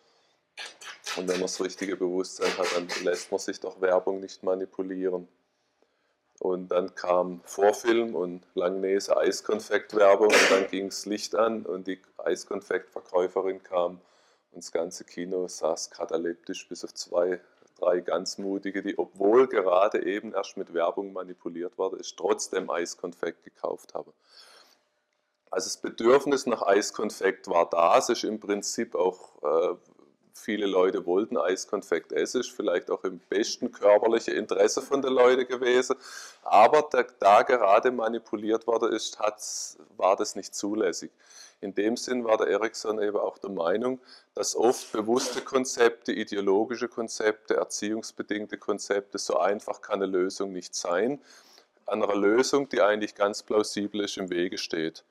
Und 1.17 1.29
wenn 1.29 1.37
man 1.37 1.43
das 1.43 1.65
richtige 1.65 1.97
Bewusstsein 1.97 2.59
hat, 2.59 2.77
dann 2.77 2.89
lässt 3.05 3.31
man 3.31 3.41
sich 3.41 3.59
doch 3.59 3.81
Werbung 3.81 4.21
nicht 4.21 4.43
manipulieren. 4.43 5.29
Und 6.41 6.69
dann 6.69 6.95
kam 6.95 7.43
Vorfilm 7.45 8.17
und 8.17 8.43
Langnese 8.55 9.17
Eiskonfektwerbung 9.17 10.29
und 10.29 10.51
dann 10.51 10.67
ging 10.69 10.89
das 10.89 11.05
Licht 11.05 11.37
an 11.37 11.67
und 11.67 11.87
die 11.87 12.01
Eiskonfektverkäuferin 12.17 13.63
kam 13.63 14.01
und 14.51 14.65
das 14.65 14.73
ganze 14.73 15.05
Kino 15.05 15.47
saß 15.47 15.91
kataleptisch 15.91 16.67
bis 16.67 16.83
auf 16.83 16.95
zwei 16.95 17.41
drei 17.81 18.01
ganz 18.01 18.39
mutige, 18.39 18.83
die, 18.83 18.99
obwohl 18.99 19.49
gerade 19.49 20.05
eben 20.05 20.33
erst 20.35 20.57
mit 20.57 20.75
Werbung 20.75 21.13
manipuliert 21.13 21.79
wurde, 21.79 21.99
ich 22.01 22.15
trotzdem 22.15 22.71
Eiskonfekt 22.71 23.45
gekauft 23.45 23.95
habe. 23.95 24.13
Also 25.51 25.67
das 25.67 25.79
Bedürfnis 25.79 26.47
nach 26.47 26.63
Eiskonfekt 26.63 27.49
war 27.49 27.69
da, 27.69 27.99
es 27.99 28.09
ist 28.09 28.25
im 28.25 28.39
Prinzip 28.39 28.95
auch 28.95 29.43
äh, 29.43 29.77
viele 30.35 30.67
Leute 30.67 31.07
wollten 31.07 31.37
Eiskonfekt 31.37 32.13
essen, 32.13 32.41
ist 32.41 32.51
vielleicht 32.51 32.91
auch 32.91 33.05
im 33.05 33.19
besten 33.29 33.73
körperlichen 33.73 34.35
Interesse 34.35 34.83
von 34.83 35.03
den 35.03 35.13
Leuten 35.13 35.47
gewesen, 35.47 35.97
aber 36.43 36.89
da, 36.91 37.05
da 37.19 37.43
gerade 37.43 37.91
manipuliert 37.91 38.67
worden 38.67 38.93
ist, 38.93 39.19
war 39.97 40.17
das 40.17 40.37
nicht 40.37 40.55
zulässig. 40.55 41.11
In 41.63 41.75
dem 41.75 41.97
Sinn 41.97 42.25
war 42.25 42.39
der 42.39 42.49
Ericsson 42.49 43.03
eben 43.03 43.19
auch 43.19 43.37
der 43.37 43.51
Meinung, 43.51 44.01
dass 44.35 44.57
oft 44.57 44.93
bewusste 44.93 45.43
Konzepte, 45.43 46.13
ideologische 46.13 46.89
Konzepte, 46.89 47.57
erziehungsbedingte 47.57 48.57
Konzepte, 48.57 49.19
so 49.19 49.39
einfach 49.39 49.83
kann 49.83 50.03
eine 50.03 50.11
Lösung 50.11 50.53
nicht 50.53 50.75
sein, 50.75 51.21
an 51.85 52.03
einer 52.03 52.15
Lösung, 52.15 52.69
die 52.69 52.81
eigentlich 52.81 53.15
ganz 53.15 53.43
plausibel 53.43 54.03
ist, 54.03 54.17
im 54.17 54.31
Wege 54.31 54.57
steht. 54.57 55.05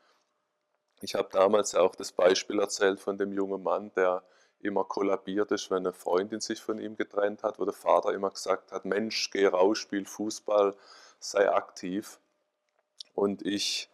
Ich 1.02 1.16
habe 1.16 1.30
damals 1.32 1.76
auch 1.76 1.96
das 1.96 2.12
Beispiel 2.12 2.60
erzählt 2.60 3.00
von 3.00 3.18
dem 3.18 3.32
jungen 3.32 3.62
Mann, 3.62 3.92
der 3.96 4.24
immer 4.62 4.84
kollabiert 4.84 5.52
ist, 5.52 5.72
wenn 5.72 5.80
eine 5.80 5.94
Freundin 5.94 6.40
sich 6.42 6.62
von 6.62 6.80
ihm 6.80 6.96
getrennt 6.96 7.44
hat, 7.44 7.60
wo 7.60 7.66
der 7.66 7.74
Vater 7.74 8.14
immer 8.14 8.30
gesagt 8.30 8.72
hat, 8.72 8.86
Mensch, 8.86 9.32
geh 9.32 9.46
raus, 9.48 9.78
spiel 9.78 10.06
Fußball, 10.06 10.76
sei 11.20 11.52
aktiv. 11.52 12.20
Und 13.14 13.46
ich 13.46 13.90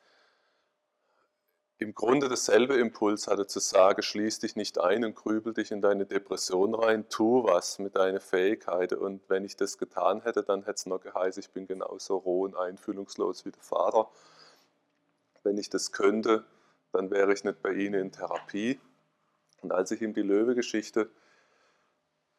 im 1.78 1.94
Grunde 1.94 2.30
dasselbe 2.30 2.76
Impuls 2.76 3.28
hatte 3.28 3.48
zu 3.48 3.60
sagen, 3.60 4.02
schließ 4.02 4.40
dich 4.40 4.56
nicht 4.56 4.80
ein 4.80 5.04
und 5.04 5.16
grübel 5.16 5.54
dich 5.54 5.72
in 5.72 5.82
deine 5.82 6.06
Depression 6.06 6.74
rein, 6.74 7.10
tu 7.10 7.44
was 7.44 7.80
mit 7.80 7.98
deinen 7.98 8.22
Fähigkeiten. 8.22 8.98
Und 8.98 9.22
wenn 9.28 9.44
ich 9.44 9.58
das 9.58 9.78
getan 9.78 10.22
hätte, 10.22 10.42
dann 10.44 10.62
hätte 10.62 10.76
es 10.76 10.86
noch 10.86 11.02
geheißen, 11.02 11.42
ich 11.42 11.52
bin 11.52 11.68
genauso 11.68 12.16
roh 12.16 12.44
und 12.44 12.56
einfühlungslos 12.56 13.46
wie 13.46 13.52
der 13.52 13.62
Vater. 13.62 14.10
Wenn 15.44 15.58
ich 15.58 15.70
das 15.70 15.92
könnte, 15.92 16.46
dann 16.94 17.12
wäre 17.12 17.34
ich 17.34 17.44
nicht 17.44 17.62
bei 17.62 17.74
Ihnen 17.74 17.96
in 17.96 18.12
Therapie. 18.12 18.80
Und 19.66 19.72
als 19.72 19.90
ich 19.90 20.04
ihm 20.04 20.14
die 20.14 20.22
Löwe-Geschichte 20.22 21.10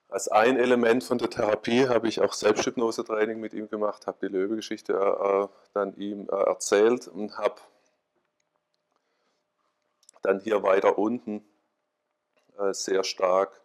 als 0.08 0.28
ein 0.28 0.56
Element 0.56 1.02
von 1.02 1.18
der 1.18 1.28
Therapie 1.28 1.88
habe 1.88 2.06
ich 2.06 2.20
auch 2.20 2.32
Selbsthypnose-Training 2.32 3.40
mit 3.40 3.52
ihm 3.52 3.68
gemacht, 3.68 4.06
habe 4.06 4.18
die 4.22 4.32
Löwe-Geschichte 4.32 4.92
äh, 4.92 5.48
dann 5.74 5.96
ihm 5.96 6.28
äh, 6.30 6.36
erzählt 6.36 7.08
und 7.08 7.36
habe 7.36 7.56
dann 10.22 10.38
hier 10.38 10.62
weiter 10.62 10.98
unten 10.98 11.44
äh, 12.58 12.72
sehr 12.72 13.02
stark 13.02 13.60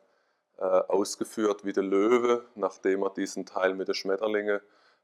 äh, 0.58 0.64
ausgeführt, 0.64 1.64
wie 1.64 1.74
der 1.74 1.84
Löwe, 1.84 2.44
nachdem 2.56 3.04
er 3.04 3.12
diesen 3.12 3.46
Teil 3.46 3.76
mit 3.76 3.90
den 3.90 3.94
Schmetterlingen 3.94 4.60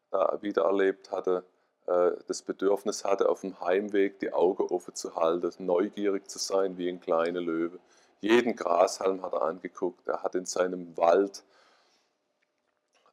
da 0.10 0.40
wieder 0.42 0.64
erlebt 0.64 1.12
hatte, 1.12 1.46
äh, 1.88 2.12
das 2.28 2.42
Bedürfnis 2.42 3.06
hatte, 3.06 3.30
auf 3.30 3.42
dem 3.42 3.60
Heimweg 3.62 4.20
die 4.20 4.34
Augen 4.34 4.64
offen 4.64 4.94
zu 4.94 5.16
halten, 5.16 5.66
neugierig 5.66 6.30
zu 6.30 6.38
sein 6.38 6.78
wie 6.78 6.90
ein 6.90 7.00
kleiner 7.00 7.42
Löwe. 7.42 7.80
Jeden 8.20 8.56
Grashalm 8.56 9.22
hat 9.22 9.34
er 9.34 9.44
angeguckt. 9.44 10.08
Er 10.08 10.24
hat 10.24 10.36
in 10.36 10.46
seinem 10.46 10.98
Wald 10.98 11.44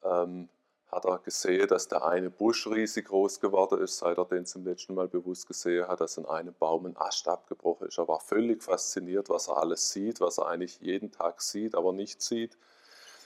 ähm, 0.02 0.48
hat 0.94 1.04
er 1.04 1.18
gesehen, 1.18 1.66
dass 1.66 1.88
der 1.88 2.04
eine 2.04 2.30
Busch 2.30 2.66
riesig 2.66 3.06
groß 3.06 3.40
geworden 3.40 3.80
ist, 3.82 3.98
seit 3.98 4.16
er 4.16 4.24
den 4.26 4.46
zum 4.46 4.64
letzten 4.64 4.94
Mal 4.94 5.08
bewusst 5.08 5.46
gesehen 5.46 5.88
hat, 5.88 6.00
dass 6.00 6.16
in 6.18 6.26
einem 6.26 6.54
Baum 6.54 6.86
ein 6.86 6.96
Ast 6.96 7.26
abgebrochen 7.26 7.88
ist. 7.88 7.98
Er 7.98 8.06
war 8.06 8.20
völlig 8.20 8.62
fasziniert, 8.62 9.28
was 9.28 9.48
er 9.48 9.56
alles 9.56 9.90
sieht, 9.90 10.20
was 10.20 10.38
er 10.38 10.46
eigentlich 10.46 10.80
jeden 10.80 11.10
Tag 11.10 11.42
sieht, 11.42 11.74
aber 11.74 11.92
nicht 11.92 12.22
sieht. 12.22 12.56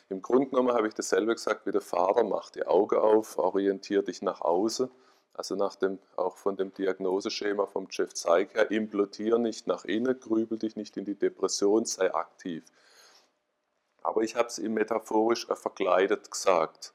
Im 0.08 0.22
Grunde 0.22 0.48
genommen 0.48 0.72
habe 0.72 0.88
ich 0.88 0.94
dasselbe 0.94 1.34
gesagt 1.34 1.66
wie 1.66 1.72
der 1.72 1.82
Vater, 1.82 2.24
mach 2.24 2.50
die 2.50 2.66
Augen 2.66 2.96
auf, 2.96 3.36
orientiere 3.36 4.02
dich 4.02 4.22
nach 4.22 4.40
außen 4.40 4.90
also 5.38 5.54
nach 5.54 5.76
dem, 5.76 6.00
auch 6.16 6.36
von 6.36 6.56
dem 6.56 6.74
Diagnoseschema 6.74 7.66
vom 7.66 7.86
Jeff 7.92 8.12
Zeig 8.12 8.54
her, 8.54 8.72
implodier 8.72 9.38
nicht 9.38 9.68
nach 9.68 9.84
innen, 9.84 10.18
grübel 10.18 10.58
dich 10.58 10.74
nicht 10.74 10.96
in 10.96 11.04
die 11.04 11.14
Depression, 11.14 11.84
sei 11.84 12.12
aktiv. 12.12 12.64
Aber 14.02 14.22
ich 14.22 14.34
habe 14.34 14.48
es 14.48 14.58
ihm 14.58 14.74
metaphorisch 14.74 15.46
verkleidet 15.46 16.28
gesagt, 16.32 16.92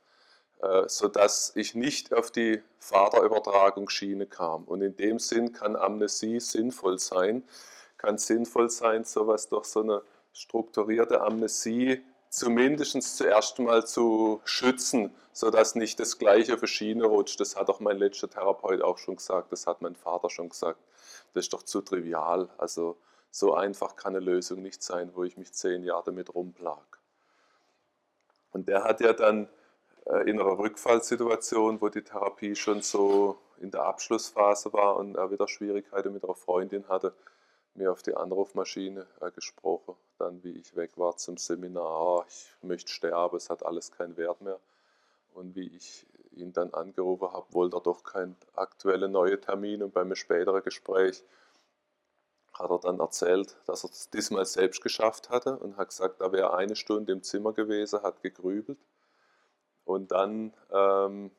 äh, 0.62 0.90
sodass 0.90 1.54
ich 1.56 1.74
nicht 1.74 2.14
auf 2.14 2.32
die 2.32 2.62
Vaterübertragungsschiene 2.80 4.26
kam. 4.28 4.66
Und 4.66 4.82
in 4.82 4.98
dem 4.98 5.20
Sinn 5.20 5.54
kann 5.54 5.78
Amnesie 5.78 6.42
sinnvoll 6.42 7.00
sein, 7.00 7.44
kann 7.98 8.18
sinnvoll 8.18 8.70
sein, 8.70 9.06
sowas 9.06 9.48
durch 9.48 9.66
so 9.66 9.84
eine 9.84 10.02
strukturierte 10.34 11.22
Amnesie 11.22 12.04
zumindest 12.34 13.16
zuerst 13.16 13.60
mal 13.60 13.86
zu 13.86 14.42
schützen, 14.44 15.14
sodass 15.34 15.76
nicht 15.76 16.00
das 16.00 16.18
gleiche 16.18 16.56
auf 16.56 16.66
Schiene 16.68 17.06
rutscht. 17.06 17.40
Das 17.40 17.56
hat 17.56 17.70
auch 17.70 17.80
mein 17.80 17.98
letzter 17.98 18.28
Therapeut 18.28 18.82
auch 18.82 18.98
schon 18.98 19.18
gesagt, 19.18 19.52
das 19.52 19.68
hat 19.68 19.84
mein 19.84 19.96
Vater 19.96 20.32
schon 20.32 20.50
gesagt. 20.50 20.80
Das 21.34 21.46
ist 21.46 21.54
doch 21.54 21.62
zu 21.62 21.82
trivial. 21.82 22.50
Also 22.58 22.98
so 23.30 23.54
einfach 23.54 23.96
kann 23.96 24.16
eine 24.16 24.26
Lösung 24.26 24.64
nicht 24.64 24.82
sein, 24.82 25.12
wo 25.14 25.24
ich 25.24 25.38
mich 25.38 25.54
zehn 25.54 25.84
Jahre 25.84 26.06
damit 26.06 26.34
rumplag. 26.34 27.00
Und 28.52 28.68
der 28.68 28.84
hat 28.84 29.00
ja 29.02 29.14
dann 29.14 29.48
äh, 30.06 30.28
in 30.28 30.40
einer 30.40 30.58
Rückfallsituation, 30.58 31.82
wo 31.82 31.90
die 31.90 32.04
Therapie 32.04 32.56
schon 32.56 32.82
so 32.82 33.38
in 33.60 33.70
der 33.70 33.84
Abschlussphase 33.84 34.74
war 34.74 34.98
und 34.98 35.16
er 35.16 35.30
wieder 35.30 35.48
Schwierigkeiten 35.48 36.14
mit 36.14 36.24
einer 36.24 36.36
Freundin 36.36 36.88
hatte, 36.88 37.14
mir 37.76 37.92
auf 37.92 38.04
die 38.04 38.16
Anrufmaschine 38.16 39.08
äh, 39.22 39.32
gesprochen, 39.32 39.96
dann 40.18 40.44
wie 40.44 40.58
ich 40.58 40.76
weg 40.76 40.98
war 40.98 41.18
zum 41.18 41.38
Seminar, 41.38 42.26
ich 42.28 42.56
möchte 42.62 42.92
sterben, 42.92 43.38
es 43.38 43.50
hat 43.50 43.66
alles 43.66 43.92
keinen 43.92 44.18
Wert 44.18 44.42
mehr. 44.42 44.60
Und 45.34 45.56
wie 45.56 45.68
ich 45.76 46.06
ihn 46.32 46.54
dann 46.54 46.74
angerufen 46.74 47.32
habe, 47.32 47.52
wollte 47.52 47.78
er 47.78 47.82
doch 47.82 48.04
keinen 48.04 48.36
aktuellen 48.56 49.12
neuen 49.12 49.42
Termin. 49.42 49.82
Und 49.82 49.94
beim 49.94 50.14
späteren 50.16 50.64
Gespräch 50.64 51.24
hat 52.54 52.70
er 52.70 52.80
dann 52.80 53.00
erzählt, 53.00 53.58
dass 53.66 53.84
er 53.84 53.90
es 53.90 54.10
diesmal 54.10 54.46
selbst 54.46 54.82
geschafft 54.82 55.30
hatte 55.30 55.58
und 55.58 55.78
hat 55.78 55.90
gesagt, 55.90 56.22
er 56.22 56.32
wäre 56.32 56.54
eine 56.56 56.76
Stunde 56.76 57.12
im 57.12 57.24
Zimmer 57.24 57.54
gewesen, 57.54 58.04
hat 58.04 58.22
gegrübelt. 58.22 58.80
Und 59.86 60.12
dann 60.12 60.54
ähm, 60.72 61.32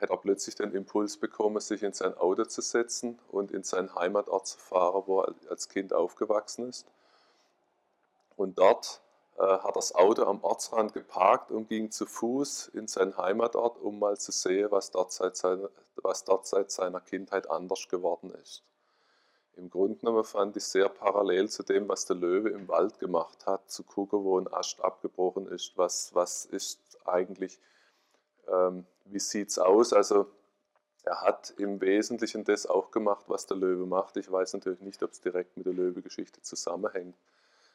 hat 0.00 0.10
er 0.10 0.16
plötzlich 0.16 0.54
den 0.54 0.72
Impuls 0.72 1.16
bekommen, 1.16 1.60
sich 1.60 1.82
in 1.82 1.92
sein 1.92 2.16
Auto 2.16 2.44
zu 2.44 2.60
setzen 2.60 3.18
und 3.28 3.50
in 3.50 3.62
seinen 3.62 3.94
Heimatort 3.94 4.46
zu 4.46 4.58
fahren, 4.58 5.04
wo 5.06 5.20
er 5.20 5.34
als 5.48 5.68
Kind 5.68 5.92
aufgewachsen 5.92 6.68
ist. 6.68 6.86
Und 8.36 8.58
dort 8.58 9.00
äh, 9.38 9.42
hat 9.42 9.64
er 9.64 9.72
das 9.72 9.94
Auto 9.94 10.24
am 10.24 10.42
Ortsrand 10.42 10.92
geparkt 10.92 11.50
und 11.50 11.68
ging 11.68 11.90
zu 11.90 12.06
Fuß 12.06 12.68
in 12.68 12.86
seinen 12.86 13.16
Heimatort, 13.16 13.78
um 13.80 13.98
mal 13.98 14.18
zu 14.18 14.32
sehen, 14.32 14.70
was 14.70 14.90
dort 14.90 15.12
seit 15.12 15.36
seiner, 15.36 15.70
was 15.96 16.24
dort 16.24 16.46
seit 16.46 16.70
seiner 16.70 17.00
Kindheit 17.00 17.48
anders 17.50 17.88
geworden 17.88 18.30
ist. 18.42 18.62
Im 19.56 19.70
Grunde 19.70 19.98
genommen 19.98 20.24
fand 20.24 20.54
ich 20.58 20.64
sehr 20.64 20.90
parallel 20.90 21.48
zu 21.48 21.62
dem, 21.62 21.88
was 21.88 22.04
der 22.04 22.16
Löwe 22.16 22.50
im 22.50 22.68
Wald 22.68 22.98
gemacht 22.98 23.46
hat, 23.46 23.70
zu 23.70 23.84
gucken, 23.84 24.22
wo 24.22 24.38
ein 24.38 24.52
Ast 24.52 24.82
abgebrochen 24.82 25.46
ist, 25.48 25.78
was, 25.78 26.14
was 26.14 26.44
ist 26.44 26.78
eigentlich 27.06 27.58
ähm, 28.50 28.86
wie 29.06 29.18
sieht 29.18 29.50
es 29.50 29.58
aus? 29.58 29.92
Also 29.92 30.26
er 31.04 31.20
hat 31.20 31.54
im 31.58 31.80
Wesentlichen 31.80 32.44
das 32.44 32.66
auch 32.66 32.90
gemacht, 32.90 33.26
was 33.28 33.46
der 33.46 33.56
Löwe 33.56 33.86
macht. 33.86 34.16
Ich 34.16 34.30
weiß 34.30 34.54
natürlich 34.54 34.80
nicht, 34.80 35.02
ob 35.02 35.12
es 35.12 35.20
direkt 35.20 35.56
mit 35.56 35.66
der 35.66 35.72
Löwe-Geschichte 35.72 36.42
zusammenhängt. 36.42 37.16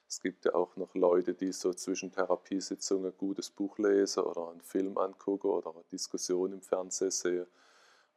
Es 0.07 0.19
gibt 0.19 0.43
ja 0.43 0.53
auch 0.53 0.76
noch 0.76 0.93
Leute, 0.93 1.34
die 1.34 1.53
so 1.53 1.73
zwischen 1.73 2.11
Therapiesitzungen 2.11 3.14
ein 3.14 3.18
gutes 3.18 3.49
Buch 3.49 3.77
lesen 3.77 4.23
oder 4.23 4.49
einen 4.49 4.60
Film 4.60 4.98
angucken 4.98 5.48
oder 5.48 5.72
eine 5.72 5.85
Diskussion 5.89 6.52
im 6.52 6.61
Fernsehen 6.61 7.11
sehen. 7.11 7.48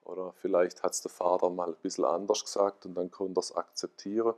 Oder 0.03 0.33
vielleicht 0.33 0.83
hat 0.83 0.93
es 0.93 1.03
der 1.03 1.13
Vater 1.13 1.51
mal 1.51 1.69
ein 1.69 1.81
bisschen 1.81 2.05
anders 2.05 2.45
gesagt 2.45 2.85
und 2.85 2.95
dann 2.95 3.13
konnte 3.13 3.39
er 3.39 3.43
es 3.43 3.55
akzeptieren. 3.55 4.35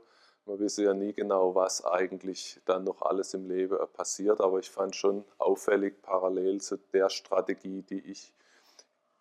Man 0.47 0.61
weiß 0.61 0.77
ja 0.77 0.93
nie 0.93 1.11
genau, 1.11 1.55
was 1.55 1.83
eigentlich 1.83 2.61
dann 2.63 2.85
noch 2.85 3.01
alles 3.01 3.33
im 3.33 3.49
Leben 3.49 3.77
passiert, 3.91 4.39
aber 4.39 4.59
ich 4.59 4.69
fand 4.69 4.95
schon 4.95 5.25
auffällig 5.37 6.01
parallel 6.01 6.61
zu 6.61 6.77
der 6.93 7.09
Strategie, 7.09 7.81
die 7.81 7.99
ich 7.99 8.33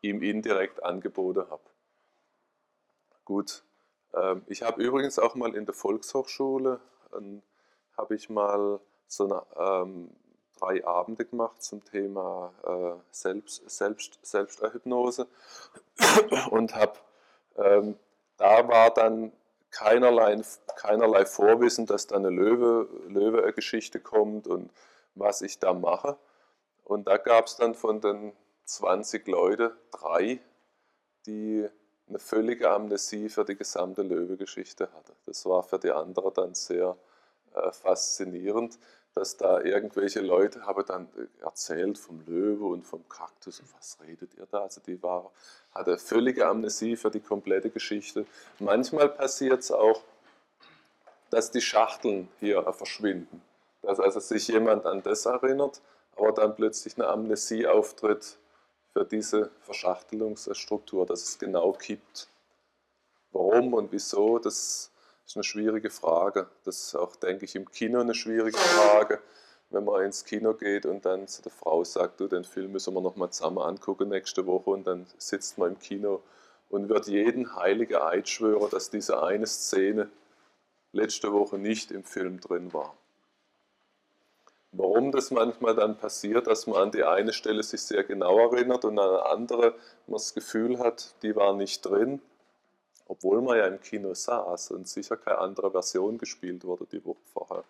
ihm 0.03 0.23
indirekt 0.23 0.85
angeboten 0.85 1.51
habe. 1.51 1.65
Gut, 3.25 3.65
ähm, 4.15 4.43
ich 4.47 4.63
habe 4.63 4.81
übrigens 4.81 5.19
auch 5.19 5.35
mal 5.35 5.57
in 5.57 5.67
der 5.67 5.75
Volkshochschule, 5.75 6.79
ähm, 7.17 7.43
habe 7.97 8.15
ich 8.15 8.31
mal 8.31 8.79
so 9.09 9.25
eine, 9.25 9.43
ähm, 9.57 10.11
drei 10.61 10.87
Abende 10.87 11.25
gemacht 11.25 11.61
zum 11.61 11.85
Thema 11.85 12.55
äh, 12.63 13.03
Selbst, 13.11 13.69
Selbst, 13.69 14.21
Selbsthypnose 14.23 15.27
und 16.51 16.77
habe, 16.77 16.99
ähm, 17.57 17.99
da 18.37 18.69
war 18.69 18.91
dann 18.95 19.33
keinerlei, 19.77 20.41
keinerlei 20.77 21.27
Vorwissen, 21.27 21.85
dass 21.87 22.07
da 22.07 22.17
eine 22.17 22.31
Löwe, 22.31 22.89
Löwe-Geschichte 23.09 24.01
kommt 24.01 24.47
und 24.47 24.71
was 25.15 25.43
ich 25.43 25.59
da 25.59 25.75
mache. 25.75 26.17
Und 26.85 27.09
da 27.09 27.19
gab 27.19 27.47
es 27.47 27.57
dann 27.57 27.75
von 27.75 28.01
den 28.01 28.33
20 28.65 29.27
Leuten 29.29 29.73
drei, 29.91 30.41
die 31.27 31.69
eine 32.09 32.19
völlige 32.19 32.71
Amnesie 32.71 33.29
für 33.29 33.45
die 33.45 33.57
gesamte 33.57 34.03
Löwe-Geschichte 34.03 34.89
hatten. 34.93 35.13
Das 35.27 35.45
war 35.45 35.63
für 35.63 35.79
die 35.79 35.91
anderen 35.91 36.33
dann 36.33 36.55
sehr 36.55 36.97
äh, 37.55 37.71
faszinierend, 37.73 38.79
dass 39.17 39.37
da 39.37 39.61
irgendwelche 39.63 40.21
Leute 40.21 40.65
haben 40.65 40.85
dann 40.87 41.09
erzählt 41.41 41.99
vom 41.99 42.23
Löwe 42.27 42.67
und 42.67 42.87
vom 42.87 43.09
Kaktus 43.09 43.59
und 43.59 43.75
was 43.77 43.99
redet 44.07 44.35
ihr 44.35 44.47
da? 44.49 44.61
Also 44.61 44.81
die 44.87 45.03
war, 45.03 45.33
hatte 45.75 45.99
völlige 45.99 46.47
Amnesie 46.47 46.97
für 46.97 47.11
die 47.11 47.21
komplette 47.21 47.71
Geschichte. 47.71 48.27
Manchmal 48.61 49.09
passiert 49.09 49.61
es 49.61 49.73
auch, 49.73 50.03
dass 51.31 51.51
die 51.51 51.61
Schachteln 51.61 52.29
hier 52.39 52.63
verschwinden 52.73 53.43
dass 53.87 54.01
also 54.01 54.21
sich 54.21 54.49
jemand 54.49 54.85
an 54.85 55.03
das 55.03 55.27
erinnert, 55.27 55.81
aber 56.17 56.33
dann 56.33 56.55
plötzlich 56.55 56.97
eine 56.99 57.07
Amnesie 57.07 57.67
auftritt 57.67 58.37
für 58.93 59.05
diese 59.05 59.51
Verschachtelungsstruktur, 59.61 61.07
dass 61.07 61.23
es 61.23 61.39
genau 61.39 61.73
kippt. 61.73 62.29
Warum 63.33 63.75
und 63.75 63.93
wieso, 63.93 64.39
das 64.39 64.91
ist 65.27 65.37
eine 65.37 65.45
schwierige 65.45 65.91
Frage. 65.91 66.49
Das 66.65 66.79
ist 66.79 66.95
auch, 66.95 67.17
denke 67.17 67.45
ich, 67.45 67.57
im 67.57 67.71
Kino 67.71 68.01
eine 68.01 68.15
schwierige 68.15 68.57
Frage, 68.57 69.21
wenn 69.71 69.85
man 69.85 70.05
ins 70.05 70.25
Kino 70.25 70.55
geht 70.55 70.87
und 70.87 71.05
dann 71.05 71.27
zu 71.27 71.43
der 71.43 71.53
Frau 71.53 71.83
sagt, 71.85 72.21
du, 72.21 72.29
den 72.29 72.45
Film 72.45 72.73
müssen 72.73 72.95
wir 72.95 73.01
noch 73.01 73.17
mal 73.17 73.31
zusammen 73.31 73.59
angucken 73.59 74.09
nächste 74.09 74.47
Woche 74.47 74.71
und 74.71 74.87
dann 74.87 75.07
sitzt 75.19 75.59
man 75.59 75.73
im 75.73 75.79
Kino 75.79 76.23
und 76.71 76.89
wird 76.89 77.09
jeden 77.09 77.57
heiligen 77.57 77.97
Eid 77.97 78.29
schwören, 78.29 78.71
dass 78.71 78.91
diese 78.91 79.23
eine 79.23 79.47
Szene 79.47 80.09
letzte 80.93 81.33
Woche 81.33 81.59
nicht 81.59 81.91
im 81.91 82.05
Film 82.05 82.41
drin 82.41 82.73
war. 82.73 82.97
Warum 84.73 85.11
das 85.11 85.31
manchmal 85.31 85.75
dann 85.75 85.97
passiert, 85.97 86.47
dass 86.47 86.67
man 86.67 86.83
an 86.83 86.91
die 86.93 87.03
eine 87.03 87.33
Stelle 87.33 87.63
sich 87.63 87.83
sehr 87.83 88.05
genau 88.05 88.39
erinnert 88.39 88.85
und 88.85 88.99
an 88.99 89.09
eine 89.09 89.27
andere 89.27 89.75
man 90.07 90.19
das 90.19 90.35
Gefühl 90.35 90.79
hat, 90.79 91.15
die 91.23 91.35
war 91.35 91.55
nicht 91.55 91.85
drin, 91.85 92.21
obwohl 93.07 93.41
man 93.41 93.59
ja 93.59 93.67
im 93.67 93.81
Kino 93.81 94.15
saß 94.15 94.73
und 94.73 94.89
sicher 94.89 95.17
keine 95.17 95.39
andere 95.39 95.71
Version 95.71 96.19
gespielt 96.19 96.65
wurde 96.65 96.87
die 96.87 97.05
Woche 97.05 97.23
vorher. 97.33 97.65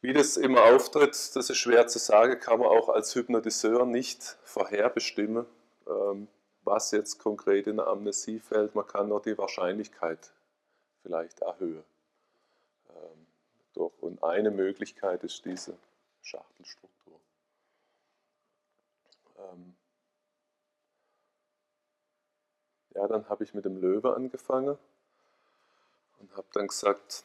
Wie 0.00 0.12
das 0.12 0.36
immer 0.36 0.62
auftritt, 0.62 1.10
das 1.10 1.50
ist 1.50 1.56
schwer 1.56 1.88
zu 1.88 1.98
sagen, 1.98 2.38
kann 2.38 2.60
man 2.60 2.68
auch 2.68 2.88
als 2.88 3.14
Hypnotiseur 3.14 3.84
nicht 3.84 4.22
vorherbestimmen, 4.44 5.44
ähm, 5.88 6.28
was 6.62 6.92
jetzt 6.92 7.18
konkret 7.18 7.66
in 7.66 7.76
der 7.76 7.88
Amnesie 7.88 8.38
fällt. 8.38 8.74
Man 8.74 8.86
kann 8.86 9.08
nur 9.08 9.20
die 9.20 9.36
Wahrscheinlichkeit 9.36 10.32
vielleicht 11.02 11.40
erhöhen. 11.40 11.84
Ähm, 12.90 13.26
und 14.00 14.22
eine 14.22 14.50
Möglichkeit 14.50 15.24
ist 15.24 15.44
diese 15.44 15.76
Schachtelstruktur. 16.22 17.20
Ähm, 19.36 19.74
ja, 22.98 23.06
dann 23.06 23.28
habe 23.28 23.44
ich 23.44 23.54
mit 23.54 23.64
dem 23.64 23.76
Löwe 23.76 24.14
angefangen 24.14 24.76
und 26.18 26.36
habe 26.36 26.48
dann 26.52 26.66
gesagt, 26.66 27.22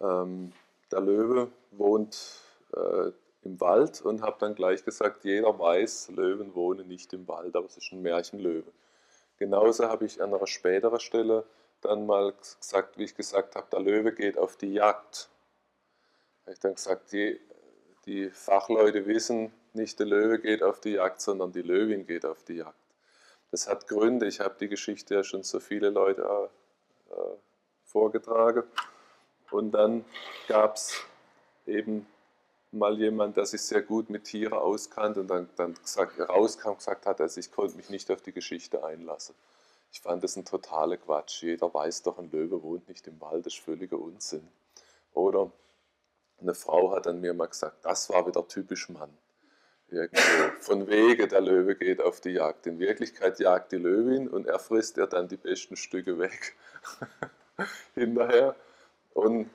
ähm, 0.00 0.52
der 0.92 1.00
Löwe 1.00 1.50
wohnt 1.72 2.40
äh, 2.72 3.10
im 3.42 3.60
Wald 3.60 4.02
und 4.02 4.22
habe 4.22 4.36
dann 4.38 4.54
gleich 4.54 4.84
gesagt, 4.84 5.24
jeder 5.24 5.58
weiß, 5.58 6.10
Löwen 6.10 6.54
wohnen 6.54 6.86
nicht 6.86 7.12
im 7.12 7.26
Wald, 7.26 7.56
aber 7.56 7.66
es 7.66 7.76
ist 7.76 7.90
ein 7.90 8.02
Märchenlöwe. 8.02 8.70
Genauso 9.36 9.88
habe 9.88 10.04
ich 10.04 10.22
an 10.22 10.32
einer 10.32 10.46
späteren 10.46 11.00
Stelle 11.00 11.44
dann 11.80 12.06
mal 12.06 12.32
gesagt, 12.60 12.98
wie 12.98 13.04
ich 13.04 13.16
gesagt 13.16 13.56
habe, 13.56 13.66
der 13.72 13.80
Löwe 13.80 14.12
geht 14.12 14.38
auf 14.38 14.56
die 14.56 14.74
Jagd. 14.74 15.28
Habe 16.42 16.52
ich 16.52 16.60
dann 16.60 16.76
gesagt, 16.76 17.10
die, 17.10 17.40
die 18.06 18.30
Fachleute 18.30 19.06
wissen, 19.06 19.52
nicht 19.72 19.98
der 19.98 20.06
Löwe 20.06 20.38
geht 20.38 20.62
auf 20.62 20.78
die 20.78 20.90
Jagd, 20.90 21.20
sondern 21.20 21.50
die 21.50 21.62
Löwin 21.62 22.06
geht 22.06 22.24
auf 22.24 22.44
die 22.44 22.58
Jagd. 22.58 22.81
Das 23.52 23.68
hat 23.68 23.86
Gründe. 23.86 24.26
Ich 24.26 24.40
habe 24.40 24.56
die 24.58 24.68
Geschichte 24.68 25.14
ja 25.14 25.22
schon 25.22 25.44
so 25.44 25.60
viele 25.60 25.90
Leute 25.90 26.22
äh, 26.22 27.14
äh 27.14 27.36
vorgetragen. 27.84 28.64
Und 29.50 29.72
dann 29.72 30.04
gab 30.48 30.76
es 30.76 30.98
eben 31.66 32.06
mal 32.72 32.98
jemand, 32.98 33.36
der 33.36 33.44
sich 33.44 33.60
sehr 33.60 33.82
gut 33.82 34.08
mit 34.08 34.24
Tieren 34.24 34.54
auskannte 34.54 35.20
und 35.20 35.28
dann, 35.28 35.48
dann 35.56 35.74
gesagt, 35.74 36.18
rauskam 36.18 36.76
gesagt 36.78 37.04
hat, 37.04 37.20
also 37.20 37.38
ich 37.38 37.52
konnte 37.52 37.76
mich 37.76 37.90
nicht 37.90 38.10
auf 38.10 38.22
die 38.22 38.32
Geschichte 38.32 38.82
einlassen. 38.82 39.34
Ich 39.92 40.00
fand 40.00 40.24
das 40.24 40.36
ein 40.36 40.46
totaler 40.46 40.96
Quatsch. 40.96 41.42
Jeder 41.42 41.72
weiß 41.72 42.02
doch, 42.02 42.18
ein 42.18 42.30
Löwe 42.30 42.62
wohnt 42.62 42.88
nicht 42.88 43.06
im 43.06 43.20
Wald, 43.20 43.44
das 43.44 43.52
ist 43.52 43.62
völliger 43.62 43.98
Unsinn. 43.98 44.48
Oder 45.12 45.52
eine 46.40 46.54
Frau 46.54 46.92
hat 46.92 47.06
an 47.06 47.20
mir 47.20 47.34
mal 47.34 47.46
gesagt, 47.46 47.84
das 47.84 48.08
war 48.08 48.26
wieder 48.26 48.48
typisch 48.48 48.88
Mann. 48.88 49.14
Irgendwo. 49.92 50.22
Von 50.60 50.88
wegen, 50.88 51.28
der 51.28 51.40
Löwe 51.42 51.74
geht 51.74 52.00
auf 52.00 52.20
die 52.20 52.30
Jagd. 52.30 52.66
In 52.66 52.78
Wirklichkeit 52.78 53.38
jagt 53.38 53.72
die 53.72 53.76
Löwin 53.76 54.26
und 54.26 54.46
er 54.46 54.58
frisst 54.58 54.96
ihr 54.96 55.06
dann 55.06 55.28
die 55.28 55.36
besten 55.36 55.76
Stücke 55.76 56.18
weg. 56.18 56.54
Hinterher. 57.94 58.56
Und 59.12 59.50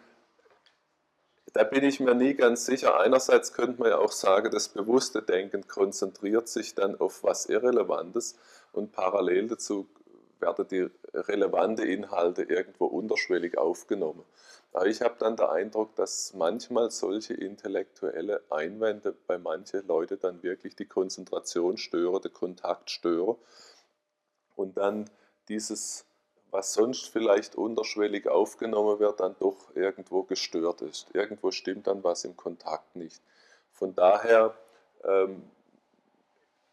da 1.53 1.63
bin 1.63 1.83
ich 1.83 1.99
mir 1.99 2.13
nie 2.13 2.35
ganz 2.35 2.67
sicher. 2.67 2.99
Einerseits 2.99 3.51
könnte 3.53 3.81
man 3.81 3.89
ja 3.89 3.97
auch 3.97 4.11
sagen, 4.11 4.51
das 4.51 4.69
bewusste 4.69 5.23
Denken 5.23 5.67
konzentriert 5.67 6.47
sich 6.47 6.75
dann 6.75 6.99
auf 6.99 7.23
was 7.23 7.47
Irrelevantes 7.47 8.37
und 8.73 8.91
parallel 8.91 9.47
dazu 9.47 9.89
werden 10.41 10.67
die 10.67 10.89
relevanten 11.13 11.85
Inhalte 11.85 12.43
irgendwo 12.43 12.85
unterschwellig 12.85 13.57
aufgenommen. 13.57 14.23
Aber 14.73 14.85
ich 14.85 15.01
habe 15.01 15.15
dann 15.17 15.35
den 15.35 15.47
Eindruck, 15.47 15.95
dass 15.95 16.33
manchmal 16.33 16.91
solche 16.91 17.33
intellektuelle 17.33 18.43
Einwände 18.49 19.15
bei 19.25 19.37
manchen 19.37 19.87
Leuten 19.87 20.19
dann 20.19 20.43
wirklich 20.43 20.75
die 20.75 20.85
Konzentration 20.85 21.77
stören, 21.77 22.21
den 22.21 22.33
Kontakt 22.33 22.91
stören 22.91 23.37
und 24.55 24.77
dann 24.77 25.09
dieses, 25.47 26.05
was 26.51 26.73
sonst 26.73 27.09
vielleicht 27.09 27.55
unterschwellig 27.55 28.27
aufgenommen 28.27 28.99
wird, 28.99 29.19
dann 29.19 29.35
doch 29.39 29.75
irgendwo 29.75 30.23
gestört 30.23 30.81
ist. 30.81 31.07
Irgendwo 31.13 31.51
stimmt 31.51 31.87
dann 31.87 32.03
was 32.03 32.25
im 32.25 32.35
Kontakt 32.35 32.95
nicht. 32.95 33.21
Von 33.71 33.95
daher 33.95 34.55
ähm, 35.03 35.43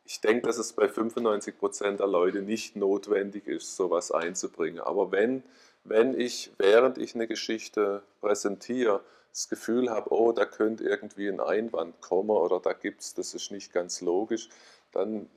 ich 0.04 0.20
denke, 0.20 0.46
dass 0.46 0.58
es 0.58 0.72
bei 0.72 0.88
95 0.88 1.58
Prozent 1.58 2.00
der 2.00 2.06
Leute 2.06 2.42
nicht 2.42 2.76
notwendig 2.76 3.46
ist, 3.46 3.76
sowas 3.76 4.10
einzubringen. 4.10 4.80
Aber 4.80 5.12
wenn 5.12 5.42
wenn 5.84 6.18
ich, 6.18 6.50
während 6.56 6.96
ich 6.96 7.14
eine 7.14 7.26
Geschichte 7.26 8.02
präsentiere, 8.20 9.04
das 9.30 9.48
Gefühl 9.48 9.90
habe, 9.90 10.12
oh, 10.12 10.32
da 10.32 10.46
könnte 10.46 10.84
irgendwie 10.84 11.28
ein 11.28 11.40
Einwand 11.40 12.00
kommen 12.00 12.30
oder 12.30 12.58
da 12.58 12.72
gibt 12.72 13.02
es, 13.02 13.14
das 13.14 13.34
ist 13.34 13.50
nicht 13.50 13.72
ganz 13.72 14.00
logisch, 14.00 14.48
dann 14.92 15.28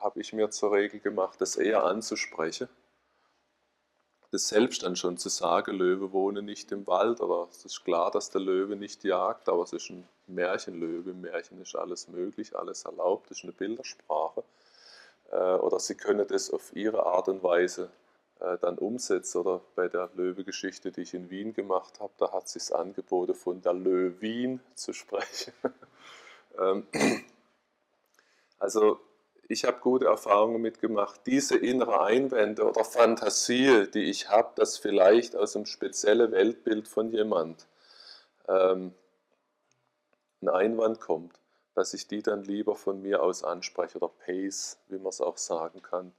habe 0.00 0.20
ich 0.20 0.32
mir 0.32 0.50
zur 0.50 0.72
Regel 0.72 0.98
gemacht, 0.98 1.40
das 1.40 1.56
eher 1.56 1.84
anzusprechen. 1.84 2.68
Das 4.32 4.48
selbst 4.48 4.82
dann 4.82 4.96
schon 4.96 5.16
zu 5.16 5.28
sagen, 5.28 5.76
Löwe 5.76 6.10
wohne 6.12 6.42
nicht 6.42 6.72
im 6.72 6.86
Wald 6.88 7.20
oder 7.20 7.46
es 7.50 7.64
ist 7.64 7.84
klar, 7.84 8.10
dass 8.10 8.30
der 8.30 8.40
Löwe 8.40 8.74
nicht 8.74 9.04
jagt, 9.04 9.48
aber 9.48 9.62
es 9.62 9.72
ist 9.72 9.90
ein 9.90 10.08
Märchenlöwe. 10.26 11.12
Märchen 11.12 11.60
ist 11.60 11.74
alles 11.74 12.08
möglich, 12.08 12.56
alles 12.56 12.84
erlaubt, 12.84 13.30
ist 13.30 13.44
eine 13.44 13.52
Bildersprache. 13.52 14.44
Äh, 15.30 15.36
oder 15.36 15.80
sie 15.80 15.94
können 15.94 16.26
das 16.26 16.50
auf 16.50 16.74
ihre 16.74 17.04
Art 17.06 17.28
und 17.28 17.42
Weise 17.42 17.90
äh, 18.40 18.58
dann 18.60 18.78
umsetzt. 18.78 19.34
Oder 19.36 19.60
bei 19.74 19.88
der 19.88 20.10
Löwe-Geschichte, 20.14 20.92
die 20.92 21.02
ich 21.02 21.14
in 21.14 21.30
Wien 21.30 21.54
gemacht 21.54 22.00
habe, 22.00 22.12
da 22.18 22.32
hat 22.32 22.48
sich 22.48 22.74
angeboten, 22.74 23.34
von 23.34 23.60
der 23.62 23.74
Löwin 23.74 24.60
zu 24.74 24.92
sprechen. 24.92 25.52
Ähm, 26.56 26.86
also 28.60 29.00
ich 29.48 29.64
habe 29.64 29.78
gute 29.80 30.06
Erfahrungen 30.06 30.62
mitgemacht. 30.62 31.20
Diese 31.26 31.56
innere 31.56 32.02
Einwände 32.02 32.64
oder 32.64 32.84
Fantasie, 32.84 33.88
die 33.92 34.04
ich 34.04 34.30
habe, 34.30 34.52
dass 34.54 34.78
vielleicht 34.78 35.36
aus 35.36 35.56
einem 35.56 35.66
speziellen 35.66 36.32
Weltbild 36.32 36.88
von 36.88 37.10
jemand 37.10 37.66
ähm, 38.48 38.94
ein 40.44 40.48
Einwand 40.48 41.00
kommt, 41.00 41.40
dass 41.74 41.94
ich 41.94 42.06
die 42.06 42.22
dann 42.22 42.44
lieber 42.44 42.76
von 42.76 43.02
mir 43.02 43.22
aus 43.22 43.42
anspreche 43.44 43.98
oder 43.98 44.08
pace, 44.08 44.78
wie 44.88 44.98
man 44.98 45.08
es 45.08 45.20
auch 45.20 45.38
sagen 45.38 45.82
kann, 45.82 46.12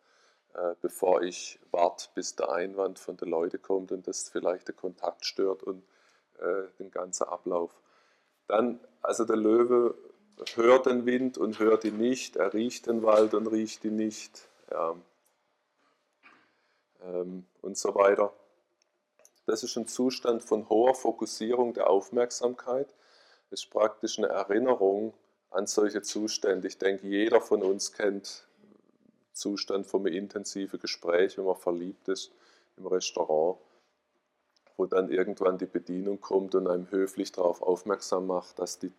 äh, 0.54 0.76
bevor 0.82 1.22
ich 1.22 1.60
warte, 1.72 2.10
bis 2.14 2.36
der 2.36 2.52
Einwand 2.52 3.00
von 3.00 3.18
den 3.18 3.30
Leuten 3.30 3.62
kommt 3.62 3.92
und 3.92 4.08
das 4.08 4.30
vielleicht 4.30 4.68
den 4.68 4.76
Kontakt 4.76 5.26
stört 5.26 5.64
und 5.64 5.84
äh, 6.40 6.68
den 6.80 6.92
ganzen 6.92 7.24
Ablauf. 7.28 7.72
Dann, 8.48 8.80
also 9.02 9.26
der 9.26 9.38
Löwe 9.38 9.96
hört 10.56 10.86
den 10.86 11.06
Wind 11.06 11.38
und 11.38 11.60
hört 11.60 11.86
ihn 11.86 11.98
nicht, 11.98 12.36
er 12.36 12.54
riecht 12.54 12.88
den 12.88 13.04
Wald 13.04 13.34
und 13.34 13.48
riecht 13.48 13.86
ihn 13.86 13.96
nicht 13.96 14.50
ja. 14.70 14.96
ähm, 17.04 17.46
und 17.62 17.78
so 17.78 17.96
weiter. 17.96 18.34
Das 19.46 19.64
ist 19.64 19.78
ein 19.78 19.88
Zustand 19.88 20.44
von 20.44 20.68
hoher 20.70 20.96
Fokussierung 20.96 21.74
der 21.74 21.90
Aufmerksamkeit. 21.90 22.94
Ist 23.56 23.70
praktisch 23.70 24.18
eine 24.18 24.28
Erinnerung 24.28 25.14
an 25.50 25.66
solche 25.66 26.02
Zustände. 26.02 26.68
Ich 26.68 26.78
denke, 26.78 27.08
jeder 27.08 27.40
von 27.40 27.64
uns 27.64 27.94
kennt 27.94 28.46
Zustand 29.32 29.90
einem 29.94 30.08
intensiven 30.08 30.78
Gespräch, 30.78 31.38
wenn 31.38 31.46
man 31.46 31.56
verliebt 31.56 32.10
ist 32.10 32.34
im 32.76 32.86
Restaurant, 32.86 33.58
wo 34.76 34.88
dann 34.88 35.08
irgendwann 35.08 35.58
die 35.58 35.68
Bedienung 35.68 36.20
kommt 36.20 36.54
und 36.54 36.68
einem 36.68 36.92
höflich 36.92 37.32
darauf 37.32 37.62
aufmerksam 37.62 38.28
macht, 38.28 38.60
dass 38.60 38.78
die, 38.78 38.92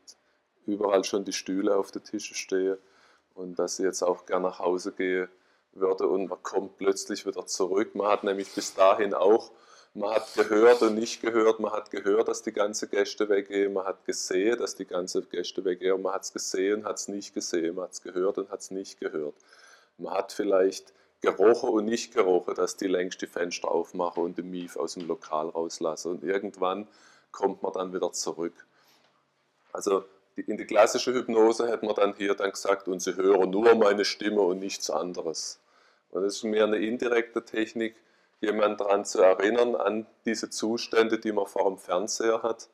überall 0.65 1.05
schon 1.05 1.27
die 1.27 1.35
Stühle 1.35 1.77
auf 1.77 1.91
den 1.91 2.05
Tischen 2.05 2.35
stehen 2.35 2.79
und 3.35 3.59
dass 3.59 3.77
sie 3.77 3.83
jetzt 3.83 4.03
auch 4.03 4.25
gerne 4.25 4.49
nach 4.49 4.59
Hause 4.59 4.93
gehen 4.93 5.29
würde 5.73 6.09
und 6.09 6.31
man 6.31 6.43
kommt 6.43 6.79
plötzlich 6.79 7.27
wieder 7.27 7.45
zurück. 7.45 7.95
Man 7.95 8.07
hat 8.07 8.25
nämlich 8.25 8.55
bis 8.55 8.73
dahin 8.73 9.13
auch, 9.13 9.51
man 9.97 10.15
hat 10.15 10.35
gehört 10.35 10.83
und 10.83 10.95
nicht 10.95 11.23
gehört, 11.23 11.59
man 11.59 11.73
hat 11.73 11.91
gehört, 11.91 12.29
dass 12.29 12.43
die 12.43 12.53
ganzen 12.53 12.91
Gäste 12.91 13.29
weggehen, 13.29 13.73
man 13.73 13.87
hat 13.87 14.05
gesehen, 14.05 14.59
dass 14.59 14.75
die 14.75 14.85
ganzen 14.85 15.29
Gäste 15.29 15.65
weggehen, 15.65 16.03
man 16.03 16.15
hat 16.15 16.25
es 16.25 16.33
gesehen, 16.33 16.85
hat 16.85 16.97
es 16.97 17.09
nicht 17.09 17.35
gesehen, 17.35 17.75
man 17.75 17.85
hat 17.85 17.93
es 17.93 18.03
gehört 18.03 18.39
und 18.39 18.51
hat 18.51 18.61
es 18.61 18.71
nicht 18.71 19.01
gehört. 19.01 19.35
Man 19.99 20.13
hat 20.13 20.33
vielleicht 20.33 20.93
gerochen 21.23 21.71
und 21.71 21.87
nicht 21.87 22.15
gerochen, 22.15 22.55
dass 22.55 22.77
die 22.77 22.89
längst 22.89 23.23
die 23.23 23.27
Fenster 23.27 23.71
aufmachen 23.71 24.23
und 24.23 24.37
den 24.39 24.51
Mief 24.51 24.77
aus 24.77 24.95
dem 24.95 25.09
Lokal 25.09 25.49
rauslassen. 25.49 26.13
Und 26.13 26.25
irgendwann 26.25 26.87
kommt 27.33 27.63
man 27.63 27.73
dann 27.73 27.95
wieder 27.95 28.13
zurück. 28.13 28.67
Also 29.73 30.05
in 30.35 30.59
die 30.59 30.67
klassische 30.67 31.15
Hypnose 31.15 31.69
hätte 31.69 31.87
man 31.87 31.95
dann 31.95 32.15
hier 32.15 32.35
dann 32.35 32.51
gesagt, 32.51 32.89
und 32.89 33.01
Sie 33.01 33.17
hören 33.17 33.49
nur 33.49 33.75
meine 33.75 34.05
Stimme 34.05 34.43
und 34.43 34.59
nichts 34.59 34.91
anderes. 34.91 35.59
Und 36.11 36.23
das 36.23 36.37
ist 36.37 36.45
mehr 36.45 36.65
eine 36.65 36.77
indirekte 36.77 37.43
Technik, 37.43 37.97
jemanden 38.41 38.79
daran 38.79 39.05
zu 39.05 39.21
erinnern, 39.21 39.75
an 39.75 40.07
diese 40.25 40.51
Zustände, 40.51 41.19
die 41.19 41.33
man 41.33 41.47
vor 41.47 41.65
dem 41.65 41.79
Fernseher 41.79 42.43
hat. 42.43 42.69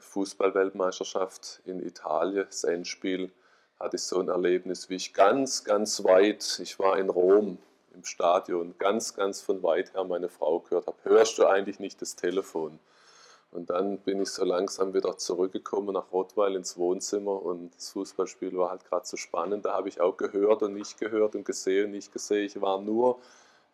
Fußballweltmeisterschaft 0.00 1.62
in 1.64 1.80
Italien, 1.80 2.46
das 2.46 2.64
Endspiel, 2.64 3.32
hatte 3.78 3.96
ich 3.96 4.02
so 4.02 4.18
ein 4.18 4.28
Erlebnis, 4.28 4.88
wie 4.88 4.96
ich 4.96 5.12
ganz, 5.12 5.64
ganz 5.64 6.02
weit, 6.02 6.58
ich 6.62 6.78
war 6.78 6.98
in 6.98 7.10
Rom 7.10 7.58
im 7.94 8.04
Stadion, 8.04 8.74
ganz, 8.78 9.14
ganz 9.14 9.40
von 9.40 9.62
weit 9.62 9.94
her 9.94 10.04
meine 10.04 10.28
Frau 10.28 10.60
gehört 10.60 10.86
habe, 10.86 10.96
hörst 11.04 11.38
du 11.38 11.46
eigentlich 11.46 11.78
nicht 11.78 12.00
das 12.02 12.16
Telefon? 12.16 12.78
Und 13.52 13.70
dann 13.70 13.98
bin 13.98 14.20
ich 14.20 14.30
so 14.30 14.44
langsam 14.44 14.92
wieder 14.92 15.16
zurückgekommen 15.16 15.94
nach 15.94 16.12
Rottweil 16.12 16.56
ins 16.56 16.76
Wohnzimmer 16.76 17.42
und 17.42 17.74
das 17.74 17.90
Fußballspiel 17.90 18.56
war 18.56 18.70
halt 18.70 18.84
gerade 18.84 19.06
so 19.06 19.16
spannend. 19.16 19.64
Da 19.64 19.72
habe 19.72 19.88
ich 19.88 20.00
auch 20.00 20.16
gehört 20.16 20.62
und 20.62 20.74
nicht 20.74 20.98
gehört 20.98 21.34
und 21.36 21.44
gesehen 21.44 21.86
und 21.86 21.90
nicht 21.92 22.12
gesehen. 22.12 22.44
Ich 22.44 22.60
war 22.60 22.80
nur, 22.80 23.18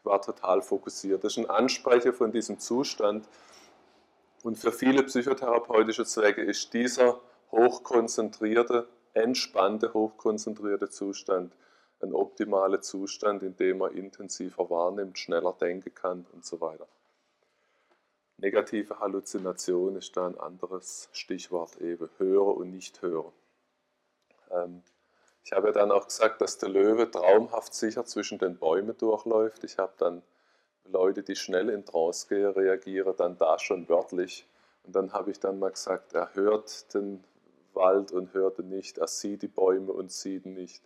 war 0.05 0.21
total 0.21 0.63
fokussiert. 0.63 1.25
Das 1.25 1.33
ist 1.33 1.39
ein 1.39 1.51
Ansprecher 1.51 2.13
von 2.13 2.33
diesem 2.33 2.59
Zustand. 2.59 3.29
Und 4.43 4.59
für 4.59 4.73
viele 4.73 5.03
psychotherapeutische 5.05 6.05
Zwecke 6.05 6.43
ist 6.43 6.73
dieser 6.75 7.21
hochkonzentrierte, 7.51 8.89
entspannte, 9.15 9.93
hochkonzentrierte 9.95 10.89
Zustand 10.89 11.55
ein 12.03 12.13
optimaler 12.13 12.81
Zustand, 12.81 13.43
in 13.43 13.57
dem 13.57 13.79
man 13.79 13.93
intensiver 13.93 14.69
wahrnimmt, 14.69 15.19
schneller 15.19 15.53
denken 15.53 15.95
kann 15.95 16.27
und 16.33 16.45
so 16.45 16.61
weiter. 16.61 16.89
Negative 18.39 18.99
Halluzination 18.99 19.97
ist 19.97 20.17
da 20.17 20.27
ein 20.27 20.39
anderes 20.39 21.09
Stichwort 21.13 21.81
eben, 21.81 22.09
höre 22.19 22.57
und 22.57 22.71
nicht 22.71 23.03
höre. 23.03 23.33
Ähm, 24.51 24.83
ich 25.45 25.53
habe 25.53 25.69
ja 25.69 25.73
dann 25.73 25.91
auch 25.91 26.07
gesagt, 26.07 26.41
dass 26.41 26.59
der 26.59 26.69
Löwe 26.69 27.11
traumhaft 27.11 27.75
sicher 27.75 28.05
zwischen 28.05 28.39
den 28.39 28.59
Bäumen 28.59 28.97
durchläuft. 28.97 29.65
Ich 29.65 29.79
habe 29.79 29.93
dann 29.99 30.23
Leute, 30.85 31.23
die 31.23 31.37
schnell 31.37 31.69
in 31.69 31.85
Trance 31.85 32.29
gehen, 32.29 32.51
reagieren 32.51 33.15
dann 33.17 33.37
da 33.37 33.59
schon 33.59 33.89
wörtlich. 33.89 34.47
Und 34.85 34.97
dann 34.97 35.13
habe 35.13 35.31
ich 35.31 35.41
dann 35.41 35.59
mal 35.59 35.71
gesagt, 35.71 36.13
er 36.13 36.35
hört 36.35 36.93
den 36.95 37.25
Wald 37.75 38.13
und 38.13 38.35
hört 38.35 38.59
ihn 38.59 38.69
nicht, 38.69 38.99
er 38.99 39.09
sieht 39.09 39.43
die 39.43 39.49
Bäume 39.49 39.93
und 39.93 40.13
sieht 40.13 40.47
nicht. 40.47 40.85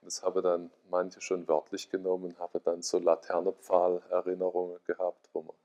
Und 0.00 0.06
das 0.06 0.22
habe 0.22 0.42
dann 0.42 0.70
manche 0.90 1.20
schon 1.20 1.48
wörtlich 1.48 1.90
genommen 1.90 2.36
habe 2.38 2.60
dann 2.60 2.82
so 2.82 2.98
Laternenpfahl-Erinnerungen 2.98 4.78
gehabt, 4.86 5.28
wo 5.32 5.42
man 5.42 5.56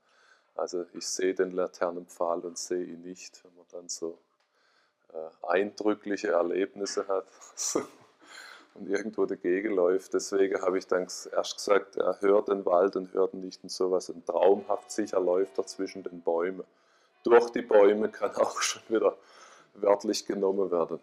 also 0.54 0.84
ich 0.92 1.06
sehe 1.06 1.34
den 1.34 1.52
Laternenpfahl 1.52 2.40
und 2.40 2.58
sehe 2.58 2.84
ihn 2.84 3.02
nicht, 3.02 3.42
wenn 3.44 3.54
man 3.56 3.66
dann 3.70 3.88
so 3.88 4.18
äh, 5.12 5.46
eindrückliche 5.46 6.28
Erlebnisse 6.28 7.08
hat 7.08 7.26
und 8.74 8.88
irgendwo 8.88 9.26
dagegen 9.26 9.74
läuft. 9.74 10.14
Deswegen 10.14 10.60
habe 10.62 10.78
ich 10.78 10.86
dann 10.86 11.02
erst 11.02 11.56
gesagt, 11.56 11.96
er 11.96 12.20
hört 12.20 12.48
den 12.48 12.64
Wald 12.64 12.96
und 12.96 13.12
hört 13.12 13.34
nicht 13.34 13.62
und 13.62 13.70
sowas. 13.70 14.10
Und 14.10 14.26
traumhaft 14.26 14.90
sicher 14.90 15.20
läuft 15.20 15.58
er 15.58 15.66
zwischen 15.66 16.02
den 16.02 16.22
Bäumen. 16.22 16.64
Durch 17.24 17.50
die 17.50 17.62
Bäume 17.62 18.08
kann 18.08 18.34
auch 18.36 18.60
schon 18.60 18.82
wieder 18.88 19.16
wörtlich 19.74 20.26
genommen 20.26 20.70
werden. 20.70 21.00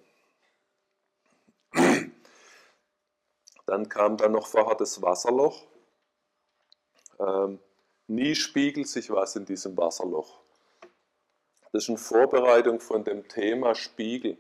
Dann 3.65 3.87
kam 3.87 4.17
dann 4.17 4.31
noch 4.31 4.47
vorher 4.47 4.75
das 4.75 5.01
Wasserloch. 5.01 5.63
Ähm, 7.19 7.59
Nie 8.11 8.33
spiegelt 8.33 8.87
sich 8.87 9.11
was 9.11 9.35
in 9.35 9.45
diesem 9.45 9.77
Wasserloch. 9.77 10.41
Das 11.71 11.83
ist 11.83 11.89
eine 11.89 11.99
Vorbereitung 11.99 12.79
von 12.79 13.03
dem 13.03 13.27
Thema 13.27 13.75
Spiegel. 13.75 14.39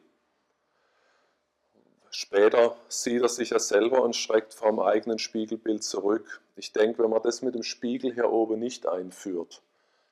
Später 2.11 2.75
sieht 2.87 3.21
er 3.21 3.29
sich 3.29 3.51
ja 3.51 3.59
selber 3.59 4.01
und 4.03 4.15
schreckt 4.15 4.53
vor 4.53 4.69
dem 4.69 4.79
eigenen 4.79 5.19
Spiegelbild 5.19 5.83
zurück. 5.83 6.41
Ich 6.55 6.73
denke, 6.73 7.03
wenn 7.03 7.11
man 7.11 7.21
das 7.21 7.41
mit 7.41 7.55
dem 7.55 7.63
Spiegel 7.63 8.13
hier 8.13 8.31
oben 8.31 8.59
nicht 8.59 8.87
einführt, 8.87 9.61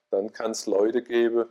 dann 0.10 0.32
kann 0.32 0.52
es 0.52 0.68
Leute 0.68 1.02
geben, 1.02 1.46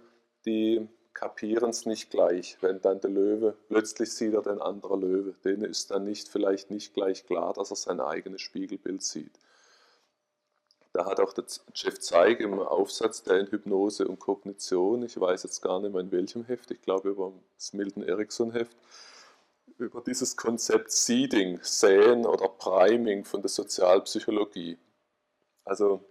die 0.46 0.88
kapieren 1.14 1.70
es 1.70 1.86
nicht 1.86 2.10
gleich. 2.10 2.58
Wenn 2.60 2.80
dann 2.80 3.00
der 3.00 3.10
Löwe, 3.10 3.56
plötzlich 3.68 4.12
sieht 4.12 4.34
er 4.34 4.42
den 4.42 4.60
anderen 4.60 5.00
Löwe, 5.00 5.34
denen 5.44 5.64
ist 5.64 5.90
dann 5.90 6.04
nicht, 6.04 6.28
vielleicht 6.28 6.70
nicht 6.70 6.94
gleich 6.94 7.26
klar, 7.26 7.52
dass 7.54 7.70
er 7.70 7.76
sein 7.76 8.00
eigenes 8.00 8.42
Spiegelbild 8.42 9.02
sieht. 9.02 9.32
Da 10.92 11.04
hat 11.04 11.20
auch 11.20 11.32
der 11.32 11.44
Jeff 11.74 11.98
Zeig 11.98 12.40
im 12.40 12.58
Aufsatz 12.58 13.22
der 13.22 13.40
in 13.40 13.48
Hypnose 13.48 14.06
und 14.08 14.18
Kognition, 14.18 15.02
ich 15.02 15.18
weiß 15.18 15.42
jetzt 15.42 15.60
gar 15.60 15.80
nicht 15.80 15.92
mehr 15.92 16.00
in 16.00 16.12
welchem 16.12 16.44
Heft, 16.44 16.70
ich 16.70 16.80
glaube 16.80 17.10
über 17.10 17.32
das 17.56 17.72
Milton 17.74 18.02
Erickson 18.02 18.52
Heft, 18.52 18.76
über 19.78 20.00
dieses 20.00 20.36
Konzept 20.36 20.90
Seeding, 20.90 21.60
Säen 21.62 22.26
oder 22.26 22.48
Priming 22.48 23.24
von 23.24 23.42
der 23.42 23.48
Sozialpsychologie. 23.48 24.78
Also, 25.64 26.04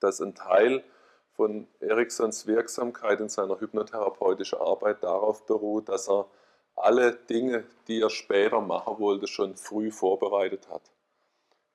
dass 0.00 0.20
ein 0.20 0.34
Teil 0.34 0.84
von 1.32 1.68
Ericksons 1.80 2.46
Wirksamkeit 2.46 3.20
in 3.20 3.28
seiner 3.28 3.60
hypnotherapeutischen 3.60 4.58
Arbeit 4.58 5.02
darauf 5.02 5.46
beruht, 5.46 5.88
dass 5.88 6.08
er 6.08 6.26
alle 6.74 7.12
Dinge, 7.12 7.64
die 7.88 8.00
er 8.00 8.10
später 8.10 8.60
machen 8.60 8.98
wollte, 8.98 9.26
schon 9.26 9.56
früh 9.56 9.90
vorbereitet 9.90 10.68
hat 10.68 10.82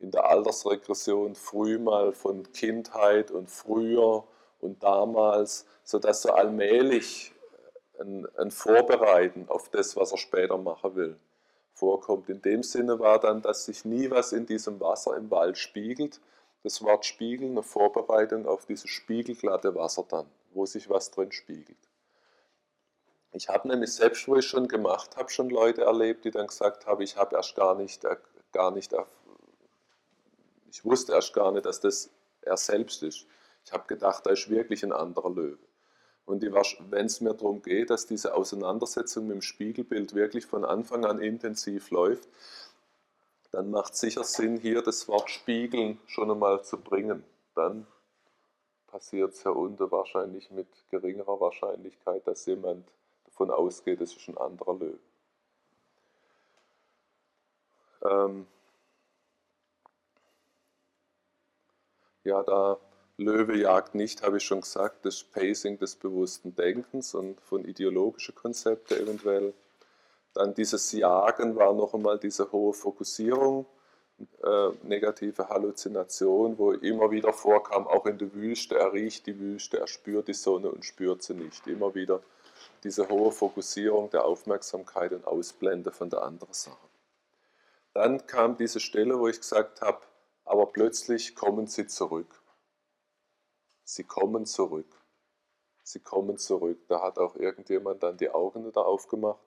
in 0.04 0.12
der 0.12 0.26
Altersregression 0.26 1.34
früh 1.34 1.80
mal 1.80 2.12
von 2.12 2.52
Kindheit 2.52 3.32
und 3.32 3.50
früher 3.50 4.26
und 4.60 4.84
damals, 4.84 5.66
sodass 5.84 6.22
so 6.22 6.34
allmählich 6.34 7.33
ein, 8.04 8.28
ein 8.38 8.52
Vorbereiten 8.52 9.46
auf 9.48 9.70
das, 9.70 9.96
was 9.96 10.12
er 10.12 10.18
später 10.18 10.58
machen 10.58 10.96
will, 10.96 11.18
vorkommt. 11.74 12.30
In 12.30 12.42
dem 12.42 12.64
Sinne 12.64 13.00
war 13.00 13.20
dann, 13.20 13.42
dass 13.42 13.66
sich 13.66 13.86
nie 13.86 14.12
was 14.12 14.32
in 14.32 14.46
diesem 14.46 14.80
Wasser 14.80 15.18
im 15.18 15.32
Wald 15.32 15.58
spiegelt. 15.58 16.20
Das 16.64 16.82
Wort 16.84 17.06
Spiegel 17.06 17.50
eine 17.50 17.64
Vorbereitung 17.64 18.46
auf 18.46 18.66
dieses 18.66 18.90
spiegelglatte 18.90 19.76
Wasser 19.76 20.06
dann, 20.08 20.28
wo 20.54 20.66
sich 20.66 20.90
was 20.90 21.12
drin 21.12 21.32
spiegelt. 21.32 21.78
Ich 23.32 23.50
habe 23.50 23.68
nämlich 23.68 23.94
selbst, 23.94 24.28
wo 24.28 24.36
ich 24.36 24.46
schon 24.46 24.68
gemacht 24.68 25.18
habe, 25.18 25.30
schon 25.30 25.50
Leute 25.50 25.82
erlebt, 25.82 26.24
die 26.24 26.32
dann 26.32 26.48
gesagt 26.48 26.86
haben, 26.86 27.02
ich 27.02 27.18
habe 27.18 27.36
erst 27.36 27.56
gar 27.56 27.76
nicht, 27.76 28.06
gar 28.52 28.72
nicht 28.72 28.94
ich 30.72 30.84
wusste 30.86 31.14
erst 31.14 31.34
gar 31.34 31.52
nicht, 31.52 31.66
dass 31.66 31.80
das 31.80 32.10
er 32.42 32.58
selbst 32.58 33.04
ist. 33.04 33.26
Ich 33.66 33.72
habe 33.72 33.86
gedacht, 33.88 34.26
da 34.26 34.32
ist 34.32 34.50
wirklich 34.50 34.84
ein 34.84 34.92
anderer 34.92 35.30
Löwe. 35.30 35.60
Und 36.26 36.42
wenn 36.42 37.06
es 37.06 37.22
mir 37.22 37.34
darum 37.34 37.62
geht, 37.62 37.90
dass 37.90 38.06
diese 38.06 38.34
Auseinandersetzung 38.34 39.28
mit 39.28 39.36
dem 39.36 39.42
Spiegelbild 39.42 40.16
wirklich 40.16 40.46
von 40.46 40.64
Anfang 40.64 41.06
an 41.06 41.20
intensiv 41.20 41.92
läuft, 41.92 42.28
dann 43.52 43.70
macht 43.70 43.94
es 43.94 44.00
sicher 44.00 44.24
Sinn, 44.24 44.58
hier 44.58 44.82
das 44.82 45.08
Wort 45.08 45.30
Spiegeln 45.30 46.00
schon 46.08 46.32
einmal 46.32 46.64
zu 46.64 46.78
bringen. 46.78 47.24
Dann 47.56 47.86
passiert 48.88 49.34
es 49.34 49.44
ja 49.44 49.52
unten 49.52 49.92
wahrscheinlich 49.92 50.50
mit 50.50 50.68
geringerer 50.90 51.40
Wahrscheinlichkeit, 51.40 52.26
dass 52.26 52.46
jemand 52.46 52.88
davon 53.26 53.52
ausgeht, 53.52 54.02
es 54.02 54.16
ist 54.16 54.28
ein 54.30 54.38
anderer 54.38 54.74
Löwe. 54.76 55.00
Ähm, 58.04 58.48
Ja, 62.26 62.42
da 62.44 62.78
Löwe 63.24 63.58
jagt 63.58 63.96
nicht, 63.96 64.22
habe 64.24 64.38
ich 64.38 64.44
schon 64.44 64.62
gesagt, 64.62 65.06
das 65.06 65.24
Pacing 65.24 65.78
des 65.80 65.96
bewussten 65.96 66.56
Denkens 66.56 67.16
und 67.16 67.40
von 67.42 67.66
ideologischen 67.66 68.36
Konzepten 68.36 68.96
eventuell. 68.96 69.54
Dann 70.34 70.54
dieses 70.54 70.92
Jagen 70.92 71.56
war 71.56 71.74
noch 71.74 71.94
einmal 71.94 72.18
diese 72.18 72.52
hohe 72.52 72.74
Fokussierung, 72.74 73.66
äh, 74.44 74.70
negative 74.84 75.50
Halluzination, 75.50 76.58
wo 76.58 76.72
immer 76.72 77.12
wieder 77.12 77.34
vorkam, 77.34 77.88
auch 77.88 78.06
in 78.06 78.18
der 78.18 78.34
Wüste, 78.34 78.78
er 78.78 78.94
riecht 78.94 79.26
die 79.28 79.40
Wüste, 79.40 79.80
er 79.80 79.88
spürt 79.88 80.28
die 80.28 80.34
Sonne 80.34 80.72
und 80.72 80.86
spürt 80.86 81.24
sie 81.24 81.34
nicht. 81.34 81.68
Immer 81.68 81.94
wieder 81.96 82.22
diese 82.84 83.08
hohe 83.10 83.32
Fokussierung 83.32 84.10
der 84.10 84.26
Aufmerksamkeit 84.26 85.14
und 85.14 85.26
Ausblende 85.26 85.92
von 85.92 86.10
der 86.10 86.24
anderen 86.24 86.54
Sache. 86.54 86.78
Dann 87.94 88.26
kam 88.26 88.58
diese 88.58 88.80
Stelle, 88.80 89.20
wo 89.20 89.28
ich 89.28 89.40
gesagt 89.40 89.82
habe, 89.82 90.00
aber 90.46 90.66
plötzlich 90.68 91.36
kommen 91.36 91.68
sie 91.68 91.88
zurück. 91.88 92.43
Sie 93.84 94.04
kommen 94.04 94.46
zurück. 94.46 95.02
Sie 95.84 96.00
kommen 96.00 96.38
zurück. 96.38 96.80
Da 96.88 97.02
hat 97.02 97.18
auch 97.18 97.36
irgendjemand 97.36 98.04
dann 98.04 98.18
die 98.18 98.30
Augen 98.30 98.66
wieder 98.66 98.86
aufgemacht. 98.86 99.42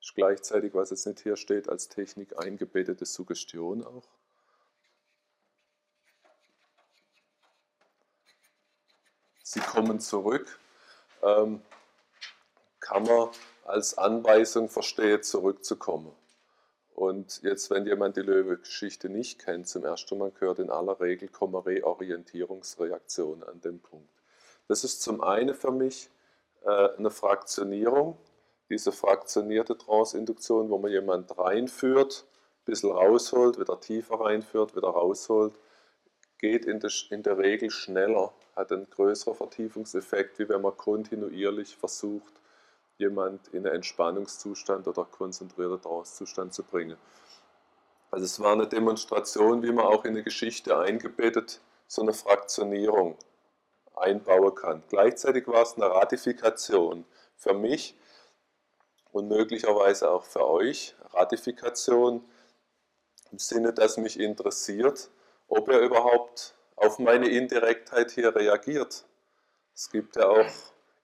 Ist 0.00 0.14
gleichzeitig, 0.14 0.74
was 0.74 0.90
jetzt 0.90 1.06
nicht 1.06 1.20
hier 1.20 1.36
steht, 1.36 1.68
als 1.68 1.88
Technik 1.88 2.38
eingebettete 2.38 3.06
Suggestion 3.06 3.84
auch. 3.84 4.08
Sie 9.42 9.60
kommen 9.60 10.00
zurück. 10.00 10.58
Ähm, 11.22 11.62
kann 12.80 13.04
man 13.04 13.30
als 13.64 13.96
Anweisung 13.96 14.68
verstehen, 14.68 15.22
zurückzukommen. 15.22 16.12
Und 16.94 17.42
jetzt, 17.42 17.70
wenn 17.70 17.86
jemand 17.86 18.16
die 18.16 18.22
Löwe-Geschichte 18.22 19.08
nicht 19.08 19.44
kennt, 19.44 19.68
zum 19.68 19.84
ersten 19.84 20.16
Mal 20.16 20.30
gehört 20.30 20.60
in 20.60 20.70
aller 20.70 21.00
Regel 21.00 21.28
kommen 21.28 21.56
Reorientierungsreaktionen 21.56 23.42
an 23.42 23.60
den 23.60 23.80
Punkt. 23.80 24.08
Das 24.68 24.84
ist 24.84 25.02
zum 25.02 25.20
einen 25.20 25.54
für 25.54 25.72
mich 25.72 26.08
äh, 26.64 26.90
eine 26.96 27.10
Fraktionierung, 27.10 28.16
diese 28.70 28.92
fraktionierte 28.92 29.76
Trance-Induktion, 29.76 30.70
wo 30.70 30.78
man 30.78 30.92
jemand 30.92 31.36
reinführt, 31.36 32.24
ein 32.28 32.64
bisschen 32.64 32.92
rausholt, 32.92 33.58
wieder 33.58 33.80
tiefer 33.80 34.20
reinführt, 34.20 34.76
wieder 34.76 34.88
rausholt, 34.88 35.54
geht 36.38 36.64
in 36.64 36.78
der, 36.78 36.90
in 37.10 37.24
der 37.24 37.38
Regel 37.38 37.70
schneller, 37.70 38.32
hat 38.54 38.70
einen 38.70 38.88
größeren 38.88 39.34
Vertiefungseffekt, 39.34 40.38
wie 40.38 40.48
wenn 40.48 40.62
man 40.62 40.76
kontinuierlich 40.76 41.76
versucht, 41.76 42.32
jemand 42.98 43.48
in 43.48 43.66
einen 43.66 43.76
Entspannungszustand 43.76 44.86
oder 44.86 45.04
konzentrierten 45.04 45.80
Trance-Zustand 45.80 46.54
zu 46.54 46.62
bringen. 46.62 46.96
Also 48.10 48.24
es 48.24 48.40
war 48.40 48.52
eine 48.52 48.68
Demonstration, 48.68 49.62
wie 49.62 49.72
man 49.72 49.86
auch 49.86 50.04
in 50.04 50.12
eine 50.12 50.22
Geschichte 50.22 50.78
eingebettet 50.78 51.60
so 51.86 52.02
eine 52.02 52.12
Fraktionierung 52.12 53.16
einbauen 53.94 54.54
kann. 54.54 54.82
Gleichzeitig 54.88 55.46
war 55.46 55.62
es 55.62 55.74
eine 55.74 55.86
Ratifikation 55.86 57.04
für 57.36 57.54
mich 57.54 57.96
und 59.12 59.28
möglicherweise 59.28 60.10
auch 60.10 60.24
für 60.24 60.46
euch. 60.46 60.94
Ratifikation 61.12 62.24
im 63.30 63.38
Sinne, 63.38 63.72
dass 63.72 63.96
mich 63.96 64.18
interessiert, 64.18 65.10
ob 65.48 65.68
er 65.68 65.80
überhaupt 65.80 66.54
auf 66.76 66.98
meine 66.98 67.28
Indirektheit 67.28 68.10
hier 68.10 68.34
reagiert. 68.34 69.04
Es 69.74 69.90
gibt 69.90 70.16
ja 70.16 70.28
auch 70.28 70.46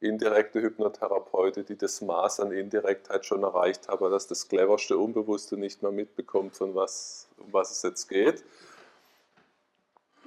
indirekte 0.01 0.63
Hypnotherapeuten, 0.63 1.65
die 1.67 1.77
das 1.77 2.01
Maß 2.01 2.41
an 2.41 2.53
Indirektheit 2.53 3.27
schon 3.27 3.43
erreicht 3.43 3.89
haben, 3.89 4.11
dass 4.11 4.27
das 4.27 4.49
cleverste 4.49 4.97
Unbewusste 4.99 5.57
nicht 5.57 5.83
mehr 5.83 5.93
mitbekommt, 5.93 6.57
von 6.57 6.75
was, 6.75 7.29
um 7.37 7.53
was 7.53 7.71
es 7.71 7.83
jetzt 7.83 8.09
geht. 8.09 8.43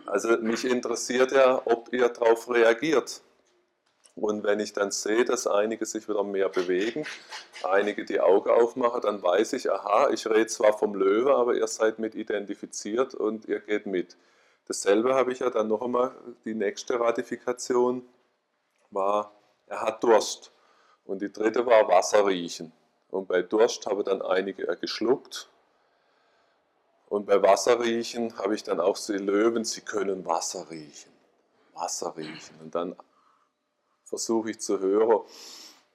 Also 0.05 0.37
mich 0.37 0.65
interessiert 0.65 1.31
ja, 1.31 1.61
ob 1.65 1.91
ihr 1.91 2.09
darauf 2.09 2.49
reagiert. 2.49 3.21
Und 4.15 4.43
wenn 4.43 4.59
ich 4.59 4.73
dann 4.73 4.91
sehe, 4.91 5.25
dass 5.25 5.47
einige 5.47 5.87
sich 5.87 6.07
wieder 6.07 6.23
mehr 6.23 6.49
bewegen, 6.49 7.05
einige 7.63 8.05
die 8.05 8.19
Augen 8.19 8.51
aufmachen, 8.51 9.01
dann 9.01 9.23
weiß 9.23 9.53
ich, 9.53 9.71
aha, 9.71 10.11
ich 10.11 10.27
rede 10.27 10.47
zwar 10.47 10.77
vom 10.77 10.93
Löwe, 10.93 11.33
aber 11.33 11.55
ihr 11.55 11.65
seid 11.65 11.97
mit 11.97 12.13
identifiziert 12.13 13.15
und 13.15 13.45
ihr 13.45 13.59
geht 13.59 13.87
mit. 13.87 14.15
Dasselbe 14.67 15.15
habe 15.15 15.31
ich 15.31 15.39
ja 15.39 15.49
dann 15.49 15.67
noch 15.67 15.81
einmal, 15.81 16.11
die 16.45 16.53
nächste 16.53 16.99
Ratifikation 16.99 18.03
war, 18.91 19.33
er 19.67 19.81
hat 19.81 20.03
Durst. 20.03 20.51
Und 21.05 21.21
die 21.21 21.31
dritte 21.31 21.65
war 21.65 21.87
Wasser 21.87 22.25
riechen. 22.25 22.71
Und 23.09 23.27
bei 23.27 23.41
Durst 23.41 23.85
habe 23.85 24.03
dann 24.03 24.21
einige 24.21 24.65
geschluckt. 24.77 25.49
Und 27.09 27.25
bei 27.25 27.41
Wasser 27.41 27.79
riechen 27.79 28.37
habe 28.39 28.55
ich 28.55 28.63
dann 28.63 28.79
auch 28.79 28.95
so 28.95 29.13
die 29.13 29.19
Löwen, 29.19 29.65
sie 29.65 29.81
können 29.81 30.25
Wasser 30.25 30.69
riechen. 30.69 31.11
Wasser 31.73 32.15
riechen. 32.17 32.59
Und 32.61 32.73
dann 32.73 32.95
versuche 34.03 34.51
ich 34.51 34.59
zu 34.59 34.79
hören, 34.79 35.21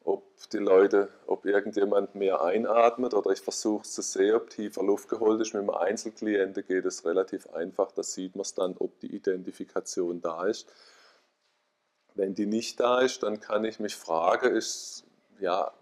ob 0.04 0.24
die 0.50 0.58
Leute, 0.58 1.08
ob 1.26 1.44
irgendjemand 1.44 2.14
mehr 2.14 2.40
einatmet 2.42 3.14
oder 3.14 3.30
ich 3.30 3.40
versuche 3.40 3.82
zu 3.82 4.00
sehen, 4.00 4.34
ob 4.36 4.48
tiefer 4.48 4.82
Luft 4.82 5.08
geholt 5.08 5.40
ist. 5.40 5.54
Mit 5.54 5.62
einem 5.62 5.70
Einzelklienten 5.70 6.64
geht 6.66 6.84
es 6.84 7.04
relativ 7.04 7.48
einfach, 7.50 7.92
da 7.92 8.02
sieht 8.02 8.34
man 8.34 8.42
es 8.42 8.54
dann, 8.54 8.76
ob 8.78 8.98
die 9.00 9.14
Identifikation 9.14 10.20
da 10.20 10.46
ist. 10.46 10.72
Wenn 12.18 12.34
die 12.34 12.46
nicht 12.46 12.80
da 12.80 13.00
ist, 13.00 13.22
dann 13.22 13.38
kann 13.38 13.64
ich 13.64 13.78
mich 13.78 13.94
fragen, 13.94 14.50
ist, 14.50 15.04
ja, 15.38 15.72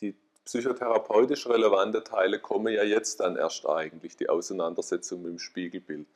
die 0.00 0.16
psychotherapeutisch 0.44 1.46
relevante 1.46 2.02
Teile 2.02 2.40
kommen 2.40 2.74
ja 2.74 2.82
jetzt 2.82 3.20
dann 3.20 3.36
erst 3.36 3.68
eigentlich, 3.68 4.16
die 4.16 4.28
Auseinandersetzung 4.28 5.22
mit 5.22 5.30
dem 5.30 5.38
Spiegelbild. 5.38 6.08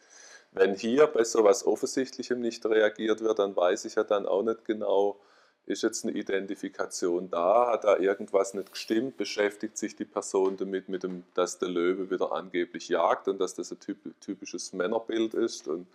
Wenn 0.51 0.75
hier 0.75 1.07
bei 1.07 1.23
so 1.23 1.39
etwas 1.39 1.65
Offensichtlichem 1.65 2.41
nicht 2.41 2.67
reagiert 2.67 3.21
wird, 3.21 3.39
dann 3.39 3.55
weiß 3.55 3.85
ich 3.85 3.95
ja 3.95 4.03
dann 4.03 4.27
auch 4.27 4.43
nicht 4.43 4.65
genau, 4.65 5.21
ist 5.67 5.85
jetzt 5.85 6.05
eine 6.05 6.19
Identifikation 6.19 7.31
da, 7.31 7.71
hat 7.71 7.85
da 7.85 7.97
irgendwas 7.97 8.55
nicht 8.55 8.73
gestimmt, 8.73 9.17
beschäftigt 9.19 9.79
sich 9.79 9.95
die 9.95 10.05
Person 10.05 10.57
damit, 10.57 10.89
mit 10.89 11.05
dem, 11.05 11.23
dass 11.35 11.61
der 11.61 11.69
Löwe 11.69 12.11
wieder 12.11 12.33
angeblich 12.33 12.89
jagt 12.89 13.29
und 13.29 13.39
dass 13.39 13.55
das 13.55 13.71
ein 13.71 13.79
typisches 14.19 14.73
Männerbild 14.73 15.35
ist 15.35 15.69
und, 15.69 15.87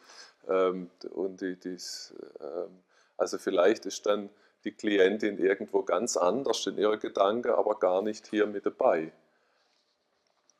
ähm, 0.47 0.89
und 1.11 1.41
die, 1.41 1.57
dies, 1.59 2.13
ähm, 2.39 2.84
also 3.17 3.37
vielleicht 3.37 3.85
ist 3.85 4.05
dann 4.05 4.29
die 4.63 4.71
Klientin 4.71 5.37
irgendwo 5.37 5.83
ganz 5.83 6.17
anders 6.17 6.65
in 6.67 6.77
ihrer 6.77 6.97
Gedanke, 6.97 7.57
aber 7.57 7.79
gar 7.79 8.01
nicht 8.01 8.27
hier 8.27 8.47
mit 8.47 8.65
dabei. 8.65 9.11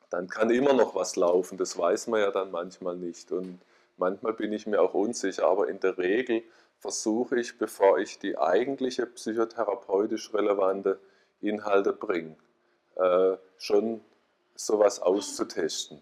Dann 0.09 0.27
kann 0.27 0.49
immer 0.51 0.73
noch 0.73 0.95
was 0.95 1.15
laufen, 1.15 1.57
das 1.57 1.77
weiß 1.77 2.07
man 2.07 2.21
ja 2.21 2.31
dann 2.31 2.51
manchmal 2.51 2.95
nicht 2.95 3.31
und 3.31 3.59
manchmal 3.97 4.33
bin 4.33 4.53
ich 4.53 4.67
mir 4.67 4.81
auch 4.81 4.93
unsicher, 4.93 5.47
aber 5.47 5.67
in 5.67 5.79
der 5.79 5.97
Regel 5.97 6.43
versuche 6.79 7.39
ich, 7.39 7.57
bevor 7.57 7.97
ich 7.97 8.19
die 8.19 8.37
eigentliche 8.37 9.07
psychotherapeutisch 9.07 10.33
relevante 10.33 10.99
Inhalte 11.41 11.93
bringe, 11.93 12.35
äh, 12.95 13.37
schon 13.57 14.01
sowas 14.55 15.01
auszutesten. 15.01 16.01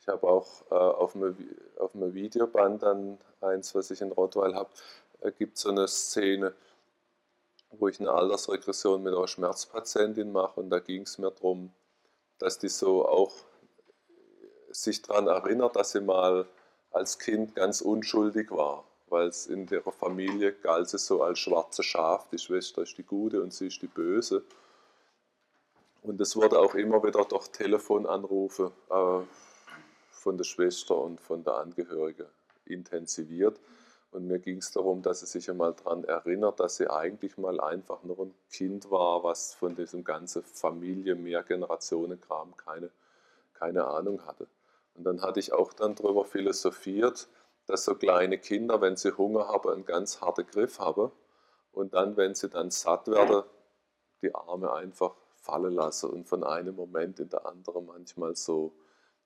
Ich 0.00 0.08
habe 0.08 0.26
auch 0.26 0.62
äh, 0.70 0.74
auf, 0.74 1.14
einem, 1.14 1.36
auf 1.78 1.94
einem 1.94 2.14
Videoband 2.14 2.82
dann 2.82 3.18
eins, 3.40 3.74
was 3.74 3.90
ich 3.90 4.00
in 4.00 4.12
Rottweil 4.12 4.54
habe, 4.54 4.70
äh, 5.20 5.32
gibt 5.32 5.58
so 5.58 5.70
eine 5.70 5.88
Szene, 5.88 6.54
wo 7.70 7.88
ich 7.88 8.00
eine 8.00 8.10
Altersregression 8.10 9.02
mit 9.02 9.14
einer 9.14 9.28
Schmerzpatientin 9.28 10.32
mache 10.32 10.60
und 10.60 10.70
da 10.70 10.78
ging 10.78 11.02
es 11.02 11.18
mir 11.18 11.30
darum, 11.30 11.72
dass 12.38 12.58
die 12.58 12.68
so 12.68 13.06
auch 13.06 13.34
sich 14.70 15.02
daran 15.02 15.26
erinnert, 15.26 15.76
dass 15.76 15.92
sie 15.92 16.00
mal 16.00 16.46
als 16.90 17.18
Kind 17.18 17.54
ganz 17.54 17.80
unschuldig 17.80 18.50
war 18.50 18.84
weil 19.10 19.28
es 19.28 19.46
in 19.46 19.66
der 19.66 19.82
Familie 19.82 20.52
galt 20.52 20.92
es 20.92 21.06
so 21.06 21.22
als 21.22 21.38
schwarze 21.38 21.82
Schaf, 21.82 22.28
die 22.30 22.38
Schwester 22.38 22.82
ist 22.82 22.96
die 22.98 23.04
Gute 23.04 23.42
und 23.42 23.52
sie 23.52 23.68
ist 23.68 23.82
die 23.82 23.86
Böse. 23.86 24.44
Und 26.02 26.20
es 26.20 26.36
wurde 26.36 26.58
auch 26.58 26.74
immer 26.74 27.02
wieder 27.02 27.24
durch 27.24 27.48
Telefonanrufe 27.48 28.72
äh, 28.90 29.20
von 30.10 30.36
der 30.36 30.44
Schwester 30.44 30.96
und 30.96 31.20
von 31.20 31.42
der 31.42 31.54
Angehörigen 31.54 32.26
intensiviert. 32.64 33.58
Und 34.10 34.26
mir 34.26 34.38
ging 34.38 34.58
es 34.58 34.70
darum, 34.70 35.02
dass 35.02 35.20
sie 35.20 35.26
sich 35.26 35.50
einmal 35.50 35.74
daran 35.74 36.04
erinnert, 36.04 36.60
dass 36.60 36.76
sie 36.76 36.90
eigentlich 36.90 37.36
mal 37.36 37.60
einfach 37.60 38.02
nur 38.04 38.18
ein 38.20 38.34
Kind 38.50 38.90
war, 38.90 39.22
was 39.22 39.54
von 39.54 39.74
diesem 39.74 40.02
ganzen 40.02 40.42
Familie, 40.42 41.14
Mehrgenerationen-Kram 41.14 42.56
keine, 42.56 42.90
keine 43.52 43.84
Ahnung 43.84 44.24
hatte. 44.24 44.48
Und 44.94 45.04
dann 45.04 45.20
hatte 45.20 45.40
ich 45.40 45.52
auch 45.52 45.72
dann 45.74 45.94
darüber 45.94 46.24
philosophiert, 46.24 47.28
dass 47.66 47.84
so 47.84 47.94
kleine 47.94 48.38
Kinder, 48.38 48.80
wenn 48.80 48.96
sie 48.96 49.16
Hunger 49.16 49.46
haben, 49.48 49.68
einen 49.70 49.84
ganz 49.84 50.22
harten 50.22 50.46
Griff 50.46 50.80
haben 50.80 51.12
und 51.72 51.92
dann, 51.92 52.16
wenn 52.16 52.34
sie 52.34 52.48
dann 52.48 52.70
satt 52.70 53.08
werden, 53.08 53.42
die 54.22 54.34
Arme 54.34 54.72
einfach 54.72 55.14
fallen 55.36 55.74
lassen 55.74 56.10
und 56.10 56.24
von 56.26 56.44
einem 56.44 56.74
Moment 56.74 57.20
in 57.20 57.28
der 57.28 57.46
anderen 57.46 57.86
manchmal 57.86 58.34
so 58.34 58.72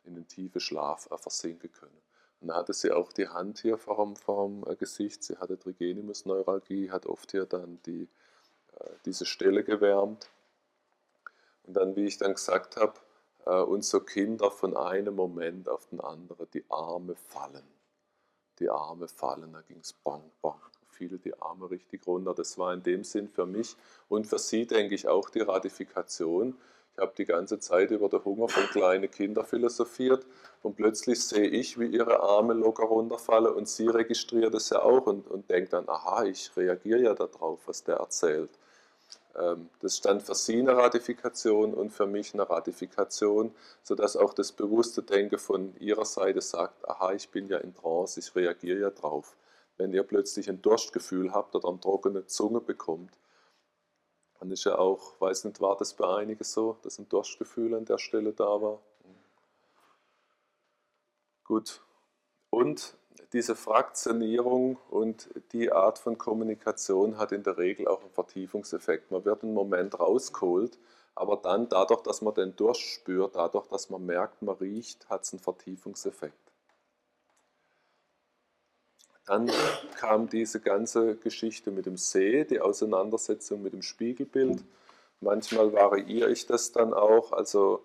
in 0.02 0.14
den 0.14 0.26
tiefen 0.26 0.60
Schlaf 0.60 1.08
versinken 1.14 1.70
können. 1.72 2.01
Dann 2.42 2.56
hatte 2.56 2.72
sie 2.72 2.92
auch 2.92 3.12
die 3.12 3.28
Hand 3.28 3.60
hier 3.60 3.78
vor 3.78 4.14
dem, 4.26 4.64
äh, 4.66 4.76
Gesicht, 4.76 5.24
sie 5.24 5.36
hatte 5.36 5.58
Trigenimus-Neuralgie, 5.58 6.90
hat 6.90 7.06
oft 7.06 7.30
hier 7.30 7.46
dann 7.46 7.80
die, 7.86 8.08
äh, 8.78 8.90
diese 9.04 9.26
Stelle 9.26 9.64
gewärmt. 9.64 10.28
Und 11.64 11.74
dann, 11.76 11.96
wie 11.96 12.06
ich 12.06 12.18
dann 12.18 12.34
gesagt 12.34 12.76
habe, 12.76 12.94
äh, 13.46 13.82
so 13.82 14.00
Kinder 14.00 14.50
von 14.50 14.76
einem 14.76 15.14
Moment 15.14 15.68
auf 15.68 15.86
den 15.86 16.00
anderen 16.00 16.48
die 16.52 16.64
Arme 16.68 17.14
fallen 17.14 17.64
die 18.62 18.70
Arme 18.70 19.08
fallen. 19.08 19.52
Da 19.52 19.60
ging 19.62 19.80
es 19.80 19.92
bang, 19.92 20.22
bang, 20.40 20.60
fiel 20.88 21.18
die 21.18 21.38
Arme 21.40 21.70
richtig 21.70 22.06
runter. 22.06 22.34
Das 22.34 22.56
war 22.58 22.72
in 22.72 22.82
dem 22.82 23.04
Sinn 23.04 23.28
für 23.28 23.46
mich 23.46 23.76
und 24.08 24.26
für 24.26 24.38
Sie, 24.38 24.66
denke 24.66 24.94
ich, 24.94 25.08
auch 25.08 25.28
die 25.30 25.40
Ratifikation. 25.40 26.56
Ich 26.94 26.98
habe 27.00 27.12
die 27.16 27.24
ganze 27.24 27.58
Zeit 27.58 27.90
über 27.90 28.08
den 28.08 28.24
Hunger 28.24 28.48
von 28.48 28.64
kleinen 28.64 29.10
Kindern 29.10 29.46
philosophiert 29.46 30.26
und 30.62 30.76
plötzlich 30.76 31.24
sehe 31.24 31.48
ich, 31.48 31.78
wie 31.78 31.86
ihre 31.86 32.20
Arme 32.20 32.52
locker 32.52 32.84
runterfallen 32.84 33.54
und 33.54 33.66
sie 33.68 33.88
registriert 33.88 34.54
es 34.54 34.68
ja 34.70 34.82
auch 34.82 35.06
und, 35.06 35.26
und 35.26 35.48
denkt 35.50 35.72
dann, 35.72 35.88
aha, 35.88 36.24
ich 36.24 36.54
reagiere 36.56 37.00
ja 37.00 37.14
darauf, 37.14 37.60
was 37.66 37.82
der 37.84 37.96
erzählt. 37.96 38.50
Ähm, 39.38 39.70
das 39.80 39.96
stand 39.96 40.22
für 40.22 40.34
Sie 40.34 40.58
eine 40.58 40.76
Ratifikation 40.76 41.72
und 41.72 41.90
für 41.90 42.06
mich 42.06 42.34
eine 42.34 42.48
Ratifikation, 42.48 43.54
sodass 43.82 44.16
auch 44.16 44.34
das 44.34 44.52
bewusste 44.52 45.02
Denken 45.02 45.38
von 45.38 45.74
Ihrer 45.80 46.04
Seite 46.04 46.40
sagt, 46.40 46.86
aha, 46.88 47.12
ich 47.12 47.30
bin 47.30 47.48
ja 47.48 47.58
in 47.58 47.74
Trance, 47.74 48.20
ich 48.20 48.34
reagiere 48.36 48.80
ja 48.80 48.90
drauf. 48.90 49.36
Wenn 49.78 49.94
ihr 49.94 50.02
plötzlich 50.02 50.50
ein 50.50 50.60
Durstgefühl 50.60 51.32
habt 51.32 51.54
oder 51.54 51.68
eine 51.68 51.80
trockene 51.80 52.26
Zunge 52.26 52.60
bekommt, 52.60 53.10
dann 54.42 54.50
ist 54.50 54.64
ja 54.64 54.76
auch, 54.76 55.20
weiß 55.20 55.44
nicht, 55.44 55.60
war 55.60 55.76
das 55.76 55.94
bei 55.94 56.16
einigen 56.16 56.42
so, 56.42 56.76
dass 56.82 56.98
ein 56.98 57.08
Durstgefühl 57.08 57.76
an 57.76 57.84
der 57.84 57.98
Stelle 57.98 58.32
da 58.32 58.60
war? 58.60 58.80
Gut. 61.44 61.80
Und 62.50 62.96
diese 63.32 63.54
Fraktionierung 63.54 64.78
und 64.90 65.28
die 65.52 65.70
Art 65.70 66.00
von 66.00 66.18
Kommunikation 66.18 67.18
hat 67.18 67.30
in 67.30 67.44
der 67.44 67.56
Regel 67.56 67.86
auch 67.86 68.00
einen 68.00 68.10
Vertiefungseffekt. 68.10 69.12
Man 69.12 69.24
wird 69.24 69.44
einen 69.44 69.54
Moment 69.54 70.00
rausgeholt, 70.00 70.76
aber 71.14 71.36
dann 71.36 71.68
dadurch, 71.68 72.02
dass 72.02 72.20
man 72.20 72.34
den 72.34 72.56
Durst 72.56 72.80
spürt, 72.80 73.36
dadurch, 73.36 73.68
dass 73.68 73.90
man 73.90 74.04
merkt, 74.04 74.42
man 74.42 74.56
riecht, 74.56 75.08
hat 75.08 75.22
es 75.22 75.32
einen 75.32 75.40
Vertiefungseffekt. 75.40 76.51
Dann 79.26 79.50
kam 79.96 80.28
diese 80.28 80.60
ganze 80.60 81.16
Geschichte 81.16 81.70
mit 81.70 81.86
dem 81.86 81.96
See, 81.96 82.44
die 82.44 82.60
Auseinandersetzung 82.60 83.62
mit 83.62 83.72
dem 83.72 83.82
Spiegelbild. 83.82 84.64
manchmal 85.20 85.72
variiere 85.72 86.30
ich 86.30 86.46
das 86.46 86.72
dann 86.72 86.92
auch. 86.92 87.32
Also 87.32 87.84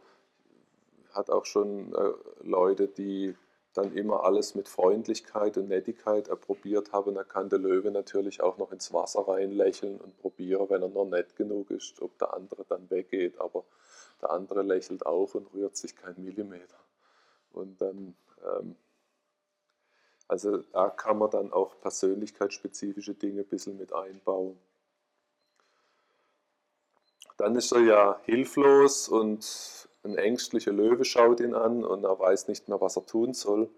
hat 1.13 1.29
auch 1.29 1.45
schon 1.45 1.93
äh, 1.93 2.13
Leute, 2.43 2.87
die 2.87 3.35
dann 3.77 3.93
immer 3.93 4.23
alles 4.23 4.55
mit 4.55 4.67
Freundlichkeit 4.67 5.57
und 5.57 5.69
Nettigkeit 5.69 6.29
probiert 6.41 6.93
haben. 6.93 7.13
Da 7.13 7.23
kann 7.23 7.49
der 7.49 7.59
Löwe 7.59 7.91
natürlich 7.91 8.41
auch 8.41 8.57
noch 8.57 8.71
ins 8.71 8.91
Wasser 8.91 9.27
reinlächeln 9.27 9.99
und 9.99 10.17
probieren, 10.17 10.67
wenn 10.69 10.81
er 10.81 10.89
noch 10.89 11.05
nett 11.05 11.35
genug 11.35 11.69
ist, 11.69 12.01
ob 12.01 12.17
der 12.17 12.33
andere 12.33 12.65
dann 12.67 12.89
weggeht. 12.89 13.39
Aber 13.39 13.63
der 14.21 14.31
andere 14.31 14.63
lächelt 14.63 15.05
auch 15.05 15.35
und 15.35 15.53
rührt 15.53 15.77
sich 15.77 15.95
kein 15.95 16.15
Millimeter. 16.23 16.79
Und 17.53 17.79
dann, 17.79 18.15
ähm, 18.43 18.75
also 20.27 20.57
da 20.57 20.89
kann 20.89 21.17
man 21.17 21.29
dann 21.29 21.53
auch 21.53 21.79
persönlichkeitsspezifische 21.79 23.13
Dinge 23.13 23.41
ein 23.41 23.47
bisschen 23.47 23.77
mit 23.77 23.93
einbauen. 23.93 24.59
Dann 27.37 27.55
ist 27.55 27.71
er 27.71 27.81
ja 27.81 28.19
hilflos 28.23 29.07
und 29.07 29.87
ein 30.03 30.17
ängstlicher 30.17 30.71
Löwe 30.71 31.05
schaut 31.05 31.39
ihn 31.39 31.53
an 31.53 31.85
und 31.85 32.03
er 32.03 32.19
weiß 32.19 32.47
nicht 32.47 32.67
mehr, 32.67 32.81
was 32.81 32.97
er 32.97 33.05
tun 33.05 33.33
soll 33.33 33.69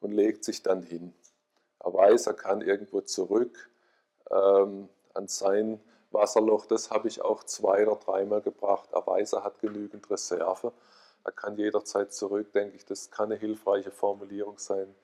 und 0.00 0.12
legt 0.12 0.44
sich 0.44 0.62
dann 0.62 0.82
hin. 0.82 1.12
Er 1.80 1.92
weiß, 1.92 2.26
er 2.26 2.34
kann 2.34 2.60
irgendwo 2.60 3.00
zurück 3.00 3.70
ähm, 4.30 4.88
an 5.14 5.28
sein 5.28 5.80
Wasserloch. 6.10 6.66
Das 6.66 6.90
habe 6.90 7.08
ich 7.08 7.22
auch 7.22 7.44
zwei 7.44 7.86
oder 7.86 7.96
dreimal 7.96 8.40
gebracht. 8.40 8.90
Er 8.92 9.06
weiß, 9.06 9.34
er 9.34 9.44
hat 9.44 9.60
genügend 9.60 10.08
Reserve. 10.10 10.72
Er 11.24 11.32
kann 11.32 11.56
jederzeit 11.56 12.12
zurück, 12.12 12.52
denke 12.52 12.76
ich. 12.76 12.84
Das 12.84 13.10
kann 13.10 13.26
eine 13.26 13.36
hilfreiche 13.36 13.90
Formulierung 13.90 14.58
sein 14.58 14.94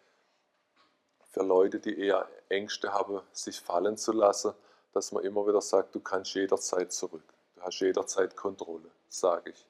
für 1.35 1.43
Leute, 1.43 1.81
die 1.81 1.99
eher 1.99 2.29
Ängste 2.49 2.93
haben, 2.93 3.21
sich 3.33 3.61
fallen 3.61 3.97
zu 3.97 4.13
lassen, 4.13 4.55
dass 4.93 5.11
man 5.11 5.25
immer 5.25 5.45
wieder 5.49 5.61
sagt, 5.61 5.93
du 5.97 6.01
kannst 6.01 6.33
jederzeit 6.35 6.93
zurück. 6.93 7.25
Du 7.57 7.63
hast 7.63 7.81
jederzeit 7.81 8.37
Kontrolle, 8.37 8.89
sage 9.09 9.51
ich. 9.51 9.67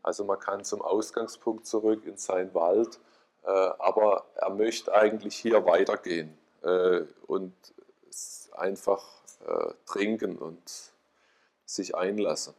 Also 0.00 0.24
man 0.24 0.38
kann 0.38 0.64
zum 0.64 0.80
Ausgangspunkt 0.80 1.66
zurück 1.66 2.04
in 2.06 2.16
seinen 2.16 2.54
Wald, 2.54 3.00
äh, 3.42 3.50
aber 3.50 4.26
er 4.36 4.50
möchte 4.50 4.94
eigentlich 4.94 5.34
hier 5.34 5.66
weitergehen 5.66 6.38
äh, 6.62 7.00
und 7.26 7.52
einfach 8.52 9.04
äh, 9.44 9.72
trinken 9.86 10.38
und 10.38 10.62
sich 11.64 11.96
einlassen. 11.96 12.54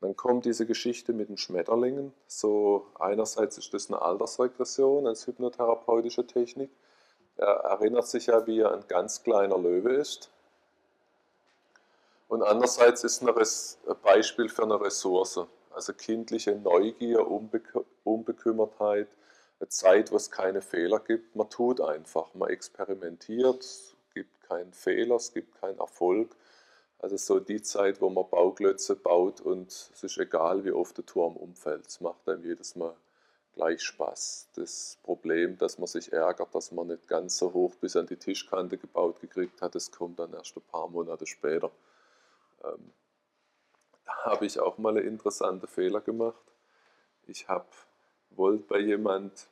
Dann 0.00 0.14
kommt 0.14 0.44
diese 0.44 0.64
Geschichte 0.64 1.12
mit 1.12 1.28
den 1.28 1.38
Schmetterlingen. 1.38 2.14
So 2.28 2.86
einerseits 3.00 3.58
ist 3.58 3.74
das 3.74 3.88
eine 3.88 4.00
Altersregression 4.00 5.08
als 5.08 5.26
hypnotherapeutische 5.26 6.24
Technik. 6.24 6.70
Er 7.36 7.46
erinnert 7.46 8.06
sich 8.06 8.26
ja, 8.26 8.46
wie 8.46 8.60
er 8.60 8.72
ein 8.72 8.86
ganz 8.88 9.22
kleiner 9.22 9.58
Löwe 9.58 9.94
ist. 9.94 10.30
Und 12.28 12.42
andererseits 12.42 13.04
ist 13.04 13.22
ein 13.22 13.34
Beispiel 14.02 14.48
für 14.48 14.62
eine 14.62 14.80
Ressource 14.80 15.46
also 15.74 15.92
kindliche 15.92 16.54
Neugier, 16.54 17.26
Unbekü 17.26 17.84
Unbekümmertheit, 18.04 19.08
eine 19.60 19.68
Zeit, 19.68 20.12
wo 20.12 20.16
es 20.16 20.30
keine 20.30 20.60
Fehler 20.60 21.00
gibt. 21.00 21.34
Man 21.36 21.48
tut 21.48 21.80
einfach, 21.80 22.34
man 22.34 22.50
experimentiert, 22.50 23.62
es 23.62 23.96
gibt 24.12 24.42
keinen 24.42 24.72
Fehler, 24.72 25.16
es 25.16 25.32
gibt 25.32 25.58
keinen 25.60 25.78
Erfolg. 25.78 26.36
Also 26.98 27.16
so 27.16 27.40
die 27.40 27.62
Zeit, 27.62 28.00
wo 28.00 28.08
man 28.10 28.28
Bauklötze 28.28 28.94
baut 28.96 29.40
und 29.40 29.68
es 29.68 30.02
ist 30.02 30.18
egal, 30.18 30.64
wie 30.64 30.72
oft 30.72 30.96
der 30.96 31.06
Turm 31.06 31.36
umfällt. 31.36 31.86
Es 31.86 32.00
macht 32.00 32.28
einem 32.28 32.44
jedes 32.44 32.76
Mal 32.76 32.94
gleich 33.54 33.82
Spaß. 33.82 34.48
Das 34.54 34.98
Problem, 35.02 35.56
dass 35.58 35.78
man 35.78 35.86
sich 35.86 36.12
ärgert, 36.12 36.54
dass 36.54 36.72
man 36.72 36.88
nicht 36.88 37.08
ganz 37.08 37.38
so 37.38 37.52
hoch 37.52 37.74
bis 37.76 37.96
an 37.96 38.06
die 38.06 38.16
Tischkante 38.16 38.78
gebaut 38.78 39.20
gekriegt 39.20 39.62
hat, 39.62 39.74
das 39.74 39.90
kommt 39.90 40.18
dann 40.18 40.32
erst 40.32 40.56
ein 40.56 40.62
paar 40.62 40.88
Monate 40.88 41.26
später. 41.26 41.70
Ähm, 42.62 42.92
da 44.04 44.12
habe 44.24 44.46
ich 44.46 44.60
auch 44.60 44.78
mal 44.78 44.96
einen 44.96 45.06
interessanten 45.06 45.66
Fehler 45.66 46.00
gemacht. 46.00 46.44
Ich 47.26 47.48
habe, 47.48 47.66
wollte 48.30 48.64
bei 48.64 48.78
jemand, 48.78 49.48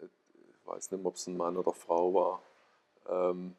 ich 0.00 0.66
weiß 0.66 0.92
nicht 0.92 1.04
ob 1.04 1.16
es 1.16 1.26
ein 1.26 1.36
Mann 1.36 1.56
oder 1.56 1.72
Frau 1.72 2.14
war, 2.14 2.42
ähm, 3.08 3.56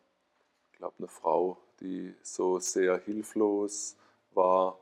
ich 0.71 0.77
glaube 0.77 0.95
eine 0.97 1.07
Frau, 1.07 1.57
die 1.81 2.15
so 2.23 2.59
sehr 2.59 2.97
hilflos 2.97 3.95
war 4.31 4.79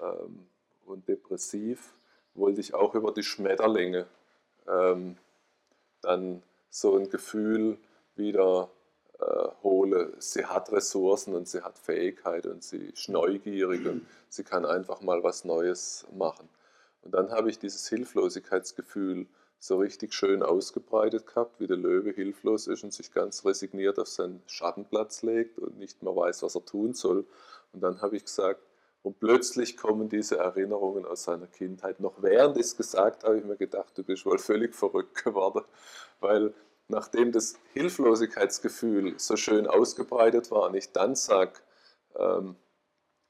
ähm, 0.00 0.48
und 0.84 1.06
depressiv, 1.08 1.94
wollte 2.34 2.60
ich 2.60 2.74
auch 2.74 2.94
über 2.94 3.12
die 3.12 3.22
Schmetterlinge 3.22 4.06
ähm, 4.68 5.16
dann 6.02 6.42
so 6.70 6.96
ein 6.96 7.10
Gefühl 7.10 7.78
wieder 8.14 8.70
äh, 9.18 9.48
hole. 9.62 10.14
Sie 10.18 10.46
hat 10.46 10.72
Ressourcen 10.72 11.34
und 11.34 11.48
sie 11.48 11.62
hat 11.62 11.78
Fähigkeit 11.78 12.46
und 12.46 12.62
sie 12.62 12.86
ist 12.86 13.08
neugierig 13.08 13.86
und 13.86 14.06
sie 14.28 14.44
kann 14.44 14.64
einfach 14.64 15.00
mal 15.00 15.22
was 15.22 15.44
Neues 15.44 16.06
machen. 16.16 16.48
Und 17.02 17.14
dann 17.14 17.30
habe 17.30 17.50
ich 17.50 17.58
dieses 17.58 17.88
Hilflosigkeitsgefühl 17.88 19.26
so 19.58 19.76
richtig 19.76 20.14
schön 20.14 20.42
ausgebreitet 20.42 21.26
gehabt, 21.26 21.60
wie 21.60 21.66
der 21.66 21.76
Löwe 21.76 22.12
hilflos 22.12 22.66
ist 22.66 22.82
und 22.82 22.94
sich 22.94 23.12
ganz 23.12 23.44
resigniert 23.44 23.98
auf 23.98 24.08
seinen 24.08 24.42
Schattenplatz 24.46 25.22
legt 25.22 25.58
und 25.58 25.78
nicht 25.78 26.02
mehr 26.02 26.16
weiß, 26.16 26.42
was 26.42 26.54
er 26.54 26.64
tun 26.64 26.94
soll. 26.94 27.26
Und 27.72 27.82
dann 27.82 28.00
habe 28.00 28.16
ich 28.16 28.24
gesagt, 28.24 28.62
und 29.02 29.18
plötzlich 29.18 29.76
kommen 29.76 30.08
diese 30.08 30.38
Erinnerungen 30.38 31.06
aus 31.06 31.24
seiner 31.24 31.46
Kindheit. 31.46 32.00
Noch 32.00 32.22
während 32.22 32.56
ich 32.56 32.66
es 32.66 32.76
gesagt 32.76 33.22
habe, 33.22 33.28
habe 33.28 33.38
ich 33.38 33.44
mir 33.44 33.56
gedacht, 33.56 33.96
du 33.96 34.04
bist 34.04 34.26
wohl 34.26 34.38
völlig 34.38 34.74
verrückt 34.74 35.24
geworden, 35.24 35.64
weil 36.20 36.54
nachdem 36.88 37.32
das 37.32 37.54
Hilflosigkeitsgefühl 37.72 39.18
so 39.18 39.36
schön 39.36 39.66
ausgebreitet 39.66 40.50
war 40.50 40.68
und 40.68 40.74
ich 40.74 40.92
dann 40.92 41.14
sage, 41.14 41.60
ähm, 42.16 42.56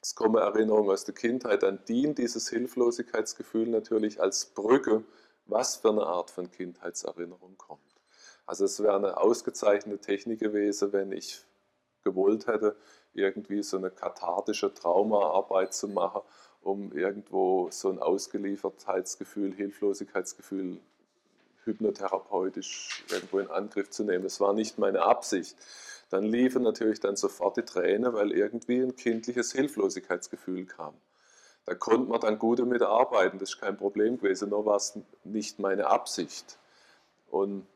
es 0.02 0.14
kommen 0.14 0.36
Erinnerungen 0.36 0.90
aus 0.90 1.04
der 1.04 1.14
Kindheit, 1.14 1.62
dann 1.62 1.84
dient 1.84 2.18
dieses 2.18 2.48
Hilflosigkeitsgefühl 2.48 3.68
natürlich 3.68 4.20
als 4.20 4.46
Brücke, 4.46 5.04
was 5.44 5.76
für 5.76 5.90
eine 5.90 6.06
Art 6.06 6.30
von 6.30 6.50
Kindheitserinnerung 6.50 7.58
kommt. 7.58 7.80
Also 8.46 8.64
es 8.64 8.82
wäre 8.82 8.96
eine 8.96 9.18
ausgezeichnete 9.18 10.00
Technik 10.00 10.40
gewesen, 10.40 10.92
wenn 10.92 11.12
ich 11.12 11.44
gewollt 12.02 12.46
hätte, 12.46 12.76
irgendwie 13.14 13.62
so 13.62 13.76
eine 13.76 13.90
kathartische 13.90 14.72
Traumaarbeit 14.72 15.74
zu 15.74 15.88
machen, 15.88 16.22
um 16.62 16.92
irgendwo 16.92 17.68
so 17.70 17.90
ein 17.90 17.98
Ausgeliefertheitsgefühl, 17.98 19.54
Hilflosigkeitsgefühl 19.54 20.80
hypnotherapeutisch 21.64 23.04
irgendwo 23.10 23.38
in 23.38 23.48
Angriff 23.48 23.90
zu 23.90 24.04
nehmen. 24.04 24.24
Es 24.24 24.40
war 24.40 24.52
nicht 24.52 24.78
meine 24.78 25.02
Absicht. 25.02 25.56
Dann 26.10 26.24
liefen 26.24 26.62
natürlich 26.62 27.00
dann 27.00 27.16
sofort 27.16 27.56
die 27.56 27.62
Tränen, 27.62 28.12
weil 28.12 28.32
irgendwie 28.32 28.80
ein 28.80 28.96
kindliches 28.96 29.52
Hilflosigkeitsgefühl 29.52 30.66
kam. 30.66 30.94
Da 31.66 31.74
konnte 31.74 32.10
man 32.10 32.20
dann 32.20 32.38
gut 32.38 32.58
damit 32.58 32.82
arbeiten, 32.82 33.38
das 33.38 33.50
ist 33.50 33.60
kein 33.60 33.76
Problem 33.76 34.18
gewesen, 34.18 34.48
nur 34.48 34.64
war 34.66 34.76
es 34.76 34.98
nicht 35.24 35.58
meine 35.58 35.86
Absicht. 35.86 36.58
Und 37.30 37.66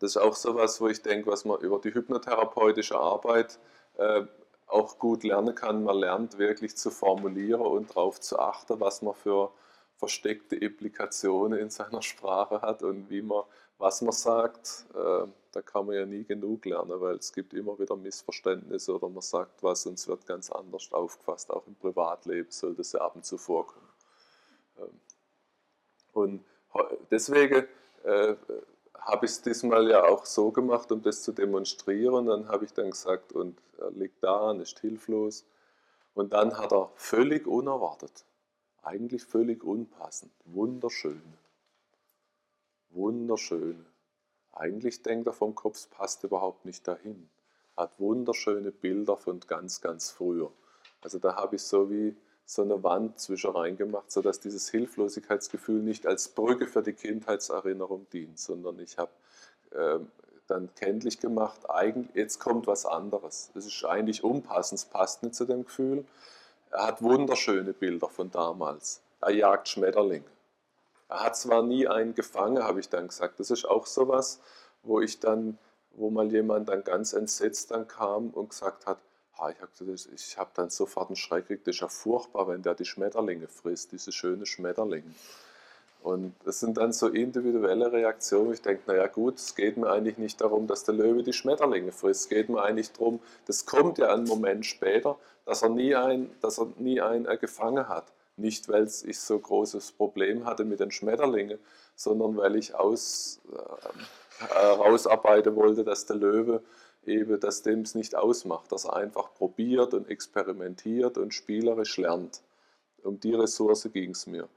das 0.00 0.12
ist 0.12 0.16
auch 0.16 0.34
so 0.34 0.54
was, 0.54 0.80
wo 0.80 0.88
ich 0.88 1.02
denke, 1.02 1.30
was 1.30 1.44
man 1.44 1.60
über 1.60 1.78
die 1.78 1.92
hypnotherapeutische 1.92 2.98
Arbeit 2.98 3.58
äh, 3.98 4.22
auch 4.68 4.98
gut 4.98 5.24
lernen 5.24 5.54
kann. 5.54 5.84
Man 5.84 5.96
lernt 5.96 6.38
wirklich 6.38 6.76
zu 6.76 6.90
formulieren 6.90 7.62
und 7.62 7.90
darauf 7.90 8.20
zu 8.20 8.38
achten, 8.38 8.80
was 8.80 9.02
man 9.02 9.14
für 9.14 9.50
versteckte 9.96 10.56
Implikationen 10.56 11.58
in 11.58 11.70
seiner 11.70 12.02
Sprache 12.02 12.62
hat 12.62 12.82
und 12.82 13.10
wie 13.10 13.22
man, 13.22 13.42
was 13.78 14.00
man 14.02 14.12
sagt, 14.12 14.86
äh, 14.94 15.26
da 15.52 15.62
kann 15.62 15.86
man 15.86 15.96
ja 15.96 16.06
nie 16.06 16.24
genug 16.24 16.64
lernen, 16.66 17.00
weil 17.00 17.16
es 17.16 17.32
gibt 17.32 17.52
immer 17.52 17.78
wieder 17.78 17.96
Missverständnisse 17.96 18.94
oder 18.94 19.08
man 19.08 19.22
sagt 19.22 19.62
was 19.62 19.86
und 19.86 19.94
es 19.94 20.06
wird 20.06 20.26
ganz 20.26 20.50
anders 20.50 20.92
aufgefasst. 20.92 21.50
Auch 21.50 21.66
im 21.66 21.74
Privatleben 21.74 22.50
sollte 22.50 22.82
es 22.82 22.92
ja 22.92 23.00
ab 23.00 23.16
und 23.16 23.24
zu 23.24 23.38
vorkommen. 23.38 23.88
Ähm, 24.78 25.00
und 26.12 26.44
deswegen 27.10 27.66
äh, 28.04 28.36
habe 28.98 29.26
ich 29.26 29.32
es 29.32 29.42
diesmal 29.42 29.88
ja 29.88 30.04
auch 30.04 30.26
so 30.26 30.50
gemacht, 30.50 30.92
um 30.92 31.02
das 31.02 31.22
zu 31.22 31.32
demonstrieren. 31.32 32.26
Dann 32.26 32.48
habe 32.48 32.64
ich 32.64 32.72
dann 32.72 32.90
gesagt, 32.90 33.32
und 33.32 33.58
er 33.78 33.90
liegt 33.92 34.22
da 34.22 34.50
und 34.50 34.60
ist 34.60 34.78
hilflos. 34.80 35.46
Und 36.14 36.32
dann 36.32 36.58
hat 36.58 36.72
er 36.72 36.90
völlig 36.94 37.46
unerwartet 37.46 38.24
eigentlich 38.88 39.24
völlig 39.24 39.64
unpassend. 39.64 40.32
Wunderschön. 40.46 41.22
Wunderschön. 42.90 43.84
Eigentlich 44.52 45.02
denkt 45.02 45.26
er 45.26 45.34
vom 45.34 45.54
Kopf, 45.54 45.76
es 45.76 45.86
passt 45.86 46.24
überhaupt 46.24 46.64
nicht 46.64 46.88
dahin. 46.88 47.28
Hat 47.76 48.00
wunderschöne 48.00 48.72
Bilder 48.72 49.16
von 49.16 49.40
ganz, 49.40 49.82
ganz 49.82 50.10
früher. 50.10 50.50
Also 51.02 51.18
da 51.18 51.36
habe 51.36 51.56
ich 51.56 51.62
so 51.62 51.90
wie 51.90 52.16
so 52.48 52.62
eine 52.62 52.82
Wand 52.82 53.20
zwischen 53.20 53.50
reingemacht, 53.50 54.10
sodass 54.10 54.40
dieses 54.40 54.70
Hilflosigkeitsgefühl 54.70 55.82
nicht 55.82 56.06
als 56.06 56.28
Brücke 56.28 56.66
für 56.66 56.82
die 56.82 56.94
Kindheitserinnerung 56.94 58.06
dient, 58.10 58.38
sondern 58.38 58.78
ich 58.80 58.96
habe 58.96 59.10
äh, 59.72 59.98
dann 60.46 60.70
kenntlich 60.74 61.20
gemacht, 61.20 61.68
eigentlich, 61.68 62.16
jetzt 62.16 62.40
kommt 62.40 62.66
was 62.66 62.86
anderes. 62.86 63.50
Es 63.54 63.66
ist 63.66 63.84
eigentlich 63.84 64.24
unpassend, 64.24 64.80
es 64.80 64.86
passt 64.86 65.22
nicht 65.22 65.34
zu 65.34 65.44
dem 65.44 65.66
Gefühl, 65.66 66.06
er 66.70 66.86
hat 66.86 67.02
wunderschöne 67.02 67.74
Bilder 67.74 68.08
von 68.08 68.30
damals. 68.30 69.02
Er 69.20 69.32
jagt 69.32 69.68
Schmetterlinge. 69.68 70.24
Er 71.10 71.24
hat 71.24 71.36
zwar 71.36 71.62
nie 71.62 71.86
einen 71.86 72.14
gefangen, 72.14 72.64
habe 72.64 72.80
ich 72.80 72.88
dann 72.88 73.08
gesagt. 73.08 73.40
Das 73.40 73.50
ist 73.50 73.66
auch 73.66 73.84
sowas, 73.84 74.40
wo 74.82 75.02
ich 75.02 75.20
dann, 75.20 75.58
wo 75.92 76.08
mal 76.08 76.32
jemand 76.32 76.70
dann 76.70 76.82
ganz 76.82 77.12
entsetzt 77.12 77.72
dann 77.72 77.86
kam 77.86 78.30
und 78.30 78.50
gesagt 78.50 78.86
hat, 78.86 78.98
ah, 79.38 79.50
ich 79.50 79.60
habe 79.60 79.96
hab 80.36 80.54
dann 80.54 80.70
sofort 80.70 81.08
einen 81.08 81.16
Schreck 81.16 81.48
gekriegt, 81.48 81.66
das 81.66 81.76
ist 81.76 81.80
ja 81.80 81.88
furchtbar, 81.88 82.48
wenn 82.48 82.62
der 82.62 82.74
die 82.74 82.84
Schmetterlinge 82.84 83.48
frisst, 83.48 83.92
diese 83.92 84.12
schöne 84.12 84.46
Schmetterlinge. 84.46 85.14
Und 86.02 86.34
das 86.44 86.60
sind 86.60 86.76
dann 86.76 86.92
so 86.92 87.08
individuelle 87.08 87.90
Reaktionen. 87.90 88.52
Ich 88.52 88.62
denke, 88.62 88.82
naja 88.86 89.08
gut, 89.08 89.36
es 89.36 89.54
geht 89.54 89.76
mir 89.76 89.90
eigentlich 89.90 90.16
nicht 90.16 90.40
darum, 90.40 90.66
dass 90.66 90.84
der 90.84 90.94
Löwe 90.94 91.22
die 91.22 91.32
Schmetterlinge 91.32 91.92
frisst. 91.92 92.22
Es 92.22 92.28
geht 92.28 92.48
mir 92.48 92.62
eigentlich 92.62 92.92
darum, 92.92 93.20
das 93.46 93.66
kommt 93.66 93.98
ja 93.98 94.12
einen 94.12 94.24
Moment 94.24 94.64
später, 94.64 95.18
dass 95.44 95.62
er 95.62 95.70
nie 95.70 95.94
einen, 95.94 96.30
dass 96.40 96.58
er 96.58 96.68
nie 96.76 97.00
einen 97.00 97.26
äh, 97.26 97.36
gefangen 97.36 97.88
hat. 97.88 98.04
Nicht, 98.36 98.68
weil 98.68 98.84
ich 98.84 99.18
so 99.18 99.38
großes 99.38 99.92
Problem 99.92 100.44
hatte 100.44 100.64
mit 100.64 100.78
den 100.78 100.92
Schmetterlingen, 100.92 101.58
sondern 101.96 102.36
weil 102.36 102.54
ich 102.54 102.76
aus, 102.76 103.40
äh, 103.52 104.54
herausarbeiten 104.54 105.56
wollte, 105.56 105.82
dass 105.82 106.06
der 106.06 106.16
Löwe 106.16 106.62
eben, 107.08 107.40
dass 107.40 107.62
dem 107.62 107.80
es 107.80 107.94
nicht 107.94 108.14
ausmacht, 108.14 108.70
dass 108.72 108.84
er 108.84 108.96
einfach 108.96 109.34
probiert 109.34 109.94
und 109.94 110.08
experimentiert 110.08 111.18
und 111.18 111.34
spielerisch 111.34 111.96
lernt. 111.96 112.42
Um 113.02 113.18
die 113.20 113.34
Ressource 113.34 113.88
ging 113.92 114.10
es 114.10 114.26
mir. 114.26 114.48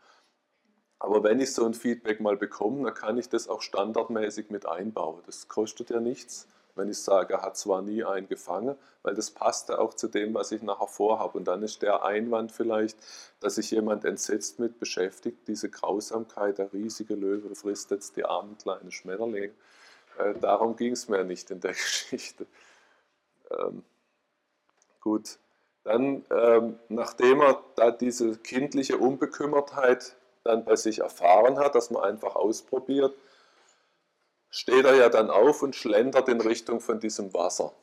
Aber 1.00 1.24
wenn 1.24 1.40
ich 1.40 1.54
so 1.54 1.66
ein 1.66 1.74
Feedback 1.74 2.20
mal 2.20 2.38
bekomme, 2.38 2.84
dann 2.84 2.94
kann 2.94 3.18
ich 3.18 3.28
das 3.28 3.48
auch 3.48 3.62
standardmäßig 3.62 4.52
mit 4.52 4.68
einbauen. 4.68 5.22
Das 5.26 5.48
kostet 5.48 5.90
ja 5.90 6.00
nichts, 6.00 6.48
wenn 6.76 6.90
ich 6.90 7.00
sage, 7.00 7.34
er 7.34 7.42
hat 7.42 7.58
zwar 7.58 7.82
nie 7.82 8.04
einen 8.04 8.28
gefangen, 8.28 8.76
weil 9.02 9.16
das 9.16 9.32
passt 9.32 9.70
ja 9.70 9.80
auch 9.80 9.94
zu 9.94 10.08
dem, 10.08 10.34
was 10.34 10.52
ich 10.52 10.62
nachher 10.62 10.88
vorhabe. 10.88 11.38
Und 11.38 11.46
dann 11.46 11.64
ist 11.64 11.82
der 11.82 12.04
Einwand 12.04 12.52
vielleicht, 12.52 12.98
dass 13.40 13.56
sich 13.56 13.72
jemand 13.72 14.06
entsetzt 14.06 14.60
mit 14.60 14.80
beschäftigt, 14.80 15.48
diese 15.48 15.70
Grausamkeit, 15.70 16.60
der 16.60 16.72
riesige 16.72 17.16
Löwe 17.16 17.56
frisst 17.56 17.92
jetzt 17.92 18.16
die 18.16 18.26
armen 18.26 18.58
kleinen 18.58 18.92
Schmetterlinge. 18.92 19.54
Äh, 20.18 20.34
darum 20.40 20.76
ging 20.76 20.94
es 20.94 21.08
mir 21.08 21.24
nicht 21.24 21.52
in 21.52 21.60
der 21.60 21.72
Geschichte. 21.74 22.46
Ähm, 23.50 23.84
gut, 25.00 25.38
dann, 25.84 26.26
ähm, 26.30 26.80
nachdem 26.90 27.42
er 27.42 27.64
da 27.76 27.92
diese 27.92 28.38
kindliche 28.38 28.98
Unbekümmertheit 28.98 30.16
dann 30.44 30.64
bei 30.64 30.76
sich 30.76 31.00
erfahren 31.00 31.58
hat, 31.60 31.76
dass 31.76 31.92
man 31.92 32.04
einfach 32.04 32.36
ausprobiert, 32.36 33.16
steht 34.50 34.86
er 34.86 34.96
ja 34.96 35.10
dann 35.10 35.30
auf 35.30 35.64
und 35.64 35.76
schlendert 35.76 36.28
in 36.30 36.42
Richtung 36.42 36.82
von 36.82 37.00
diesem 37.00 37.34
Wasser. 37.34 37.74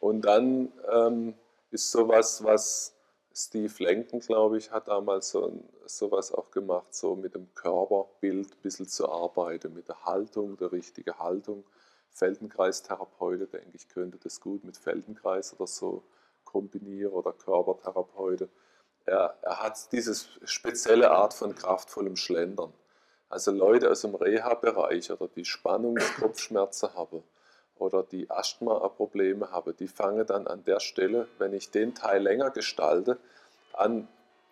Und 0.00 0.22
dann 0.22 0.72
ähm, 0.90 1.34
ist 1.70 1.90
sowas, 1.90 2.42
was 2.42 2.95
Steve 3.38 3.84
Lenken, 3.84 4.20
glaube 4.20 4.56
ich, 4.56 4.70
hat 4.70 4.88
damals 4.88 5.30
so 5.30 5.62
sowas 5.84 6.32
auch 6.32 6.50
gemacht, 6.50 6.94
so 6.94 7.14
mit 7.14 7.34
dem 7.34 7.54
Körperbild 7.54 8.52
ein 8.52 8.62
bisschen 8.62 8.88
zu 8.88 9.10
arbeiten, 9.10 9.74
mit 9.74 9.88
der 9.88 10.04
Haltung, 10.04 10.56
der 10.56 10.72
richtigen 10.72 11.18
Haltung. 11.18 11.64
Feldenkreistherapeute, 12.10 13.46
denke 13.46 13.72
ich, 13.74 13.88
könnte 13.88 14.16
das 14.16 14.40
gut 14.40 14.64
mit 14.64 14.78
Feldenkreis 14.78 15.52
oder 15.52 15.66
so 15.66 16.02
kombinieren 16.44 17.12
oder 17.12 17.32
Körpertherapeute 17.32 18.48
er, 19.06 19.36
er 19.42 19.62
hat 19.62 19.92
diese 19.92 20.14
spezielle 20.44 21.10
Art 21.10 21.32
von 21.32 21.54
kraftvollem 21.54 22.16
Schlendern. 22.16 22.72
Also 23.28 23.50
Leute 23.50 23.90
aus 23.90 24.02
dem 24.02 24.14
Reha-Bereich 24.14 25.10
oder 25.10 25.28
die 25.28 25.44
Spannungskopfschmerzen 25.44 26.94
haben 26.94 27.22
oder 27.78 28.02
die 28.02 28.30
Asthma-Probleme 28.30 29.50
haben, 29.50 29.76
die 29.76 29.88
fangen 29.88 30.26
dann 30.26 30.46
an 30.46 30.64
der 30.64 30.80
Stelle, 30.80 31.28
wenn 31.38 31.52
ich 31.52 31.70
den 31.70 31.94
Teil 31.94 32.22
länger 32.22 32.50
gestalte, 32.50 33.18
an, 33.72 34.08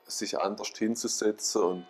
sich 0.07 0.39
anders 0.39 0.69
hinzusetzen 0.69 1.63
und 1.63 1.87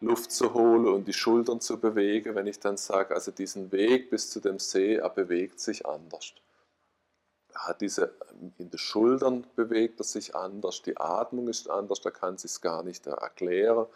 Luft 0.00 0.30
zu 0.30 0.54
holen 0.54 0.86
und 0.86 1.08
die 1.08 1.12
Schultern 1.12 1.60
zu 1.60 1.80
bewegen, 1.80 2.36
wenn 2.36 2.46
ich 2.46 2.60
dann 2.60 2.76
sage, 2.76 3.14
also 3.14 3.32
diesen 3.32 3.72
Weg 3.72 4.10
bis 4.10 4.30
zu 4.30 4.40
dem 4.40 4.60
See, 4.60 4.94
er 4.94 5.10
bewegt 5.10 5.58
sich 5.58 5.86
anders. 5.86 6.34
Hat 7.54 7.80
diese, 7.80 8.14
in 8.58 8.70
den 8.70 8.78
Schultern 8.78 9.44
bewegt 9.56 9.98
er 10.00 10.04
sich 10.04 10.36
anders, 10.36 10.82
die 10.82 10.96
Atmung 10.96 11.48
ist 11.48 11.68
anders, 11.68 12.00
da 12.00 12.10
kann 12.10 12.38
sich 12.38 12.60
gar 12.60 12.84
nicht 12.84 13.08
erklären, 13.08 13.86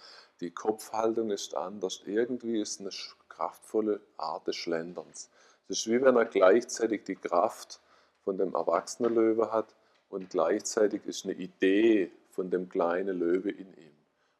die 0.41 0.51
Kopfhaltung 0.51 1.31
ist 1.31 1.55
anders, 1.55 2.03
irgendwie 2.05 2.61
ist 2.61 2.81
eine 2.81 2.91
kraftvolle 3.29 4.01
Art 4.17 4.49
des 4.49 4.57
Schlenderns. 4.57 5.31
Es 5.73 5.79
ist 5.79 5.91
wie 5.91 6.03
wenn 6.03 6.17
er 6.17 6.27
gleichzeitig 6.27 7.05
die 7.05 7.17
Kraft 7.17 7.81
von 8.25 8.37
dem 8.37 8.53
erwachsenen 8.55 9.15
Löwe 9.15 9.51
hat 9.51 9.75
und 10.11 10.29
gleichzeitig 10.29 11.07
ist 11.07 11.25
eine 11.25 11.33
Idee 11.33 12.13
von 12.29 12.51
dem 12.51 12.69
kleinen 12.69 13.19
Löwe 13.19 13.51
in 13.51 13.73
ihm. 13.79 13.97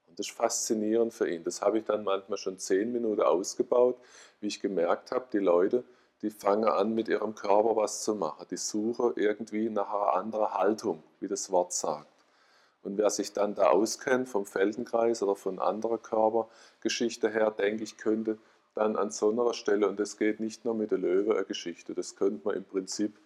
Und 0.07 0.19
das 0.19 0.27
ist 0.27 0.37
faszinierend 0.37 1.15
für 1.15 1.27
ihn. 1.27 1.43
Das 1.43 1.63
habe 1.63 1.79
ich 1.79 1.85
dann 1.85 2.05
manchmal 2.05 2.37
schon 2.37 2.59
zehn 2.59 2.93
Minuten 2.93 3.23
ausgebaut, 3.23 3.97
wie 4.41 4.49
ich 4.49 4.61
gemerkt 4.61 5.11
habe, 5.11 5.25
die 5.33 5.39
Leute, 5.39 5.85
die 6.21 6.29
fangen 6.29 6.69
an, 6.69 6.95
mit 6.95 7.09
ihrem 7.09 7.35
Körper 7.35 7.77
was 7.77 8.03
zu 8.03 8.15
machen. 8.15 8.47
Die 8.51 8.59
suchen 8.59 9.15
irgendwie 9.17 9.71
nach 9.71 9.89
einer 9.89 10.13
anderen 10.13 10.53
Haltung, 10.53 11.03
wie 11.21 11.29
das 11.29 11.51
Wort 11.51 11.73
sagt. 11.73 12.13
Und 12.83 12.99
wer 12.99 13.09
sich 13.09 13.33
dann 13.33 13.55
da 13.55 13.71
auskennt 13.71 14.29
vom 14.29 14.45
Feldenkreis 14.45 15.23
oder 15.23 15.37
von 15.37 15.61
anderer 15.61 15.97
Körpergeschichte 15.97 17.31
her, 17.31 17.51
denke 17.53 17.85
ich, 17.85 17.97
könnte 17.97 18.37
dann 18.75 18.97
an 18.97 19.11
so 19.11 19.31
einer 19.31 19.53
Stelle, 19.55 19.89
und 19.89 20.01
das 20.01 20.17
geht 20.17 20.41
nicht 20.41 20.65
nur 20.65 20.75
mit 20.75 20.91
der 20.91 20.99
Löwe-Geschichte, 20.99 21.95
das 21.95 22.17
könnte 22.17 22.45
man 22.45 22.57
im 22.57 22.65
Prinzip, 22.65 23.19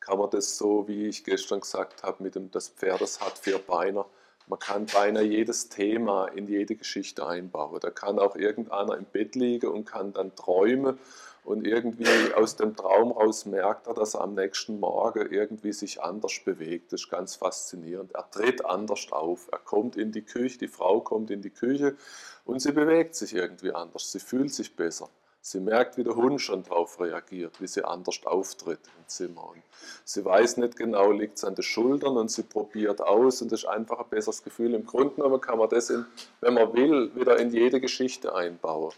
kann 0.00 0.18
man 0.18 0.30
das 0.30 0.56
so, 0.56 0.88
wie 0.88 1.06
ich 1.06 1.24
gestern 1.24 1.60
gesagt 1.60 2.02
habe, 2.02 2.22
mit 2.22 2.34
dem, 2.34 2.50
das 2.50 2.68
Pferd, 2.68 3.00
das 3.00 3.20
hat 3.20 3.38
vier 3.38 3.58
Beine, 3.58 4.04
man 4.48 4.58
kann 4.58 4.86
beinahe 4.86 5.24
jedes 5.24 5.68
Thema 5.68 6.26
in 6.26 6.46
jede 6.46 6.76
Geschichte 6.76 7.26
einbauen. 7.26 7.78
Da 7.80 7.90
kann 7.90 8.18
auch 8.18 8.36
irgendeiner 8.36 8.96
im 8.96 9.04
Bett 9.04 9.34
liegen 9.34 9.68
und 9.68 9.84
kann 9.84 10.12
dann 10.12 10.34
träumen 10.34 10.98
und 11.44 11.66
irgendwie 11.66 12.34
aus 12.34 12.56
dem 12.56 12.76
Traum 12.76 13.10
raus 13.10 13.46
merkt 13.46 13.86
er, 13.86 13.94
dass 13.94 14.14
er 14.14 14.20
am 14.20 14.34
nächsten 14.34 14.80
Morgen 14.80 15.32
irgendwie 15.32 15.72
sich 15.72 16.02
anders 16.02 16.40
bewegt. 16.44 16.92
Das 16.92 17.02
ist 17.02 17.10
ganz 17.10 17.36
faszinierend. 17.36 18.12
Er 18.12 18.30
tritt 18.30 18.64
anders 18.66 19.10
auf. 19.10 19.48
Er 19.50 19.58
kommt 19.58 19.96
in 19.96 20.12
die 20.12 20.22
Küche, 20.22 20.58
die 20.58 20.68
Frau 20.68 21.00
kommt 21.00 21.30
in 21.30 21.40
die 21.40 21.50
Küche 21.50 21.96
und 22.44 22.60
sie 22.60 22.72
bewegt 22.72 23.14
sich 23.14 23.34
irgendwie 23.34 23.72
anders. 23.72 24.12
Sie 24.12 24.20
fühlt 24.20 24.52
sich 24.52 24.76
besser. 24.76 25.08
Sie 25.40 25.60
merkt, 25.60 25.96
wie 25.96 26.04
der 26.04 26.14
Hund 26.16 26.40
schon 26.40 26.62
darauf 26.62 27.00
reagiert, 27.00 27.60
wie 27.60 27.66
sie 27.66 27.84
anders 27.84 28.20
auftritt 28.24 28.80
im 28.98 29.08
Zimmer. 29.08 29.50
Und 29.50 29.62
sie 30.04 30.24
weiß 30.24 30.58
nicht 30.58 30.76
genau, 30.76 31.10
liegt 31.10 31.38
es 31.38 31.44
an 31.44 31.54
den 31.54 31.62
Schultern 31.62 32.16
und 32.16 32.30
sie 32.30 32.42
probiert 32.42 33.00
aus 33.00 33.40
und 33.40 33.52
das 33.52 33.60
ist 33.60 33.68
einfach 33.68 34.00
ein 34.00 34.08
besseres 34.10 34.42
Gefühl. 34.42 34.74
Im 34.74 34.84
Grunde 34.84 35.14
genommen 35.14 35.40
kann 35.40 35.58
man 35.58 35.68
das, 35.68 35.90
in, 35.90 36.04
wenn 36.40 36.54
man 36.54 36.74
will, 36.74 37.14
wieder 37.14 37.38
in 37.38 37.50
jede 37.50 37.80
Geschichte 37.80 38.34
einbauen. 38.34 38.92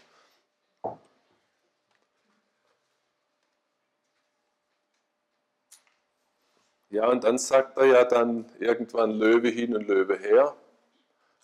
Ja, 6.89 7.07
und 7.09 7.23
dann 7.23 7.37
sagt 7.37 7.77
er 7.77 7.85
ja 7.85 8.03
dann 8.03 8.45
irgendwann 8.59 9.11
Löwe 9.11 9.47
hin 9.47 9.73
und 9.75 9.87
Löwe 9.87 10.17
her. 10.17 10.55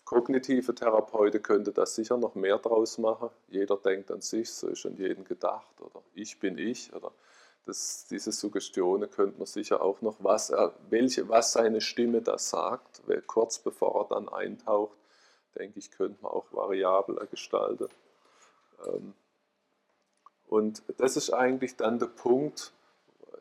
Kognitive 0.08 0.74
Therapeuten 0.74 1.42
könnte 1.42 1.70
da 1.70 1.84
sicher 1.84 2.16
noch 2.16 2.34
mehr 2.34 2.56
draus 2.56 2.96
machen. 2.96 3.28
Jeder 3.48 3.76
denkt 3.76 4.10
an 4.10 4.22
sich, 4.22 4.50
so 4.50 4.68
ist 4.68 4.86
an 4.86 4.96
jeden 4.96 5.24
gedacht. 5.24 5.78
Oder 5.82 6.02
ich 6.14 6.40
bin 6.40 6.56
ich. 6.56 6.94
Oder 6.94 7.12
das, 7.66 8.06
diese 8.08 8.32
Suggestionen 8.32 9.10
könnte 9.10 9.36
man 9.36 9.46
sicher 9.46 9.82
auch 9.82 10.00
noch, 10.00 10.16
was, 10.24 10.48
er, 10.48 10.72
welche, 10.88 11.28
was 11.28 11.52
seine 11.52 11.82
Stimme 11.82 12.22
da 12.22 12.38
sagt, 12.38 13.02
kurz 13.26 13.58
bevor 13.58 14.00
er 14.00 14.14
dann 14.14 14.30
eintaucht, 14.30 14.96
denke 15.58 15.78
ich, 15.78 15.90
könnte 15.90 16.22
man 16.22 16.32
auch 16.32 16.46
variabler 16.52 17.26
gestalten. 17.26 17.88
Ähm, 18.86 19.12
und 20.46 20.84
das 20.96 21.18
ist 21.18 21.34
eigentlich 21.34 21.76
dann 21.76 21.98
der 21.98 22.06
Punkt, 22.06 22.72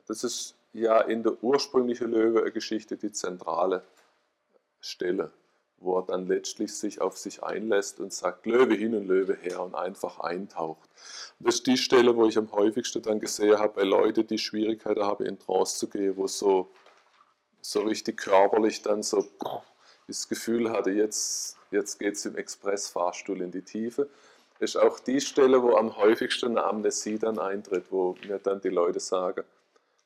das 0.05 0.25
ist 0.25 0.57
ja 0.73 0.99
in 0.99 1.23
der 1.23 1.41
ursprünglichen 1.41 2.11
Löwe-Geschichte 2.11 2.97
die 2.97 3.13
zentrale 3.13 3.83
Stelle, 4.81 5.31
wo 5.79 5.99
er 5.99 6.03
dann 6.03 6.27
letztlich 6.27 6.73
sich 6.73 7.01
auf 7.01 7.17
sich 7.17 7.43
einlässt 7.43 7.99
und 7.99 8.13
sagt, 8.13 8.45
Löwe 8.45 8.73
hin 8.73 8.95
und 8.95 9.07
Löwe 9.07 9.35
her 9.35 9.61
und 9.61 9.75
einfach 9.75 10.19
eintaucht. 10.19 10.89
das 11.39 11.55
ist 11.55 11.67
die 11.67 11.77
Stelle, 11.77 12.15
wo 12.15 12.25
ich 12.25 12.37
am 12.37 12.51
häufigsten 12.51 13.01
dann 13.01 13.19
gesehen 13.19 13.59
habe, 13.59 13.73
bei 13.75 13.83
Leuten, 13.83 14.25
die 14.25 14.37
Schwierigkeiten 14.37 15.03
haben, 15.03 15.25
in 15.25 15.39
Trance 15.39 15.77
zu 15.77 15.87
gehen, 15.87 16.17
wo 16.17 16.27
so, 16.27 16.69
so 17.61 17.81
richtig 17.81 18.17
körperlich 18.17 18.81
dann 18.81 19.03
so 19.03 19.25
das 20.07 20.27
Gefühl 20.27 20.71
hatte, 20.71 20.91
jetzt, 20.91 21.57
jetzt 21.71 21.99
geht 21.99 22.15
es 22.15 22.25
im 22.25 22.35
Expressfahrstuhl 22.35 23.41
in 23.41 23.51
die 23.51 23.61
Tiefe 23.61 24.09
ist 24.59 24.77
auch 24.77 24.99
die 24.99 25.21
Stelle, 25.21 25.61
wo 25.61 25.75
am 25.75 25.95
häufigsten 25.97 26.57
eine 26.57 26.63
Amnesie 26.63 27.19
dann 27.19 27.39
eintritt, 27.39 27.85
wo 27.91 28.15
mir 28.27 28.39
dann 28.39 28.61
die 28.61 28.69
Leute 28.69 28.99
sagen, 28.99 29.43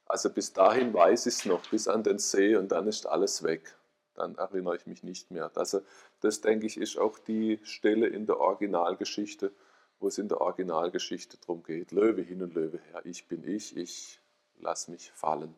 also 0.05 0.29
bis 0.29 0.51
dahin 0.51 0.93
weiß 0.93 1.25
ich 1.27 1.35
es 1.35 1.45
noch, 1.45 1.65
bis 1.69 1.87
an 1.87 2.03
den 2.03 2.19
See 2.19 2.55
und 2.55 2.71
dann 2.71 2.87
ist 2.87 3.05
alles 3.05 3.43
weg. 3.43 3.73
Dann 4.15 4.35
erinnere 4.35 4.75
ich 4.75 4.87
mich 4.87 5.03
nicht 5.03 5.31
mehr. 5.31 5.51
Also 5.55 5.81
das 6.19 6.41
denke 6.41 6.65
ich 6.65 6.77
ist 6.77 6.97
auch 6.97 7.17
die 7.19 7.59
Stelle 7.63 8.07
in 8.07 8.25
der 8.25 8.39
Originalgeschichte, 8.39 9.51
wo 9.99 10.07
es 10.07 10.17
in 10.17 10.27
der 10.27 10.41
Originalgeschichte 10.41 11.37
darum 11.39 11.63
geht. 11.63 11.91
Löwe 11.91 12.21
hin 12.21 12.41
und 12.41 12.53
Löwe 12.53 12.79
her. 12.79 13.01
Ich 13.05 13.27
bin 13.27 13.43
ich, 13.47 13.77
ich 13.77 14.19
lass 14.59 14.87
mich 14.87 15.11
fallen. 15.11 15.55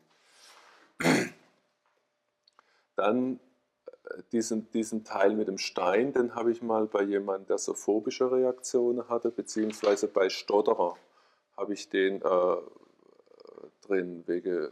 Dann 2.95 3.39
äh, 4.05 4.23
diesen, 4.31 4.69
diesen 4.71 5.03
Teil 5.03 5.35
mit 5.35 5.47
dem 5.47 5.57
Stein, 5.57 6.13
den 6.13 6.35
habe 6.35 6.51
ich 6.51 6.61
mal 6.61 6.85
bei 6.85 7.03
jemandem, 7.03 7.47
der 7.47 7.57
so 7.57 7.73
phobische 7.73 8.31
Reaktionen 8.31 9.09
hatte, 9.09 9.31
beziehungsweise 9.31 10.07
bei 10.07 10.29
Stotterer 10.29 10.95
habe 11.57 11.73
ich 11.73 11.89
den 11.89 12.21
äh, 12.21 12.57
drin, 13.81 14.23
wegen 14.27 14.69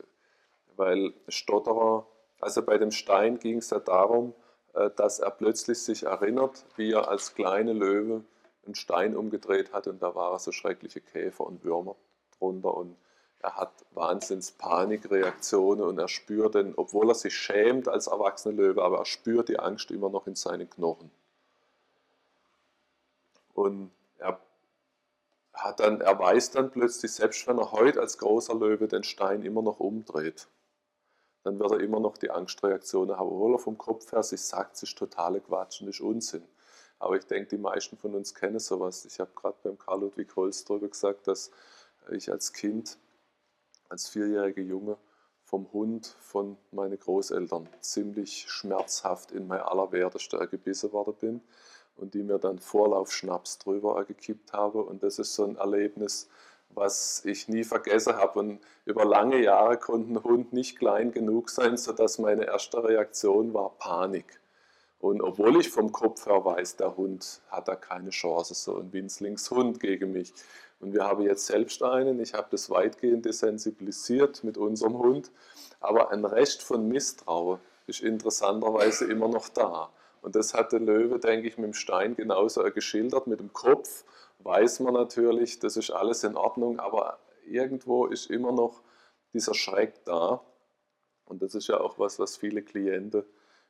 weil 0.76 1.14
Stotterer, 1.28 2.08
also 2.42 2.64
bei 2.64 2.78
dem 2.78 2.92
Stein 2.92 3.40
ging 3.40 3.58
es 3.58 3.70
ja 3.70 3.80
darum, 3.80 4.34
äh, 4.74 4.90
dass 4.96 5.20
er 5.20 5.32
plötzlich 5.32 5.82
sich 5.82 6.04
erinnert, 6.04 6.66
wie 6.76 6.92
er 6.92 7.08
als 7.08 7.36
kleine 7.36 7.74
Löwe 7.74 8.24
einen 8.66 8.76
Stein 8.76 9.16
umgedreht 9.16 9.74
hat 9.74 9.88
und 9.88 10.02
da 10.02 10.14
waren 10.16 10.40
so 10.40 10.52
schreckliche 10.52 11.02
Käfer 11.02 11.46
und 11.46 11.64
Würmer 11.64 11.96
drunter 12.38 12.76
und 12.76 12.96
er 13.40 13.56
hat 13.56 13.72
wahnsinns 13.92 14.52
Panikreaktionen 14.52 15.84
und 15.84 15.98
er 15.98 16.08
spürt, 16.08 16.56
den, 16.56 16.74
obwohl 16.76 17.10
er 17.10 17.16
sich 17.16 17.36
schämt 17.36 17.88
als 17.88 18.08
erwachsener 18.08 18.56
Löwe, 18.56 18.84
aber 18.84 19.00
er 19.00 19.06
spürt 19.06 19.50
die 19.50 19.58
Angst 19.58 19.90
immer 19.90 20.10
noch 20.10 20.28
in 20.28 20.36
seinen 20.36 20.70
Knochen. 20.70 21.10
Und 23.54 23.92
er, 24.20 24.40
hat 25.54 25.80
dann, 25.80 26.02
er 26.02 26.20
weiß 26.20 26.52
dann 26.52 26.70
plötzlich, 26.70 27.12
selbst 27.12 27.48
wenn 27.48 27.58
er 27.58 27.72
heute 27.72 28.00
als 28.00 28.20
großer 28.20 28.54
Löwe 28.54 28.88
den 28.88 29.04
Stein 29.04 29.42
immer 29.42 29.64
noch 29.64 29.80
umdreht, 29.80 30.48
dann 31.44 31.60
wird 31.60 31.72
er 31.72 31.80
immer 31.80 32.00
noch 32.00 32.18
die 32.18 32.30
Angstreaktionen 32.30 33.18
haben, 33.18 33.30
obwohl 33.30 33.56
er 33.56 33.60
vom 33.60 33.78
Kopf 33.78 34.12
her 34.12 34.24
sich 34.24 34.42
sagt, 34.42 34.76
es 34.76 34.84
ist 34.84 34.98
totale 34.98 35.42
Quatsch 35.42 35.82
und 35.82 35.88
ist 35.88 36.02
Unsinn. 36.02 36.44
Aber 37.00 37.16
ich 37.16 37.26
denke, 37.26 37.50
die 37.50 37.58
meisten 37.58 37.98
von 37.98 38.14
uns 38.14 38.36
kennen 38.36 38.60
sowas. 38.60 39.06
Ich 39.06 39.20
habe 39.20 39.32
gerade 39.36 39.58
beim 39.64 39.78
Karl 39.78 40.02
Ludwig 40.02 40.36
Holz 40.36 40.64
darüber 40.64 40.88
gesagt, 40.88 41.28
dass 41.28 41.50
ich 42.12 42.32
als 42.32 42.54
Kind, 42.54 43.00
als 43.90 44.08
vierjähriger 44.10 44.62
Junge, 44.62 44.98
vom 45.44 45.72
Hund 45.74 46.06
von 46.20 46.58
meinen 46.72 46.98
Großeltern 46.98 47.68
ziemlich 47.82 48.50
schmerzhaft 48.50 49.32
in 49.32 49.48
mein 49.48 49.60
Allerwerteste 49.62 50.38
gebissen 50.48 50.94
worden 50.94 51.16
bin 51.20 51.42
und 51.96 52.14
die 52.14 52.24
mir 52.24 52.40
dann 52.40 52.60
Vorlaufschnaps 52.60 53.58
drüber 53.58 54.06
gekippt 54.06 54.54
habe. 54.54 54.84
Und 54.84 55.04
das 55.04 55.20
ist 55.20 55.34
so 55.34 55.44
ein 55.44 55.58
Erlebnis, 55.58 56.30
was 56.76 57.24
ich 57.26 57.48
nie 57.48 57.64
vergessen 57.64 58.16
habe. 58.16 58.40
Und 58.40 58.60
über 58.86 59.06
lange 59.06 59.42
Jahre 59.42 59.78
konnte 59.78 60.14
ein 60.14 60.24
Hund 60.24 60.54
nicht 60.54 60.78
klein 60.78 61.12
genug 61.12 61.50
sein, 61.50 61.78
sodass 61.78 62.20
meine 62.20 62.46
erste 62.46 62.84
Reaktion 62.84 63.54
war 63.54 63.72
Panik. 63.78 64.40
Und 65.00 65.22
obwohl 65.22 65.60
ich 65.60 65.70
vom 65.70 65.92
Kopf 65.92 66.28
her 66.28 66.46
weiß, 66.46 66.76
der 66.76 66.96
Hund 66.96 67.42
hat 67.50 67.68
da 67.68 67.76
keine 67.76 68.12
Chance, 68.12 68.54
so 68.54 68.78
ein 68.78 68.94
Winzlingshund 68.94 69.80
gegen 69.80 70.12
mich. 70.12 70.32
Und 70.80 70.94
wir 70.94 71.06
haben 71.06 71.24
jetzt 71.24 71.48
selbst 71.48 71.82
einen, 71.82 72.20
ich 72.20 72.34
habe 72.34 72.48
das 72.52 72.70
weitgehend 72.70 73.26
desensibilisiert 73.26 74.44
mit 74.44 74.58
unserem 74.58 74.98
Hund, 74.98 75.32
aber 75.80 76.12
ein 76.12 76.24
Rest 76.26 76.62
von 76.62 76.88
Misstrauen 76.88 77.60
ist 77.88 78.02
interessanterweise 78.02 79.06
immer 79.06 79.28
noch 79.28 79.50
da. 79.50 79.90
Und 80.22 80.36
das 80.36 80.54
hat 80.54 80.72
der 80.72 80.80
Löwe, 80.80 81.20
denke 81.20 81.48
ich, 81.48 81.58
mit 81.58 81.66
dem 81.66 81.74
Stein 81.74 82.16
genauso 82.16 82.64
geschildert. 82.72 83.28
Mit 83.28 83.40
dem 83.40 83.54
Kopf 83.54 84.04
weiß 84.44 84.82
man 84.82 84.94
natürlich, 84.94 85.60
das 85.60 85.78
ist 85.78 85.92
alles 85.92 86.24
in 86.24 86.36
Ordnung, 86.36 86.80
aber 86.80 87.20
irgendwo 87.46 88.06
ist 88.06 88.30
immer 88.30 88.52
noch 88.52 88.82
dieser 89.34 89.54
Schreck 89.54 90.04
da. 90.06 90.42
Und 91.26 91.42
das 91.42 91.56
ist 91.56 91.68
ja 91.68 91.80
auch 91.80 92.00
was, 92.00 92.20
was 92.20 92.38
viele 92.38 92.62
Klienten 92.62 93.24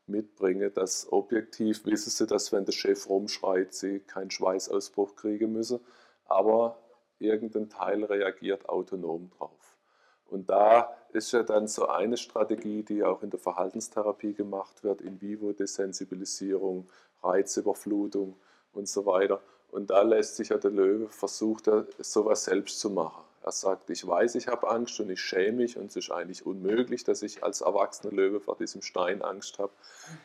mitbringen, 0.08 0.74
dass 0.74 1.12
objektiv 1.12 1.86
wissen 1.86 2.10
sie, 2.10 2.28
dass 2.28 2.52
wenn 2.52 2.66
der 2.66 2.72
Chef 2.72 3.08
rumschreit, 3.08 3.74
sie 3.74 4.00
keinen 4.00 4.32
Schweißausbruch 4.32 5.16
kriegen 5.16 5.54
müssen, 5.54 5.80
aber 6.26 6.78
irgendein 7.20 7.70
Teil 7.70 8.04
reagiert 8.04 8.68
autonom 8.68 9.30
drauf. 9.30 9.78
Und 10.26 10.50
da 10.50 10.96
ist 11.12 11.34
ja 11.34 11.44
dann 11.44 11.68
so 11.68 11.88
eine 11.88 12.18
Strategie, 12.18 12.84
die 12.84 13.04
auch 13.04 13.22
in 13.22 13.30
der 13.30 13.40
Verhaltenstherapie 13.40 14.34
gemacht 14.34 14.84
wird, 14.84 15.02
in 15.02 15.22
vivo 15.22 15.52
Desensibilisierung, 15.52 16.90
Reizüberflutung 17.22 18.40
und 18.72 18.88
so 18.88 19.06
weiter. 19.06 19.42
Und 19.72 19.90
da 19.90 20.02
lässt 20.02 20.36
sich 20.36 20.50
ja 20.50 20.58
der 20.58 20.72
Löwe 20.72 21.08
versucht, 21.08 21.70
sowas 22.00 22.44
selbst 22.44 22.80
zu 22.80 22.90
machen. 22.90 23.24
Er 23.44 23.54
sagt, 23.54 23.90
ich 23.90 24.06
weiß, 24.06 24.36
ich 24.36 24.48
habe 24.48 24.70
Angst 24.70 25.00
und 25.00 25.10
ich 25.10 25.20
schäme 25.20 25.58
mich 25.58 25.78
und 25.78 25.88
es 25.88 25.96
ist 25.96 26.12
eigentlich 26.12 26.46
unmöglich, 26.46 27.04
dass 27.04 27.24
ich 27.24 27.44
als 27.44 27.62
erwachsener 27.62 28.14
Löwe 28.14 28.40
vor 28.40 28.56
diesem 28.58 28.84
Stein 28.84 29.22
Angst 29.24 29.58
habe. 29.58 29.72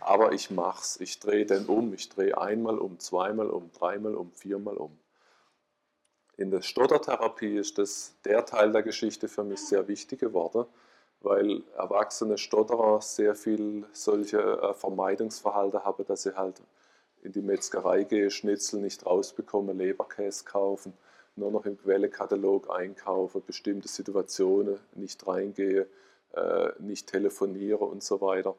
Aber 0.01 0.33
ich 0.33 0.51
mache 0.51 0.83
es. 0.83 1.01
Ich 1.01 1.21
drehe 1.21 1.47
den 1.47 1.67
um. 1.67 1.95
Ich 1.95 2.11
drehe 2.11 2.37
einmal 2.37 2.79
um, 2.79 2.99
zweimal 2.99 3.49
um, 3.49 3.71
dreimal 3.73 4.17
um, 4.17 4.33
viermal 4.33 4.77
um. 4.77 4.99
In 6.37 6.51
der 6.51 6.61
Stottertherapie 6.61 7.57
ist 7.57 7.79
das 7.79 8.17
der 8.25 8.45
Teil 8.45 8.73
der 8.73 8.83
Geschichte 8.83 9.29
für 9.29 9.45
mich 9.45 9.61
sehr 9.61 9.89
wichtig 9.89 10.21
geworden, 10.21 10.67
weil 11.21 11.63
erwachsene 11.79 12.37
Stotterer 12.37 13.01
sehr 13.01 13.35
viel 13.35 13.87
solche 13.93 14.39
äh, 14.39 14.75
Vermeidungsverhalten 14.75 15.83
haben, 15.85 16.05
dass 16.05 16.25
sie 16.25 16.37
halt 16.37 16.61
in 17.27 17.33
die 17.33 17.43
Metzgerei 17.43 18.05
gehen, 18.05 18.31
Schnitzel 18.31 18.81
nicht 18.81 19.05
rausbekommen, 19.05 19.77
Leberkäse 19.77 20.45
kaufen, 20.45 20.93
nur 21.35 21.51
noch 21.51 21.67
im 21.67 21.77
Quellekatalog 21.77 22.71
einkaufen, 22.71 23.43
bestimmte 23.45 23.89
Situationen 23.89 24.79
nicht 24.95 25.27
reingehe, 25.27 25.87
äh, 26.33 26.69
nicht 26.79 27.09
telefoniere 27.09 27.85
und 27.85 28.03
so 28.03 28.21
weiter. 28.21 28.55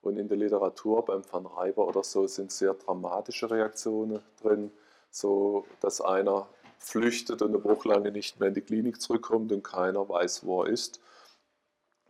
Und 0.00 0.18
in 0.18 0.28
der 0.28 0.38
Literatur 0.38 1.04
beim 1.04 1.22
Van 1.30 1.46
Reiber 1.46 1.86
oder 1.86 2.02
so 2.02 2.26
sind 2.26 2.50
sehr 2.50 2.74
dramatische 2.74 3.50
Reaktionen 3.50 4.20
drin, 4.42 4.70
so 5.10 5.66
dass 5.80 6.00
einer 6.00 6.48
flüchtet 6.78 7.42
und 7.42 7.54
eine 7.54 7.64
Woche 7.64 7.88
lang 7.88 8.02
nicht 8.12 8.40
mehr 8.40 8.48
in 8.48 8.54
die 8.54 8.60
Klinik 8.60 9.00
zurückkommt 9.00 9.52
und 9.52 9.62
keiner 9.62 10.08
weiß, 10.08 10.44
wo 10.46 10.62
er 10.62 10.70
ist. 10.70 11.00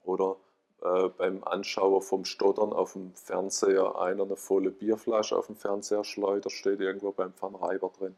Oder 0.05 0.37
äh, 0.83 1.09
beim 1.09 1.43
Anschauer 1.45 2.03
vom 2.03 2.25
Stottern 2.25 2.73
auf 2.73 2.93
dem 2.93 3.15
Fernseher 3.15 3.99
einer 3.99 4.25
eine 4.25 4.37
volle 4.37 4.71
Bierflasche 4.71 5.37
auf 5.37 5.47
dem 5.47 5.57
Fernseher 5.57 6.05
schleudert, 6.05 6.53
steht 6.53 6.81
irgendwo 6.81 7.13
beim 7.13 7.33
Van 7.41 7.55
Reiber 7.55 7.91
drin. 7.97 8.17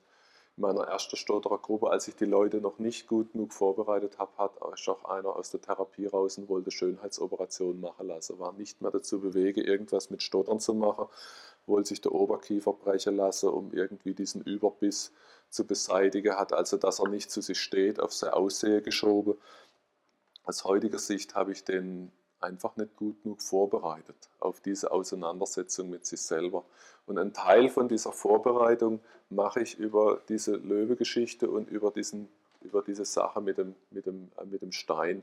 In 0.57 0.63
meiner 0.63 0.83
ersten 0.83 1.17
Stotterergruppe, 1.17 1.89
als 1.89 2.09
ich 2.09 2.17
die 2.17 2.25
Leute 2.25 2.61
noch 2.61 2.81
nicht 2.81 3.07
gut 3.07 3.33
genug 3.33 3.53
vorbereitet 3.53 4.19
habe, 4.19 4.37
hat 4.39 4.57
ist 4.75 4.89
auch 4.89 5.05
einer 5.05 5.37
aus 5.37 5.51
der 5.51 5.61
Therapie 5.61 6.07
raus 6.07 6.37
und 6.37 6.49
wollte 6.49 6.73
Schönheitsoperationen 6.73 7.81
machen 7.81 8.09
lassen. 8.09 8.41
War 8.41 8.53
nicht 8.53 8.83
mehr 8.83 8.91
dazu 8.91 9.21
bewege, 9.21 9.63
irgendwas 9.63 10.11
mit 10.11 10.21
Stottern 10.23 10.59
zu 10.59 10.75
machen, 10.75 11.07
wollte 11.67 11.91
sich 11.91 12.01
der 12.01 12.13
Oberkiefer 12.13 12.73
brechen 12.73 13.15
lassen, 13.15 13.51
um 13.51 13.73
irgendwie 13.73 14.15
diesen 14.15 14.43
Überbiss 14.43 15.13
zu 15.49 15.65
beseitigen, 15.65 16.37
hat 16.37 16.53
also, 16.53 16.77
dass 16.77 16.99
er 16.99 17.09
nicht 17.09 17.31
zu 17.31 17.41
sich 17.41 17.61
steht, 17.61 18.01
auf 18.01 18.13
sein 18.13 18.31
Aussehen 18.31 18.83
geschoben. 18.83 19.35
Aus 20.45 20.65
heutiger 20.65 20.99
Sicht 20.99 21.35
habe 21.35 21.53
ich 21.53 21.63
den 21.65 22.11
einfach 22.41 22.77
nicht 22.77 22.97
gut 22.97 23.23
genug 23.23 23.43
vorbereitet 23.43 24.17
auf 24.41 24.61
diese 24.61 24.91
Auseinandersetzung 24.93 25.91
mit 25.91 26.07
sich 26.07 26.21
selber. 26.21 26.65
Und 27.07 27.19
ein 27.19 27.33
Teil 27.33 27.69
von 27.69 27.89
dieser 27.89 28.13
Vorbereitung 28.13 29.01
mache 29.31 29.61
ich 29.61 29.79
über 29.79 30.21
diese 30.29 30.57
Löwe-Geschichte 30.57 31.51
und 31.51 31.69
über, 31.69 31.91
diesen, 31.91 32.29
über 32.61 32.83
diese 32.83 33.05
Sache 33.05 33.41
mit 33.41 33.59
dem, 33.59 33.75
mit, 33.91 34.07
dem, 34.07 34.31
äh, 34.39 34.45
mit 34.45 34.63
dem 34.63 34.73
Stein. 34.73 35.23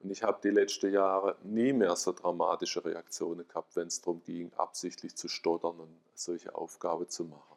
Und 0.00 0.10
ich 0.10 0.22
habe 0.22 0.38
die 0.42 0.50
letzten 0.50 0.92
Jahre 0.92 1.36
nie 1.42 1.72
mehr 1.72 1.96
so 1.96 2.12
dramatische 2.12 2.84
Reaktionen 2.84 3.46
gehabt, 3.48 3.74
wenn 3.76 3.88
es 3.88 4.00
darum 4.00 4.22
ging, 4.24 4.52
absichtlich 4.56 5.16
zu 5.16 5.28
stottern 5.28 5.80
und 5.80 5.98
solche 6.14 6.54
Aufgaben 6.54 7.08
zu 7.08 7.24
machen. 7.24 7.56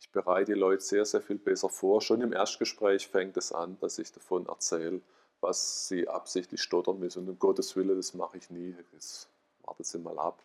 Ich 0.00 0.10
bereite 0.10 0.52
die 0.52 0.58
Leute 0.58 0.82
sehr, 0.82 1.04
sehr 1.04 1.20
viel 1.20 1.38
besser 1.38 1.68
vor. 1.68 2.00
Schon 2.00 2.20
im 2.20 2.32
Erstgespräch 2.32 3.08
fängt 3.08 3.36
es 3.36 3.52
an, 3.52 3.78
dass 3.80 3.98
ich 3.98 4.12
davon 4.12 4.46
erzähle, 4.46 5.00
was 5.40 5.88
sie 5.88 6.08
absichtlich 6.08 6.62
stottern 6.62 6.98
müssen. 6.98 7.20
Und 7.20 7.28
um 7.28 7.38
Gottes 7.38 7.76
Willen, 7.76 7.96
das 7.96 8.14
mache 8.14 8.38
ich 8.38 8.50
nie. 8.50 8.74
Das 8.92 9.28
warten 9.62 9.84
Sie 9.84 9.98
mal 9.98 10.18
ab. 10.18 10.42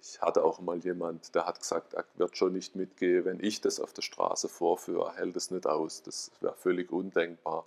Ich 0.00 0.20
hatte 0.20 0.44
auch 0.44 0.60
mal 0.60 0.76
jemand, 0.78 1.34
der 1.34 1.46
hat 1.46 1.60
gesagt, 1.60 1.94
er 1.94 2.04
wird 2.16 2.36
schon 2.36 2.52
nicht 2.52 2.76
mitgehen, 2.76 3.24
wenn 3.24 3.42
ich 3.42 3.62
das 3.62 3.80
auf 3.80 3.94
der 3.94 4.02
Straße 4.02 4.48
vorführe. 4.48 5.06
Er 5.06 5.16
hält 5.16 5.36
es 5.36 5.50
nicht 5.50 5.66
aus. 5.66 6.02
Das 6.02 6.30
wäre 6.40 6.54
völlig 6.54 6.92
undenkbar. 6.92 7.64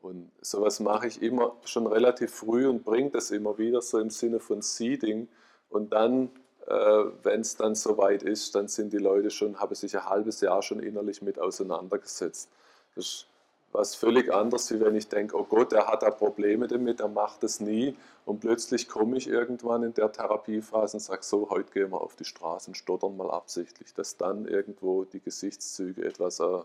Und 0.00 0.30
sowas 0.40 0.78
mache 0.78 1.08
ich 1.08 1.20
immer 1.20 1.56
schon 1.64 1.88
relativ 1.88 2.32
früh 2.32 2.68
und 2.68 2.84
bringe 2.84 3.10
das 3.10 3.32
immer 3.32 3.58
wieder 3.58 3.82
so 3.82 3.98
im 3.98 4.10
Sinne 4.10 4.38
von 4.38 4.62
Seeding. 4.62 5.28
Und 5.68 5.92
dann, 5.92 6.30
äh, 6.66 7.04
wenn 7.24 7.40
es 7.40 7.56
dann 7.56 7.74
soweit 7.74 8.22
ist, 8.22 8.54
dann 8.54 8.68
sind 8.68 8.92
die 8.92 8.98
Leute 8.98 9.30
schon, 9.30 9.58
haben 9.58 9.74
sich 9.74 9.96
ein 9.96 10.06
halbes 10.06 10.40
Jahr 10.40 10.62
schon 10.62 10.80
innerlich 10.80 11.22
mit 11.22 11.40
auseinandergesetzt. 11.40 12.48
Das 12.94 13.04
ist 13.04 13.26
was 13.72 13.94
völlig 13.94 14.32
anderes, 14.32 14.72
wie 14.72 14.80
wenn 14.80 14.96
ich 14.96 15.08
denke, 15.08 15.36
oh 15.36 15.44
Gott, 15.44 15.72
er 15.72 15.86
hat 15.86 16.02
da 16.02 16.10
Probleme 16.10 16.66
damit, 16.66 17.00
er 17.00 17.08
macht 17.08 17.44
es 17.44 17.60
nie 17.60 17.96
und 18.24 18.40
plötzlich 18.40 18.88
komme 18.88 19.16
ich 19.16 19.28
irgendwann 19.28 19.82
in 19.82 19.94
der 19.94 20.10
Therapiephase 20.10 20.96
und 20.96 21.00
sage, 21.00 21.22
so, 21.22 21.50
heute 21.50 21.70
gehen 21.72 21.90
wir 21.90 22.00
auf 22.00 22.16
die 22.16 22.24
Straße 22.24 22.70
und 22.70 22.76
stottern 22.76 23.16
mal 23.16 23.30
absichtlich, 23.30 23.92
dass 23.94 24.16
dann 24.16 24.46
irgendwo 24.46 25.04
die 25.04 25.20
Gesichtszüge 25.20 26.04
etwas 26.04 26.40
äh, 26.40 26.60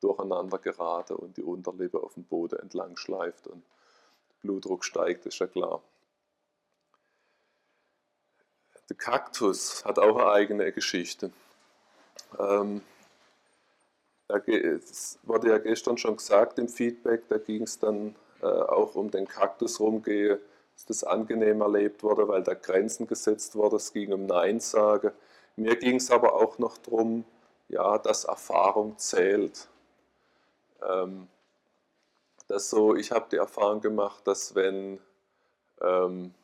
durcheinander 0.00 0.58
geraten 0.58 1.14
und 1.14 1.36
die 1.36 1.42
Unterlippe 1.42 2.02
auf 2.02 2.14
dem 2.14 2.24
Boden 2.24 2.58
entlang 2.58 2.96
schleift 2.96 3.46
und 3.46 3.62
Blutdruck 4.42 4.84
steigt, 4.84 5.26
ist 5.26 5.38
ja 5.38 5.46
klar. 5.46 5.82
Der 8.90 8.96
Kaktus 8.96 9.84
hat 9.84 9.98
auch 9.98 10.16
eine 10.18 10.30
eigene 10.30 10.70
Geschichte. 10.72 11.32
Ähm, 12.38 12.82
es 14.36 15.18
wurde 15.22 15.48
ja 15.50 15.58
gestern 15.58 15.98
schon 15.98 16.16
gesagt 16.16 16.58
im 16.58 16.68
Feedback, 16.68 17.28
da 17.28 17.38
ging 17.38 17.62
es 17.62 17.78
dann 17.78 18.14
äh, 18.42 18.46
auch 18.46 18.94
um 18.94 19.10
den 19.10 19.26
Kaktus 19.26 19.80
rumgehe, 19.80 20.40
dass 20.74 20.86
das 20.86 21.04
angenehm 21.04 21.60
erlebt 21.60 22.02
wurde, 22.02 22.28
weil 22.28 22.42
da 22.42 22.54
Grenzen 22.54 23.06
gesetzt 23.06 23.56
wurden. 23.56 23.76
Es 23.76 23.92
ging 23.92 24.12
um 24.12 24.26
Nein 24.26 24.60
sagen. 24.60 25.12
Mir 25.56 25.76
ging 25.76 25.96
es 25.96 26.10
aber 26.10 26.34
auch 26.34 26.58
noch 26.58 26.78
darum, 26.78 27.24
ja, 27.68 27.98
dass 27.98 28.24
Erfahrung 28.24 28.98
zählt. 28.98 29.68
Ähm, 30.82 31.28
das 32.48 32.70
so, 32.70 32.94
ich 32.94 33.12
habe 33.12 33.26
die 33.30 33.36
Erfahrung 33.36 33.80
gemacht, 33.80 34.26
dass 34.26 34.54
wenn, 34.54 34.98
äh, 35.80 35.86
ähm, 35.86 36.34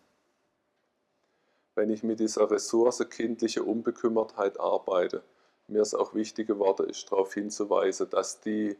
wenn 1.75 1.91
ich 1.91 2.03
mit 2.03 2.21
dieser 2.21 2.51
Ressource 2.51 3.05
kindliche 3.11 3.63
Unbekümmertheit 3.63 4.59
arbeite, 4.61 5.23
mir 5.71 5.83
ist 5.83 5.95
auch 5.95 6.15
wichtig 6.15 6.49
geworden, 6.49 6.89
ist 6.89 7.11
darauf 7.11 7.33
hinzuweisen, 7.33 8.11
dass 8.11 8.41
die 8.41 8.77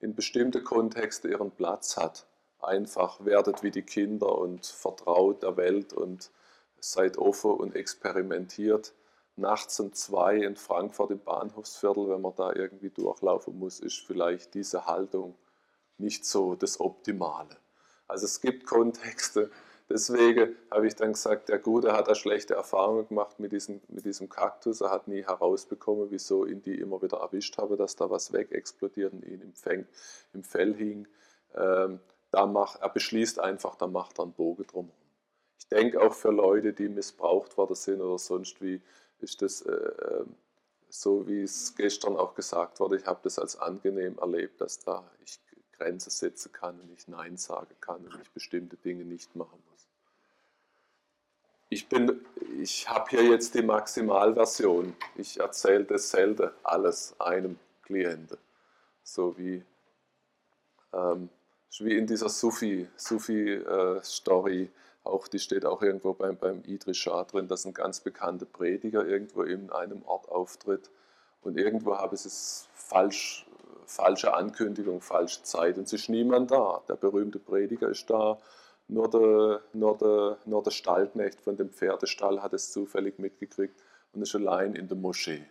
in 0.00 0.14
bestimmte 0.14 0.62
Kontexte 0.62 1.28
ihren 1.28 1.50
Platz 1.50 1.96
hat. 1.96 2.26
Einfach 2.60 3.24
werdet 3.24 3.62
wie 3.62 3.70
die 3.70 3.82
Kinder 3.82 4.38
und 4.38 4.66
vertraut 4.66 5.42
der 5.42 5.56
Welt 5.56 5.92
und 5.92 6.30
seid 6.78 7.18
offen 7.18 7.52
und 7.52 7.74
experimentiert. 7.74 8.94
Nachts 9.36 9.80
um 9.80 9.92
zwei 9.92 10.36
in 10.36 10.56
Frankfurt 10.56 11.10
im 11.10 11.20
Bahnhofsviertel, 11.20 12.08
wenn 12.08 12.20
man 12.20 12.34
da 12.36 12.52
irgendwie 12.52 12.90
durchlaufen 12.90 13.58
muss, 13.58 13.80
ist 13.80 13.98
vielleicht 14.06 14.54
diese 14.54 14.86
Haltung 14.86 15.34
nicht 15.98 16.24
so 16.24 16.54
das 16.54 16.80
Optimale. 16.80 17.56
Also 18.06 18.26
es 18.26 18.40
gibt 18.40 18.66
Kontexte, 18.66 19.50
deswegen 19.88 20.56
habe 20.70 20.86
ich 20.86 20.94
dann 20.94 21.12
gesagt, 21.12 21.48
der 21.48 21.58
Gute 21.58 21.92
hat 21.92 22.08
da 22.08 22.14
schlechte 22.14 22.54
Erfahrungen 22.54 23.08
gemacht 23.08 23.38
mit 23.40 23.52
diesem, 23.52 23.80
mit 23.88 24.04
diesem 24.04 24.28
Kaktus. 24.28 24.80
Er 24.80 24.90
hat 24.90 25.08
nie 25.08 25.24
herausbekommen, 25.24 26.10
wieso 26.10 26.46
ihn 26.46 26.62
die 26.62 26.78
immer 26.78 27.02
wieder 27.02 27.18
erwischt 27.18 27.58
habe, 27.58 27.76
dass 27.76 27.96
da 27.96 28.10
was 28.10 28.32
wegexplodiert 28.32 29.12
und 29.12 29.24
ihn 29.24 29.40
im, 29.40 29.54
Fäng, 29.54 29.86
im 30.32 30.44
Fell 30.44 30.74
hing. 30.74 31.08
Ähm, 31.54 32.00
da 32.30 32.46
macht, 32.46 32.80
er 32.80 32.88
beschließt 32.88 33.38
einfach, 33.38 33.76
da 33.76 33.86
macht 33.86 34.18
er 34.18 34.24
einen 34.24 34.32
Bogen 34.32 34.66
drumherum. 34.66 34.96
Ich 35.58 35.68
denke 35.68 36.00
auch 36.00 36.14
für 36.14 36.30
Leute, 36.30 36.72
die 36.72 36.88
missbraucht 36.88 37.56
worden 37.56 37.76
sind 37.76 38.00
oder 38.00 38.18
sonst 38.18 38.60
wie, 38.60 38.82
ist 39.20 39.40
das 39.40 39.62
äh, 39.62 39.72
ähm, 39.72 40.34
so, 40.88 41.26
wie 41.26 41.42
es 41.42 41.74
gestern 41.76 42.16
auch 42.16 42.34
gesagt 42.34 42.80
wurde, 42.80 42.96
ich 42.96 43.06
habe 43.06 43.20
das 43.22 43.38
als 43.38 43.56
angenehm 43.56 44.18
erlebt, 44.18 44.60
dass 44.60 44.78
da 44.78 45.10
ich 45.24 45.40
Grenze 45.72 46.10
setzen 46.10 46.52
kann 46.52 46.80
und 46.80 46.90
ich 46.92 47.08
Nein 47.08 47.36
sagen 47.36 47.74
kann 47.80 48.04
und 48.06 48.20
ich 48.22 48.30
bestimmte 48.30 48.76
Dinge 48.76 49.04
nicht 49.04 49.34
machen 49.34 49.62
muss. 49.70 49.73
Ich, 51.74 51.88
ich 52.60 52.88
habe 52.88 53.10
hier 53.10 53.24
jetzt 53.24 53.52
die 53.56 53.62
Maximalversion. 53.62 54.94
Ich 55.16 55.40
erzähle 55.40 55.82
das 55.82 56.08
selten 56.08 56.50
alles 56.62 57.16
einem 57.18 57.58
Klienten. 57.82 58.38
So 59.02 59.36
wie, 59.36 59.64
ähm, 60.92 61.28
wie 61.80 61.98
in 61.98 62.06
dieser 62.06 62.28
Sufi-Story, 62.28 63.58
Sufi, 64.04 64.62
äh, 64.62 64.68
auch 65.02 65.26
die 65.26 65.40
steht 65.40 65.66
auch 65.66 65.82
irgendwo 65.82 66.12
beim, 66.12 66.36
beim 66.36 66.62
Idris 66.64 66.96
Shah 66.96 67.24
drin, 67.24 67.48
dass 67.48 67.64
ein 67.64 67.74
ganz 67.74 67.98
bekannter 67.98 68.46
Prediger 68.46 69.04
irgendwo 69.04 69.42
in 69.42 69.70
einem 69.70 70.04
Ort 70.04 70.28
auftritt 70.28 70.90
und 71.42 71.58
irgendwo 71.58 71.96
habe 71.98 72.14
es 72.14 72.68
falsch 72.72 73.46
falsche 73.84 74.32
Ankündigung, 74.32 75.00
falsche 75.00 75.42
Zeit. 75.42 75.76
Und 75.76 75.88
es 75.88 75.92
ist 75.92 76.08
niemand 76.08 76.52
da. 76.52 76.82
Der 76.88 76.94
berühmte 76.94 77.40
Prediger 77.40 77.88
ist 77.88 78.08
da. 78.08 78.38
Nur 78.88 79.08
der, 79.08 79.62
nur, 79.72 79.96
der, 79.96 80.38
nur 80.44 80.62
der 80.62 80.70
Stallknecht 80.70 81.40
von 81.40 81.56
dem 81.56 81.70
Pferdestall 81.70 82.42
hat 82.42 82.52
es 82.52 82.70
zufällig 82.70 83.18
mitgekriegt 83.18 83.82
und 84.12 84.22
ist 84.22 84.34
allein 84.34 84.74
in 84.74 84.88
der 84.88 84.96
Moschee. 84.96 85.44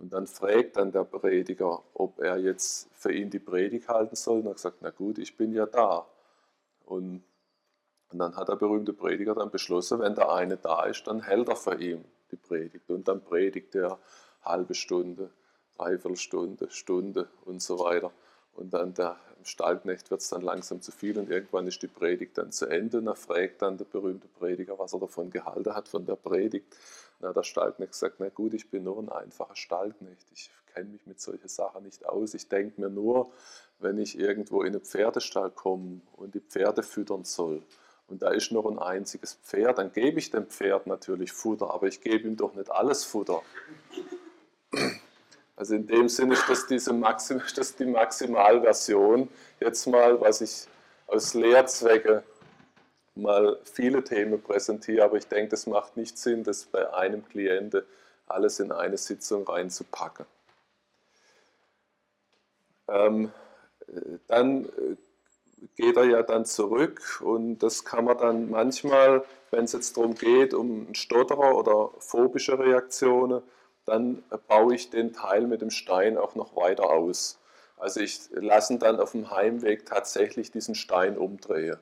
Und 0.00 0.14
dann 0.14 0.26
fragt 0.26 0.76
dann 0.76 0.92
der 0.92 1.04
Prediger, 1.04 1.82
ob 1.92 2.20
er 2.20 2.38
jetzt 2.38 2.88
für 2.94 3.12
ihn 3.12 3.28
die 3.28 3.38
Predigt 3.38 3.88
halten 3.88 4.16
soll. 4.16 4.40
Und 4.40 4.46
er 4.46 4.56
sagt, 4.56 4.78
na 4.80 4.90
gut, 4.90 5.18
ich 5.18 5.36
bin 5.36 5.52
ja 5.52 5.66
da. 5.66 6.06
Und, 6.86 7.22
und 8.10 8.18
dann 8.18 8.34
hat 8.34 8.48
der 8.48 8.56
berühmte 8.56 8.94
Prediger 8.94 9.34
dann 9.34 9.50
beschlossen, 9.50 10.00
wenn 10.00 10.14
der 10.14 10.32
eine 10.32 10.56
da 10.56 10.84
ist, 10.84 11.06
dann 11.06 11.20
hält 11.20 11.48
er 11.48 11.56
für 11.56 11.74
ihn 11.74 12.04
die 12.30 12.36
Predigt. 12.36 12.88
Und 12.88 13.08
dann 13.08 13.22
predigt 13.22 13.74
er 13.74 13.98
halbe 14.42 14.74
Stunde, 14.74 15.30
Dreiviertelstunde, 15.76 16.70
Stunde 16.70 17.28
und 17.44 17.60
so 17.60 17.78
weiter. 17.78 18.10
Und 18.54 18.72
dann 18.72 18.94
der 18.94 19.18
im 19.40 19.46
Stallknecht 19.46 20.10
wird 20.10 20.20
es 20.20 20.28
dann 20.28 20.42
langsam 20.42 20.82
zu 20.82 20.92
viel 20.92 21.18
und 21.18 21.30
irgendwann 21.30 21.66
ist 21.66 21.82
die 21.82 21.88
Predigt 21.88 22.36
dann 22.38 22.52
zu 22.52 22.66
Ende. 22.66 22.98
Und 22.98 23.06
er 23.06 23.16
fragt 23.16 23.62
dann 23.62 23.78
der 23.78 23.86
berühmte 23.86 24.28
Prediger, 24.28 24.78
was 24.78 24.92
er 24.92 25.00
davon 25.00 25.30
gehalten 25.30 25.74
hat, 25.74 25.88
von 25.88 26.04
der 26.04 26.16
Predigt. 26.16 26.76
Hat 27.22 27.36
der 27.36 27.42
Stallknecht 27.42 27.92
gesagt, 27.92 28.16
na 28.18 28.28
gut, 28.28 28.54
ich 28.54 28.70
bin 28.70 28.84
nur 28.84 28.98
ein 28.98 29.08
einfacher 29.08 29.56
Stallknecht. 29.56 30.26
Ich 30.32 30.50
kenne 30.74 30.90
mich 30.90 31.06
mit 31.06 31.20
solchen 31.20 31.48
Sachen 31.48 31.84
nicht 31.84 32.06
aus. 32.06 32.34
Ich 32.34 32.48
denke 32.48 32.80
mir 32.80 32.90
nur, 32.90 33.32
wenn 33.78 33.98
ich 33.98 34.18
irgendwo 34.18 34.62
in 34.62 34.74
einen 34.74 34.84
Pferdestall 34.84 35.50
komme 35.50 36.02
und 36.16 36.34
die 36.34 36.40
Pferde 36.40 36.82
füttern 36.82 37.24
soll, 37.24 37.62
und 38.08 38.22
da 38.22 38.30
ist 38.30 38.50
noch 38.50 38.66
ein 38.66 38.80
einziges 38.80 39.34
Pferd, 39.34 39.78
dann 39.78 39.92
gebe 39.92 40.18
ich 40.18 40.32
dem 40.32 40.46
Pferd 40.46 40.88
natürlich 40.88 41.30
Futter, 41.30 41.72
aber 41.72 41.86
ich 41.86 42.00
gebe 42.00 42.26
ihm 42.26 42.36
doch 42.36 42.54
nicht 42.54 42.68
alles 42.68 43.04
Futter. 43.04 43.40
Also 45.60 45.74
in 45.74 45.86
dem 45.86 46.08
Sinne 46.08 46.32
ist 46.32 46.48
das, 46.48 46.66
diese 46.66 46.94
Maxim, 46.94 47.42
das 47.54 47.76
die 47.76 47.84
Maximalversion. 47.84 49.28
Jetzt 49.60 49.86
mal, 49.86 50.18
was 50.18 50.40
ich 50.40 50.66
aus 51.06 51.34
Lehrzwecke 51.34 52.24
mal 53.14 53.58
viele 53.64 54.02
Themen 54.02 54.40
präsentiere, 54.40 55.04
aber 55.04 55.18
ich 55.18 55.26
denke, 55.26 55.50
das 55.50 55.66
macht 55.66 55.98
nicht 55.98 56.16
Sinn, 56.16 56.44
das 56.44 56.64
bei 56.64 56.90
einem 56.94 57.28
Klienten 57.28 57.82
alles 58.26 58.58
in 58.58 58.72
eine 58.72 58.96
Sitzung 58.96 59.46
reinzupacken. 59.46 60.24
Ähm, 62.88 63.30
dann 64.28 64.64
äh, 64.64 64.96
geht 65.76 65.98
er 65.98 66.04
ja 66.04 66.22
dann 66.22 66.46
zurück 66.46 67.20
und 67.22 67.58
das 67.58 67.84
kann 67.84 68.06
man 68.06 68.16
dann 68.16 68.48
manchmal, 68.48 69.24
wenn 69.50 69.64
es 69.64 69.72
jetzt 69.72 69.94
darum 69.98 70.14
geht, 70.14 70.54
um 70.54 70.94
Stotterer 70.94 71.54
oder 71.54 71.90
phobische 71.98 72.58
Reaktionen, 72.58 73.42
dann 73.84 74.22
baue 74.48 74.74
ich 74.74 74.90
den 74.90 75.12
Teil 75.12 75.46
mit 75.46 75.62
dem 75.62 75.70
Stein 75.70 76.18
auch 76.18 76.34
noch 76.34 76.56
weiter 76.56 76.90
aus. 76.90 77.38
Also 77.76 78.00
ich 78.00 78.20
lasse 78.32 78.78
dann 78.78 79.00
auf 79.00 79.12
dem 79.12 79.30
Heimweg 79.30 79.86
tatsächlich 79.86 80.50
diesen 80.50 80.74
Stein 80.74 81.16
umdrehen. 81.16 81.78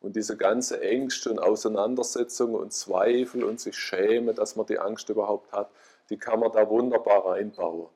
Und 0.00 0.16
diese 0.16 0.36
ganze 0.36 0.80
Ängste 0.80 1.30
und 1.30 1.38
Auseinandersetzungen 1.38 2.56
und 2.56 2.72
Zweifel 2.72 3.44
und 3.44 3.60
sich 3.60 3.76
schäme, 3.76 4.34
dass 4.34 4.56
man 4.56 4.66
die 4.66 4.78
Angst 4.78 5.08
überhaupt 5.10 5.52
hat, 5.52 5.70
die 6.10 6.16
kann 6.16 6.40
man 6.40 6.50
da 6.52 6.68
wunderbar 6.68 7.26
reinbauen. 7.26 7.86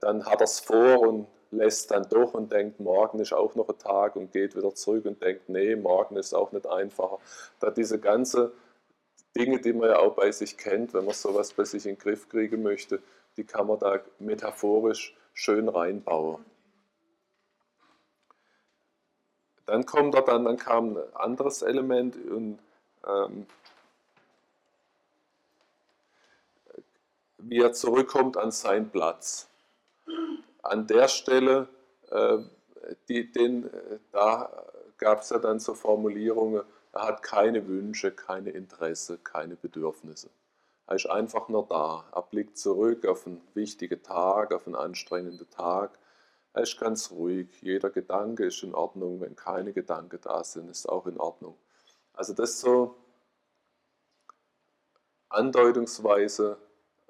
Dann 0.00 0.26
hat 0.26 0.40
er 0.40 0.44
es 0.44 0.60
vor 0.60 1.00
und 1.00 1.26
lässt 1.50 1.90
dann 1.90 2.06
doch 2.10 2.34
und 2.34 2.52
denkt, 2.52 2.80
morgen 2.80 3.20
ist 3.20 3.32
auch 3.32 3.54
noch 3.54 3.68
ein 3.68 3.78
Tag 3.78 4.16
und 4.16 4.32
geht 4.32 4.54
wieder 4.54 4.74
zurück 4.74 5.06
und 5.06 5.22
denkt, 5.22 5.48
nee, 5.48 5.76
morgen 5.76 6.16
ist 6.16 6.34
auch 6.34 6.52
nicht 6.52 6.66
einfacher. 6.66 7.18
Da 7.60 7.70
diese 7.70 7.98
ganze 7.98 8.52
Dinge, 9.36 9.60
die 9.60 9.72
man 9.72 9.90
ja 9.90 9.98
auch 9.98 10.14
bei 10.14 10.32
sich 10.32 10.56
kennt, 10.56 10.94
wenn 10.94 11.04
man 11.04 11.14
sowas 11.14 11.52
bei 11.52 11.64
sich 11.64 11.86
in 11.86 11.94
den 11.94 11.98
Griff 11.98 12.28
kriegen 12.28 12.62
möchte, 12.62 13.02
die 13.36 13.44
kann 13.44 13.66
man 13.66 13.78
da 13.78 14.00
metaphorisch 14.18 15.16
schön 15.32 15.68
reinbauen. 15.68 16.44
Dann 19.66 19.84
kommt 19.84 20.14
er 20.14 20.22
dann, 20.22 20.44
dann 20.44 20.56
kam 20.56 20.96
ein 20.96 21.14
anderes 21.14 21.62
Element 21.62 22.16
und 22.16 22.58
ähm, 23.06 23.46
wie 27.38 27.60
er 27.60 27.72
zurückkommt 27.72 28.36
an 28.36 28.50
seinen 28.50 28.90
Platz. 28.90 29.48
An 30.62 30.86
der 30.86 31.08
Stelle, 31.08 31.68
äh, 32.10 32.38
die, 33.08 33.30
den, 33.30 33.70
da 34.10 34.50
gab 34.96 35.20
es 35.20 35.30
ja 35.30 35.38
dann 35.38 35.60
so 35.60 35.74
Formulierungen, 35.74 36.62
er 36.98 37.06
hat 37.06 37.22
keine 37.22 37.68
Wünsche, 37.68 38.10
keine 38.10 38.50
Interesse, 38.50 39.18
keine 39.18 39.54
Bedürfnisse. 39.54 40.30
Er 40.88 40.96
ist 40.96 41.06
einfach 41.06 41.48
nur 41.48 41.64
da. 41.68 42.04
Er 42.12 42.22
blickt 42.22 42.58
zurück 42.58 43.06
auf 43.06 43.24
einen 43.24 43.40
wichtigen 43.54 44.02
Tag, 44.02 44.52
auf 44.52 44.66
einen 44.66 44.74
anstrengenden 44.74 45.48
Tag. 45.48 45.96
Er 46.54 46.62
ist 46.62 46.80
ganz 46.80 47.12
ruhig. 47.12 47.46
Jeder 47.60 47.90
Gedanke 47.90 48.46
ist 48.46 48.64
in 48.64 48.74
Ordnung. 48.74 49.20
Wenn 49.20 49.36
keine 49.36 49.72
Gedanken 49.72 50.18
da 50.22 50.42
sind, 50.42 50.68
ist 50.70 50.88
auch 50.88 51.06
in 51.06 51.20
Ordnung. 51.20 51.56
Also 52.14 52.32
das 52.32 52.58
so 52.58 52.96
andeutungsweise 55.28 56.58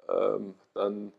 ähm, 0.07 0.53
dann 0.75 1.11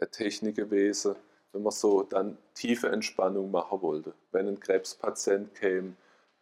eine 0.00 0.10
Technik 0.10 0.56
gewesen, 0.56 1.14
wenn 1.52 1.62
man 1.62 1.72
so 1.72 2.02
dann 2.02 2.38
tiefe 2.54 2.88
Entspannung 2.88 3.52
machen 3.52 3.82
wollte. 3.82 4.14
Wenn 4.32 4.48
ein 4.48 4.58
Krebspatient 4.58 5.54
käme, 5.54 5.94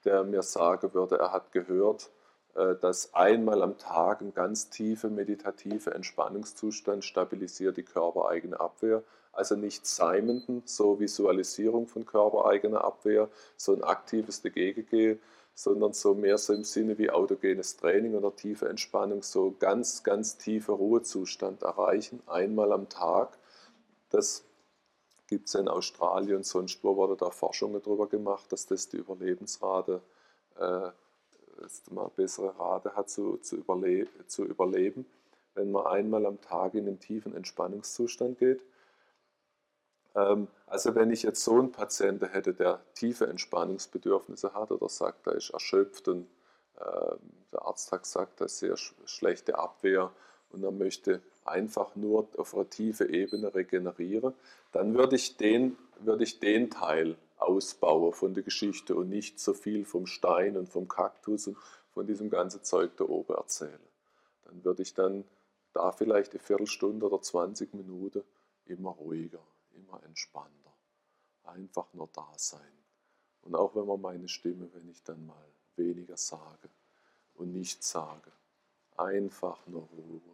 der 0.04 0.24
mir 0.24 0.42
sagen 0.42 0.92
würde, 0.94 1.18
er 1.18 1.32
hat 1.32 1.52
gehört, 1.52 2.10
äh, 2.54 2.74
dass 2.76 3.14
einmal 3.14 3.62
am 3.62 3.78
Tag 3.78 4.20
ein 4.20 4.34
ganz 4.34 4.70
tiefer 4.70 5.08
meditativer 5.08 5.94
Entspannungszustand 5.94 7.04
stabilisiert 7.04 7.76
die 7.76 7.84
körpereigene 7.84 8.58
Abwehr. 8.58 9.02
Also 9.32 9.54
nicht 9.54 9.86
Seimenden, 9.86 10.62
so 10.64 10.98
Visualisierung 10.98 11.86
von 11.86 12.04
körpereigener 12.04 12.82
Abwehr, 12.82 13.28
so 13.56 13.72
ein 13.72 13.84
aktives 13.84 14.42
Dagegengehen, 14.42 15.20
sondern 15.54 15.92
so 15.92 16.14
mehr 16.14 16.38
so 16.38 16.52
im 16.52 16.64
Sinne 16.64 16.98
wie 16.98 17.10
autogenes 17.10 17.76
Training 17.76 18.14
oder 18.14 18.34
tiefe 18.34 18.68
Entspannung, 18.68 19.22
so 19.22 19.54
ganz, 19.58 20.02
ganz 20.02 20.36
tiefer 20.36 20.72
Ruhezustand 20.72 21.62
erreichen, 21.62 22.22
einmal 22.26 22.72
am 22.72 22.88
Tag. 22.88 23.38
Das 24.10 24.44
gibt 25.30 25.46
es 25.48 25.54
in 25.54 25.68
Australien 25.68 26.38
und 26.38 26.46
sonst 26.46 26.82
wo 26.84 26.96
wurde 26.96 27.16
da 27.16 27.30
Forschungen 27.30 27.80
darüber 27.80 28.08
gemacht, 28.08 28.52
dass 28.52 28.66
das 28.66 28.88
die 28.88 28.98
Überlebensrate, 28.98 30.02
äh, 30.56 30.90
eine 31.90 32.10
bessere 32.16 32.58
Rate 32.58 32.96
hat 32.96 33.08
zu, 33.08 33.36
zu, 33.38 33.56
überle 33.56 34.06
zu 34.26 34.44
überleben, 34.44 35.06
wenn 35.54 35.70
man 35.70 35.86
einmal 35.86 36.26
am 36.26 36.40
Tag 36.40 36.74
in 36.74 36.86
einen 36.86 36.98
tiefen 36.98 37.34
Entspannungszustand 37.34 38.38
geht. 38.38 38.64
Ähm, 40.14 40.48
also 40.66 40.94
wenn 40.94 41.10
ich 41.10 41.22
jetzt 41.22 41.44
so 41.44 41.58
einen 41.58 41.70
Patienten 41.70 42.28
hätte, 42.28 42.54
der 42.54 42.80
tiefe 42.94 43.26
Entspannungsbedürfnisse 43.26 44.54
hat 44.54 44.72
oder 44.72 44.88
sagt, 44.88 45.26
er 45.26 45.34
ist 45.34 45.50
erschöpft 45.50 46.08
und 46.08 46.26
äh, 46.78 47.16
der 47.52 47.62
Arzt 47.62 47.92
hat 47.92 48.02
gesagt, 48.02 48.40
das 48.40 48.54
ist 48.54 48.58
sehr 48.58 48.76
schlechte 49.04 49.58
Abwehr 49.58 50.10
und 50.50 50.64
er 50.64 50.72
möchte 50.72 51.20
einfach 51.50 51.96
nur 51.96 52.28
auf 52.36 52.54
einer 52.54 52.68
tiefen 52.70 53.12
Ebene 53.12 53.54
regenerieren, 53.54 54.34
dann 54.72 54.94
würde 54.94 55.16
ich 55.16 55.36
den, 55.36 55.76
würde 55.98 56.24
ich 56.24 56.40
den 56.40 56.70
Teil 56.70 57.16
ausbauen 57.36 58.12
von 58.12 58.34
der 58.34 58.42
Geschichte 58.42 58.94
und 58.94 59.08
nicht 59.08 59.40
so 59.40 59.54
viel 59.54 59.84
vom 59.84 60.06
Stein 60.06 60.56
und 60.56 60.68
vom 60.68 60.88
Kaktus 60.88 61.48
und 61.48 61.56
von 61.92 62.06
diesem 62.06 62.30
ganzen 62.30 62.62
Zeug 62.62 62.96
da 62.96 63.04
oben 63.04 63.34
erzählen. 63.34 63.80
Dann 64.44 64.64
würde 64.64 64.82
ich 64.82 64.94
dann 64.94 65.24
da 65.72 65.92
vielleicht 65.92 66.32
eine 66.32 66.40
Viertelstunde 66.40 67.06
oder 67.06 67.20
20 67.20 67.74
Minuten 67.74 68.22
immer 68.66 68.90
ruhiger, 68.90 69.42
immer 69.74 70.02
entspannter. 70.04 70.72
Einfach 71.44 71.92
nur 71.94 72.08
da 72.12 72.28
sein. 72.36 72.60
Und 73.42 73.54
auch 73.54 73.74
wenn 73.74 73.86
man 73.86 74.00
meine 74.00 74.28
Stimme, 74.28 74.68
wenn 74.74 74.88
ich 74.88 75.02
dann 75.02 75.26
mal 75.26 75.48
weniger 75.76 76.16
sage 76.16 76.68
und 77.34 77.52
nichts 77.52 77.90
sage, 77.90 78.30
einfach 78.96 79.66
nur 79.66 79.88
Ruhe, 79.96 80.29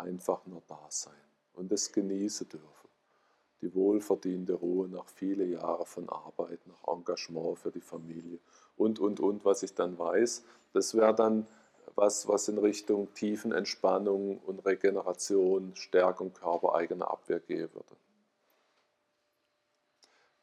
einfach 0.00 0.46
nur 0.46 0.62
da 0.66 0.86
sein 0.88 1.14
und 1.54 1.70
es 1.72 1.92
genießen 1.92 2.48
dürfen. 2.48 2.88
Die 3.60 3.74
wohlverdiente 3.74 4.54
Ruhe 4.54 4.88
nach 4.88 5.08
vielen 5.08 5.52
Jahren 5.52 5.84
von 5.84 6.08
Arbeit, 6.08 6.60
nach 6.66 6.88
Engagement 6.88 7.58
für 7.58 7.70
die 7.70 7.80
Familie 7.80 8.38
und, 8.76 8.98
und, 8.98 9.20
und, 9.20 9.44
was 9.44 9.62
ich 9.62 9.74
dann 9.74 9.98
weiß. 9.98 10.42
Das 10.72 10.94
wäre 10.94 11.14
dann 11.14 11.46
was, 11.94 12.26
was 12.28 12.48
in 12.48 12.58
Richtung 12.58 13.12
Tiefenentspannung 13.14 14.38
und 14.38 14.64
Regeneration, 14.64 15.76
Stärkung 15.76 16.32
körpereigener 16.32 17.10
Abwehr 17.10 17.40
gehen 17.40 17.68
würde. 17.74 17.96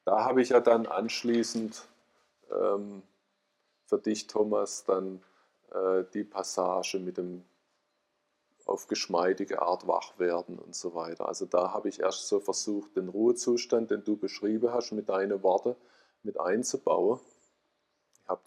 Da 0.05 0.23
habe 0.23 0.41
ich 0.41 0.49
ja 0.49 0.59
dann 0.59 0.85
anschließend 0.85 1.87
ähm, 2.51 3.01
für 3.85 3.97
dich, 3.97 4.27
Thomas, 4.27 4.85
dann 4.85 5.23
äh, 5.71 6.03
die 6.13 6.23
Passage 6.23 6.99
mit 6.99 7.17
dem 7.17 7.43
auf 8.67 8.87
geschmeidige 8.87 9.61
Art 9.61 9.87
wach 9.87 10.19
werden 10.19 10.59
und 10.59 10.75
so 10.75 10.93
weiter. 10.93 11.27
Also 11.27 11.45
da 11.45 11.73
habe 11.73 11.89
ich 11.89 12.01
erst 12.01 12.27
so 12.27 12.39
versucht, 12.39 12.95
den 12.95 13.09
Ruhezustand, 13.09 13.91
den 13.91 14.03
du 14.03 14.17
beschrieben 14.17 14.73
hast, 14.73 14.91
mit 14.91 15.09
deinen 15.09 15.41
Worten 15.43 15.75
mit 16.23 16.39
einzubauen. 16.39 17.19
Ich 18.23 18.29
habe, 18.29 18.41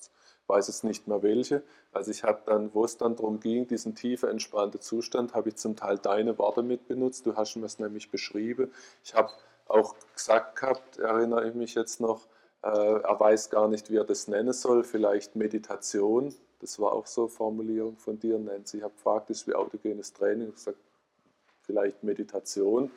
weiß 0.47 0.69
jetzt 0.69 0.85
nicht 0.85 1.09
mehr 1.09 1.23
welche. 1.23 1.63
Also 1.93 2.11
ich 2.11 2.23
habe 2.25 2.43
dann, 2.47 2.75
wo 2.75 2.85
es 2.85 2.99
dann 2.99 3.17
darum 3.17 3.41
ging, 3.41 3.67
diesen 3.67 3.95
tiefen, 3.95 4.29
entspannten 4.29 4.81
Zustand, 4.81 5.35
habe 5.35 5.49
ich 5.49 5.57
zum 5.57 5.77
Teil 5.77 5.99
deine 5.99 6.39
Worte 6.39 6.63
mit 6.63 6.87
benutzt. 6.87 7.27
Du 7.27 7.37
hast 7.37 7.57
mir 7.57 7.67
es 7.67 7.79
nämlich 7.79 8.11
beschrieben. 8.11 8.73
Ich 9.03 9.15
habe 9.15 9.33
auch 9.69 9.95
gesagt 10.15 10.61
gehabt, 10.61 10.99
erinnere 10.99 11.49
ich 11.49 11.55
mich 11.55 11.75
jetzt 11.75 12.01
noch, 12.01 12.27
äh, 12.63 12.69
er 12.69 13.19
weiß 13.19 13.51
gar 13.51 13.69
nicht, 13.69 13.91
wie 13.91 13.97
er 13.97 14.05
das 14.05 14.29
nennen 14.29 14.53
soll, 14.53 14.85
vielleicht 14.85 15.37
Meditation 15.37 16.35
das 16.61 16.79
war 16.79 16.93
auch 16.93 17.07
so 17.07 17.23
eine 17.23 17.31
Formulierung 17.31 17.97
von 17.97 18.19
dir, 18.19 18.39
Nancy. 18.39 18.79
Ich 18.79 18.83
habe 18.83 18.95
gefragt, 18.95 19.31
ist 19.31 19.47
wie 19.47 19.55
autogenes 19.55 20.13
Training? 20.13 20.53
Gesagt, 20.53 20.79
vielleicht 21.63 22.03
Meditation. 22.03 22.91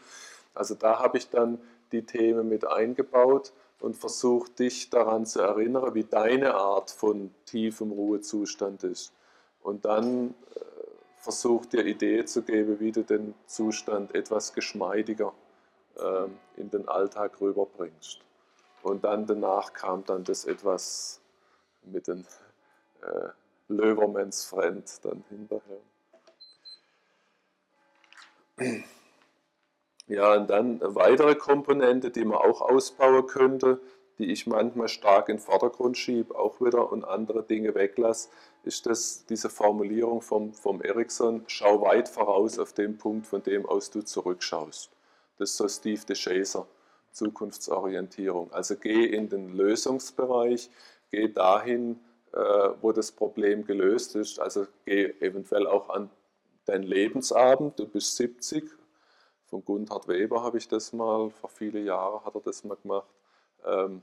Also 0.53 0.75
da 0.75 0.99
habe 0.99 1.17
ich 1.17 1.29
dann 1.29 1.59
die 1.91 2.05
Themen 2.05 2.49
mit 2.49 2.67
eingebaut 2.67 3.53
und 3.79 3.95
versucht, 3.95 4.59
dich 4.59 4.89
daran 4.89 5.25
zu 5.25 5.41
erinnern, 5.41 5.93
wie 5.93 6.03
deine 6.03 6.55
Art 6.55 6.91
von 6.91 7.33
tiefem 7.45 7.91
Ruhezustand 7.91 8.83
ist. 8.83 9.13
Und 9.61 9.85
dann 9.85 10.31
äh, 10.55 10.59
versucht 11.17 11.73
dir 11.73 11.85
Idee 11.85 12.25
zu 12.25 12.43
geben, 12.43 12.79
wie 12.79 12.91
du 12.91 13.03
den 13.03 13.33
Zustand 13.45 14.13
etwas 14.13 14.53
geschmeidiger 14.53 15.33
äh, 15.97 16.27
in 16.59 16.69
den 16.69 16.87
Alltag 16.87 17.39
rüberbringst. 17.39 18.19
Und 18.81 19.03
dann 19.05 19.25
danach 19.25 19.73
kam 19.73 20.03
dann 20.03 20.23
das 20.23 20.45
etwas 20.45 21.21
mit 21.83 22.07
den 22.07 22.25
äh, 23.01 23.29
Löwermans 23.77 24.45
Friend 24.45 24.85
dann 25.03 25.23
hinterher. 25.29 25.81
Ja, 30.07 30.33
und 30.33 30.49
dann 30.49 30.81
eine 30.81 30.95
weitere 30.95 31.35
Komponente, 31.35 32.11
die 32.11 32.25
man 32.25 32.37
auch 32.37 32.61
ausbauen 32.61 33.25
könnte, 33.25 33.79
die 34.19 34.31
ich 34.31 34.45
manchmal 34.45 34.89
stark 34.89 35.29
in 35.29 35.37
den 35.37 35.41
Vordergrund 35.41 35.97
schiebe, 35.97 36.35
auch 36.35 36.61
wieder 36.61 36.91
und 36.91 37.03
andere 37.03 37.43
Dinge 37.43 37.73
weglasse, 37.73 38.29
ist 38.63 38.85
das, 38.85 39.25
diese 39.25 39.49
Formulierung 39.49 40.21
vom, 40.21 40.53
vom 40.53 40.81
Ericsson, 40.81 41.43
schau 41.47 41.81
weit 41.81 42.09
voraus 42.09 42.59
auf 42.59 42.73
den 42.73 42.97
Punkt, 42.97 43.25
von 43.25 43.41
dem 43.43 43.65
aus 43.65 43.89
du 43.89 44.01
zurückschaust. 44.01 44.91
Das 45.37 45.51
ist 45.51 45.57
so 45.57 45.67
Steve 45.67 46.01
DeShazer, 46.07 46.67
Zukunftsorientierung. 47.11 48.51
Also 48.51 48.75
geh 48.75 49.05
in 49.05 49.29
den 49.29 49.49
Lösungsbereich, 49.49 50.69
geh 51.09 51.27
dahin, 51.27 51.99
wo 52.33 52.91
das 52.91 53.11
Problem 53.11 53.65
gelöst 53.65 54.15
ist. 54.15 54.39
Also 54.39 54.65
geh 54.85 55.13
eventuell 55.19 55.67
auch 55.67 55.89
an 55.89 56.09
deinen 56.65 56.83
Lebensabend, 56.83 57.77
du 57.79 57.87
bist 57.87 58.15
70. 58.15 58.69
Von 59.45 59.63
Gunther 59.63 60.01
Weber 60.07 60.41
habe 60.41 60.57
ich 60.57 60.67
das 60.67 60.93
mal, 60.93 61.29
vor 61.29 61.49
vielen 61.49 61.85
Jahren 61.85 62.23
hat 62.25 62.35
er 62.35 62.41
das 62.41 62.63
mal 62.63 62.77
gemacht. 62.81 63.07
Ähm, 63.65 64.01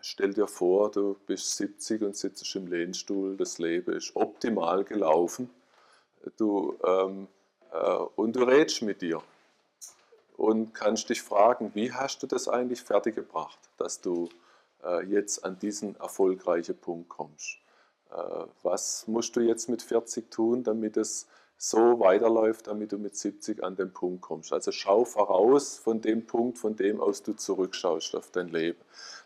stell 0.00 0.32
dir 0.32 0.46
vor, 0.46 0.90
du 0.90 1.16
bist 1.26 1.56
70 1.56 2.02
und 2.02 2.16
sitzt 2.16 2.54
im 2.54 2.66
Lehnstuhl, 2.66 3.36
das 3.36 3.58
Leben 3.58 3.94
ist 3.94 4.14
optimal 4.16 4.84
gelaufen. 4.84 5.50
Du, 6.36 6.76
ähm, 6.84 7.28
äh, 7.72 7.96
und 8.16 8.34
du 8.34 8.44
redest 8.44 8.82
mit 8.82 9.02
dir 9.02 9.22
und 10.36 10.74
kannst 10.74 11.10
dich 11.10 11.22
fragen, 11.22 11.72
wie 11.74 11.92
hast 11.92 12.22
du 12.22 12.26
das 12.26 12.48
eigentlich 12.48 12.80
fertiggebracht, 12.82 13.58
dass 13.76 14.00
du 14.00 14.28
äh, 14.28 14.45
jetzt 15.06 15.44
an 15.44 15.58
diesen 15.58 15.96
erfolgreichen 15.96 16.76
Punkt 16.76 17.08
kommst. 17.08 17.58
Äh, 18.10 18.46
was 18.62 19.06
musst 19.08 19.36
du 19.36 19.40
jetzt 19.40 19.68
mit 19.68 19.82
40 19.82 20.30
tun, 20.30 20.62
damit 20.62 20.96
es 20.96 21.26
so 21.58 22.00
weiterläuft, 22.00 22.66
damit 22.66 22.92
du 22.92 22.98
mit 22.98 23.16
70 23.16 23.64
an 23.64 23.76
den 23.76 23.92
Punkt 23.92 24.20
kommst. 24.20 24.52
Also 24.52 24.72
schau 24.72 25.04
voraus 25.04 25.78
von 25.78 26.02
dem 26.02 26.26
Punkt, 26.26 26.58
von 26.58 26.76
dem 26.76 27.00
aus 27.00 27.22
du 27.22 27.32
zurückschaust 27.32 28.14
auf 28.14 28.30
dein 28.30 28.48
Leben. 28.48 28.78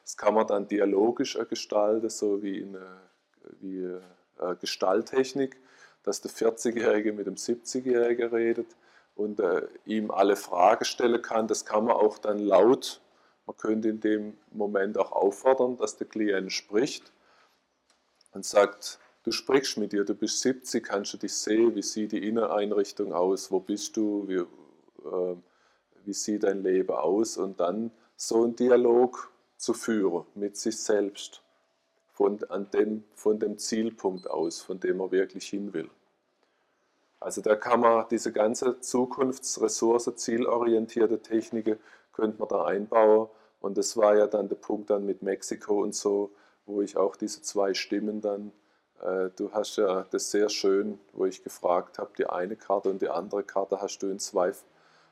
Das 0.04 0.16
kann 0.16 0.34
man 0.34 0.46
dann 0.46 0.68
dialogisch 0.68 1.36
gestalten, 1.48 2.08
so 2.08 2.40
wie 2.42 2.60
in 2.60 2.78
wie 3.60 3.82
äh, 3.82 4.56
Gestalttechnik, 4.60 5.56
dass 6.02 6.20
der 6.20 6.30
40-Jährige 6.30 7.12
mit 7.12 7.26
dem 7.26 7.34
70-Jährigen 7.34 8.30
redet 8.30 8.76
und 9.14 9.40
äh, 9.40 9.66
ihm 9.84 10.10
alle 10.10 10.36
Fragen 10.36 10.84
stellen 10.84 11.20
kann. 11.20 11.46
Das 11.46 11.64
kann 11.64 11.84
man 11.84 11.96
auch 11.96 12.18
dann 12.18 12.38
laut 12.38 13.00
man 13.50 13.56
könnte 13.56 13.88
in 13.88 13.98
dem 13.98 14.36
Moment 14.52 14.96
auch 14.96 15.10
auffordern, 15.10 15.76
dass 15.76 15.96
der 15.96 16.06
Klient 16.06 16.52
spricht 16.52 17.12
und 18.30 18.44
sagt, 18.44 19.00
du 19.24 19.32
sprichst 19.32 19.76
mit 19.76 19.90
dir, 19.90 20.04
du 20.04 20.14
bist 20.14 20.40
70, 20.42 20.84
kannst 20.84 21.14
du 21.14 21.16
dich 21.16 21.34
sehen, 21.34 21.74
wie 21.74 21.82
sieht 21.82 22.12
die 22.12 22.28
Inneneinrichtung 22.28 23.12
aus, 23.12 23.50
wo 23.50 23.58
bist 23.58 23.96
du, 23.96 24.28
wie, 24.28 24.36
äh, 24.36 25.36
wie 26.04 26.12
sieht 26.12 26.44
dein 26.44 26.62
Leben 26.62 26.94
aus? 26.94 27.38
Und 27.38 27.58
dann 27.58 27.90
so 28.14 28.44
einen 28.44 28.54
Dialog 28.54 29.32
zu 29.56 29.74
führen 29.74 30.26
mit 30.36 30.56
sich 30.56 30.78
selbst 30.78 31.42
von, 32.12 32.38
an 32.50 32.70
dem, 32.70 33.02
von 33.16 33.40
dem 33.40 33.58
Zielpunkt 33.58 34.30
aus, 34.30 34.60
von 34.60 34.78
dem 34.78 35.00
er 35.00 35.10
wirklich 35.10 35.48
hin 35.48 35.72
will. 35.72 35.90
Also 37.18 37.40
da 37.40 37.56
kann 37.56 37.80
man 37.80 38.06
diese 38.12 38.30
ganze 38.30 38.78
Zukunftsressource, 38.78 40.14
zielorientierte 40.14 41.20
Techniken, 41.20 41.80
könnte 42.12 42.38
man 42.38 42.48
da 42.48 42.64
einbauen 42.64 43.28
und 43.60 43.78
das 43.78 43.96
war 43.96 44.16
ja 44.16 44.26
dann 44.26 44.48
der 44.48 44.56
Punkt 44.56 44.90
dann 44.90 45.06
mit 45.06 45.22
Mexiko 45.22 45.82
und 45.82 45.94
so, 45.94 46.32
wo 46.66 46.82
ich 46.82 46.96
auch 46.96 47.16
diese 47.16 47.42
zwei 47.42 47.74
Stimmen 47.74 48.20
dann, 48.20 48.52
äh, 49.02 49.30
du 49.36 49.52
hast 49.52 49.76
ja 49.76 50.06
das 50.10 50.30
sehr 50.30 50.48
schön, 50.48 50.98
wo 51.12 51.26
ich 51.26 51.42
gefragt 51.44 51.98
habe, 51.98 52.10
die 52.16 52.26
eine 52.26 52.56
Karte 52.56 52.90
und 52.90 53.02
die 53.02 53.08
andere 53.08 53.42
Karte 53.42 53.80
hast 53.80 53.98
du 53.98 54.08
in 54.08 54.18
zwei 54.18 54.52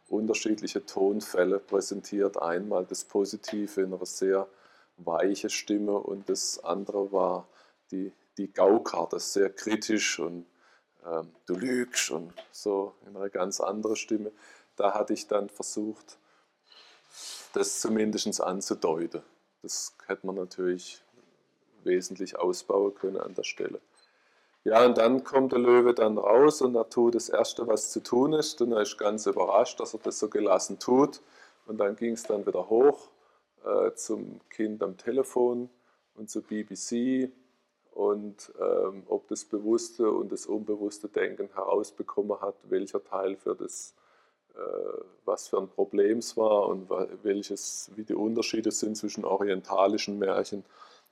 unterschiedliche 0.08 0.84
Tonfälle 0.86 1.58
präsentiert. 1.58 2.40
Einmal 2.40 2.86
das 2.86 3.04
Positive 3.04 3.82
in 3.82 3.92
einer 3.92 4.06
sehr 4.06 4.48
weiche 4.96 5.50
Stimme 5.50 5.98
und 5.98 6.28
das 6.28 6.62
andere 6.64 7.12
war 7.12 7.46
die, 7.90 8.12
die 8.38 8.52
Gaukarte, 8.52 9.18
sehr 9.20 9.50
kritisch 9.50 10.18
und 10.18 10.46
ähm, 11.06 11.28
du 11.46 11.54
lügst 11.54 12.10
und 12.10 12.32
so 12.50 12.94
in 13.06 13.16
einer 13.16 13.28
ganz 13.28 13.60
anderen 13.60 13.96
Stimme. 13.96 14.32
Da 14.76 14.94
hatte 14.94 15.12
ich 15.12 15.26
dann 15.26 15.48
versucht, 15.48 16.18
das 17.58 17.80
zumindest 17.80 18.40
anzudeuten. 18.40 19.22
Das 19.62 19.96
hätte 20.06 20.26
man 20.26 20.36
natürlich 20.36 21.02
wesentlich 21.84 22.38
ausbauen 22.38 22.94
können 22.94 23.18
an 23.18 23.34
der 23.34 23.42
Stelle. 23.42 23.80
Ja, 24.64 24.84
und 24.84 24.98
dann 24.98 25.24
kommt 25.24 25.52
der 25.52 25.58
Löwe 25.58 25.94
dann 25.94 26.18
raus 26.18 26.62
und 26.62 26.74
er 26.74 26.88
tut 26.88 27.14
das 27.14 27.28
Erste, 27.28 27.66
was 27.66 27.90
zu 27.90 28.00
tun 28.00 28.32
ist. 28.32 28.60
Und 28.60 28.72
er 28.72 28.82
ist 28.82 28.98
ganz 28.98 29.26
überrascht, 29.26 29.80
dass 29.80 29.94
er 29.94 30.00
das 30.00 30.18
so 30.18 30.28
gelassen 30.28 30.78
tut. 30.78 31.20
Und 31.66 31.78
dann 31.78 31.96
ging 31.96 32.12
es 32.12 32.24
dann 32.24 32.46
wieder 32.46 32.68
hoch 32.68 33.08
äh, 33.64 33.92
zum 33.94 34.40
Kind 34.50 34.82
am 34.82 34.96
Telefon 34.96 35.70
und 36.14 36.30
zur 36.30 36.42
BBC 36.42 37.30
und 37.92 38.52
ähm, 38.60 39.02
ob 39.08 39.26
das 39.28 39.44
bewusste 39.44 40.10
und 40.10 40.30
das 40.30 40.46
unbewusste 40.46 41.08
Denken 41.08 41.48
herausbekommen 41.54 42.40
hat, 42.40 42.54
welcher 42.64 43.02
Teil 43.02 43.36
für 43.36 43.56
das 43.56 43.94
was 45.24 45.48
für 45.48 45.58
ein 45.58 45.68
Problem 45.68 46.18
es 46.18 46.36
war 46.36 46.66
und 46.66 46.90
welches, 47.22 47.90
wie 47.94 48.04
die 48.04 48.14
Unterschiede 48.14 48.70
sind 48.70 48.96
zwischen 48.96 49.24
orientalischen 49.24 50.18
Märchen 50.18 50.64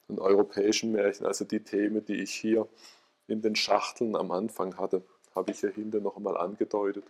und 0.09 0.19
europäischen 0.19 0.93
Märchen. 0.93 1.27
Also 1.27 1.45
die 1.45 1.63
Themen, 1.63 2.05
die 2.05 2.23
ich 2.23 2.33
hier 2.33 2.67
in 3.29 3.43
den 3.43 3.57
Schachteln 3.57 4.17
am 4.17 4.31
Anfang 4.31 4.79
hatte, 4.79 5.03
habe 5.35 5.53
ich 5.53 5.61
hier 5.61 5.71
hinten 5.71 6.03
noch 6.03 6.17
einmal 6.17 6.37
angedeutet. 6.37 7.05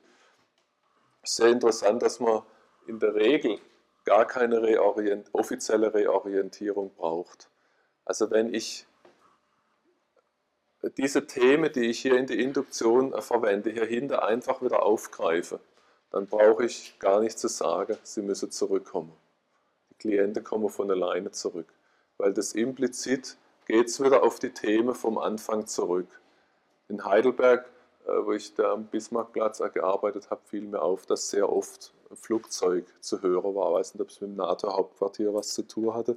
Sehr 1.23 1.49
interessant, 1.49 2.03
dass 2.03 2.21
man 2.21 2.43
in 2.87 2.99
der 2.99 3.15
Regel 3.15 3.59
gar 4.05 4.27
keine 4.27 4.63
Reorient 4.63 5.29
offizielle 5.33 5.93
Reorientierung 5.93 6.95
braucht. 6.95 7.51
Also 8.05 8.31
wenn 8.31 8.55
ich 8.55 8.87
diese 10.97 11.27
Themen, 11.27 11.73
die 11.73 11.87
ich 11.87 12.01
hier 12.01 12.17
in 12.17 12.27
die 12.27 12.41
Induktion 12.41 13.21
verwende, 13.21 13.71
hier 13.71 13.87
hinten 13.87 14.15
einfach 14.15 14.63
wieder 14.63 14.85
aufgreife, 14.85 15.61
dann 16.17 16.27
brauche 16.27 16.65
ich 16.65 16.99
gar 16.99 17.21
nichts 17.21 17.43
zu 17.43 17.49
sagen, 17.49 17.99
sie 18.03 18.23
müssen 18.23 18.51
zurückkommen. 18.51 19.13
Die 19.91 19.95
Klienten 19.97 20.43
kommen 20.43 20.71
von 20.71 20.91
alleine 20.91 21.31
zurück, 21.31 21.67
weil 22.17 22.33
das 22.33 22.53
implizit 22.53 23.37
geht 23.67 23.89
es 23.89 24.03
wieder 24.03 24.23
auf 24.23 24.39
die 24.39 24.55
Themen 24.55 24.95
vom 24.95 25.19
Anfang 25.19 25.67
zurück. 25.67 26.09
In 26.89 27.05
Heidelberg, 27.05 27.67
äh, 28.07 28.25
wo 28.25 28.33
ich 28.33 28.55
da 28.55 28.73
am 28.73 28.87
Bismarckplatz 28.87 29.63
gearbeitet 29.75 30.31
habe, 30.31 30.41
fiel 30.47 30.63
mir 30.63 30.81
auf, 30.81 31.05
dass 31.05 31.29
sehr 31.29 31.53
oft 31.53 31.93
ein 32.11 32.17
Flugzeug 32.17 32.87
zu 33.01 33.21
hören 33.21 33.55
war. 33.55 33.73
Ich 33.73 33.79
weiß 33.79 33.95
nicht, 33.95 34.03
ob 34.03 34.09
es 34.09 34.21
mit 34.23 34.31
dem 34.31 34.37
NATO-Hauptquartier 34.37 35.35
was 35.35 35.53
zu 35.53 35.67
tun 35.67 35.93
hatte. 35.93 36.17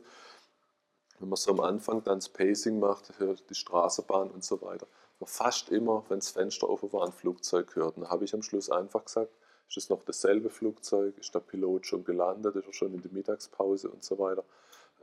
Wenn 1.20 1.28
man 1.28 1.36
so 1.36 1.52
am 1.52 1.60
Anfang 1.60 2.02
dann 2.06 2.20
das 2.20 2.30
Pacing 2.30 2.80
macht, 2.80 3.20
hört 3.20 3.50
die 3.50 3.56
Straßenbahn 3.56 4.32
und 4.32 4.46
so 4.46 4.62
weiter. 4.62 4.88
Fast 5.26 5.70
immer, 5.70 6.06
wenn 6.08 6.20
das 6.20 6.30
Fenster 6.30 6.70
offen 6.70 6.94
war, 6.94 7.06
ein 7.06 7.12
Flugzeug 7.12 7.76
hört. 7.76 7.98
Und 7.98 8.04
da 8.04 8.10
habe 8.10 8.24
ich 8.24 8.34
am 8.34 8.42
Schluss 8.42 8.70
einfach 8.70 9.04
gesagt, 9.04 9.34
ist 9.70 9.78
es 9.78 9.90
noch 9.90 10.04
dasselbe 10.04 10.50
Flugzeug? 10.50 11.16
Ist 11.20 11.34
der 11.36 11.41
Pilot 11.41 11.86
schon 11.86 12.04
gelandet? 12.04 12.56
Ist 12.56 12.66
er 12.66 12.74
schon 12.74 12.94
in 12.94 13.02
der 13.02 13.12
Mittagspause 13.12 13.90
und 13.90 14.04
so 14.04 14.18
weiter? 14.18 14.44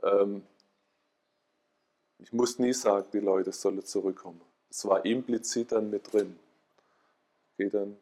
Ähm, 0.03 0.43
ich 2.19 2.33
muss 2.33 2.59
nie 2.59 2.73
sagen, 2.73 3.07
die 3.13 3.19
Leute 3.19 3.53
sollen 3.53 3.83
zurückkommen. 3.85 4.41
Es 4.69 4.85
war 4.85 5.05
implizit 5.05 5.71
dann 5.71 5.89
mit 5.89 6.11
drin. 6.11 6.37
Geht 7.57 7.73
dann 7.73 7.97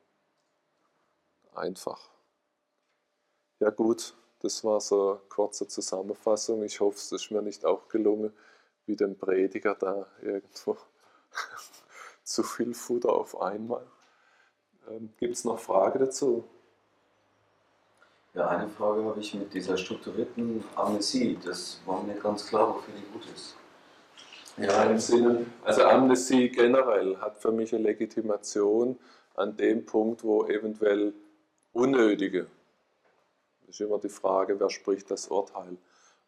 einfach. 1.53 2.09
Ja 3.59 3.69
gut, 3.69 4.15
das 4.39 4.63
war 4.63 4.81
so 4.81 5.11
eine 5.11 5.19
kurze 5.29 5.67
Zusammenfassung. 5.67 6.63
Ich 6.63 6.79
hoffe, 6.79 6.97
es 6.97 7.11
ist 7.11 7.29
mir 7.29 7.43
nicht 7.43 7.63
auch 7.63 7.87
gelungen, 7.89 8.33
wie 8.87 8.95
dem 8.95 9.15
Prediger 9.17 9.75
da 9.75 10.07
irgendwo 10.21 10.77
zu 12.23 12.41
viel 12.41 12.73
Futter 12.73 13.13
auf 13.13 13.39
einmal. 13.39 13.85
Ähm, 14.89 15.13
Gibt 15.17 15.35
es 15.35 15.45
noch 15.45 15.59
Fragen 15.59 15.99
dazu? 15.99 16.43
Ja, 18.35 18.49
eine 18.49 18.67
Frage 18.67 19.01
habe 19.05 19.19
ich 19.21 19.33
mit 19.33 19.53
dieser 19.53 19.77
strukturierten 19.77 20.61
Amnesie. 20.75 21.37
Das 21.45 21.79
war 21.85 22.03
mir 22.03 22.15
ganz 22.15 22.45
klar, 22.45 22.75
wofür 22.75 22.93
die 22.93 23.13
gut 23.13 23.23
ist. 23.33 23.55
Ja, 24.57 24.83
im 24.83 24.99
Sinne, 24.99 25.45
also 25.63 25.83
Amnesie 25.83 26.49
generell 26.49 27.17
hat 27.17 27.37
für 27.37 27.53
mich 27.53 27.73
eine 27.73 27.83
Legitimation 27.83 28.97
an 29.35 29.55
dem 29.55 29.85
Punkt, 29.85 30.23
wo 30.23 30.45
eventuell 30.45 31.13
unnötige, 31.71 32.47
das 33.61 33.75
ist 33.75 33.81
immer 33.81 33.99
die 33.99 34.09
Frage, 34.09 34.59
wer 34.59 34.69
spricht 34.69 35.11
das 35.11 35.27
Urteil, 35.27 35.77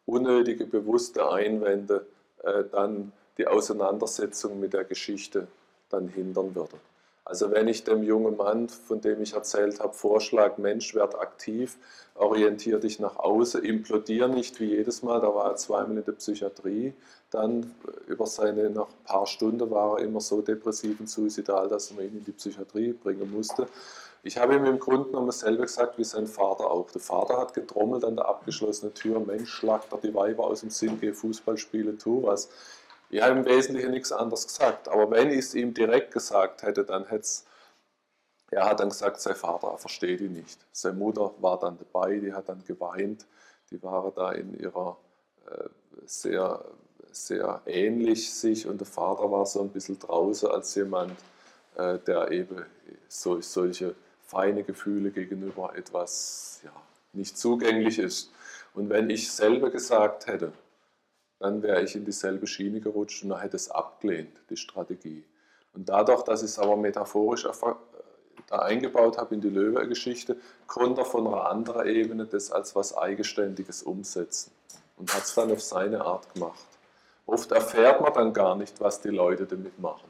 unnötige 0.06 0.66
bewusste 0.66 1.30
Einwände 1.30 2.06
äh, 2.42 2.64
dann 2.70 3.12
die 3.36 3.46
Auseinandersetzung 3.46 4.60
mit 4.60 4.72
der 4.72 4.84
Geschichte 4.84 5.46
dann 5.90 6.08
hindern 6.08 6.54
würde. 6.54 6.78
Also 7.28 7.50
wenn 7.50 7.68
ich 7.68 7.84
dem 7.84 8.02
jungen 8.02 8.38
Mann, 8.38 8.70
von 8.70 9.02
dem 9.02 9.20
ich 9.20 9.34
erzählt 9.34 9.80
habe, 9.80 9.92
vorschlage, 9.92 10.62
Mensch, 10.62 10.94
werd 10.94 11.14
aktiv, 11.20 11.76
orientiere 12.14 12.80
dich 12.80 13.00
nach 13.00 13.16
außen, 13.16 13.62
implodiere 13.62 14.30
nicht 14.30 14.58
wie 14.60 14.74
jedes 14.76 15.02
Mal, 15.02 15.20
da 15.20 15.34
war 15.34 15.50
er 15.50 15.56
zweimal 15.56 15.98
in 15.98 16.04
der 16.06 16.12
Psychiatrie, 16.12 16.94
dann 17.30 17.74
über 18.06 18.26
seine, 18.26 18.70
nach 18.70 18.88
ein 18.88 19.04
paar 19.04 19.26
Stunden 19.26 19.70
war 19.70 19.98
er 19.98 20.04
immer 20.06 20.22
so 20.22 20.40
depressiv 20.40 21.00
und 21.00 21.10
suizidal, 21.10 21.68
dass 21.68 21.92
man 21.92 22.06
ihn 22.06 22.16
in 22.16 22.24
die 22.24 22.32
Psychiatrie 22.32 22.94
bringen 22.94 23.30
musste. 23.30 23.66
Ich 24.22 24.38
habe 24.38 24.54
ihm 24.54 24.64
im 24.64 24.78
Grunde 24.78 25.10
genommen 25.10 25.26
dasselbe 25.26 25.64
gesagt 25.64 25.98
wie 25.98 26.04
sein 26.04 26.26
Vater 26.26 26.70
auch. 26.70 26.90
Der 26.90 27.02
Vater 27.02 27.36
hat 27.36 27.52
getrommelt 27.52 28.04
an 28.04 28.16
der 28.16 28.26
abgeschlossenen 28.26 28.94
Tür, 28.94 29.20
Mensch, 29.20 29.50
schlag 29.50 29.86
doch 29.90 30.00
die 30.00 30.14
Weiber 30.14 30.44
aus 30.44 30.60
dem 30.60 30.70
Sinn, 30.70 30.98
geh 30.98 31.12
Fußball 31.12 31.58
spielen, 31.58 31.98
tu 31.98 32.22
was. 32.22 32.48
Ich 33.10 33.22
habe 33.22 33.38
im 33.38 33.44
Wesentlichen 33.44 33.90
nichts 33.90 34.12
anderes 34.12 34.46
gesagt. 34.46 34.88
Aber 34.88 35.10
wenn 35.10 35.30
ich 35.30 35.38
es 35.38 35.54
ihm 35.54 35.72
direkt 35.72 36.12
gesagt 36.12 36.62
hätte, 36.62 36.84
dann 36.84 37.06
hätte 37.06 37.22
es. 37.22 37.44
Er 38.50 38.64
hat 38.64 38.80
dann 38.80 38.88
gesagt, 38.88 39.20
sein 39.20 39.34
Vater 39.34 39.76
versteht 39.76 40.22
ihn 40.22 40.32
nicht. 40.32 40.58
Seine 40.72 40.96
Mutter 40.96 41.34
war 41.40 41.58
dann 41.58 41.76
dabei, 41.78 42.18
die 42.18 42.32
hat 42.32 42.48
dann 42.48 42.64
geweint. 42.64 43.26
Die 43.70 43.82
waren 43.82 44.12
da 44.14 44.32
in 44.32 44.58
ihrer 44.58 44.96
äh, 45.50 45.68
sehr, 46.06 46.64
sehr 47.10 47.60
ähnlich 47.66 48.32
sich 48.32 48.66
und 48.66 48.80
der 48.80 48.86
Vater 48.86 49.30
war 49.30 49.44
so 49.44 49.60
ein 49.60 49.68
bisschen 49.68 49.98
draußen 49.98 50.50
als 50.50 50.74
jemand, 50.76 51.12
äh, 51.76 51.98
der 51.98 52.30
eben 52.30 52.64
so, 53.08 53.40
solche 53.42 53.94
feine 54.26 54.62
Gefühle 54.62 55.10
gegenüber 55.10 55.76
etwas 55.76 56.60
ja, 56.64 56.72
nicht 57.12 57.36
zugänglich 57.36 57.98
ist. 57.98 58.32
Und 58.74 58.88
wenn 58.88 59.10
ich 59.10 59.30
selber 59.30 59.70
gesagt 59.70 60.26
hätte, 60.26 60.52
dann 61.38 61.62
wäre 61.62 61.82
ich 61.82 61.94
in 61.94 62.04
dieselbe 62.04 62.46
Schiene 62.46 62.80
gerutscht 62.80 63.24
und 63.24 63.36
hätte 63.40 63.56
es 63.56 63.70
abgelehnt, 63.70 64.40
die 64.50 64.56
Strategie. 64.56 65.24
Und 65.74 65.88
dadurch, 65.88 66.22
dass 66.22 66.42
ich 66.42 66.50
es 66.50 66.58
aber 66.58 66.76
metaphorisch 66.76 67.46
da 68.46 68.58
eingebaut 68.60 69.18
habe 69.18 69.34
in 69.34 69.40
die 69.40 69.50
Löwe-Geschichte, 69.50 70.36
konnte 70.66 71.02
er 71.02 71.04
von 71.04 71.26
einer 71.26 71.48
anderen 71.48 71.86
Ebene 71.86 72.26
das 72.26 72.50
als 72.50 72.74
was 72.74 72.96
Eigenständiges 72.96 73.82
umsetzen 73.82 74.52
und 74.96 75.14
hat 75.14 75.24
es 75.24 75.34
dann 75.34 75.52
auf 75.52 75.62
seine 75.62 76.04
Art 76.04 76.32
gemacht. 76.34 76.64
Oft 77.26 77.52
erfährt 77.52 78.00
man 78.00 78.12
dann 78.14 78.32
gar 78.32 78.56
nicht, 78.56 78.80
was 78.80 79.00
die 79.00 79.10
Leute 79.10 79.46
damit 79.46 79.78
machen. 79.78 80.08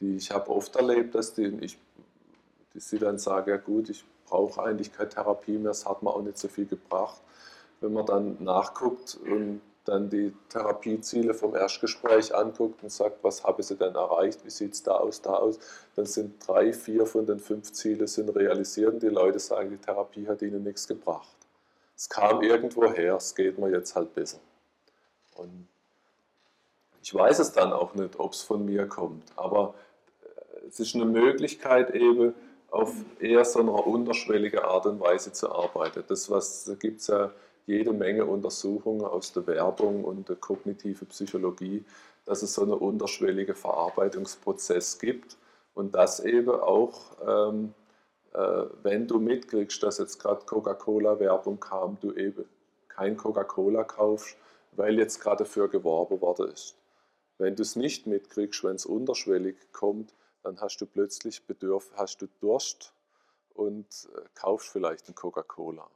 Die, 0.00 0.16
ich 0.16 0.30
habe 0.30 0.50
oft 0.50 0.76
erlebt, 0.76 1.14
dass 1.14 1.32
die, 1.32 1.46
ich, 1.60 1.78
die 2.74 2.80
sie 2.80 2.98
dann 2.98 3.18
sagen, 3.18 3.50
ja 3.50 3.56
gut, 3.56 3.88
ich 3.88 4.04
brauche 4.26 4.62
eigentlich 4.62 4.92
keine 4.92 5.08
Therapie 5.08 5.58
mehr, 5.58 5.70
es 5.70 5.86
hat 5.86 6.02
mir 6.02 6.10
auch 6.10 6.22
nicht 6.22 6.38
so 6.38 6.48
viel 6.48 6.66
gebracht. 6.66 7.20
Wenn 7.80 7.94
man 7.94 8.04
dann 8.06 8.36
nachguckt 8.40 9.18
und 9.24 9.60
dann 9.84 10.08
die 10.08 10.32
Therapieziele 10.48 11.34
vom 11.34 11.54
Erstgespräch 11.54 12.34
anguckt 12.34 12.82
und 12.82 12.90
sagt, 12.90 13.22
was 13.22 13.44
habe 13.44 13.62
sie 13.62 13.76
denn 13.76 13.94
erreicht, 13.94 14.44
wie 14.44 14.50
sieht 14.50 14.72
es 14.72 14.82
da 14.82 14.92
aus, 14.92 15.20
da 15.20 15.34
aus, 15.34 15.58
dann 15.94 16.06
sind 16.06 16.46
drei, 16.46 16.72
vier 16.72 17.06
von 17.06 17.26
den 17.26 17.38
fünf 17.38 17.72
Zielen 17.72 18.06
sind 18.06 18.30
realisiert 18.30 18.94
und 18.94 19.02
die 19.02 19.08
Leute 19.08 19.38
sagen, 19.38 19.70
die 19.70 19.76
Therapie 19.76 20.26
hat 20.26 20.42
ihnen 20.42 20.62
nichts 20.62 20.88
gebracht. 20.88 21.28
Es 21.96 22.08
kam 22.08 22.42
irgendwo 22.42 22.90
her, 22.90 23.16
es 23.16 23.34
geht 23.34 23.58
mir 23.58 23.70
jetzt 23.70 23.94
halt 23.94 24.14
besser. 24.14 24.38
Und 25.36 25.68
ich 27.02 27.14
weiß 27.14 27.38
es 27.38 27.52
dann 27.52 27.72
auch 27.72 27.94
nicht, 27.94 28.18
ob 28.18 28.32
es 28.32 28.42
von 28.42 28.64
mir 28.64 28.86
kommt, 28.86 29.32
aber 29.36 29.74
äh, 30.22 30.66
es 30.66 30.80
ist 30.80 30.94
eine 30.94 31.04
Möglichkeit 31.04 31.90
eben, 31.94 32.34
auf 32.70 32.92
eher 33.20 33.44
so 33.44 33.60
einer 33.60 33.86
unterschwelligen 33.86 34.58
Art 34.58 34.86
und 34.86 34.98
Weise 34.98 35.30
zu 35.30 35.52
arbeiten. 35.52 36.02
Das 36.08 36.28
was, 36.28 36.68
gibt 36.80 37.02
es 37.02 37.06
ja 37.06 37.30
jede 37.66 37.92
Menge 37.92 38.26
Untersuchungen 38.26 39.04
aus 39.04 39.32
der 39.32 39.46
Werbung 39.46 40.04
und 40.04 40.28
der 40.28 40.36
kognitiven 40.36 41.08
Psychologie, 41.08 41.84
dass 42.24 42.42
es 42.42 42.54
so 42.54 42.62
einen 42.62 42.72
unterschwelligen 42.72 43.54
Verarbeitungsprozess 43.54 44.98
gibt 44.98 45.36
und 45.74 45.94
dass 45.94 46.20
eben 46.20 46.50
auch, 46.50 47.16
ähm, 47.26 47.74
äh, 48.32 48.64
wenn 48.82 49.06
du 49.06 49.18
mitkriegst, 49.18 49.82
dass 49.82 49.98
jetzt 49.98 50.20
gerade 50.20 50.44
Coca-Cola-Werbung 50.46 51.60
kam, 51.60 51.98
du 52.00 52.12
eben 52.12 52.44
kein 52.88 53.16
Coca-Cola 53.16 53.84
kaufst, 53.84 54.36
weil 54.72 54.98
jetzt 54.98 55.20
gerade 55.20 55.44
dafür 55.44 55.68
geworben 55.68 56.20
worden 56.20 56.50
ist. 56.50 56.76
Wenn 57.38 57.56
du 57.56 57.62
es 57.62 57.76
nicht 57.76 58.06
mitkriegst, 58.06 58.62
wenn 58.64 58.76
es 58.76 58.86
unterschwellig 58.86 59.56
kommt, 59.72 60.14
dann 60.42 60.60
hast 60.60 60.80
du 60.80 60.86
plötzlich 60.86 61.46
Bedürf 61.46 61.90
hast 61.96 62.22
du 62.22 62.28
Durst 62.40 62.92
und 63.54 64.08
äh, 64.14 64.20
kaufst 64.34 64.68
vielleicht 64.68 65.08
ein 65.08 65.14
Coca-Cola. 65.14 65.88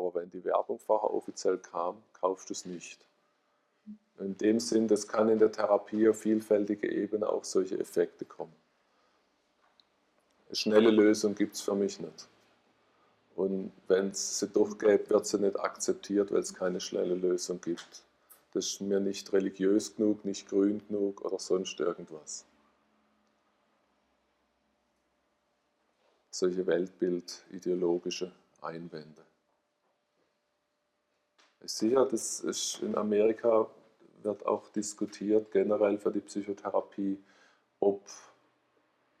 Aber 0.00 0.14
wenn 0.14 0.30
die 0.30 0.42
Werbung 0.44 0.78
vorher 0.78 1.12
offiziell 1.12 1.58
kam, 1.58 2.02
kaufst 2.14 2.48
du 2.48 2.54
es 2.54 2.64
nicht. 2.64 3.04
In 4.18 4.34
dem 4.38 4.58
Sinn, 4.58 4.88
das 4.88 5.06
kann 5.06 5.28
in 5.28 5.38
der 5.38 5.52
Therapie 5.52 6.08
auf 6.08 6.20
vielfältige 6.20 6.90
Ebene 6.90 7.28
auch 7.28 7.44
solche 7.44 7.78
Effekte 7.78 8.24
kommen. 8.24 8.54
Eine 10.46 10.56
schnelle 10.56 10.90
Lösung 10.90 11.34
gibt 11.34 11.54
es 11.54 11.60
für 11.60 11.74
mich 11.74 12.00
nicht. 12.00 12.28
Und 13.36 13.72
wenn 13.88 14.08
es 14.08 14.38
sie 14.38 14.48
doch 14.48 14.78
gäbe, 14.78 15.10
wird 15.10 15.26
sie 15.26 15.38
nicht 15.38 15.60
akzeptiert, 15.60 16.32
weil 16.32 16.40
es 16.40 16.54
keine 16.54 16.80
schnelle 16.80 17.14
Lösung 17.14 17.60
gibt. 17.60 18.02
Das 18.54 18.66
ist 18.68 18.80
mir 18.80 19.00
nicht 19.00 19.30
religiös 19.34 19.96
genug, 19.96 20.24
nicht 20.24 20.48
grün 20.48 20.80
genug 20.88 21.22
oder 21.26 21.38
sonst 21.38 21.78
irgendwas. 21.78 22.46
Solche 26.30 26.66
Weltbild, 26.66 27.44
ideologische 27.50 28.32
Einwände. 28.62 29.29
Sicher, 31.64 32.06
das 32.06 32.40
ist 32.40 32.80
in 32.82 32.94
Amerika 32.96 33.68
wird 34.22 34.44
auch 34.46 34.68
diskutiert, 34.68 35.50
generell 35.50 35.98
für 35.98 36.10
die 36.10 36.20
Psychotherapie, 36.20 37.18
ob 37.80 38.02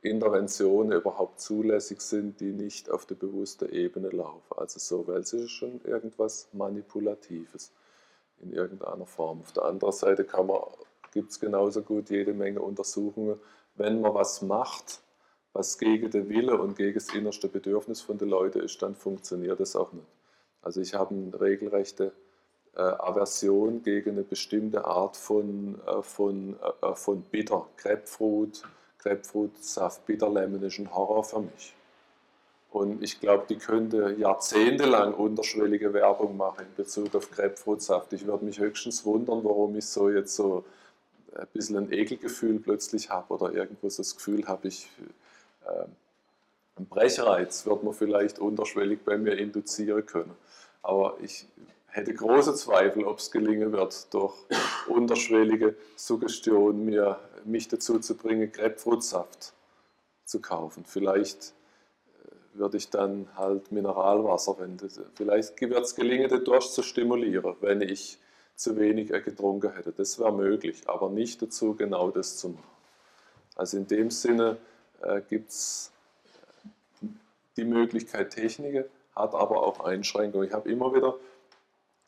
Interventionen 0.02 0.92
überhaupt 0.92 1.40
zulässig 1.40 2.00
sind, 2.00 2.40
die 2.40 2.52
nicht 2.52 2.90
auf 2.90 3.06
der 3.06 3.14
bewussten 3.14 3.68
Ebene 3.70 4.08
laufen. 4.08 4.56
Also 4.56 4.78
so, 4.78 5.06
weil 5.06 5.20
es 5.20 5.32
ist 5.32 5.50
schon 5.50 5.80
irgendwas 5.84 6.48
Manipulatives 6.52 7.72
in 8.40 8.52
irgendeiner 8.52 9.06
Form. 9.06 9.40
Auf 9.40 9.52
der 9.52 9.64
anderen 9.64 9.92
Seite 9.92 10.26
gibt 11.12 11.30
es 11.30 11.40
genauso 11.40 11.82
gut 11.82 12.08
jede 12.08 12.32
Menge 12.32 12.62
Untersuchungen, 12.62 13.38
wenn 13.74 14.00
man 14.00 14.14
was 14.14 14.42
macht, 14.42 15.00
was 15.52 15.78
gegen 15.78 16.10
den 16.10 16.28
Wille 16.28 16.58
und 16.58 16.76
gegen 16.76 16.94
das 16.94 17.12
innerste 17.14 17.48
Bedürfnis 17.48 18.00
von 18.00 18.16
den 18.18 18.28
Leuten 18.28 18.60
ist, 18.60 18.80
dann 18.82 18.94
funktioniert 18.94 19.60
das 19.60 19.76
auch 19.76 19.92
nicht. 19.92 20.06
Also 20.62 20.80
ich 20.80 20.94
habe 20.94 21.14
eine 21.14 21.40
regelrechte 21.40 22.12
äh, 22.76 22.80
Aversion 22.80 23.82
gegen 23.82 24.10
eine 24.10 24.22
bestimmte 24.22 24.84
Art 24.84 25.16
von, 25.16 25.80
äh, 25.86 26.02
von, 26.02 26.56
äh, 26.82 26.94
von 26.94 27.22
Bitter. 27.22 27.66
Grapefruit, 27.76 28.62
Grapefruitsaft, 28.98 30.06
Bitterlemon 30.06 30.62
ist 30.62 30.78
ein 30.78 30.94
Horror 30.94 31.24
für 31.24 31.40
mich. 31.40 31.74
Und 32.70 33.02
ich 33.02 33.18
glaube, 33.18 33.46
die 33.48 33.56
könnte 33.56 34.14
jahrzehntelang 34.16 35.14
unterschwellige 35.14 35.92
Werbung 35.92 36.36
machen 36.36 36.66
in 36.66 36.74
Bezug 36.76 37.14
auf 37.16 37.30
Grapefruitsaft. 37.30 38.12
Ich 38.12 38.26
würde 38.26 38.44
mich 38.44 38.60
höchstens 38.60 39.04
wundern, 39.04 39.42
warum 39.42 39.74
ich 39.76 39.86
so 39.86 40.08
jetzt 40.08 40.36
so 40.36 40.64
ein 41.34 41.46
bisschen 41.52 41.76
ein 41.76 41.92
Ekelgefühl 41.92 42.60
plötzlich 42.60 43.10
habe 43.10 43.34
oder 43.34 43.52
irgendwo 43.52 43.88
so 43.88 44.02
das 44.02 44.14
Gefühl 44.16 44.46
habe, 44.46 44.68
ich 44.68 44.88
äh, 45.66 45.86
einen 46.76 46.88
Brechreiz 46.88 47.66
wird 47.66 47.82
man 47.82 47.92
vielleicht 47.92 48.38
unterschwellig 48.38 49.00
bei 49.04 49.18
mir 49.18 49.36
induzieren 49.36 50.06
können. 50.06 50.34
Aber 50.82 51.16
ich 51.20 51.46
hätte 51.90 52.14
große 52.14 52.54
Zweifel, 52.54 53.04
ob 53.04 53.18
es 53.18 53.30
gelingen 53.30 53.72
wird, 53.72 54.12
durch 54.14 54.34
unterschwellige 54.88 55.76
Suggestion 55.96 56.84
mir, 56.84 57.18
mich 57.44 57.68
dazu 57.68 57.98
zu 57.98 58.16
bringen, 58.16 58.52
Grapefruitsaft 58.52 59.52
zu 60.24 60.40
kaufen. 60.40 60.84
Vielleicht 60.86 61.54
äh, 62.24 62.58
würde 62.58 62.76
ich 62.76 62.90
dann 62.90 63.28
halt 63.36 63.72
Mineralwasser 63.72 64.58
wenden. 64.58 64.88
Vielleicht 65.14 65.60
wird 65.60 65.84
es 65.84 65.94
gelingen, 65.94 66.28
den 66.28 66.44
Durst 66.44 66.74
zu 66.74 66.82
stimulieren, 66.82 67.56
wenn 67.60 67.80
ich 67.80 68.18
zu 68.54 68.76
wenig 68.78 69.08
getrunken 69.08 69.72
hätte. 69.72 69.92
Das 69.92 70.18
wäre 70.18 70.32
möglich, 70.32 70.82
aber 70.86 71.08
nicht 71.08 71.40
dazu, 71.40 71.74
genau 71.74 72.10
das 72.10 72.36
zu 72.36 72.50
machen. 72.50 72.64
Also 73.56 73.78
in 73.78 73.86
dem 73.86 74.10
Sinne 74.10 74.58
äh, 75.02 75.22
gibt 75.28 75.50
es 75.50 75.92
die 77.56 77.64
Möglichkeit 77.64 78.30
Technik, 78.30 78.84
hat 79.14 79.34
aber 79.34 79.62
auch 79.62 79.80
Einschränkungen. 79.80 80.46
Ich 80.46 80.54
habe 80.54 80.70
immer 80.70 80.94
wieder 80.94 81.16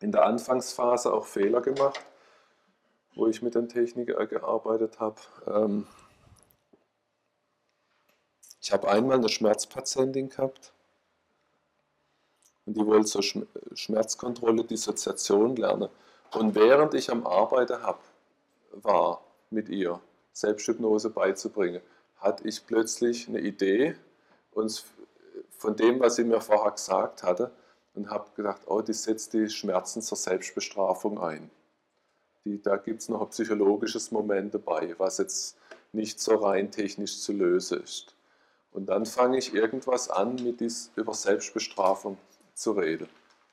in 0.03 0.13
der 0.13 0.25
Anfangsphase 0.25 1.13
auch 1.13 1.27
Fehler 1.27 1.61
gemacht, 1.61 2.01
wo 3.15 3.27
ich 3.27 3.43
mit 3.43 3.55
den 3.55 3.69
Technikern 3.69 4.29
gearbeitet 4.29 4.99
habe. 5.01 5.21
Ähm, 5.47 5.87
ich 8.61 8.73
habe 8.73 8.89
einmal 8.89 9.19
eine 9.19 9.29
Schmerzpatientin 9.29 10.29
gehabt 10.29 10.73
und 12.67 12.77
die 12.77 12.87
wollte 12.87 13.09
so 13.09 13.21
Schmerzkontrolle, 13.75 14.65
Dissoziation 14.65 15.57
lernen. 15.57 15.89
Und 16.33 16.55
während 16.55 16.95
ich 16.95 17.11
am 17.11 17.27
Arbeiten 17.27 17.83
hab, 17.83 18.01
war 18.73 19.23
mit 19.51 19.69
ihr, 19.69 20.01
Selbsthypnose 20.33 21.11
beizubringen, 21.11 21.83
hatte 22.17 22.49
ich 22.49 22.67
plötzlich 22.67 23.29
eine 23.29 23.41
Idee 23.41 23.97
und 24.53 24.85
von 25.51 25.77
dem, 25.77 26.01
was 26.01 26.17
sie 26.17 26.25
mir 26.25 26.41
vorher 26.41 26.71
gesagt 26.71 27.23
hatte, 27.23 27.51
und 27.95 28.11
habe 28.11 28.31
gedacht, 28.35 28.63
oh, 28.67 28.81
die 28.81 28.93
setzt 28.93 29.33
die 29.33 29.49
Schmerzen 29.49 30.03
zur 30.03 30.17
Selbstbestrafung 30.17 31.21
ein. 31.21 31.51
Die, 32.45 32.61
da 32.61 32.77
gibt 32.77 33.03
es 33.03 33.09
noch 33.09 33.21
ein 33.21 33.29
psychologisches 33.29 34.11
Moment 34.11 34.55
dabei, 34.55 34.95
was 34.99 35.19
jetzt 35.19 35.57
nicht 35.93 36.21
so 36.21 36.37
rein 36.37 36.71
technisch 36.71 37.21
zu 37.21 37.33
lösen 37.33 37.83
ist. 37.83 38.17
Und 38.73 38.87
dann 38.87 39.05
fange 39.05 39.39
ich 39.39 39.55
irgendwas 39.55 40.09
an, 40.09 40.37
mit 40.37 40.61
dies, 40.61 40.91
über 40.97 41.15
Selbstbestrafung 41.15 42.17
zu 42.55 42.73
reden. 42.73 43.09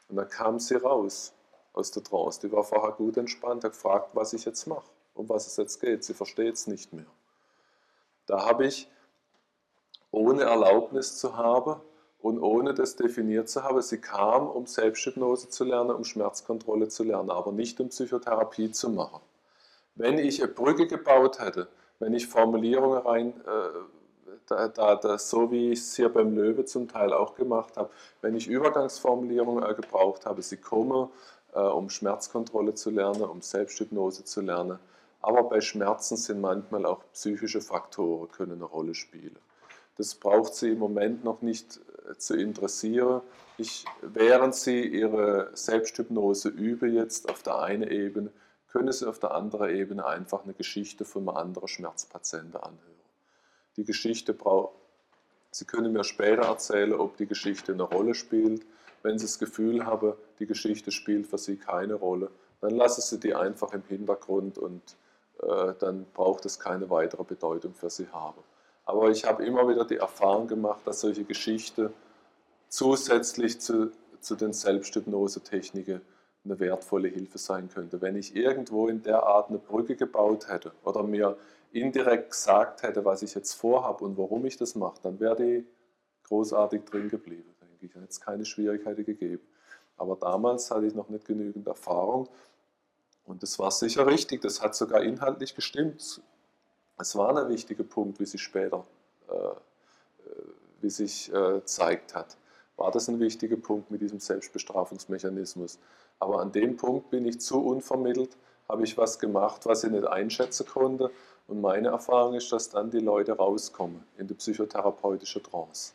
Und 0.07 0.15
dann 0.15 0.29
kam 0.29 0.59
sie 0.59 0.75
raus 0.75 1.33
aus 1.73 1.91
der 1.91 2.03
Trance. 2.03 2.39
Die 2.41 2.51
war 2.51 2.63
vorher 2.63 2.93
gut 2.93 3.17
entspannt, 3.17 3.63
hat 3.63 3.73
gefragt, 3.73 4.11
was 4.13 4.33
ich 4.33 4.45
jetzt 4.45 4.65
mache, 4.65 4.89
um 5.13 5.27
was 5.27 5.47
es 5.47 5.57
jetzt 5.57 5.81
geht. 5.81 6.03
Sie 6.03 6.13
versteht 6.13 6.55
es 6.55 6.67
nicht 6.67 6.93
mehr. 6.93 7.05
Da 8.25 8.45
habe 8.45 8.65
ich, 8.65 8.89
ohne 10.11 10.43
Erlaubnis 10.43 11.17
zu 11.17 11.35
haben 11.35 11.81
und 12.21 12.39
ohne 12.39 12.73
das 12.73 12.95
definiert 12.95 13.49
zu 13.49 13.63
haben, 13.63 13.81
sie 13.81 13.99
kam, 13.99 14.47
um 14.47 14.65
Selbsthypnose 14.65 15.49
zu 15.49 15.63
lernen, 15.63 15.91
um 15.91 16.03
Schmerzkontrolle 16.03 16.89
zu 16.89 17.03
lernen, 17.03 17.29
aber 17.29 17.51
nicht 17.51 17.79
um 17.79 17.89
Psychotherapie 17.89 18.71
zu 18.71 18.89
machen. 18.89 19.21
Wenn 19.95 20.17
ich 20.17 20.41
eine 20.43 20.51
Brücke 20.51 20.87
gebaut 20.87 21.39
hätte, 21.39 21.67
wenn 21.99 22.13
ich 22.13 22.27
Formulierungen 22.27 22.99
rein, 22.99 23.33
äh, 23.45 23.79
da, 24.47 24.67
da, 24.67 24.95
da, 24.95 25.17
so 25.17 25.51
wie 25.51 25.71
ich 25.71 25.79
es 25.79 25.95
hier 25.95 26.09
beim 26.09 26.35
Löwe 26.35 26.65
zum 26.65 26.87
Teil 26.87 27.13
auch 27.13 27.35
gemacht 27.35 27.77
habe, 27.77 27.89
wenn 28.21 28.35
ich 28.35 28.47
Übergangsformulierungen 28.47 29.63
äh, 29.63 29.73
gebraucht 29.73 30.25
habe, 30.25 30.41
sie 30.41 30.57
komme, 30.57 31.09
äh, 31.53 31.59
um 31.59 31.89
Schmerzkontrolle 31.89 32.73
zu 32.73 32.89
lernen, 32.89 33.21
um 33.21 33.41
Selbsthypnose 33.41 34.23
zu 34.23 34.41
lernen, 34.41 34.79
aber 35.21 35.43
bei 35.43 35.61
Schmerzen 35.61 36.17
sind 36.17 36.41
manchmal 36.41 36.85
auch 36.85 37.03
psychische 37.13 37.61
Faktoren 37.61 38.31
können 38.31 38.53
eine 38.53 38.65
Rolle 38.65 38.95
spielen. 38.95 39.37
Das 39.97 40.15
braucht 40.15 40.55
sie 40.55 40.71
im 40.71 40.79
Moment 40.79 41.23
noch 41.25 41.41
nicht 41.41 41.77
äh, 41.77 41.98
zu 42.17 42.35
interessieren. 42.35 43.21
Ich, 43.57 43.85
während 44.01 44.55
sie 44.55 44.85
ihre 44.85 45.51
Selbsthypnose 45.53 46.49
übe 46.49 46.87
jetzt 46.87 47.29
auf 47.29 47.43
der 47.43 47.59
einen 47.59 47.89
Ebene, 47.89 48.31
können 48.69 48.91
sie 48.91 49.07
auf 49.07 49.19
der 49.19 49.31
anderen 49.31 49.75
Ebene 49.75 50.05
einfach 50.05 50.43
eine 50.43 50.53
Geschichte 50.53 51.05
von 51.05 51.27
einem 51.27 51.37
anderen 51.37 51.67
Schmerzpatienten 51.67 52.55
anhören. 52.55 52.79
Die 53.77 53.85
Geschichte 53.85 54.33
braucht, 54.33 54.73
Sie 55.51 55.65
können 55.65 55.93
mir 55.93 56.03
später 56.03 56.43
erzählen, 56.43 56.93
ob 56.93 57.17
die 57.17 57.25
Geschichte 57.25 57.73
eine 57.73 57.81
Rolle 57.81 58.13
spielt. 58.13 58.65
Wenn 59.01 59.17
Sie 59.17 59.25
das 59.25 59.39
Gefühl 59.39 59.85
haben, 59.85 60.13
die 60.37 60.45
Geschichte 60.45 60.91
spielt 60.91 61.25
für 61.25 61.39
Sie 61.39 61.57
keine 61.57 61.95
Rolle, 61.95 62.29
dann 62.61 62.75
lassen 62.75 63.01
Sie 63.01 63.19
die 63.19 63.33
einfach 63.33 63.73
im 63.73 63.83
Hintergrund 63.87 64.59
und 64.59 64.95
äh, 65.41 65.73
dann 65.79 66.05
braucht 66.13 66.45
es 66.45 66.59
keine 66.59 66.89
weitere 66.89 67.23
Bedeutung 67.23 67.73
für 67.73 67.89
sie 67.89 68.07
haben. 68.09 68.41
Aber 68.89 69.11
ich 69.11 69.23
habe 69.23 69.45
immer 69.45 69.69
wieder 69.69 69.85
die 69.85 69.97
Erfahrung 69.97 70.47
gemacht, 70.47 70.81
dass 70.85 71.01
solche 71.01 71.23
Geschichten 71.23 71.93
zusätzlich 72.69 73.61
zu, 73.61 73.91
zu 74.19 74.35
den 74.35 74.51
Selbsthypnose-Techniken 74.51 76.01
eine 76.43 76.59
wertvolle 76.59 77.07
Hilfe 77.07 77.37
sein 77.37 77.69
könnte. 77.69 78.01
Wenn 78.01 78.15
ich 78.15 78.35
irgendwo 78.35 78.87
in 78.87 79.03
der 79.03 79.21
Art 79.21 79.49
eine 79.49 79.59
Brücke 79.59 79.95
gebaut 79.95 80.47
hätte 80.47 80.71
oder 80.83 81.03
mir 81.03 81.37
indirekt 81.71 82.31
gesagt 82.31 82.81
hätte, 82.81 83.05
was 83.05 83.21
ich 83.21 83.35
jetzt 83.35 83.53
vorhabe 83.53 84.03
und 84.03 84.17
warum 84.17 84.43
ich 84.47 84.57
das 84.57 84.73
mache, 84.73 84.99
dann 85.03 85.19
wäre 85.19 85.35
die 85.35 85.67
großartig 86.23 86.85
drin 86.85 87.09
geblieben, 87.09 87.53
denke 87.61 87.85
ich. 87.85 87.91
Dann 87.91 88.01
hätte 88.01 88.13
es 88.13 88.19
keine 88.19 88.43
Schwierigkeiten 88.43 89.05
gegeben. 89.05 89.43
Aber 89.97 90.15
damals 90.15 90.71
hatte 90.71 90.87
ich 90.87 90.95
noch 90.95 91.09
nicht 91.09 91.27
genügend 91.27 91.67
Erfahrung 91.67 92.27
und 93.23 93.43
das 93.43 93.59
war 93.59 93.69
sicher 93.69 94.07
richtig, 94.07 94.41
das 94.41 94.63
hat 94.63 94.73
sogar 94.73 95.03
inhaltlich 95.03 95.53
gestimmt. 95.53 96.23
Es 96.99 97.15
war 97.15 97.35
ein 97.35 97.49
wichtiger 97.49 97.83
Punkt, 97.83 98.19
wie 98.19 98.25
sich 98.25 98.41
später, 98.41 98.85
äh, 99.29 99.33
äh 99.33 99.55
wie 100.81 100.89
sich 100.89 101.33
äh, 101.33 101.63
zeigt 101.65 102.15
hat. 102.15 102.37
War 102.77 102.91
das 102.91 103.09
ein 103.09 103.19
wichtiger 103.19 103.57
Punkt 103.57 103.91
mit 103.91 104.01
diesem 104.01 104.19
Selbstbestrafungsmechanismus. 104.19 105.79
Aber 106.19 106.39
an 106.41 106.51
dem 106.51 106.77
Punkt 106.77 107.09
bin 107.09 107.25
ich 107.25 107.41
zu 107.41 107.65
unvermittelt, 107.65 108.37
habe 108.67 108.83
ich 108.83 108.97
was 108.97 109.19
gemacht, 109.19 109.65
was 109.65 109.83
ich 109.83 109.91
nicht 109.91 110.05
einschätzen 110.05 110.65
konnte. 110.65 111.11
Und 111.47 111.61
meine 111.61 111.89
Erfahrung 111.89 112.35
ist, 112.35 112.51
dass 112.51 112.69
dann 112.69 112.91
die 112.91 112.99
Leute 112.99 113.33
rauskommen 113.33 114.03
in 114.17 114.27
die 114.27 114.33
psychotherapeutische 114.33 115.41
Trance. 115.41 115.93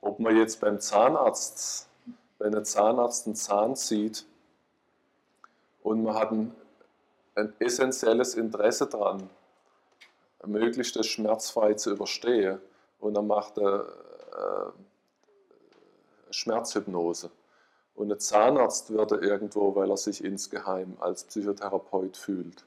Ob 0.00 0.20
man 0.20 0.36
jetzt 0.36 0.60
beim 0.60 0.80
Zahnarzt, 0.80 1.88
wenn 2.38 2.54
ein 2.54 2.64
Zahnarzt 2.64 3.26
einen 3.26 3.34
Zahn 3.34 3.76
zieht, 3.76 4.24
und 5.82 6.02
man 6.02 6.14
hat 6.14 6.30
ein, 6.30 6.54
ein 7.34 7.52
essentielles 7.58 8.34
Interesse 8.34 8.86
daran, 8.86 9.28
möglichst 10.46 10.96
das 10.96 11.06
schmerzfrei 11.06 11.74
zu 11.74 11.90
überstehen. 11.90 12.60
Und 12.98 13.14
dann 13.14 13.26
macht 13.26 13.58
er 13.58 13.86
äh, 14.32 14.70
Schmerzhypnose. 16.30 17.30
Und 17.94 18.12
ein 18.12 18.18
Zahnarzt 18.18 18.90
würde 18.90 19.16
irgendwo, 19.16 19.74
weil 19.74 19.90
er 19.90 19.96
sich 19.96 20.24
insgeheim 20.24 20.96
als 21.00 21.24
Psychotherapeut 21.24 22.16
fühlt, 22.16 22.64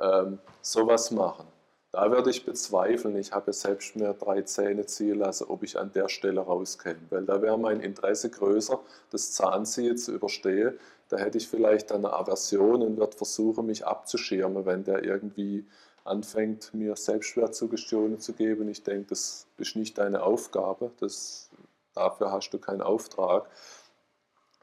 ähm, 0.00 0.38
sowas 0.62 1.10
machen. 1.10 1.46
Da 1.92 2.10
würde 2.10 2.30
ich 2.30 2.44
bezweifeln, 2.44 3.14
ich 3.14 3.30
habe 3.30 3.52
selbst 3.52 3.94
mir 3.94 4.14
drei 4.14 4.42
Zähne 4.42 4.84
ziehen 4.84 5.20
lassen, 5.20 5.44
ob 5.44 5.62
ich 5.62 5.78
an 5.78 5.92
der 5.92 6.08
Stelle 6.08 6.40
rauskäme. 6.40 6.98
Weil 7.10 7.24
da 7.24 7.40
wäre 7.40 7.56
mein 7.56 7.78
Interesse 7.78 8.30
größer, 8.30 8.80
das 9.10 9.30
Zahnziehen 9.32 9.96
zu 9.96 10.12
überstehen. 10.12 10.76
Da 11.08 11.18
hätte 11.18 11.38
ich 11.38 11.46
vielleicht 11.46 11.92
eine 11.92 12.12
Aversion 12.12 12.82
und 12.82 12.96
würde 12.96 13.16
versuchen, 13.16 13.66
mich 13.66 13.86
abzuschirmen, 13.86 14.66
wenn 14.66 14.82
der 14.82 15.04
irgendwie 15.04 15.64
anfängt, 16.04 16.72
mir 16.74 16.96
Selbstwertsuggestionen 16.96 18.20
zu 18.20 18.34
geben. 18.34 18.68
Ich 18.68 18.82
denke, 18.82 19.08
das 19.08 19.46
ist 19.56 19.74
nicht 19.74 19.98
deine 19.98 20.22
Aufgabe, 20.22 20.92
das, 21.00 21.50
dafür 21.94 22.30
hast 22.30 22.50
du 22.50 22.58
keinen 22.58 22.82
Auftrag. 22.82 23.48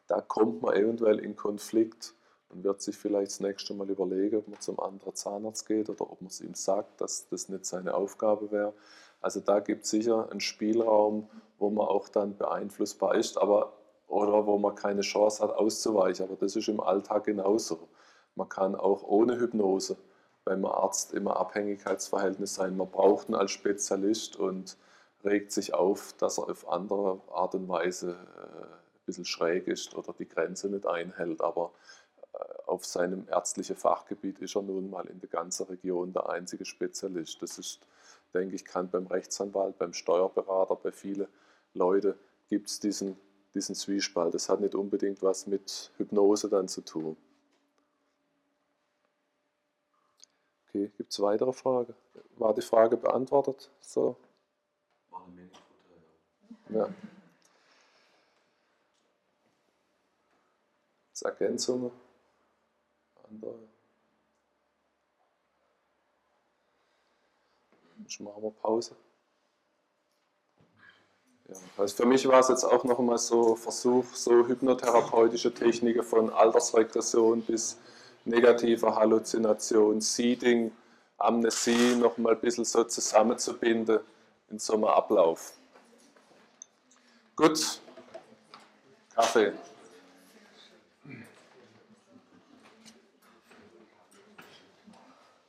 Da 0.07 0.21
kommt 0.21 0.61
man 0.61 0.75
eventuell 0.75 1.19
in 1.19 1.35
Konflikt 1.35 2.13
und 2.49 2.63
wird 2.63 2.81
sich 2.81 2.97
vielleicht 2.97 3.31
das 3.31 3.39
nächste 3.39 3.73
Mal 3.73 3.89
überlegen, 3.89 4.37
ob 4.37 4.47
man 4.47 4.59
zum 4.59 4.79
anderen 4.79 5.15
Zahnarzt 5.15 5.65
geht 5.67 5.89
oder 5.89 6.11
ob 6.11 6.21
man 6.21 6.29
es 6.29 6.41
ihm 6.41 6.53
sagt, 6.53 7.01
dass 7.01 7.27
das 7.29 7.49
nicht 7.49 7.65
seine 7.65 7.93
Aufgabe 7.93 8.51
wäre. 8.51 8.73
Also 9.21 9.39
da 9.39 9.59
gibt 9.59 9.85
es 9.85 9.91
sicher 9.91 10.29
einen 10.29 10.41
Spielraum, 10.41 11.29
wo 11.57 11.69
man 11.69 11.87
auch 11.87 12.09
dann 12.09 12.37
beeinflussbar 12.37 13.15
ist, 13.15 13.37
aber 13.37 13.73
oder 14.07 14.45
wo 14.45 14.57
man 14.57 14.75
keine 14.75 15.01
Chance 15.01 15.41
hat 15.41 15.51
auszuweichen. 15.51 16.25
Aber 16.25 16.35
das 16.35 16.55
ist 16.55 16.67
im 16.67 16.81
Alltag 16.81 17.23
genauso. 17.23 17.87
Man 18.35 18.49
kann 18.49 18.75
auch 18.75 19.03
ohne 19.03 19.39
Hypnose 19.39 19.97
beim 20.43 20.65
Arzt 20.65 21.13
immer 21.13 21.37
Abhängigkeitsverhältnis 21.37 22.55
sein. 22.55 22.77
Man 22.77 22.89
braucht 22.89 23.29
ihn 23.29 23.35
als 23.35 23.51
Spezialist 23.51 24.35
und 24.35 24.77
regt 25.23 25.51
sich 25.51 25.73
auf, 25.73 26.13
dass 26.13 26.37
er 26.37 26.49
auf 26.49 26.67
andere 26.67 27.21
Art 27.31 27.55
und 27.55 27.67
Weise 27.67 28.11
äh, 28.11 28.63
ein 28.63 29.05
bisschen 29.05 29.25
schräg 29.25 29.67
ist 29.67 29.95
oder 29.95 30.13
die 30.13 30.27
Grenze 30.27 30.69
nicht 30.69 30.87
einhält. 30.87 31.41
Aber 31.41 31.71
äh, 32.33 32.37
auf 32.65 32.85
seinem 32.85 33.27
ärztlichen 33.29 33.75
Fachgebiet 33.75 34.39
ist 34.39 34.55
er 34.55 34.63
nun 34.63 34.89
mal 34.89 35.05
in 35.07 35.19
der 35.19 35.29
ganzen 35.29 35.67
Region 35.67 36.13
der 36.13 36.29
einzige 36.29 36.65
Spezialist. 36.65 37.41
Das 37.41 37.59
ist, 37.59 37.81
denke 38.33 38.55
ich, 38.55 38.65
kann 38.65 38.89
beim 38.89 39.07
Rechtsanwalt, 39.07 39.77
beim 39.77 39.93
Steuerberater, 39.93 40.75
bei 40.75 40.91
vielen 40.91 41.27
Leuten 41.73 42.15
gibt 42.49 42.69
es 42.69 42.79
diesen, 42.79 43.15
diesen 43.53 43.75
Zwiespalt. 43.75 44.33
Das 44.33 44.49
hat 44.49 44.59
nicht 44.59 44.75
unbedingt 44.75 45.21
was 45.21 45.45
mit 45.45 45.91
Hypnose 45.97 46.49
dann 46.49 46.67
zu 46.67 46.81
tun. 46.81 47.15
Okay, 50.73 50.89
gibt 50.97 51.11
es 51.11 51.19
weitere 51.19 51.51
Fragen? 51.51 51.93
War 52.37 52.53
die 52.53 52.61
Frage 52.61 52.95
beantwortet? 52.95 53.69
So. 53.81 54.15
War 55.09 55.23
eine 55.25 55.33
Menge 55.33 55.49
ja. 56.69 56.87
Ja. 56.87 56.93
Als 61.09 61.21
Ergänzung? 61.23 61.91
Andere? 63.29 63.55
Jetzt 67.99 68.21
machen 68.21 68.41
wir 68.41 68.51
Pause. 68.51 68.95
Ja, 71.49 71.55
also 71.75 71.95
für 71.97 72.05
mich 72.05 72.25
war 72.29 72.39
es 72.39 72.47
jetzt 72.47 72.63
auch 72.63 72.85
nochmal 72.85 73.17
so 73.17 73.57
Versuch, 73.57 74.05
so 74.13 74.47
hypnotherapeutische 74.47 75.53
Techniken 75.53 76.03
von 76.03 76.29
Altersregression 76.29 77.41
bis 77.41 77.77
negativer 78.25 78.95
Halluzination, 78.95 80.01
Seeding, 80.01 80.71
Amnesie 81.17 81.95
nochmal 81.95 82.33
ein 82.33 82.41
bisschen 82.41 82.65
so 82.65 82.83
zusammenzubinden 82.83 83.99
in 84.49 84.59
so 84.59 84.73
einem 84.73 84.85
Ablauf. 84.85 85.53
Gut, 87.35 87.79
Kaffee. 89.15 89.53